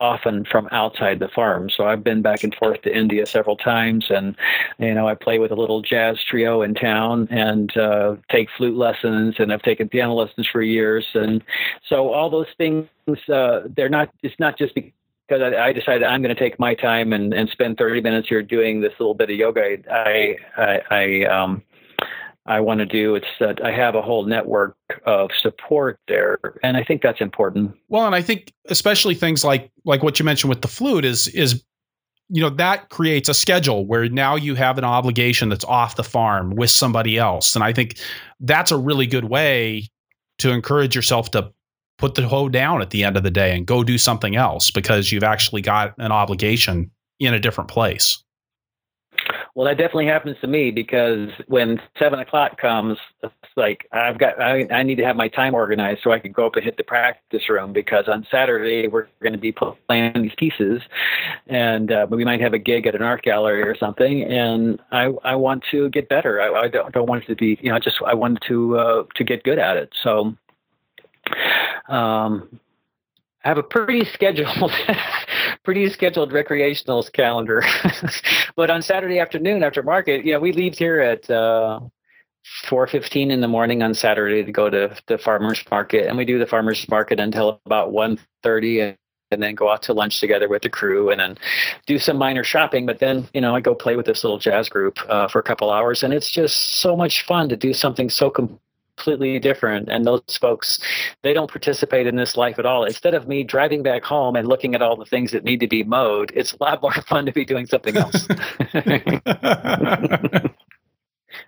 often 0.00 0.44
from 0.44 0.68
outside 0.70 1.18
the 1.18 1.28
farm. 1.28 1.70
So 1.70 1.86
I've 1.86 2.04
been 2.04 2.22
back 2.22 2.44
and 2.44 2.54
forth 2.54 2.82
to 2.82 2.96
India 2.96 3.26
several 3.26 3.56
times, 3.56 4.06
and 4.10 4.36
you 4.78 4.94
know 4.94 5.08
I 5.08 5.14
play 5.14 5.38
with 5.38 5.50
a 5.50 5.56
little 5.56 5.82
jazz 5.82 6.22
trio 6.22 6.62
in 6.62 6.74
town 6.74 7.28
and 7.30 7.76
uh, 7.76 8.16
take 8.30 8.48
flute 8.56 8.76
lessons, 8.76 9.36
and 9.38 9.52
I've 9.52 9.62
taken 9.62 9.88
piano 9.88 10.14
lessons 10.14 10.46
for 10.46 10.62
years, 10.62 11.06
and 11.14 11.42
so 11.88 12.12
all 12.12 12.30
those 12.30 12.52
things 12.56 12.88
uh, 13.28 13.60
they're 13.76 13.88
not. 13.88 14.10
It's 14.22 14.38
not 14.38 14.58
just 14.58 14.74
because 14.74 15.40
I, 15.40 15.72
decided 15.72 16.02
I'm 16.04 16.22
going 16.22 16.34
to 16.34 16.40
take 16.40 16.58
my 16.58 16.74
time 16.74 17.12
and, 17.12 17.32
and 17.32 17.48
spend 17.48 17.78
30 17.78 18.02
minutes 18.02 18.28
here 18.28 18.42
doing 18.42 18.80
this 18.80 18.92
little 18.98 19.14
bit 19.14 19.30
of 19.30 19.36
yoga. 19.36 19.78
I 19.90 20.36
I, 20.56 20.80
I 20.90 21.24
um, 21.24 21.62
I 22.46 22.60
want 22.60 22.80
to 22.80 22.86
do. 22.86 23.14
It's 23.14 23.26
that 23.40 23.64
I 23.64 23.70
have 23.72 23.94
a 23.94 24.02
whole 24.02 24.24
network 24.24 24.76
of 25.06 25.30
support 25.40 25.98
there, 26.08 26.38
and 26.62 26.76
I 26.76 26.84
think 26.84 27.02
that's 27.02 27.20
important. 27.20 27.74
Well, 27.88 28.06
and 28.06 28.14
I 28.14 28.22
think 28.22 28.52
especially 28.68 29.14
things 29.14 29.44
like 29.44 29.70
like 29.84 30.02
what 30.02 30.18
you 30.18 30.24
mentioned 30.24 30.50
with 30.50 30.60
the 30.60 30.68
flute 30.68 31.04
is 31.04 31.28
is 31.28 31.64
you 32.28 32.42
know 32.42 32.50
that 32.50 32.90
creates 32.90 33.28
a 33.28 33.34
schedule 33.34 33.86
where 33.86 34.08
now 34.08 34.36
you 34.36 34.54
have 34.56 34.76
an 34.76 34.84
obligation 34.84 35.48
that's 35.48 35.64
off 35.64 35.96
the 35.96 36.04
farm 36.04 36.54
with 36.54 36.70
somebody 36.70 37.18
else, 37.18 37.54
and 37.54 37.64
I 37.64 37.72
think 37.72 37.98
that's 38.40 38.70
a 38.70 38.76
really 38.76 39.06
good 39.06 39.24
way 39.24 39.88
to 40.38 40.50
encourage 40.50 40.94
yourself 40.94 41.30
to 41.30 41.52
put 41.96 42.14
the 42.14 42.28
hoe 42.28 42.48
down 42.48 42.82
at 42.82 42.90
the 42.90 43.04
end 43.04 43.16
of 43.16 43.22
the 43.22 43.30
day 43.30 43.56
and 43.56 43.66
go 43.66 43.84
do 43.84 43.96
something 43.96 44.36
else 44.36 44.70
because 44.70 45.12
you've 45.12 45.24
actually 45.24 45.62
got 45.62 45.94
an 45.98 46.12
obligation 46.12 46.90
in 47.20 47.32
a 47.32 47.40
different 47.40 47.70
place. 47.70 48.22
Well, 49.54 49.66
that 49.66 49.78
definitely 49.78 50.06
happens 50.06 50.36
to 50.40 50.48
me 50.48 50.72
because 50.72 51.28
when 51.46 51.80
seven 51.96 52.18
o'clock 52.18 52.60
comes, 52.60 52.98
it's 53.22 53.32
like 53.54 53.86
I've 53.92 54.18
got 54.18 54.40
I, 54.40 54.66
I 54.68 54.82
need 54.82 54.96
to 54.96 55.04
have 55.04 55.14
my 55.14 55.28
time 55.28 55.54
organized 55.54 56.00
so 56.02 56.10
I 56.10 56.18
can 56.18 56.32
go 56.32 56.46
up 56.46 56.56
and 56.56 56.64
hit 56.64 56.76
the 56.76 56.82
practice 56.82 57.48
room 57.48 57.72
because 57.72 58.08
on 58.08 58.26
Saturday 58.32 58.88
we're 58.88 59.06
going 59.22 59.32
to 59.32 59.38
be 59.38 59.52
playing 59.52 60.12
these 60.22 60.34
pieces, 60.36 60.82
and 61.46 61.92
uh, 61.92 62.04
we 62.10 62.24
might 62.24 62.40
have 62.40 62.52
a 62.52 62.58
gig 62.58 62.88
at 62.88 62.96
an 62.96 63.02
art 63.02 63.22
gallery 63.22 63.62
or 63.62 63.76
something, 63.76 64.24
and 64.24 64.80
I 64.90 65.12
I 65.22 65.36
want 65.36 65.62
to 65.70 65.88
get 65.90 66.08
better. 66.08 66.40
I, 66.40 66.62
I 66.62 66.68
don't 66.68 66.92
don't 66.92 67.08
want 67.08 67.22
it 67.22 67.26
to 67.26 67.36
be 67.36 67.56
you 67.62 67.70
know 67.70 67.78
just 67.78 67.98
I 68.04 68.14
want 68.14 68.40
to 68.48 68.76
uh, 68.76 69.04
to 69.14 69.24
get 69.24 69.44
good 69.44 69.58
at 69.60 69.76
it. 69.76 69.90
So. 70.02 70.34
Um, 71.88 72.60
I 73.44 73.48
have 73.48 73.58
a 73.58 73.62
pretty 73.62 74.06
scheduled, 74.06 74.72
pretty 75.64 75.90
scheduled 75.90 76.32
recreational 76.32 77.02
calendar. 77.02 77.62
but 78.56 78.70
on 78.70 78.80
Saturday 78.80 79.18
afternoon 79.18 79.62
after 79.62 79.82
market, 79.82 80.24
you 80.24 80.32
know, 80.32 80.40
we 80.40 80.52
leave 80.52 80.78
here 80.78 81.00
at 81.00 81.28
uh, 81.28 81.80
4.15 82.64 83.30
in 83.30 83.42
the 83.42 83.48
morning 83.48 83.82
on 83.82 83.92
Saturday 83.92 84.42
to 84.42 84.50
go 84.50 84.70
to 84.70 84.96
the 85.08 85.18
farmer's 85.18 85.62
market. 85.70 86.06
And 86.06 86.16
we 86.16 86.24
do 86.24 86.38
the 86.38 86.46
farmer's 86.46 86.88
market 86.88 87.20
until 87.20 87.60
about 87.66 87.90
1.30 87.90 88.88
and, 88.88 88.98
and 89.30 89.42
then 89.42 89.54
go 89.54 89.70
out 89.70 89.82
to 89.82 89.92
lunch 89.92 90.20
together 90.20 90.48
with 90.48 90.62
the 90.62 90.70
crew 90.70 91.10
and 91.10 91.20
then 91.20 91.36
do 91.86 91.98
some 91.98 92.16
minor 92.16 92.44
shopping. 92.44 92.86
But 92.86 92.98
then, 92.98 93.28
you 93.34 93.42
know, 93.42 93.54
I 93.54 93.60
go 93.60 93.74
play 93.74 93.96
with 93.96 94.06
this 94.06 94.24
little 94.24 94.38
jazz 94.38 94.70
group 94.70 94.98
uh, 95.10 95.28
for 95.28 95.38
a 95.38 95.42
couple 95.42 95.70
hours. 95.70 96.02
And 96.02 96.14
it's 96.14 96.30
just 96.30 96.76
so 96.76 96.96
much 96.96 97.26
fun 97.26 97.50
to 97.50 97.56
do 97.56 97.74
something 97.74 98.08
so 98.08 98.30
com- 98.30 98.58
completely 98.96 99.38
different 99.38 99.88
and 99.88 100.04
those 100.04 100.22
folks 100.40 100.78
they 101.22 101.32
don't 101.32 101.50
participate 101.50 102.06
in 102.06 102.16
this 102.16 102.36
life 102.36 102.58
at 102.58 102.66
all. 102.66 102.84
Instead 102.84 103.14
of 103.14 103.26
me 103.26 103.42
driving 103.42 103.82
back 103.82 104.04
home 104.04 104.36
and 104.36 104.46
looking 104.46 104.74
at 104.74 104.82
all 104.82 104.96
the 104.96 105.04
things 105.04 105.32
that 105.32 105.44
need 105.44 105.60
to 105.60 105.66
be 105.66 105.82
mowed 105.82 106.32
it's 106.34 106.52
a 106.52 106.56
lot 106.60 106.80
more 106.82 106.92
fun 106.92 107.26
to 107.26 107.32
be 107.32 107.44
doing 107.44 107.66
something 107.66 107.96
else. 107.96 108.28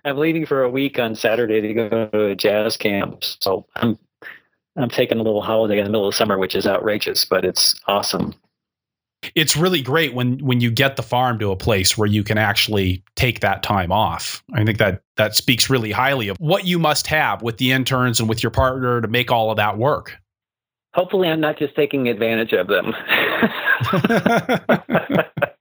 I'm 0.03 0.17
leaving 0.17 0.45
for 0.45 0.63
a 0.63 0.69
week 0.69 0.99
on 0.99 1.15
saturday 1.15 1.61
to 1.61 1.73
go 1.73 2.07
to 2.07 2.25
a 2.25 2.35
jazz 2.35 2.75
camp 2.75 3.23
so 3.23 3.65
i'm 3.75 3.97
i'm 4.75 4.89
taking 4.89 5.19
a 5.19 5.23
little 5.23 5.41
holiday 5.41 5.77
in 5.77 5.85
the 5.85 5.89
middle 5.89 6.07
of 6.07 6.15
summer 6.15 6.37
which 6.37 6.55
is 6.55 6.67
outrageous 6.67 7.23
but 7.23 7.45
it's 7.45 7.79
awesome 7.87 8.33
it's 9.35 9.55
really 9.55 9.81
great 9.81 10.13
when 10.13 10.39
when 10.39 10.61
you 10.61 10.71
get 10.71 10.95
the 10.95 11.03
farm 11.03 11.39
to 11.39 11.51
a 11.51 11.55
place 11.55 11.97
where 11.97 12.07
you 12.07 12.23
can 12.23 12.37
actually 12.37 13.03
take 13.15 13.41
that 13.41 13.63
time 13.63 13.91
off. 13.91 14.43
I 14.53 14.63
think 14.63 14.77
that 14.77 15.01
that 15.15 15.35
speaks 15.35 15.69
really 15.69 15.91
highly 15.91 16.27
of 16.27 16.37
what 16.39 16.65
you 16.65 16.79
must 16.79 17.07
have 17.07 17.41
with 17.41 17.57
the 17.57 17.71
interns 17.71 18.19
and 18.19 18.29
with 18.29 18.43
your 18.43 18.51
partner 18.51 19.01
to 19.01 19.07
make 19.07 19.31
all 19.31 19.51
of 19.51 19.57
that 19.57 19.77
work. 19.77 20.17
Hopefully, 20.93 21.27
I'm 21.27 21.41
not 21.41 21.59
just 21.59 21.75
taking 21.75 22.07
advantage 22.07 22.53
of 22.53 22.67
them. 22.67 22.93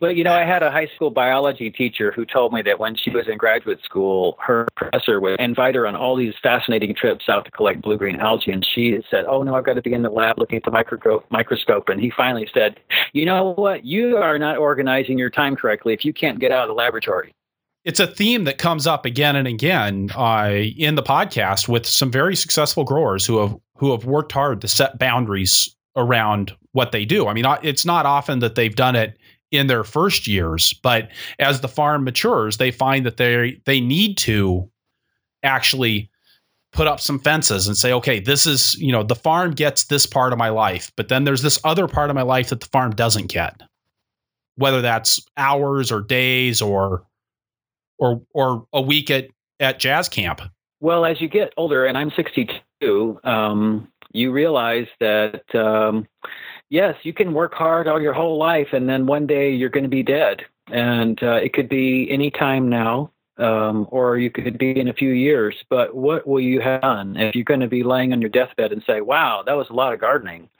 but 0.00 0.16
you 0.16 0.24
know, 0.24 0.32
I 0.32 0.44
had 0.44 0.62
a 0.62 0.70
high 0.70 0.88
school 0.94 1.10
biology 1.10 1.70
teacher 1.70 2.10
who 2.10 2.24
told 2.24 2.52
me 2.52 2.62
that 2.62 2.80
when 2.80 2.96
she 2.96 3.10
was 3.10 3.28
in 3.28 3.36
graduate 3.36 3.80
school, 3.84 4.36
her 4.40 4.66
professor 4.74 5.20
would 5.20 5.38
invite 5.38 5.74
her 5.74 5.86
on 5.86 5.94
all 5.94 6.16
these 6.16 6.34
fascinating 6.42 6.94
trips 6.94 7.28
out 7.28 7.44
to 7.44 7.50
collect 7.50 7.82
blue 7.82 7.98
green 7.98 8.18
algae, 8.18 8.50
and 8.50 8.66
she 8.66 8.98
said, 9.10 9.26
"Oh 9.26 9.42
no, 9.42 9.54
I've 9.54 9.64
got 9.64 9.74
to 9.74 9.82
be 9.82 9.92
in 9.92 10.02
the 10.02 10.10
lab 10.10 10.38
looking 10.38 10.56
at 10.56 10.64
the 10.64 10.70
microscope." 10.70 11.26
Microscope, 11.30 11.88
and 11.88 12.00
he 12.00 12.10
finally 12.10 12.48
said, 12.52 12.80
"You 13.12 13.26
know 13.26 13.50
what? 13.50 13.84
You 13.84 14.16
are 14.16 14.38
not 14.38 14.56
organizing 14.56 15.18
your 15.18 15.30
time 15.30 15.54
correctly 15.54 15.92
if 15.92 16.04
you 16.04 16.12
can't 16.12 16.40
get 16.40 16.50
out 16.50 16.62
of 16.62 16.68
the 16.68 16.74
laboratory." 16.74 17.32
It's 17.84 18.00
a 18.00 18.06
theme 18.06 18.44
that 18.44 18.58
comes 18.58 18.86
up 18.86 19.06
again 19.06 19.36
and 19.36 19.48
again 19.48 20.10
uh, 20.14 20.50
in 20.52 20.96
the 20.96 21.02
podcast 21.02 21.66
with 21.66 21.86
some 21.86 22.10
very 22.10 22.36
successful 22.36 22.84
growers 22.84 23.26
who 23.26 23.38
have 23.38 23.56
who 23.76 23.90
have 23.90 24.04
worked 24.04 24.32
hard 24.32 24.60
to 24.62 24.68
set 24.68 24.98
boundaries 24.98 25.74
around 25.96 26.52
what 26.72 26.92
they 26.92 27.04
do. 27.04 27.26
I 27.26 27.32
mean, 27.32 27.44
it's 27.62 27.84
not 27.84 28.06
often 28.06 28.38
that 28.40 28.54
they've 28.54 28.74
done 28.74 28.96
it 28.96 29.18
in 29.50 29.66
their 29.66 29.84
first 29.84 30.26
years, 30.26 30.72
but 30.72 31.08
as 31.38 31.60
the 31.60 31.68
farm 31.68 32.04
matures, 32.04 32.56
they 32.56 32.70
find 32.70 33.04
that 33.06 33.16
they 33.16 33.60
they 33.64 33.80
need 33.80 34.16
to 34.18 34.70
actually 35.42 36.10
put 36.72 36.86
up 36.86 37.00
some 37.00 37.18
fences 37.18 37.66
and 37.66 37.76
say, 37.76 37.92
okay, 37.92 38.20
this 38.20 38.46
is, 38.46 38.76
you 38.76 38.92
know, 38.92 39.02
the 39.02 39.14
farm 39.14 39.52
gets 39.52 39.84
this 39.84 40.06
part 40.06 40.32
of 40.32 40.38
my 40.38 40.50
life, 40.50 40.92
but 40.96 41.08
then 41.08 41.24
there's 41.24 41.42
this 41.42 41.58
other 41.64 41.88
part 41.88 42.10
of 42.10 42.14
my 42.14 42.22
life 42.22 42.50
that 42.50 42.60
the 42.60 42.66
farm 42.66 42.92
doesn't 42.92 43.26
get. 43.26 43.60
Whether 44.56 44.80
that's 44.82 45.24
hours 45.36 45.90
or 45.90 46.02
days 46.02 46.60
or 46.60 47.04
or 47.98 48.22
or 48.34 48.66
a 48.72 48.80
week 48.80 49.10
at 49.10 49.28
at 49.58 49.78
jazz 49.78 50.08
camp. 50.08 50.40
Well, 50.80 51.04
as 51.04 51.20
you 51.20 51.28
get 51.28 51.52
older, 51.56 51.86
and 51.86 51.96
I'm 51.96 52.10
62, 52.10 53.20
um, 53.24 53.88
you 54.12 54.32
realize 54.32 54.86
that 54.98 55.42
um, 55.54 56.06
yes, 56.70 56.96
you 57.02 57.12
can 57.12 57.34
work 57.34 57.52
hard 57.52 57.86
all 57.86 58.00
your 58.00 58.14
whole 58.14 58.38
life, 58.38 58.68
and 58.72 58.88
then 58.88 59.06
one 59.06 59.26
day 59.26 59.50
you're 59.50 59.68
going 59.68 59.84
to 59.84 59.90
be 59.90 60.02
dead, 60.02 60.42
and 60.68 61.22
uh, 61.22 61.34
it 61.34 61.52
could 61.52 61.68
be 61.68 62.08
any 62.10 62.30
time 62.30 62.68
now. 62.68 63.10
Um, 63.38 63.86
or 63.90 64.18
you 64.18 64.30
could 64.30 64.58
be 64.58 64.78
in 64.78 64.88
a 64.88 64.92
few 64.92 65.12
years, 65.12 65.54
but 65.70 65.96
what 65.96 66.26
will 66.26 66.40
you 66.40 66.60
have 66.60 66.82
done 66.82 67.16
if 67.16 67.34
you're 67.34 67.42
going 67.42 67.60
to 67.60 67.68
be 67.68 67.82
laying 67.82 68.12
on 68.12 68.20
your 68.20 68.28
deathbed 68.28 68.70
and 68.70 68.82
say, 68.86 69.00
"Wow, 69.00 69.42
that 69.46 69.56
was 69.56 69.70
a 69.70 69.72
lot 69.72 69.94
of 69.94 70.00
gardening," 70.00 70.50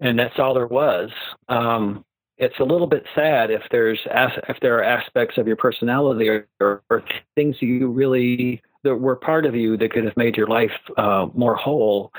and 0.00 0.18
that's 0.18 0.36
all 0.40 0.52
there 0.52 0.66
was? 0.66 1.10
Um, 1.48 2.04
it's 2.38 2.58
a 2.58 2.64
little 2.64 2.88
bit 2.88 3.04
sad 3.14 3.52
if 3.52 3.62
there's 3.70 4.00
if 4.48 4.58
there 4.60 4.78
are 4.78 4.82
aspects 4.82 5.38
of 5.38 5.46
your 5.46 5.54
personality 5.54 6.28
or, 6.28 6.48
or, 6.58 6.82
or 6.90 7.04
things 7.36 7.54
you 7.60 7.88
really 7.88 8.60
that 8.82 8.96
were 8.96 9.16
part 9.16 9.46
of 9.46 9.54
you 9.54 9.76
that 9.76 9.92
could 9.92 10.04
have 10.04 10.16
made 10.16 10.36
your 10.36 10.46
life 10.46 10.72
uh, 10.96 11.26
more 11.34 11.54
whole 11.54 12.12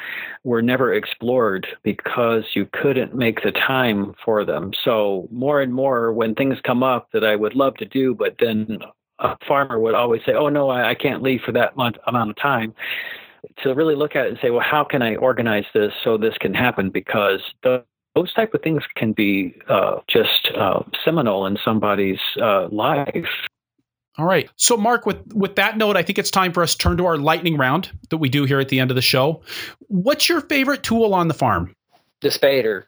were 0.44 0.62
never 0.62 0.94
explored 0.94 1.68
because 1.84 2.44
you 2.54 2.68
couldn't 2.72 3.16
make 3.16 3.42
the 3.42 3.52
time 3.52 4.14
for 4.24 4.46
them. 4.46 4.72
So 4.84 5.28
more 5.32 5.62
and 5.62 5.74
more, 5.74 6.14
when 6.14 6.36
things 6.36 6.58
come 6.64 6.84
up 6.84 7.10
that 7.14 7.24
I 7.24 7.36
would 7.36 7.56
love 7.56 7.76
to 7.78 7.86
do, 7.86 8.14
but 8.14 8.36
then 8.40 8.80
a 9.20 9.38
farmer 9.48 9.80
would 9.80 9.96
always 9.96 10.22
say, 10.26 10.34
"Oh 10.34 10.50
no, 10.50 10.70
I, 10.70 10.90
I 10.90 10.96
can't 10.96 11.22
leave 11.22 11.42
for 11.42 11.52
that 11.54 11.76
month, 11.76 11.98
amount 12.08 12.32
of 12.32 12.36
time." 12.38 12.74
To 13.64 13.74
really 13.74 13.96
look 13.96 14.16
at 14.16 14.26
it 14.26 14.30
and 14.30 14.40
say, 14.42 14.52
"Well, 14.52 14.62
how 14.62 14.84
can 14.84 15.02
I 15.02 15.16
organize 15.16 15.66
this 15.74 15.94
so 16.04 16.18
this 16.18 16.38
can 16.40 16.54
happen?" 16.54 16.90
Because 16.90 17.42
the 17.64 17.84
those 18.16 18.34
type 18.34 18.54
of 18.54 18.62
things 18.62 18.84
can 18.96 19.14
be 19.14 19.56
uh, 19.70 20.00
just 20.08 20.52
uh, 20.56 20.82
seminal 21.06 21.46
in 21.46 21.58
somebody's 21.64 22.20
uh, 22.42 22.68
life 22.70 23.30
all 24.22 24.28
right. 24.28 24.48
So, 24.56 24.78
Mark, 24.78 25.08
with 25.08 25.18
with 25.34 25.56
that 25.56 25.78
note, 25.78 25.98
I 25.98 26.04
think 26.04 26.20
it's 26.20 26.30
time 26.30 26.54
for 26.54 26.62
us 26.62 26.74
to 26.74 26.78
turn 26.78 26.98
to 26.98 27.08
our 27.08 27.18
lightning 27.18 27.58
round 27.58 27.92
that 28.12 28.18
we 28.18 28.30
do 28.30 28.46
here 28.46 28.60
at 28.60 28.70
the 28.70 28.80
end 28.80 28.92
of 28.92 28.96
the 28.96 29.02
show. 29.02 29.42
What's 29.88 30.30
your 30.30 30.42
favorite 30.42 30.84
tool 30.84 31.16
on 31.16 31.28
the 31.28 31.34
farm? 31.34 31.76
The 32.22 32.28
spader. 32.28 32.84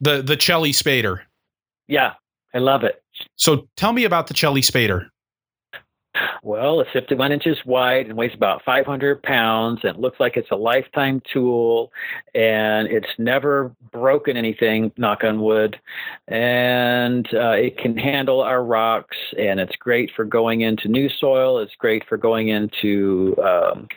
The 0.00 0.22
the 0.22 0.36
Celli 0.36 0.70
spader. 0.70 1.22
Yeah, 1.88 2.14
I 2.54 2.58
love 2.58 2.84
it. 2.84 3.02
So, 3.34 3.66
tell 3.76 3.92
me 3.92 4.04
about 4.04 4.28
the 4.28 4.34
Celli 4.34 4.60
spader. 4.60 5.08
Well, 6.42 6.80
it's 6.80 6.90
51 6.92 7.32
inches 7.32 7.58
wide 7.64 8.06
and 8.06 8.16
weighs 8.16 8.34
about 8.34 8.62
500 8.64 9.22
pounds 9.22 9.80
and 9.82 9.98
looks 9.98 10.20
like 10.20 10.36
it's 10.36 10.50
a 10.50 10.56
lifetime 10.56 11.22
tool 11.32 11.92
and 12.34 12.88
it's 12.88 13.08
never 13.18 13.74
broken 13.92 14.36
anything, 14.36 14.92
knock 14.96 15.24
on 15.24 15.40
wood. 15.40 15.78
And 16.28 17.26
uh, 17.34 17.52
it 17.52 17.78
can 17.78 17.96
handle 17.96 18.40
our 18.40 18.64
rocks 18.64 19.16
and 19.38 19.60
it's 19.60 19.76
great 19.76 20.10
for 20.14 20.24
going 20.24 20.60
into 20.60 20.88
new 20.88 21.08
soil. 21.08 21.58
It's 21.58 21.74
great 21.76 22.04
for 22.08 22.16
going 22.16 22.48
into 22.48 23.36
um, 23.42 23.88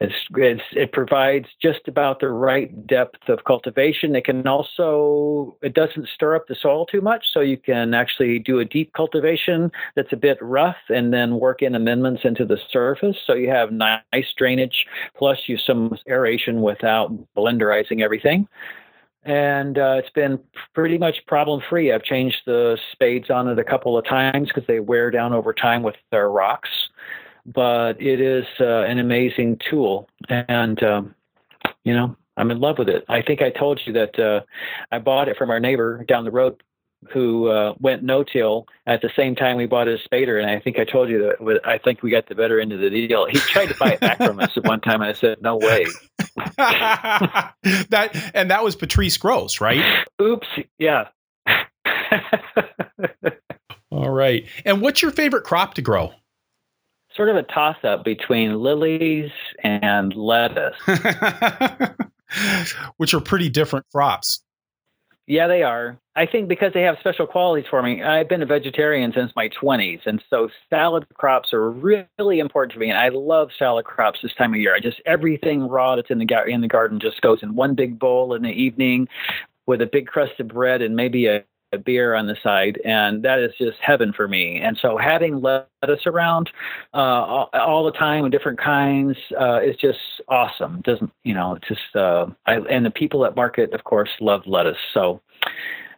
It's, 0.00 0.14
it's, 0.34 0.62
it 0.72 0.92
provides 0.92 1.46
just 1.60 1.86
about 1.88 2.20
the 2.20 2.28
right 2.28 2.86
depth 2.86 3.28
of 3.28 3.44
cultivation. 3.44 4.14
It 4.16 4.24
can 4.24 4.46
also, 4.46 5.56
it 5.62 5.74
doesn't 5.74 6.08
stir 6.08 6.36
up 6.36 6.46
the 6.48 6.54
soil 6.54 6.86
too 6.86 7.00
much, 7.00 7.26
so 7.32 7.40
you 7.40 7.56
can 7.56 7.94
actually 7.94 8.38
do 8.38 8.58
a 8.58 8.64
deep 8.64 8.92
cultivation 8.92 9.70
that's 9.94 10.12
a 10.12 10.16
bit 10.16 10.38
rough 10.40 10.76
and 10.88 11.12
then 11.12 11.38
work 11.38 11.62
in 11.62 11.74
amendments 11.74 12.22
into 12.24 12.44
the 12.44 12.58
surface. 12.70 13.16
So 13.26 13.34
you 13.34 13.50
have 13.50 13.72
nice 13.72 14.32
drainage, 14.36 14.86
plus 15.16 15.38
you 15.46 15.56
some 15.56 15.96
aeration 16.08 16.62
without 16.62 17.12
blenderizing 17.36 18.02
everything 18.02 18.48
and 19.24 19.78
uh, 19.78 19.96
it's 19.98 20.10
been 20.10 20.38
pretty 20.74 20.98
much 20.98 21.24
problem 21.26 21.62
free. 21.68 21.92
I've 21.92 22.02
changed 22.02 22.42
the 22.44 22.78
spades 22.92 23.30
on 23.30 23.48
it 23.48 23.58
a 23.58 23.64
couple 23.64 23.96
of 23.96 24.04
times 24.04 24.48
because 24.48 24.66
they 24.66 24.80
wear 24.80 25.10
down 25.10 25.32
over 25.32 25.54
time 25.54 25.82
with 25.82 25.96
their 26.10 26.28
rocks 26.28 26.68
but 27.46 28.00
it 28.00 28.20
is 28.20 28.46
uh, 28.60 28.82
an 28.82 28.98
amazing 28.98 29.60
tool, 29.70 30.08
and 30.28 30.82
um, 30.82 31.14
you 31.84 31.94
know 31.94 32.16
I'm 32.36 32.50
in 32.50 32.60
love 32.60 32.78
with 32.78 32.88
it. 32.88 33.04
I 33.08 33.22
think 33.22 33.42
I 33.42 33.50
told 33.50 33.80
you 33.84 33.92
that 33.94 34.18
uh, 34.18 34.40
I 34.90 34.98
bought 34.98 35.28
it 35.28 35.36
from 35.36 35.50
our 35.50 35.60
neighbor 35.60 36.04
down 36.04 36.24
the 36.24 36.30
road 36.30 36.62
who 37.12 37.48
uh, 37.48 37.74
went 37.80 38.02
no-till 38.02 38.66
at 38.86 39.02
the 39.02 39.10
same 39.14 39.36
time 39.36 39.58
we 39.58 39.66
bought 39.66 39.86
his 39.86 40.00
spader, 40.10 40.40
and 40.40 40.50
I 40.50 40.58
think 40.58 40.78
I 40.78 40.84
told 40.84 41.10
you 41.10 41.18
that 41.18 41.60
I 41.64 41.78
think 41.78 42.02
we 42.02 42.10
got 42.10 42.28
the 42.28 42.34
better 42.34 42.58
end 42.58 42.72
of 42.72 42.80
the 42.80 42.88
deal. 42.88 43.26
He 43.26 43.38
tried 43.38 43.66
to 43.66 43.74
buy 43.74 43.92
it 43.94 44.00
back 44.00 44.18
from 44.18 44.40
us 44.40 44.56
at 44.56 44.64
one 44.64 44.80
time, 44.80 45.02
and 45.02 45.10
I 45.10 45.12
said, 45.12 45.42
"No 45.42 45.56
way." 45.56 45.86
that 46.56 48.30
and 48.34 48.50
that 48.50 48.64
was 48.64 48.74
Patrice 48.76 49.16
Gros, 49.16 49.60
right? 49.60 50.04
Oops, 50.20 50.46
yeah. 50.78 51.08
All 53.90 54.10
right. 54.10 54.46
And 54.64 54.80
what's 54.80 55.02
your 55.02 55.10
favorite 55.10 55.44
crop 55.44 55.74
to 55.74 55.82
grow? 55.82 56.12
Sort 57.14 57.28
of 57.28 57.36
a 57.36 57.42
toss 57.42 57.76
up 57.84 58.04
between 58.04 58.58
lilies 58.58 59.30
and 59.62 60.14
lettuce, 60.14 60.76
which 62.96 63.14
are 63.14 63.20
pretty 63.20 63.48
different 63.48 63.86
crops. 63.92 64.42
Yeah, 65.26 65.46
they 65.46 65.62
are. 65.62 65.98
I 66.16 66.26
think 66.26 66.48
because 66.48 66.74
they 66.74 66.82
have 66.82 66.98
special 67.00 67.26
qualities 67.26 67.64
for 67.68 67.82
me. 67.82 68.02
I've 68.02 68.28
been 68.28 68.42
a 68.42 68.46
vegetarian 68.46 69.12
since 69.14 69.32
my 69.34 69.48
20s, 69.48 70.00
and 70.04 70.22
so 70.28 70.50
salad 70.68 71.06
crops 71.14 71.54
are 71.54 71.70
really 71.70 72.40
important 72.40 72.74
to 72.74 72.78
me. 72.78 72.90
And 72.90 72.98
I 72.98 73.08
love 73.08 73.50
salad 73.58 73.86
crops 73.86 74.20
this 74.22 74.34
time 74.34 74.52
of 74.52 74.60
year. 74.60 74.74
I 74.74 74.80
just 74.80 75.00
everything 75.06 75.66
raw 75.66 75.96
that's 75.96 76.10
in 76.10 76.18
the 76.18 76.44
in 76.46 76.60
the 76.60 76.68
garden 76.68 77.00
just 77.00 77.22
goes 77.22 77.42
in 77.42 77.54
one 77.54 77.74
big 77.74 77.98
bowl 77.98 78.34
in 78.34 78.42
the 78.42 78.50
evening 78.50 79.08
with 79.66 79.80
a 79.80 79.86
big 79.86 80.06
crust 80.06 80.38
of 80.40 80.48
bread 80.48 80.82
and 80.82 80.94
maybe 80.94 81.26
a 81.26 81.42
a 81.74 81.78
beer 81.78 82.14
on 82.14 82.26
the 82.26 82.36
side, 82.42 82.80
and 82.84 83.22
that 83.24 83.38
is 83.38 83.52
just 83.58 83.78
heaven 83.80 84.12
for 84.12 84.26
me. 84.26 84.60
And 84.60 84.78
so 84.80 84.96
having 84.96 85.40
lettuce 85.40 86.06
around 86.06 86.50
uh, 86.92 86.96
all, 86.96 87.50
all, 87.52 87.84
the 87.84 87.92
time 87.92 88.24
and 88.24 88.32
different 88.32 88.58
kinds 88.58 89.16
uh, 89.38 89.60
is 89.60 89.76
just 89.76 89.98
awesome. 90.28 90.76
It 90.76 90.84
doesn't 90.84 91.12
you 91.24 91.34
know? 91.34 91.58
Just 91.66 91.94
uh, 91.94 92.26
I, 92.46 92.58
and 92.70 92.86
the 92.86 92.90
people 92.90 93.24
at 93.26 93.36
market, 93.36 93.72
of 93.72 93.84
course, 93.84 94.10
love 94.20 94.42
lettuce. 94.46 94.78
So. 94.92 95.20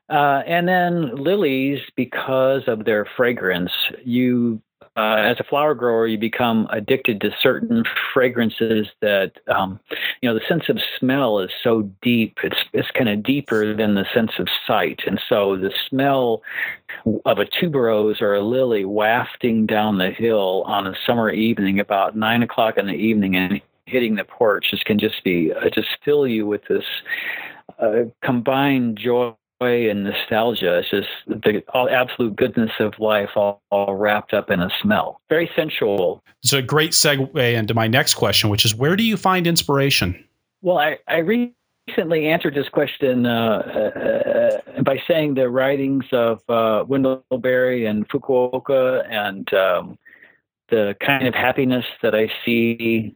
Uh, 0.08 0.40
and 0.46 0.68
then 0.68 1.16
lilies, 1.16 1.80
because 1.96 2.62
of 2.68 2.84
their 2.84 3.04
fragrance, 3.16 3.72
you 4.04 4.62
uh, 4.96 5.16
as 5.18 5.38
a 5.38 5.44
flower 5.44 5.74
grower, 5.74 6.06
you 6.06 6.16
become 6.16 6.66
addicted 6.70 7.20
to 7.20 7.30
certain 7.40 7.84
fragrances 8.14 8.88
that, 9.02 9.32
um, 9.48 9.78
you 10.22 10.28
know, 10.28 10.34
the 10.34 10.44
sense 10.48 10.68
of 10.68 10.78
smell 10.98 11.38
is 11.38 11.50
so 11.62 11.82
deep. 12.00 12.38
It's 12.42 12.64
it's 12.72 12.90
kind 12.92 13.08
of 13.08 13.22
deeper 13.22 13.74
than 13.74 13.94
the 13.94 14.06
sense 14.14 14.32
of 14.38 14.48
sight, 14.66 15.00
and 15.06 15.20
so 15.28 15.56
the 15.56 15.72
smell 15.88 16.42
of 17.26 17.38
a 17.38 17.44
tuberose 17.44 18.22
or 18.22 18.34
a 18.34 18.42
lily 18.42 18.84
wafting 18.84 19.66
down 19.66 19.98
the 19.98 20.10
hill 20.10 20.64
on 20.66 20.86
a 20.86 20.94
summer 21.06 21.30
evening 21.30 21.78
about 21.78 22.16
nine 22.16 22.42
o'clock 22.42 22.78
in 22.78 22.86
the 22.86 22.94
evening 22.94 23.36
and 23.36 23.60
hitting 23.84 24.16
the 24.16 24.24
porch 24.24 24.70
just 24.70 24.84
can 24.84 24.98
just 24.98 25.22
be 25.24 25.52
uh, 25.52 25.68
just 25.70 25.88
fill 26.04 26.26
you 26.26 26.46
with 26.46 26.62
this 26.68 26.84
uh, 27.78 28.04
combined 28.22 28.96
joy 28.96 29.32
and 29.60 30.04
nostalgia. 30.04 30.78
It's 30.78 30.90
just 30.90 31.08
the 31.26 31.62
all 31.72 31.88
absolute 31.88 32.36
goodness 32.36 32.70
of 32.78 32.98
life 32.98 33.30
all, 33.36 33.62
all 33.70 33.94
wrapped 33.94 34.34
up 34.34 34.50
in 34.50 34.60
a 34.60 34.70
smell. 34.82 35.20
Very 35.28 35.50
sensual. 35.56 36.22
It's 36.42 36.52
a 36.52 36.62
great 36.62 36.92
segue 36.92 37.54
into 37.54 37.74
my 37.74 37.88
next 37.88 38.14
question, 38.14 38.50
which 38.50 38.64
is 38.64 38.74
where 38.74 38.96
do 38.96 39.02
you 39.02 39.16
find 39.16 39.46
inspiration? 39.46 40.22
Well, 40.62 40.78
I, 40.78 40.98
I 41.08 41.18
recently 41.18 42.26
answered 42.26 42.54
this 42.54 42.68
question 42.68 43.26
uh, 43.26 44.60
uh, 44.76 44.82
by 44.82 45.00
saying 45.08 45.34
the 45.34 45.48
writings 45.48 46.04
of 46.12 46.40
uh, 46.48 46.84
Wendell 46.86 47.24
Berry 47.40 47.86
and 47.86 48.08
Fukuoka 48.08 49.06
and 49.10 49.52
um, 49.54 49.98
the 50.68 50.96
kind 51.00 51.26
of 51.26 51.34
happiness 51.34 51.84
that 52.02 52.14
I 52.14 52.30
see 52.44 53.14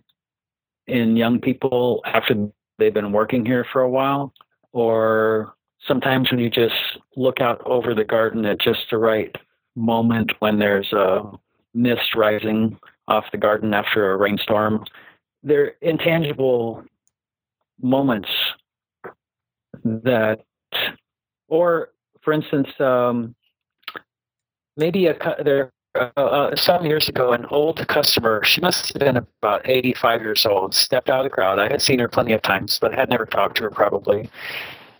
in 0.87 1.17
young 1.17 1.41
people 1.41 2.03
after 2.05 2.49
they've 2.79 2.95
been 2.95 3.13
working 3.13 3.45
here 3.45 3.67
for 3.73 3.83
a 3.83 3.91
while 3.91 4.33
or 4.73 5.55
sometimes 5.87 6.31
when 6.31 6.41
you 6.41 6.51
just 6.51 6.75
look 7.17 7.41
out 7.41 7.61
over 7.65 7.95
the 7.95 8.05
garden 8.05 8.45
at 8.45 8.61
just 8.61 8.81
the 8.91 8.99
right 8.99 9.35
moment 9.77 10.33
when 10.41 10.59
there's 10.59 10.93
a 10.93 11.23
mist 11.75 12.15
rising 12.15 12.79
off 13.09 13.25
the 13.33 13.39
garden 13.39 13.75
after 13.75 14.13
a 14.13 14.17
rainstorm, 14.17 14.85
they're 15.43 15.75
intangible 15.81 16.85
moments 17.81 18.29
that, 19.85 20.41
or 21.49 21.91
for 22.23 22.33
instance, 22.33 22.69
um, 22.79 23.35
maybe 24.77 25.07
a 25.07 25.17
there 25.43 25.73
uh, 25.97 26.11
uh, 26.17 26.55
some 26.55 26.87
years 26.87 27.09
ago, 27.09 27.33
an 27.33 27.45
old 27.47 27.87
customer, 27.89 28.45
she 28.45 28.61
must 28.61 28.93
have 28.93 29.01
been 29.01 29.17
about 29.17 29.69
85 29.69 30.21
years 30.21 30.47
old, 30.47 30.73
stepped 30.73 31.11
out 31.11 31.21
of 31.21 31.25
the 31.25 31.31
crowd. 31.31 31.59
I 31.59 31.69
had 31.69 31.83
seen 31.83 31.99
her 31.99 32.07
plenty 32.07 32.33
of 32.33 32.43
times, 32.43 32.79
but 32.79 32.95
had 32.95 33.11
never 33.11 33.27
talked 33.27 33.57
to 33.57 33.65
her 33.65 33.71
probably. 33.71 34.31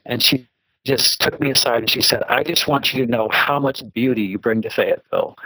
And 0.05 0.21
she 0.21 0.49
just 0.85 1.21
took 1.21 1.41
me 1.41 1.51
aside 1.51 1.79
and 1.79 1.91
she 1.91 2.03
said, 2.03 2.23
I 2.29 2.43
just 2.43 2.67
want 2.67 2.93
you 2.93 3.05
to 3.05 3.11
know 3.11 3.29
how 3.31 3.59
much 3.59 3.83
beauty 3.93 4.23
you 4.23 4.39
bring 4.39 4.63
to 4.63 4.71
Fayetteville. 4.71 5.37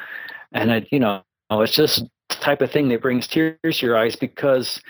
And, 0.53 0.73
I, 0.73 0.87
you 0.91 1.01
know, 1.01 1.23
it's 1.51 1.75
just 1.75 2.05
the 2.29 2.37
type 2.37 2.63
of 2.63 2.71
thing 2.71 2.89
that 2.89 3.03
brings 3.03 3.27
tears 3.27 3.59
to 3.63 3.87
your 3.87 3.97
eyes 3.97 4.17
because 4.17 4.81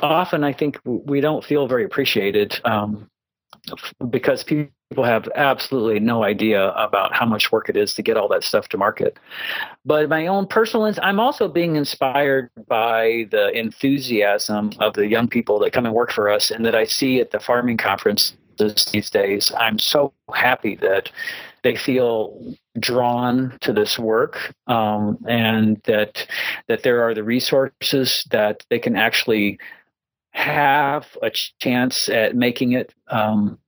often 0.00 0.44
I 0.44 0.52
think 0.52 0.78
we 0.84 1.20
don't 1.20 1.44
feel 1.44 1.68
very 1.68 1.84
appreciated 1.84 2.60
um, 2.64 3.08
because 4.10 4.42
people 4.42 5.04
have 5.04 5.28
absolutely 5.36 6.00
no 6.00 6.24
idea 6.24 6.70
about 6.70 7.14
how 7.14 7.24
much 7.24 7.52
work 7.52 7.68
it 7.68 7.76
is 7.76 7.94
to 7.94 8.02
get 8.02 8.16
all 8.16 8.26
that 8.28 8.42
stuff 8.42 8.68
to 8.70 8.76
market. 8.76 9.16
But 9.84 10.08
my 10.08 10.26
own 10.26 10.46
personal, 10.46 10.92
I'm 11.00 11.20
also 11.20 11.46
being 11.46 11.76
inspired 11.76 12.50
by 12.66 13.28
the 13.30 13.56
enthusiasm 13.56 14.72
of 14.80 14.94
the 14.94 15.06
young 15.06 15.28
people 15.28 15.60
that 15.60 15.72
come 15.72 15.86
and 15.86 15.94
work 15.94 16.10
for 16.10 16.28
us 16.28 16.50
and 16.50 16.64
that 16.66 16.74
I 16.74 16.84
see 16.84 17.20
at 17.20 17.30
the 17.30 17.38
farming 17.38 17.76
conference 17.76 18.36
these 18.92 19.10
days. 19.10 19.52
I'm 19.58 19.78
so 19.78 20.12
happy 20.34 20.76
that 20.76 21.10
they 21.62 21.76
feel 21.76 22.54
drawn 22.78 23.56
to 23.60 23.72
this 23.72 23.98
work 23.98 24.54
um, 24.66 25.18
and 25.28 25.80
that 25.84 26.26
that 26.68 26.82
there 26.82 27.02
are 27.02 27.14
the 27.14 27.24
resources 27.24 28.24
that 28.30 28.64
they 28.70 28.78
can 28.78 28.96
actually 28.96 29.58
have 30.32 31.06
a 31.22 31.30
chance 31.60 32.08
at 32.08 32.36
making 32.36 32.72
it 32.72 32.94
um, 33.08 33.58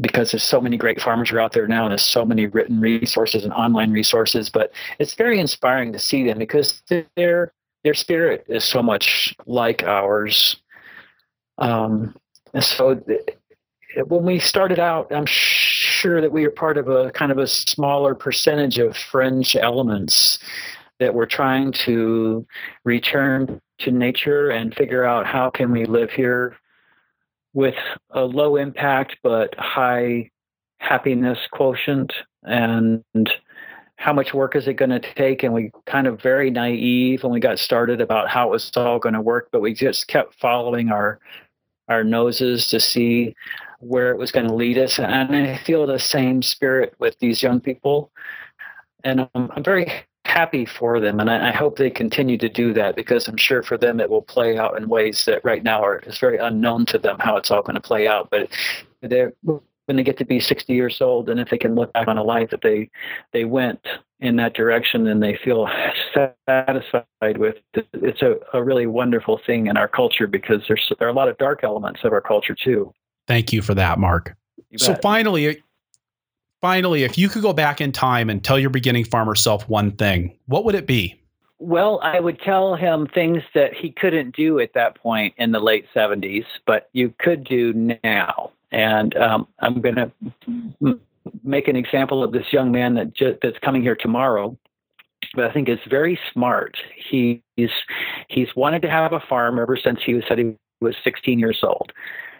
because 0.00 0.32
there's 0.32 0.42
so 0.42 0.60
many 0.60 0.76
great 0.76 1.00
farmers 1.00 1.30
are 1.30 1.40
out 1.40 1.52
there 1.52 1.68
now 1.68 1.84
and 1.84 1.92
there's 1.92 2.02
so 2.02 2.24
many 2.24 2.46
written 2.46 2.80
resources 2.80 3.44
and 3.44 3.52
online 3.52 3.92
resources 3.92 4.48
but 4.48 4.72
it's 4.98 5.14
very 5.14 5.38
inspiring 5.38 5.92
to 5.92 5.98
see 5.98 6.24
them 6.24 6.38
because 6.38 6.82
their 7.16 7.52
their 7.84 7.94
spirit 7.94 8.44
is 8.48 8.64
so 8.64 8.82
much 8.82 9.34
like 9.46 9.82
ours 9.84 10.56
um, 11.58 12.14
and 12.52 12.64
so 12.64 13.00
when 14.04 14.24
we 14.24 14.38
started 14.38 14.78
out, 14.78 15.10
I'm 15.12 15.26
sure 15.26 16.20
that 16.20 16.32
we 16.32 16.42
were 16.42 16.50
part 16.50 16.78
of 16.78 16.88
a 16.88 17.10
kind 17.12 17.32
of 17.32 17.38
a 17.38 17.46
smaller 17.46 18.14
percentage 18.14 18.78
of 18.78 18.96
fringe 18.96 19.56
elements 19.56 20.38
that 20.98 21.14
were 21.14 21.26
trying 21.26 21.72
to 21.72 22.46
return 22.84 23.60
to 23.78 23.90
nature 23.90 24.50
and 24.50 24.74
figure 24.74 25.04
out 25.04 25.26
how 25.26 25.50
can 25.50 25.70
we 25.70 25.84
live 25.84 26.10
here 26.10 26.56
with 27.52 27.74
a 28.10 28.22
low 28.22 28.56
impact 28.56 29.16
but 29.22 29.54
high 29.58 30.30
happiness 30.78 31.38
quotient 31.52 32.12
and 32.44 33.02
how 33.96 34.12
much 34.12 34.34
work 34.34 34.54
is 34.54 34.68
it 34.68 34.74
going 34.74 34.90
to 34.90 35.00
take? 35.00 35.42
And 35.42 35.54
we 35.54 35.70
kind 35.86 36.06
of 36.06 36.20
very 36.20 36.50
naive 36.50 37.22
when 37.22 37.32
we 37.32 37.40
got 37.40 37.58
started 37.58 38.00
about 38.00 38.28
how 38.28 38.48
it 38.48 38.50
was 38.50 38.70
all 38.76 38.98
going 38.98 39.14
to 39.14 39.20
work 39.20 39.48
but 39.52 39.60
we 39.60 39.72
just 39.74 40.06
kept 40.06 40.34
following 40.34 40.90
our 40.90 41.18
our 41.88 42.04
noses 42.04 42.68
to 42.68 42.80
see 42.80 43.34
where 43.80 44.10
it 44.10 44.18
was 44.18 44.32
going 44.32 44.46
to 44.46 44.54
lead 44.54 44.78
us. 44.78 44.98
And 44.98 45.34
I 45.36 45.56
feel 45.58 45.86
the 45.86 45.98
same 45.98 46.42
spirit 46.42 46.94
with 46.98 47.18
these 47.18 47.42
young 47.42 47.60
people. 47.60 48.10
And 49.04 49.28
I'm, 49.34 49.50
I'm 49.52 49.62
very 49.62 49.92
happy 50.24 50.64
for 50.64 51.00
them. 51.00 51.20
And 51.20 51.30
I, 51.30 51.48
I, 51.48 51.52
hope 51.52 51.76
they 51.76 51.88
continue 51.88 52.36
to 52.38 52.48
do 52.48 52.72
that 52.74 52.96
because 52.96 53.28
I'm 53.28 53.36
sure 53.36 53.62
for 53.62 53.78
them 53.78 54.00
it 54.00 54.10
will 54.10 54.22
play 54.22 54.58
out 54.58 54.76
in 54.76 54.88
ways 54.88 55.24
that 55.26 55.44
right 55.44 55.62
now 55.62 55.82
are 55.82 56.00
is 56.00 56.18
very 56.18 56.36
unknown 56.36 56.84
to 56.86 56.98
them 56.98 57.16
how 57.20 57.36
it's 57.36 57.50
all 57.50 57.62
going 57.62 57.76
to 57.76 57.80
play 57.80 58.08
out. 58.08 58.28
But 58.30 58.48
they're 59.02 59.32
when 59.86 59.96
they 59.96 60.02
get 60.02 60.18
to 60.18 60.24
be 60.24 60.38
60 60.38 60.72
years 60.72 61.00
old 61.00 61.28
and 61.28 61.40
if 61.40 61.48
they 61.50 61.58
can 61.58 61.74
look 61.74 61.92
back 61.92 62.08
on 62.08 62.18
a 62.18 62.22
life 62.22 62.50
that 62.50 62.62
they 62.62 62.90
they 63.32 63.44
went 63.44 63.80
in 64.20 64.36
that 64.36 64.54
direction 64.54 65.06
and 65.06 65.22
they 65.22 65.36
feel 65.36 65.68
satisfied 66.48 67.38
with 67.38 67.56
it's 67.74 68.22
a, 68.22 68.36
a 68.52 68.62
really 68.62 68.86
wonderful 68.86 69.40
thing 69.46 69.66
in 69.66 69.76
our 69.76 69.88
culture 69.88 70.26
because 70.26 70.62
there's 70.68 70.92
there 70.98 71.08
are 71.08 71.10
a 71.10 71.14
lot 71.14 71.28
of 71.28 71.38
dark 71.38 71.62
elements 71.62 72.00
of 72.04 72.12
our 72.12 72.20
culture 72.20 72.54
too. 72.54 72.92
Thank 73.26 73.52
you 73.52 73.62
for 73.62 73.74
that 73.74 73.98
mark. 73.98 74.36
So 74.76 74.94
finally 74.96 75.62
finally 76.60 77.04
if 77.04 77.16
you 77.16 77.28
could 77.28 77.42
go 77.42 77.52
back 77.52 77.80
in 77.80 77.92
time 77.92 78.28
and 78.28 78.42
tell 78.42 78.58
your 78.58 78.70
beginning 78.70 79.04
farmer 79.04 79.34
self 79.34 79.68
one 79.68 79.92
thing 79.92 80.36
what 80.46 80.64
would 80.64 80.74
it 80.74 80.86
be? 80.86 81.20
Well, 81.58 82.00
I 82.02 82.20
would 82.20 82.38
tell 82.40 82.74
him 82.74 83.06
things 83.06 83.42
that 83.54 83.72
he 83.72 83.90
couldn't 83.90 84.36
do 84.36 84.60
at 84.60 84.74
that 84.74 84.94
point 84.96 85.32
in 85.38 85.52
the 85.52 85.58
late 85.58 85.86
70s, 85.94 86.44
but 86.66 86.90
you 86.92 87.14
could 87.18 87.44
do 87.44 87.72
now. 88.04 88.52
And 88.76 89.16
um, 89.16 89.48
I'm 89.60 89.80
going 89.80 89.94
to 89.94 91.00
make 91.42 91.66
an 91.66 91.76
example 91.76 92.22
of 92.22 92.32
this 92.32 92.52
young 92.52 92.70
man 92.70 92.94
that 92.96 93.14
ju- 93.14 93.38
that's 93.42 93.58
coming 93.60 93.80
here 93.80 93.96
tomorrow. 93.96 94.56
But 95.34 95.46
I 95.46 95.52
think 95.52 95.70
is 95.70 95.78
very 95.88 96.20
smart. 96.32 96.76
He's 97.08 97.40
he's 98.28 98.54
wanted 98.54 98.82
to 98.82 98.90
have 98.90 99.14
a 99.14 99.20
farm 99.28 99.58
ever 99.58 99.78
since 99.82 100.00
he 100.04 100.12
was 100.12 100.24
said 100.28 100.38
he 100.38 100.56
was 100.82 100.94
16 101.04 101.38
years 101.38 101.60
old, 101.62 101.90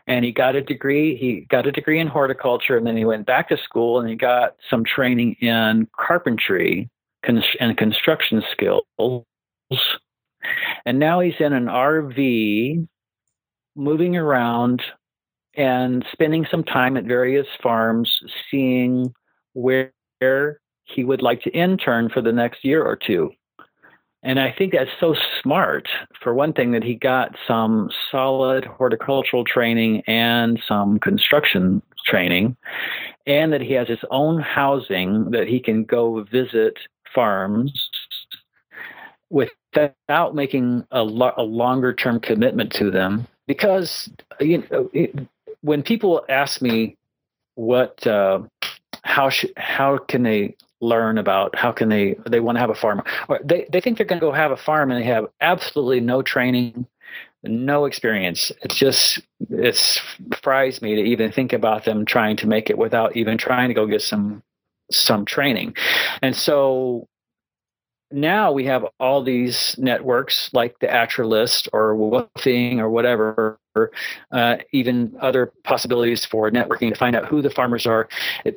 and 0.07 0.27
he 0.27 0.31
got 0.31 0.55
a 0.55 0.61
degree. 0.61 1.17
He 1.17 1.47
got 1.49 1.67
a 1.67 1.73
degree 1.73 2.01
in 2.01 2.07
horticulture, 2.07 2.77
and 2.77 2.87
then 2.87 2.99
he 2.99 3.07
went 3.07 3.25
back 3.25 3.49
to 3.49 3.57
school 3.57 3.99
and 3.99 4.09
he 4.09 4.15
got 4.15 4.57
some 4.69 4.85
training 4.85 5.37
in 5.41 5.89
carpentry 5.99 6.91
and 7.25 7.77
construction 7.79 8.43
skills. 8.53 8.85
And 10.85 10.99
now 10.99 11.21
he's 11.21 11.35
in 11.41 11.55
an 11.55 11.65
RV, 11.65 12.87
moving 13.75 14.17
around 14.17 14.83
and 15.57 16.05
spending 16.13 16.47
some 16.51 16.63
time 16.63 16.97
at 16.97 17.05
various 17.05 17.47
farms, 17.63 18.21
seeing 18.51 19.15
where 19.55 19.93
he 20.85 21.05
would 21.05 21.23
like 21.23 21.43
to 21.43 21.51
intern 21.51 22.09
for 22.09 22.21
the 22.21 22.33
next 22.33 22.65
year 22.65 22.85
or 22.85 22.97
two. 22.97 23.33
And 24.23 24.41
I 24.41 24.53
think 24.53 24.73
that's 24.73 24.91
so 24.99 25.15
smart, 25.41 25.89
for 26.21 26.35
one 26.35 26.53
thing, 26.53 26.73
that 26.73 26.83
he 26.83 26.95
got 26.95 27.37
some 27.47 27.91
solid 28.11 28.65
horticultural 28.65 29.45
training 29.45 30.03
and 30.07 30.61
some 30.67 30.99
construction 30.99 31.81
training, 32.05 32.57
and 33.27 33.53
that 33.53 33.61
he 33.61 33.73
has 33.75 33.89
his 33.89 34.05
own 34.11 34.41
housing 34.41 35.31
that 35.31 35.47
he 35.47 35.61
can 35.61 35.85
go 35.85 36.25
visit 36.25 36.79
farms 37.15 37.89
without 39.31 40.35
making 40.35 40.85
a, 40.91 41.03
lo- 41.03 41.35
a 41.37 41.43
longer 41.43 41.93
term 41.93 42.19
commitment 42.19 42.73
to 42.73 42.91
them. 42.91 43.27
Because 43.47 44.11
you 44.41 44.65
know, 44.71 44.91
when 45.67 45.83
people 45.83 46.25
ask 46.29 46.63
me 46.63 46.97
what, 47.57 48.07
uh, 48.07 48.41
how 49.03 49.29
sh- 49.29 49.47
how 49.57 49.99
can 49.99 50.23
they 50.23 50.57
learn 50.81 51.17
about 51.17 51.57
how 51.57 51.73
can 51.73 51.89
they 51.89 52.15
they 52.27 52.39
want 52.39 52.57
to 52.57 52.61
have 52.61 52.69
a 52.69 52.75
farm 52.75 53.03
or 53.29 53.41
they, 53.43 53.67
they 53.73 53.81
think 53.81 53.97
they're 53.97 54.07
going 54.07 54.21
to 54.21 54.27
go 54.27 54.33
have 54.33 54.51
a 54.51 54.57
farm 54.57 54.91
and 54.91 55.01
they 55.01 55.07
have 55.07 55.27
absolutely 55.41 56.01
no 56.01 56.21
training 56.21 56.87
no 57.43 57.87
experience 57.87 58.53
it 58.63 58.71
just 58.71 59.21
it 59.49 60.03
fries 60.43 60.83
me 60.83 60.95
to 60.95 61.01
even 61.01 61.33
think 61.33 61.55
about 61.55 61.87
them 61.87 62.05
trying 62.05 62.37
to 62.37 62.47
make 62.47 62.69
it 62.69 62.77
without 62.77 63.17
even 63.17 63.39
trying 63.39 63.69
to 63.69 63.75
go 63.75 63.87
get 63.87 64.03
some 64.03 64.43
some 64.91 65.25
training. 65.25 65.75
And 66.23 66.37
so 66.37 67.09
now 68.11 68.53
we 68.53 68.65
have 68.65 68.87
all 69.01 69.23
these 69.23 69.75
networks 69.79 70.51
like 70.53 70.79
the 70.79 70.87
AttraList 70.87 71.69
or 71.73 71.95
WWOOFing 71.95 72.79
or 72.79 72.89
whatever, 72.89 73.59
uh, 74.33 74.57
even 74.73 75.17
other 75.21 75.53
possibilities 75.65 76.25
for 76.25 76.51
networking 76.51 76.91
to 76.91 76.95
find 76.95 77.17
out 77.17 77.27
who 77.27 77.43
the 77.43 77.51
farmers 77.51 77.87
are. 77.87 78.09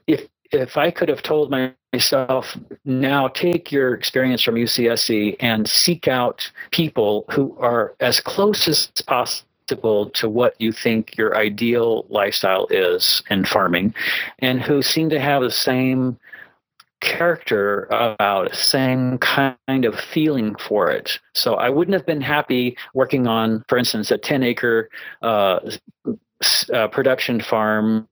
If 0.08 0.28
if 0.52 0.78
I 0.78 0.90
could 0.90 1.10
have 1.10 1.22
told 1.22 1.54
myself 1.94 2.58
now 2.84 3.28
take 3.28 3.72
your 3.72 3.94
experience 3.94 4.42
from 4.42 4.56
UCSC 4.56 5.36
and 5.40 5.70
seek 5.70 6.08
out 6.08 6.52
people 6.72 7.26
who 7.30 7.56
are 7.60 7.96
as 8.00 8.20
close 8.20 8.68
as 8.68 8.88
possible 9.06 10.10
to 10.10 10.28
what 10.28 10.60
you 10.60 10.72
think 10.72 11.16
your 11.18 11.38
ideal 11.38 12.06
lifestyle 12.10 12.66
is 12.72 13.22
in 13.30 13.46
farming 13.46 13.94
and 14.40 14.60
who 14.60 14.82
seem 14.82 15.10
to 15.10 15.20
have 15.20 15.44
the 15.44 15.52
same 15.52 16.18
character 17.02 17.86
about 17.86 18.56
same 18.56 19.18
kind 19.20 19.86
of 19.86 20.00
feeling 20.00 20.56
for 20.56 20.90
it. 20.90 21.20
So 21.34 21.56
I 21.56 21.70
wouldn't 21.70 21.94
have 21.94 22.06
been 22.06 22.22
happy 22.22 22.78
working 22.94 23.28
on, 23.28 23.64
for 23.68 23.78
instance, 23.78 24.12
a 24.12 24.18
10 24.18 24.44
acre 24.44 24.90
uh, 25.22 25.60
uh, 26.74 26.88
production 26.90 27.42
farm 27.42 28.08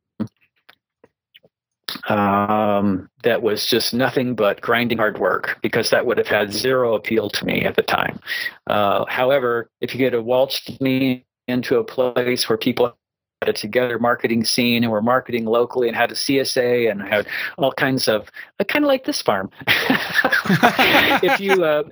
um, 2.10 3.10
that 3.24 3.42
was 3.42 3.66
just 3.66 3.94
nothing 3.94 4.36
but 4.36 4.62
grinding 4.62 4.98
hard 4.98 5.20
work 5.20 5.58
because 5.62 5.90
that 5.90 6.06
would 6.06 6.18
have 6.18 6.28
had 6.28 6.52
zero 6.52 6.96
appeal 6.96 7.30
to 7.30 7.46
me 7.46 7.62
at 7.64 7.76
the 7.76 7.82
time. 7.82 8.20
Uh, 8.68 9.06
however, 9.08 9.70
if 9.82 9.94
you 9.94 10.00
get 10.00 10.14
a 10.14 10.22
waltzed 10.22 10.80
me 10.82 11.26
into 11.48 11.78
a 11.78 11.84
place 11.84 12.50
where 12.50 12.58
people 12.58 12.98
a 13.42 13.54
together 13.54 14.00
marketing 14.00 14.44
scene 14.44 14.84
and 14.84 14.92
we're 14.92 15.02
marketing 15.02 15.46
locally 15.46 15.88
and 15.88 15.96
had 15.96 16.12
a 16.12 16.16
CSA 16.16 16.90
and 16.90 17.02
had 17.02 17.28
all 17.60 17.72
kinds 17.72 18.08
of 18.08 18.32
uh, 18.60 18.64
kind 18.64 18.84
of 18.84 18.88
like 18.88 19.06
this 19.06 19.22
farm. 19.22 19.52
if 19.68 21.40
you, 21.40 21.64
uh, 21.64 21.84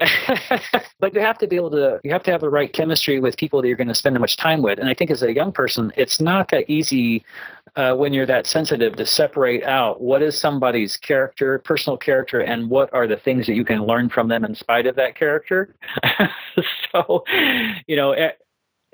but 0.99 1.13
you 1.13 1.19
have 1.19 1.37
to 1.37 1.45
be 1.45 1.55
able 1.55 1.69
to, 1.69 1.99
you 2.03 2.11
have 2.11 2.23
to 2.23 2.31
have 2.31 2.41
the 2.41 2.49
right 2.49 2.73
chemistry 2.73 3.19
with 3.19 3.37
people 3.37 3.61
that 3.61 3.67
you're 3.67 3.77
going 3.77 3.87
to 3.87 3.95
spend 3.95 4.19
much 4.19 4.37
time 4.37 4.63
with. 4.63 4.79
And 4.79 4.89
I 4.89 4.95
think 4.95 5.11
as 5.11 5.21
a 5.21 5.33
young 5.33 5.51
person, 5.51 5.93
it's 5.95 6.19
not 6.19 6.49
that 6.49 6.67
easy 6.67 7.23
uh, 7.75 7.93
when 7.93 8.11
you're 8.11 8.25
that 8.25 8.47
sensitive 8.47 8.95
to 8.95 9.05
separate 9.05 9.63
out 9.63 10.01
what 10.01 10.23
is 10.23 10.37
somebody's 10.37 10.97
character, 10.97 11.59
personal 11.59 11.97
character, 11.97 12.39
and 12.39 12.69
what 12.71 12.91
are 12.91 13.05
the 13.05 13.17
things 13.17 13.45
that 13.45 13.53
you 13.53 13.65
can 13.65 13.85
learn 13.85 14.09
from 14.09 14.29
them 14.29 14.45
in 14.45 14.55
spite 14.55 14.87
of 14.87 14.95
that 14.95 15.15
character. 15.15 15.75
so, 16.91 17.23
you 17.85 17.95
know, 17.95 18.13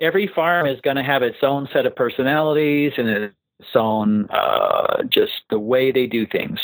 every 0.02 0.26
farm 0.26 0.66
is 0.66 0.80
going 0.82 0.96
to 0.96 1.02
have 1.02 1.22
its 1.22 1.38
own 1.42 1.68
set 1.72 1.86
of 1.86 1.94
personalities 1.94 2.92
and 2.98 3.08
its 3.08 3.34
own 3.74 4.28
uh, 4.30 5.02
just 5.08 5.32
the 5.48 5.58
way 5.58 5.92
they 5.92 6.06
do 6.06 6.26
things. 6.26 6.58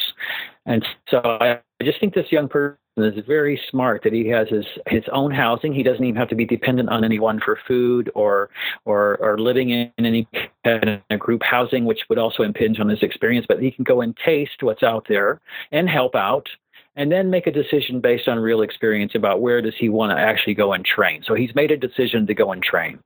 And 0.67 0.85
so 1.09 1.21
I, 1.25 1.61
just 1.83 2.01
think 2.01 2.13
this 2.13 2.33
young 2.33 2.49
person 2.49 2.77
is 2.97 3.25
very 3.25 3.61
smart 3.71 4.03
that 4.03 4.13
he 4.13 4.27
has 4.27 4.49
his 4.49 4.67
his 4.89 5.05
own 5.13 5.31
housing. 5.31 5.73
He 5.73 5.85
doesn't 5.85 6.05
even 6.05 6.17
have 6.17 6.29
to 6.31 6.35
be 6.35 6.45
dependent 6.45 6.89
on 6.89 7.05
anyone 7.05 7.39
for 7.39 7.57
food 7.69 8.11
or 8.17 8.51
or 8.85 9.17
or 9.19 9.39
living 9.39 9.71
in 9.71 9.93
any 9.97 10.27
kind 10.65 11.01
of 11.09 11.19
group 11.21 11.45
housing, 11.45 11.85
which 11.85 12.01
would 12.09 12.19
also 12.19 12.43
impinge 12.43 12.81
on 12.81 12.89
his 12.89 13.05
experience. 13.05 13.47
But 13.49 13.63
he 13.63 13.71
can 13.71 13.85
go 13.85 14.01
and 14.01 14.17
taste 14.17 14.61
what's 14.63 14.83
out 14.83 15.07
there 15.09 15.41
and 15.71 15.89
help 15.89 16.17
out 16.17 16.49
and 16.97 17.13
then 17.13 17.31
make 17.31 17.47
a 17.47 17.53
decision 17.53 18.01
based 18.01 18.27
on 18.27 18.41
real 18.41 18.61
experience 18.61 19.15
about 19.15 19.41
where 19.41 19.63
does 19.63 19.77
he 19.79 19.89
want 19.89 20.11
to 20.11 20.21
actually 20.21 20.55
go 20.55 20.73
and 20.73 20.85
train. 20.85 21.23
So 21.25 21.35
he's 21.35 21.55
made 21.55 21.71
a 21.71 21.77
decision 21.77 22.27
to 22.27 22.35
go 22.35 22.51
and 22.51 22.61
train. 22.61 22.99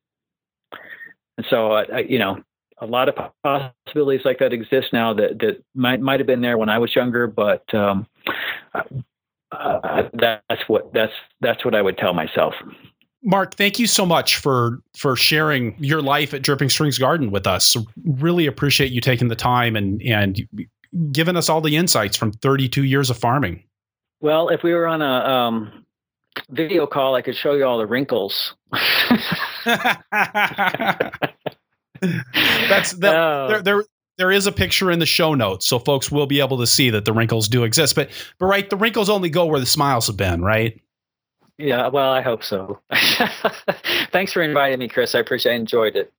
And 1.36 1.46
so, 1.48 1.72
uh, 1.72 2.02
you 2.06 2.18
know, 2.18 2.42
a 2.78 2.86
lot 2.86 3.08
of 3.08 3.14
possibilities 3.44 4.24
like 4.24 4.38
that 4.40 4.52
exist 4.52 4.92
now 4.92 5.14
that, 5.14 5.38
that 5.38 5.62
might 5.74 6.00
might 6.00 6.20
have 6.20 6.26
been 6.26 6.40
there 6.40 6.58
when 6.58 6.68
I 6.68 6.78
was 6.78 6.94
younger, 6.94 7.26
but 7.26 7.72
um, 7.74 8.06
uh, 8.74 8.82
uh, 9.52 10.02
that's 10.12 10.62
what 10.68 10.92
that's 10.92 11.12
that's 11.40 11.64
what 11.64 11.74
I 11.74 11.82
would 11.82 11.96
tell 11.96 12.12
myself. 12.12 12.54
Mark, 13.24 13.54
thank 13.54 13.78
you 13.78 13.86
so 13.86 14.04
much 14.04 14.36
for 14.36 14.80
for 14.96 15.14
sharing 15.14 15.76
your 15.78 16.02
life 16.02 16.34
at 16.34 16.42
Dripping 16.42 16.68
Springs 16.68 16.98
Garden 16.98 17.30
with 17.30 17.46
us. 17.46 17.76
Really 18.04 18.46
appreciate 18.46 18.90
you 18.90 19.00
taking 19.00 19.28
the 19.28 19.36
time 19.36 19.76
and 19.76 20.02
and 20.02 20.40
giving 21.12 21.36
us 21.36 21.48
all 21.48 21.60
the 21.60 21.76
insights 21.76 22.16
from 22.16 22.32
32 22.32 22.84
years 22.84 23.10
of 23.10 23.16
farming. 23.16 23.62
Well, 24.20 24.48
if 24.48 24.62
we 24.62 24.74
were 24.74 24.86
on 24.86 25.02
a 25.02 25.06
um, 25.06 25.84
video 26.50 26.86
call, 26.86 27.14
I 27.14 27.22
could 27.22 27.36
show 27.36 27.54
you 27.54 27.64
all 27.64 27.78
the 27.78 27.86
wrinkles. 27.86 28.54
That's 28.70 28.82
that, 32.92 33.14
oh. 33.14 33.48
there, 33.48 33.62
there 33.62 33.84
there 34.18 34.30
is 34.30 34.46
a 34.46 34.52
picture 34.52 34.90
in 34.90 34.98
the 34.98 35.06
show 35.06 35.34
notes, 35.34 35.66
so 35.66 35.78
folks 35.78 36.10
will 36.10 36.26
be 36.26 36.40
able 36.40 36.58
to 36.58 36.66
see 36.66 36.90
that 36.90 37.04
the 37.04 37.12
wrinkles 37.12 37.48
do 37.48 37.64
exist. 37.64 37.94
But 37.94 38.10
but 38.38 38.46
right, 38.46 38.68
the 38.68 38.76
wrinkles 38.76 39.10
only 39.10 39.30
go 39.30 39.46
where 39.46 39.60
the 39.60 39.66
smiles 39.66 40.06
have 40.06 40.16
been, 40.16 40.42
right? 40.42 40.80
Yeah, 41.58 41.88
well, 41.88 42.10
I 42.10 42.22
hope 42.22 42.42
so. 42.42 42.80
Thanks 44.10 44.32
for 44.32 44.42
inviting 44.42 44.78
me, 44.78 44.88
Chris. 44.88 45.14
I 45.14 45.20
appreciate. 45.20 45.52
I 45.52 45.56
enjoyed 45.56 45.96
it. 45.96 46.12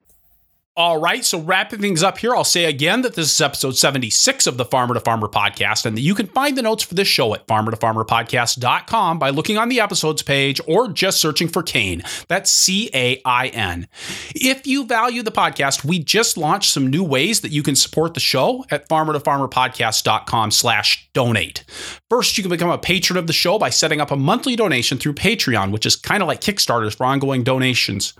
All 0.75 0.97
right, 0.97 1.23
so 1.23 1.39
wrapping 1.39 1.81
things 1.81 2.01
up 2.01 2.17
here, 2.17 2.35
I'll 2.35 2.43
say 2.43 2.65
again 2.65 3.03
that 3.03 3.13
this 3.13 3.31
is 3.31 3.39
episode 3.39 3.77
76 3.77 4.47
of 4.47 4.57
the 4.57 4.65
Farmer 4.65 4.95
to 4.95 4.99
Farmer 4.99 5.27
podcast, 5.27 5.85
and 5.85 5.95
that 5.95 6.01
you 6.01 6.15
can 6.15 6.25
find 6.25 6.57
the 6.57 6.63
notes 6.63 6.81
for 6.81 6.95
this 6.95 7.07
show 7.07 7.35
at 7.35 7.45
farmertofarmerpodcast.com 7.45 9.19
by 9.19 9.29
looking 9.29 9.55
on 9.59 9.69
the 9.69 9.79
episodes 9.79 10.23
page 10.23 10.59
or 10.67 10.87
just 10.87 11.21
searching 11.21 11.47
for 11.47 11.61
Cain. 11.61 12.01
That's 12.27 12.49
C 12.49 12.89
A 12.91 13.21
I 13.23 13.49
N. 13.49 13.87
If 14.33 14.65
you 14.65 14.87
value 14.87 15.21
the 15.21 15.31
podcast, 15.31 15.85
we 15.85 15.99
just 15.99 16.37
launched 16.37 16.71
some 16.71 16.87
new 16.87 17.03
ways 17.03 17.41
that 17.41 17.51
you 17.51 17.61
can 17.61 17.75
support 17.75 18.15
the 18.15 18.19
show 18.19 18.65
at 18.71 18.89
farmertofarmerpodcast.com 18.89 20.49
slash 20.49 21.07
donate. 21.13 21.65
First, 22.09 22.35
you 22.35 22.43
can 22.43 22.49
become 22.49 22.71
a 22.71 22.79
patron 22.79 23.17
of 23.17 23.27
the 23.27 23.33
show 23.33 23.59
by 23.59 23.69
setting 23.69 24.01
up 24.01 24.09
a 24.09 24.15
monthly 24.15 24.55
donation 24.55 24.97
through 24.97 25.13
Patreon, 25.13 25.71
which 25.71 25.85
is 25.85 25.95
kind 25.95 26.23
of 26.23 26.27
like 26.27 26.41
Kickstarters 26.41 26.95
for 26.95 27.05
ongoing 27.05 27.43
donations. 27.43 28.13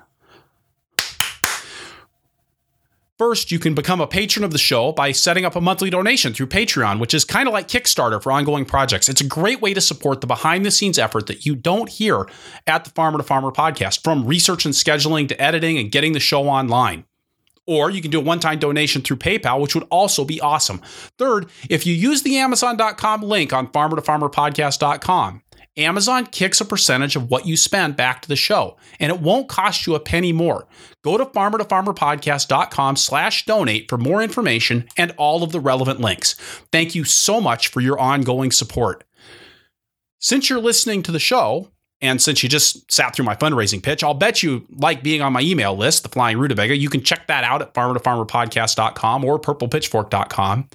First, 3.19 3.51
you 3.51 3.59
can 3.59 3.75
become 3.75 4.01
a 4.01 4.07
patron 4.07 4.43
of 4.43 4.49
the 4.49 4.57
show 4.57 4.91
by 4.91 5.11
setting 5.11 5.45
up 5.45 5.55
a 5.55 5.61
monthly 5.61 5.91
donation 5.91 6.33
through 6.33 6.47
Patreon, 6.47 6.99
which 6.99 7.13
is 7.13 7.23
kind 7.23 7.47
of 7.47 7.53
like 7.53 7.67
Kickstarter 7.67 8.21
for 8.21 8.31
ongoing 8.31 8.65
projects. 8.65 9.07
It's 9.07 9.21
a 9.21 9.27
great 9.27 9.61
way 9.61 9.75
to 9.75 9.81
support 9.81 10.19
the 10.19 10.25
behind 10.25 10.65
the 10.65 10.71
scenes 10.71 10.97
effort 10.97 11.27
that 11.27 11.45
you 11.45 11.55
don't 11.55 11.89
hear 11.89 12.27
at 12.65 12.85
the 12.85 12.89
Farmer 12.89 13.19
to 13.19 13.23
Farmer 13.23 13.51
podcast, 13.51 14.03
from 14.03 14.25
research 14.25 14.65
and 14.65 14.73
scheduling 14.73 15.27
to 15.27 15.39
editing 15.39 15.77
and 15.77 15.91
getting 15.91 16.13
the 16.13 16.19
show 16.19 16.49
online. 16.49 17.05
Or 17.67 17.91
you 17.91 18.01
can 18.01 18.09
do 18.09 18.19
a 18.19 18.23
one 18.23 18.39
time 18.39 18.57
donation 18.57 19.03
through 19.03 19.17
PayPal, 19.17 19.61
which 19.61 19.75
would 19.75 19.87
also 19.91 20.25
be 20.25 20.41
awesome. 20.41 20.81
Third, 21.19 21.51
if 21.69 21.85
you 21.85 21.93
use 21.93 22.23
the 22.23 22.37
Amazon.com 22.39 23.21
link 23.21 23.53
on 23.53 23.71
farmer 23.71 23.95
to 23.95 24.01
farmer 24.01 24.27
podcast.com, 24.27 25.42
Amazon 25.75 26.27
kicks 26.27 26.61
a 26.61 26.65
percentage 26.65 27.15
of 27.15 27.31
what 27.31 27.47
you 27.47 27.57
spend 27.57 27.95
back 27.95 28.21
to 28.21 28.27
the 28.27 28.35
show, 28.35 28.77
and 28.99 29.11
it 29.11 29.19
won't 29.19 29.49
cost 29.49 29.87
you 29.87 29.95
a 29.95 29.99
penny 29.99 30.31
more. 30.31 30.67
Go 31.03 31.17
to 31.17 31.25
farmertofarmerpodcast.com 31.25 32.95
slash 32.95 33.45
donate 33.45 33.89
for 33.89 33.97
more 33.97 34.21
information 34.21 34.87
and 34.97 35.13
all 35.17 35.43
of 35.43 35.51
the 35.51 35.59
relevant 35.59 35.99
links. 35.99 36.33
Thank 36.71 36.93
you 36.93 37.03
so 37.03 37.41
much 37.41 37.69
for 37.69 37.81
your 37.81 37.99
ongoing 37.99 38.51
support. 38.51 39.03
Since 40.19 40.49
you're 40.49 40.59
listening 40.59 41.03
to 41.03 41.11
the 41.11 41.19
show, 41.19 41.69
and 42.03 42.21
since 42.21 42.43
you 42.43 42.49
just 42.49 42.91
sat 42.91 43.15
through 43.15 43.25
my 43.25 43.35
fundraising 43.35 43.81
pitch, 43.81 44.03
I'll 44.03 44.13
bet 44.13 44.43
you 44.43 44.67
like 44.69 45.03
being 45.03 45.21
on 45.21 45.31
my 45.31 45.41
email 45.41 45.75
list, 45.75 46.03
the 46.03 46.09
Flying 46.09 46.37
Rutabaga. 46.37 46.75
You 46.75 46.89
can 46.89 47.01
check 47.01 47.27
that 47.27 47.45
out 47.45 47.61
at 47.61 47.73
farmertofarmerpodcast.com 47.73 49.23
or 49.23 49.39
purplepitchfork.com. 49.39 50.69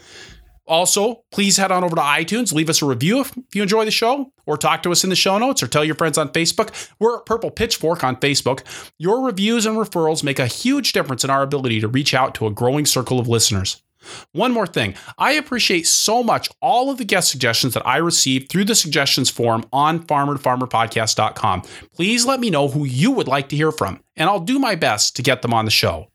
Also, 0.68 1.24
please 1.32 1.56
head 1.56 1.72
on 1.72 1.82
over 1.82 1.96
to 1.96 2.02
iTunes, 2.02 2.52
leave 2.52 2.68
us 2.68 2.82
a 2.82 2.86
review 2.86 3.20
if 3.20 3.34
you 3.54 3.62
enjoy 3.62 3.86
the 3.86 3.90
show, 3.90 4.30
or 4.44 4.58
talk 4.58 4.82
to 4.82 4.92
us 4.92 5.02
in 5.02 5.10
the 5.10 5.16
show 5.16 5.38
notes, 5.38 5.62
or 5.62 5.66
tell 5.66 5.84
your 5.84 5.94
friends 5.94 6.18
on 6.18 6.28
Facebook. 6.28 6.90
We're 6.98 7.18
at 7.18 7.26
Purple 7.26 7.50
Pitchfork 7.50 8.04
on 8.04 8.16
Facebook. 8.16 8.60
Your 8.98 9.24
reviews 9.24 9.64
and 9.64 9.78
referrals 9.78 10.22
make 10.22 10.38
a 10.38 10.46
huge 10.46 10.92
difference 10.92 11.24
in 11.24 11.30
our 11.30 11.42
ability 11.42 11.80
to 11.80 11.88
reach 11.88 12.12
out 12.12 12.34
to 12.36 12.46
a 12.46 12.50
growing 12.50 12.84
circle 12.84 13.18
of 13.18 13.26
listeners. 13.26 13.82
One 14.32 14.52
more 14.52 14.66
thing, 14.66 14.94
I 15.16 15.32
appreciate 15.32 15.86
so 15.86 16.22
much 16.22 16.48
all 16.60 16.90
of 16.90 16.98
the 16.98 17.04
guest 17.04 17.30
suggestions 17.30 17.74
that 17.74 17.86
I 17.86 17.96
receive 17.96 18.48
through 18.48 18.64
the 18.64 18.74
suggestions 18.74 19.30
form 19.30 19.64
on 19.72 20.06
farmertofarmerpodcast.com. 20.06 21.62
Please 21.94 22.24
let 22.24 22.40
me 22.40 22.50
know 22.50 22.68
who 22.68 22.84
you 22.84 23.10
would 23.10 23.28
like 23.28 23.48
to 23.48 23.56
hear 23.56 23.72
from, 23.72 24.00
and 24.16 24.28
I'll 24.28 24.40
do 24.40 24.58
my 24.58 24.74
best 24.74 25.16
to 25.16 25.22
get 25.22 25.42
them 25.42 25.54
on 25.54 25.64
the 25.64 25.70
show. 25.70 26.08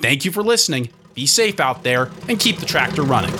Thank 0.00 0.24
you 0.24 0.32
for 0.32 0.42
listening. 0.42 0.90
Be 1.14 1.26
safe 1.26 1.60
out 1.60 1.82
there 1.82 2.10
and 2.28 2.38
keep 2.38 2.58
the 2.58 2.66
tractor 2.66 3.02
running. 3.02 3.34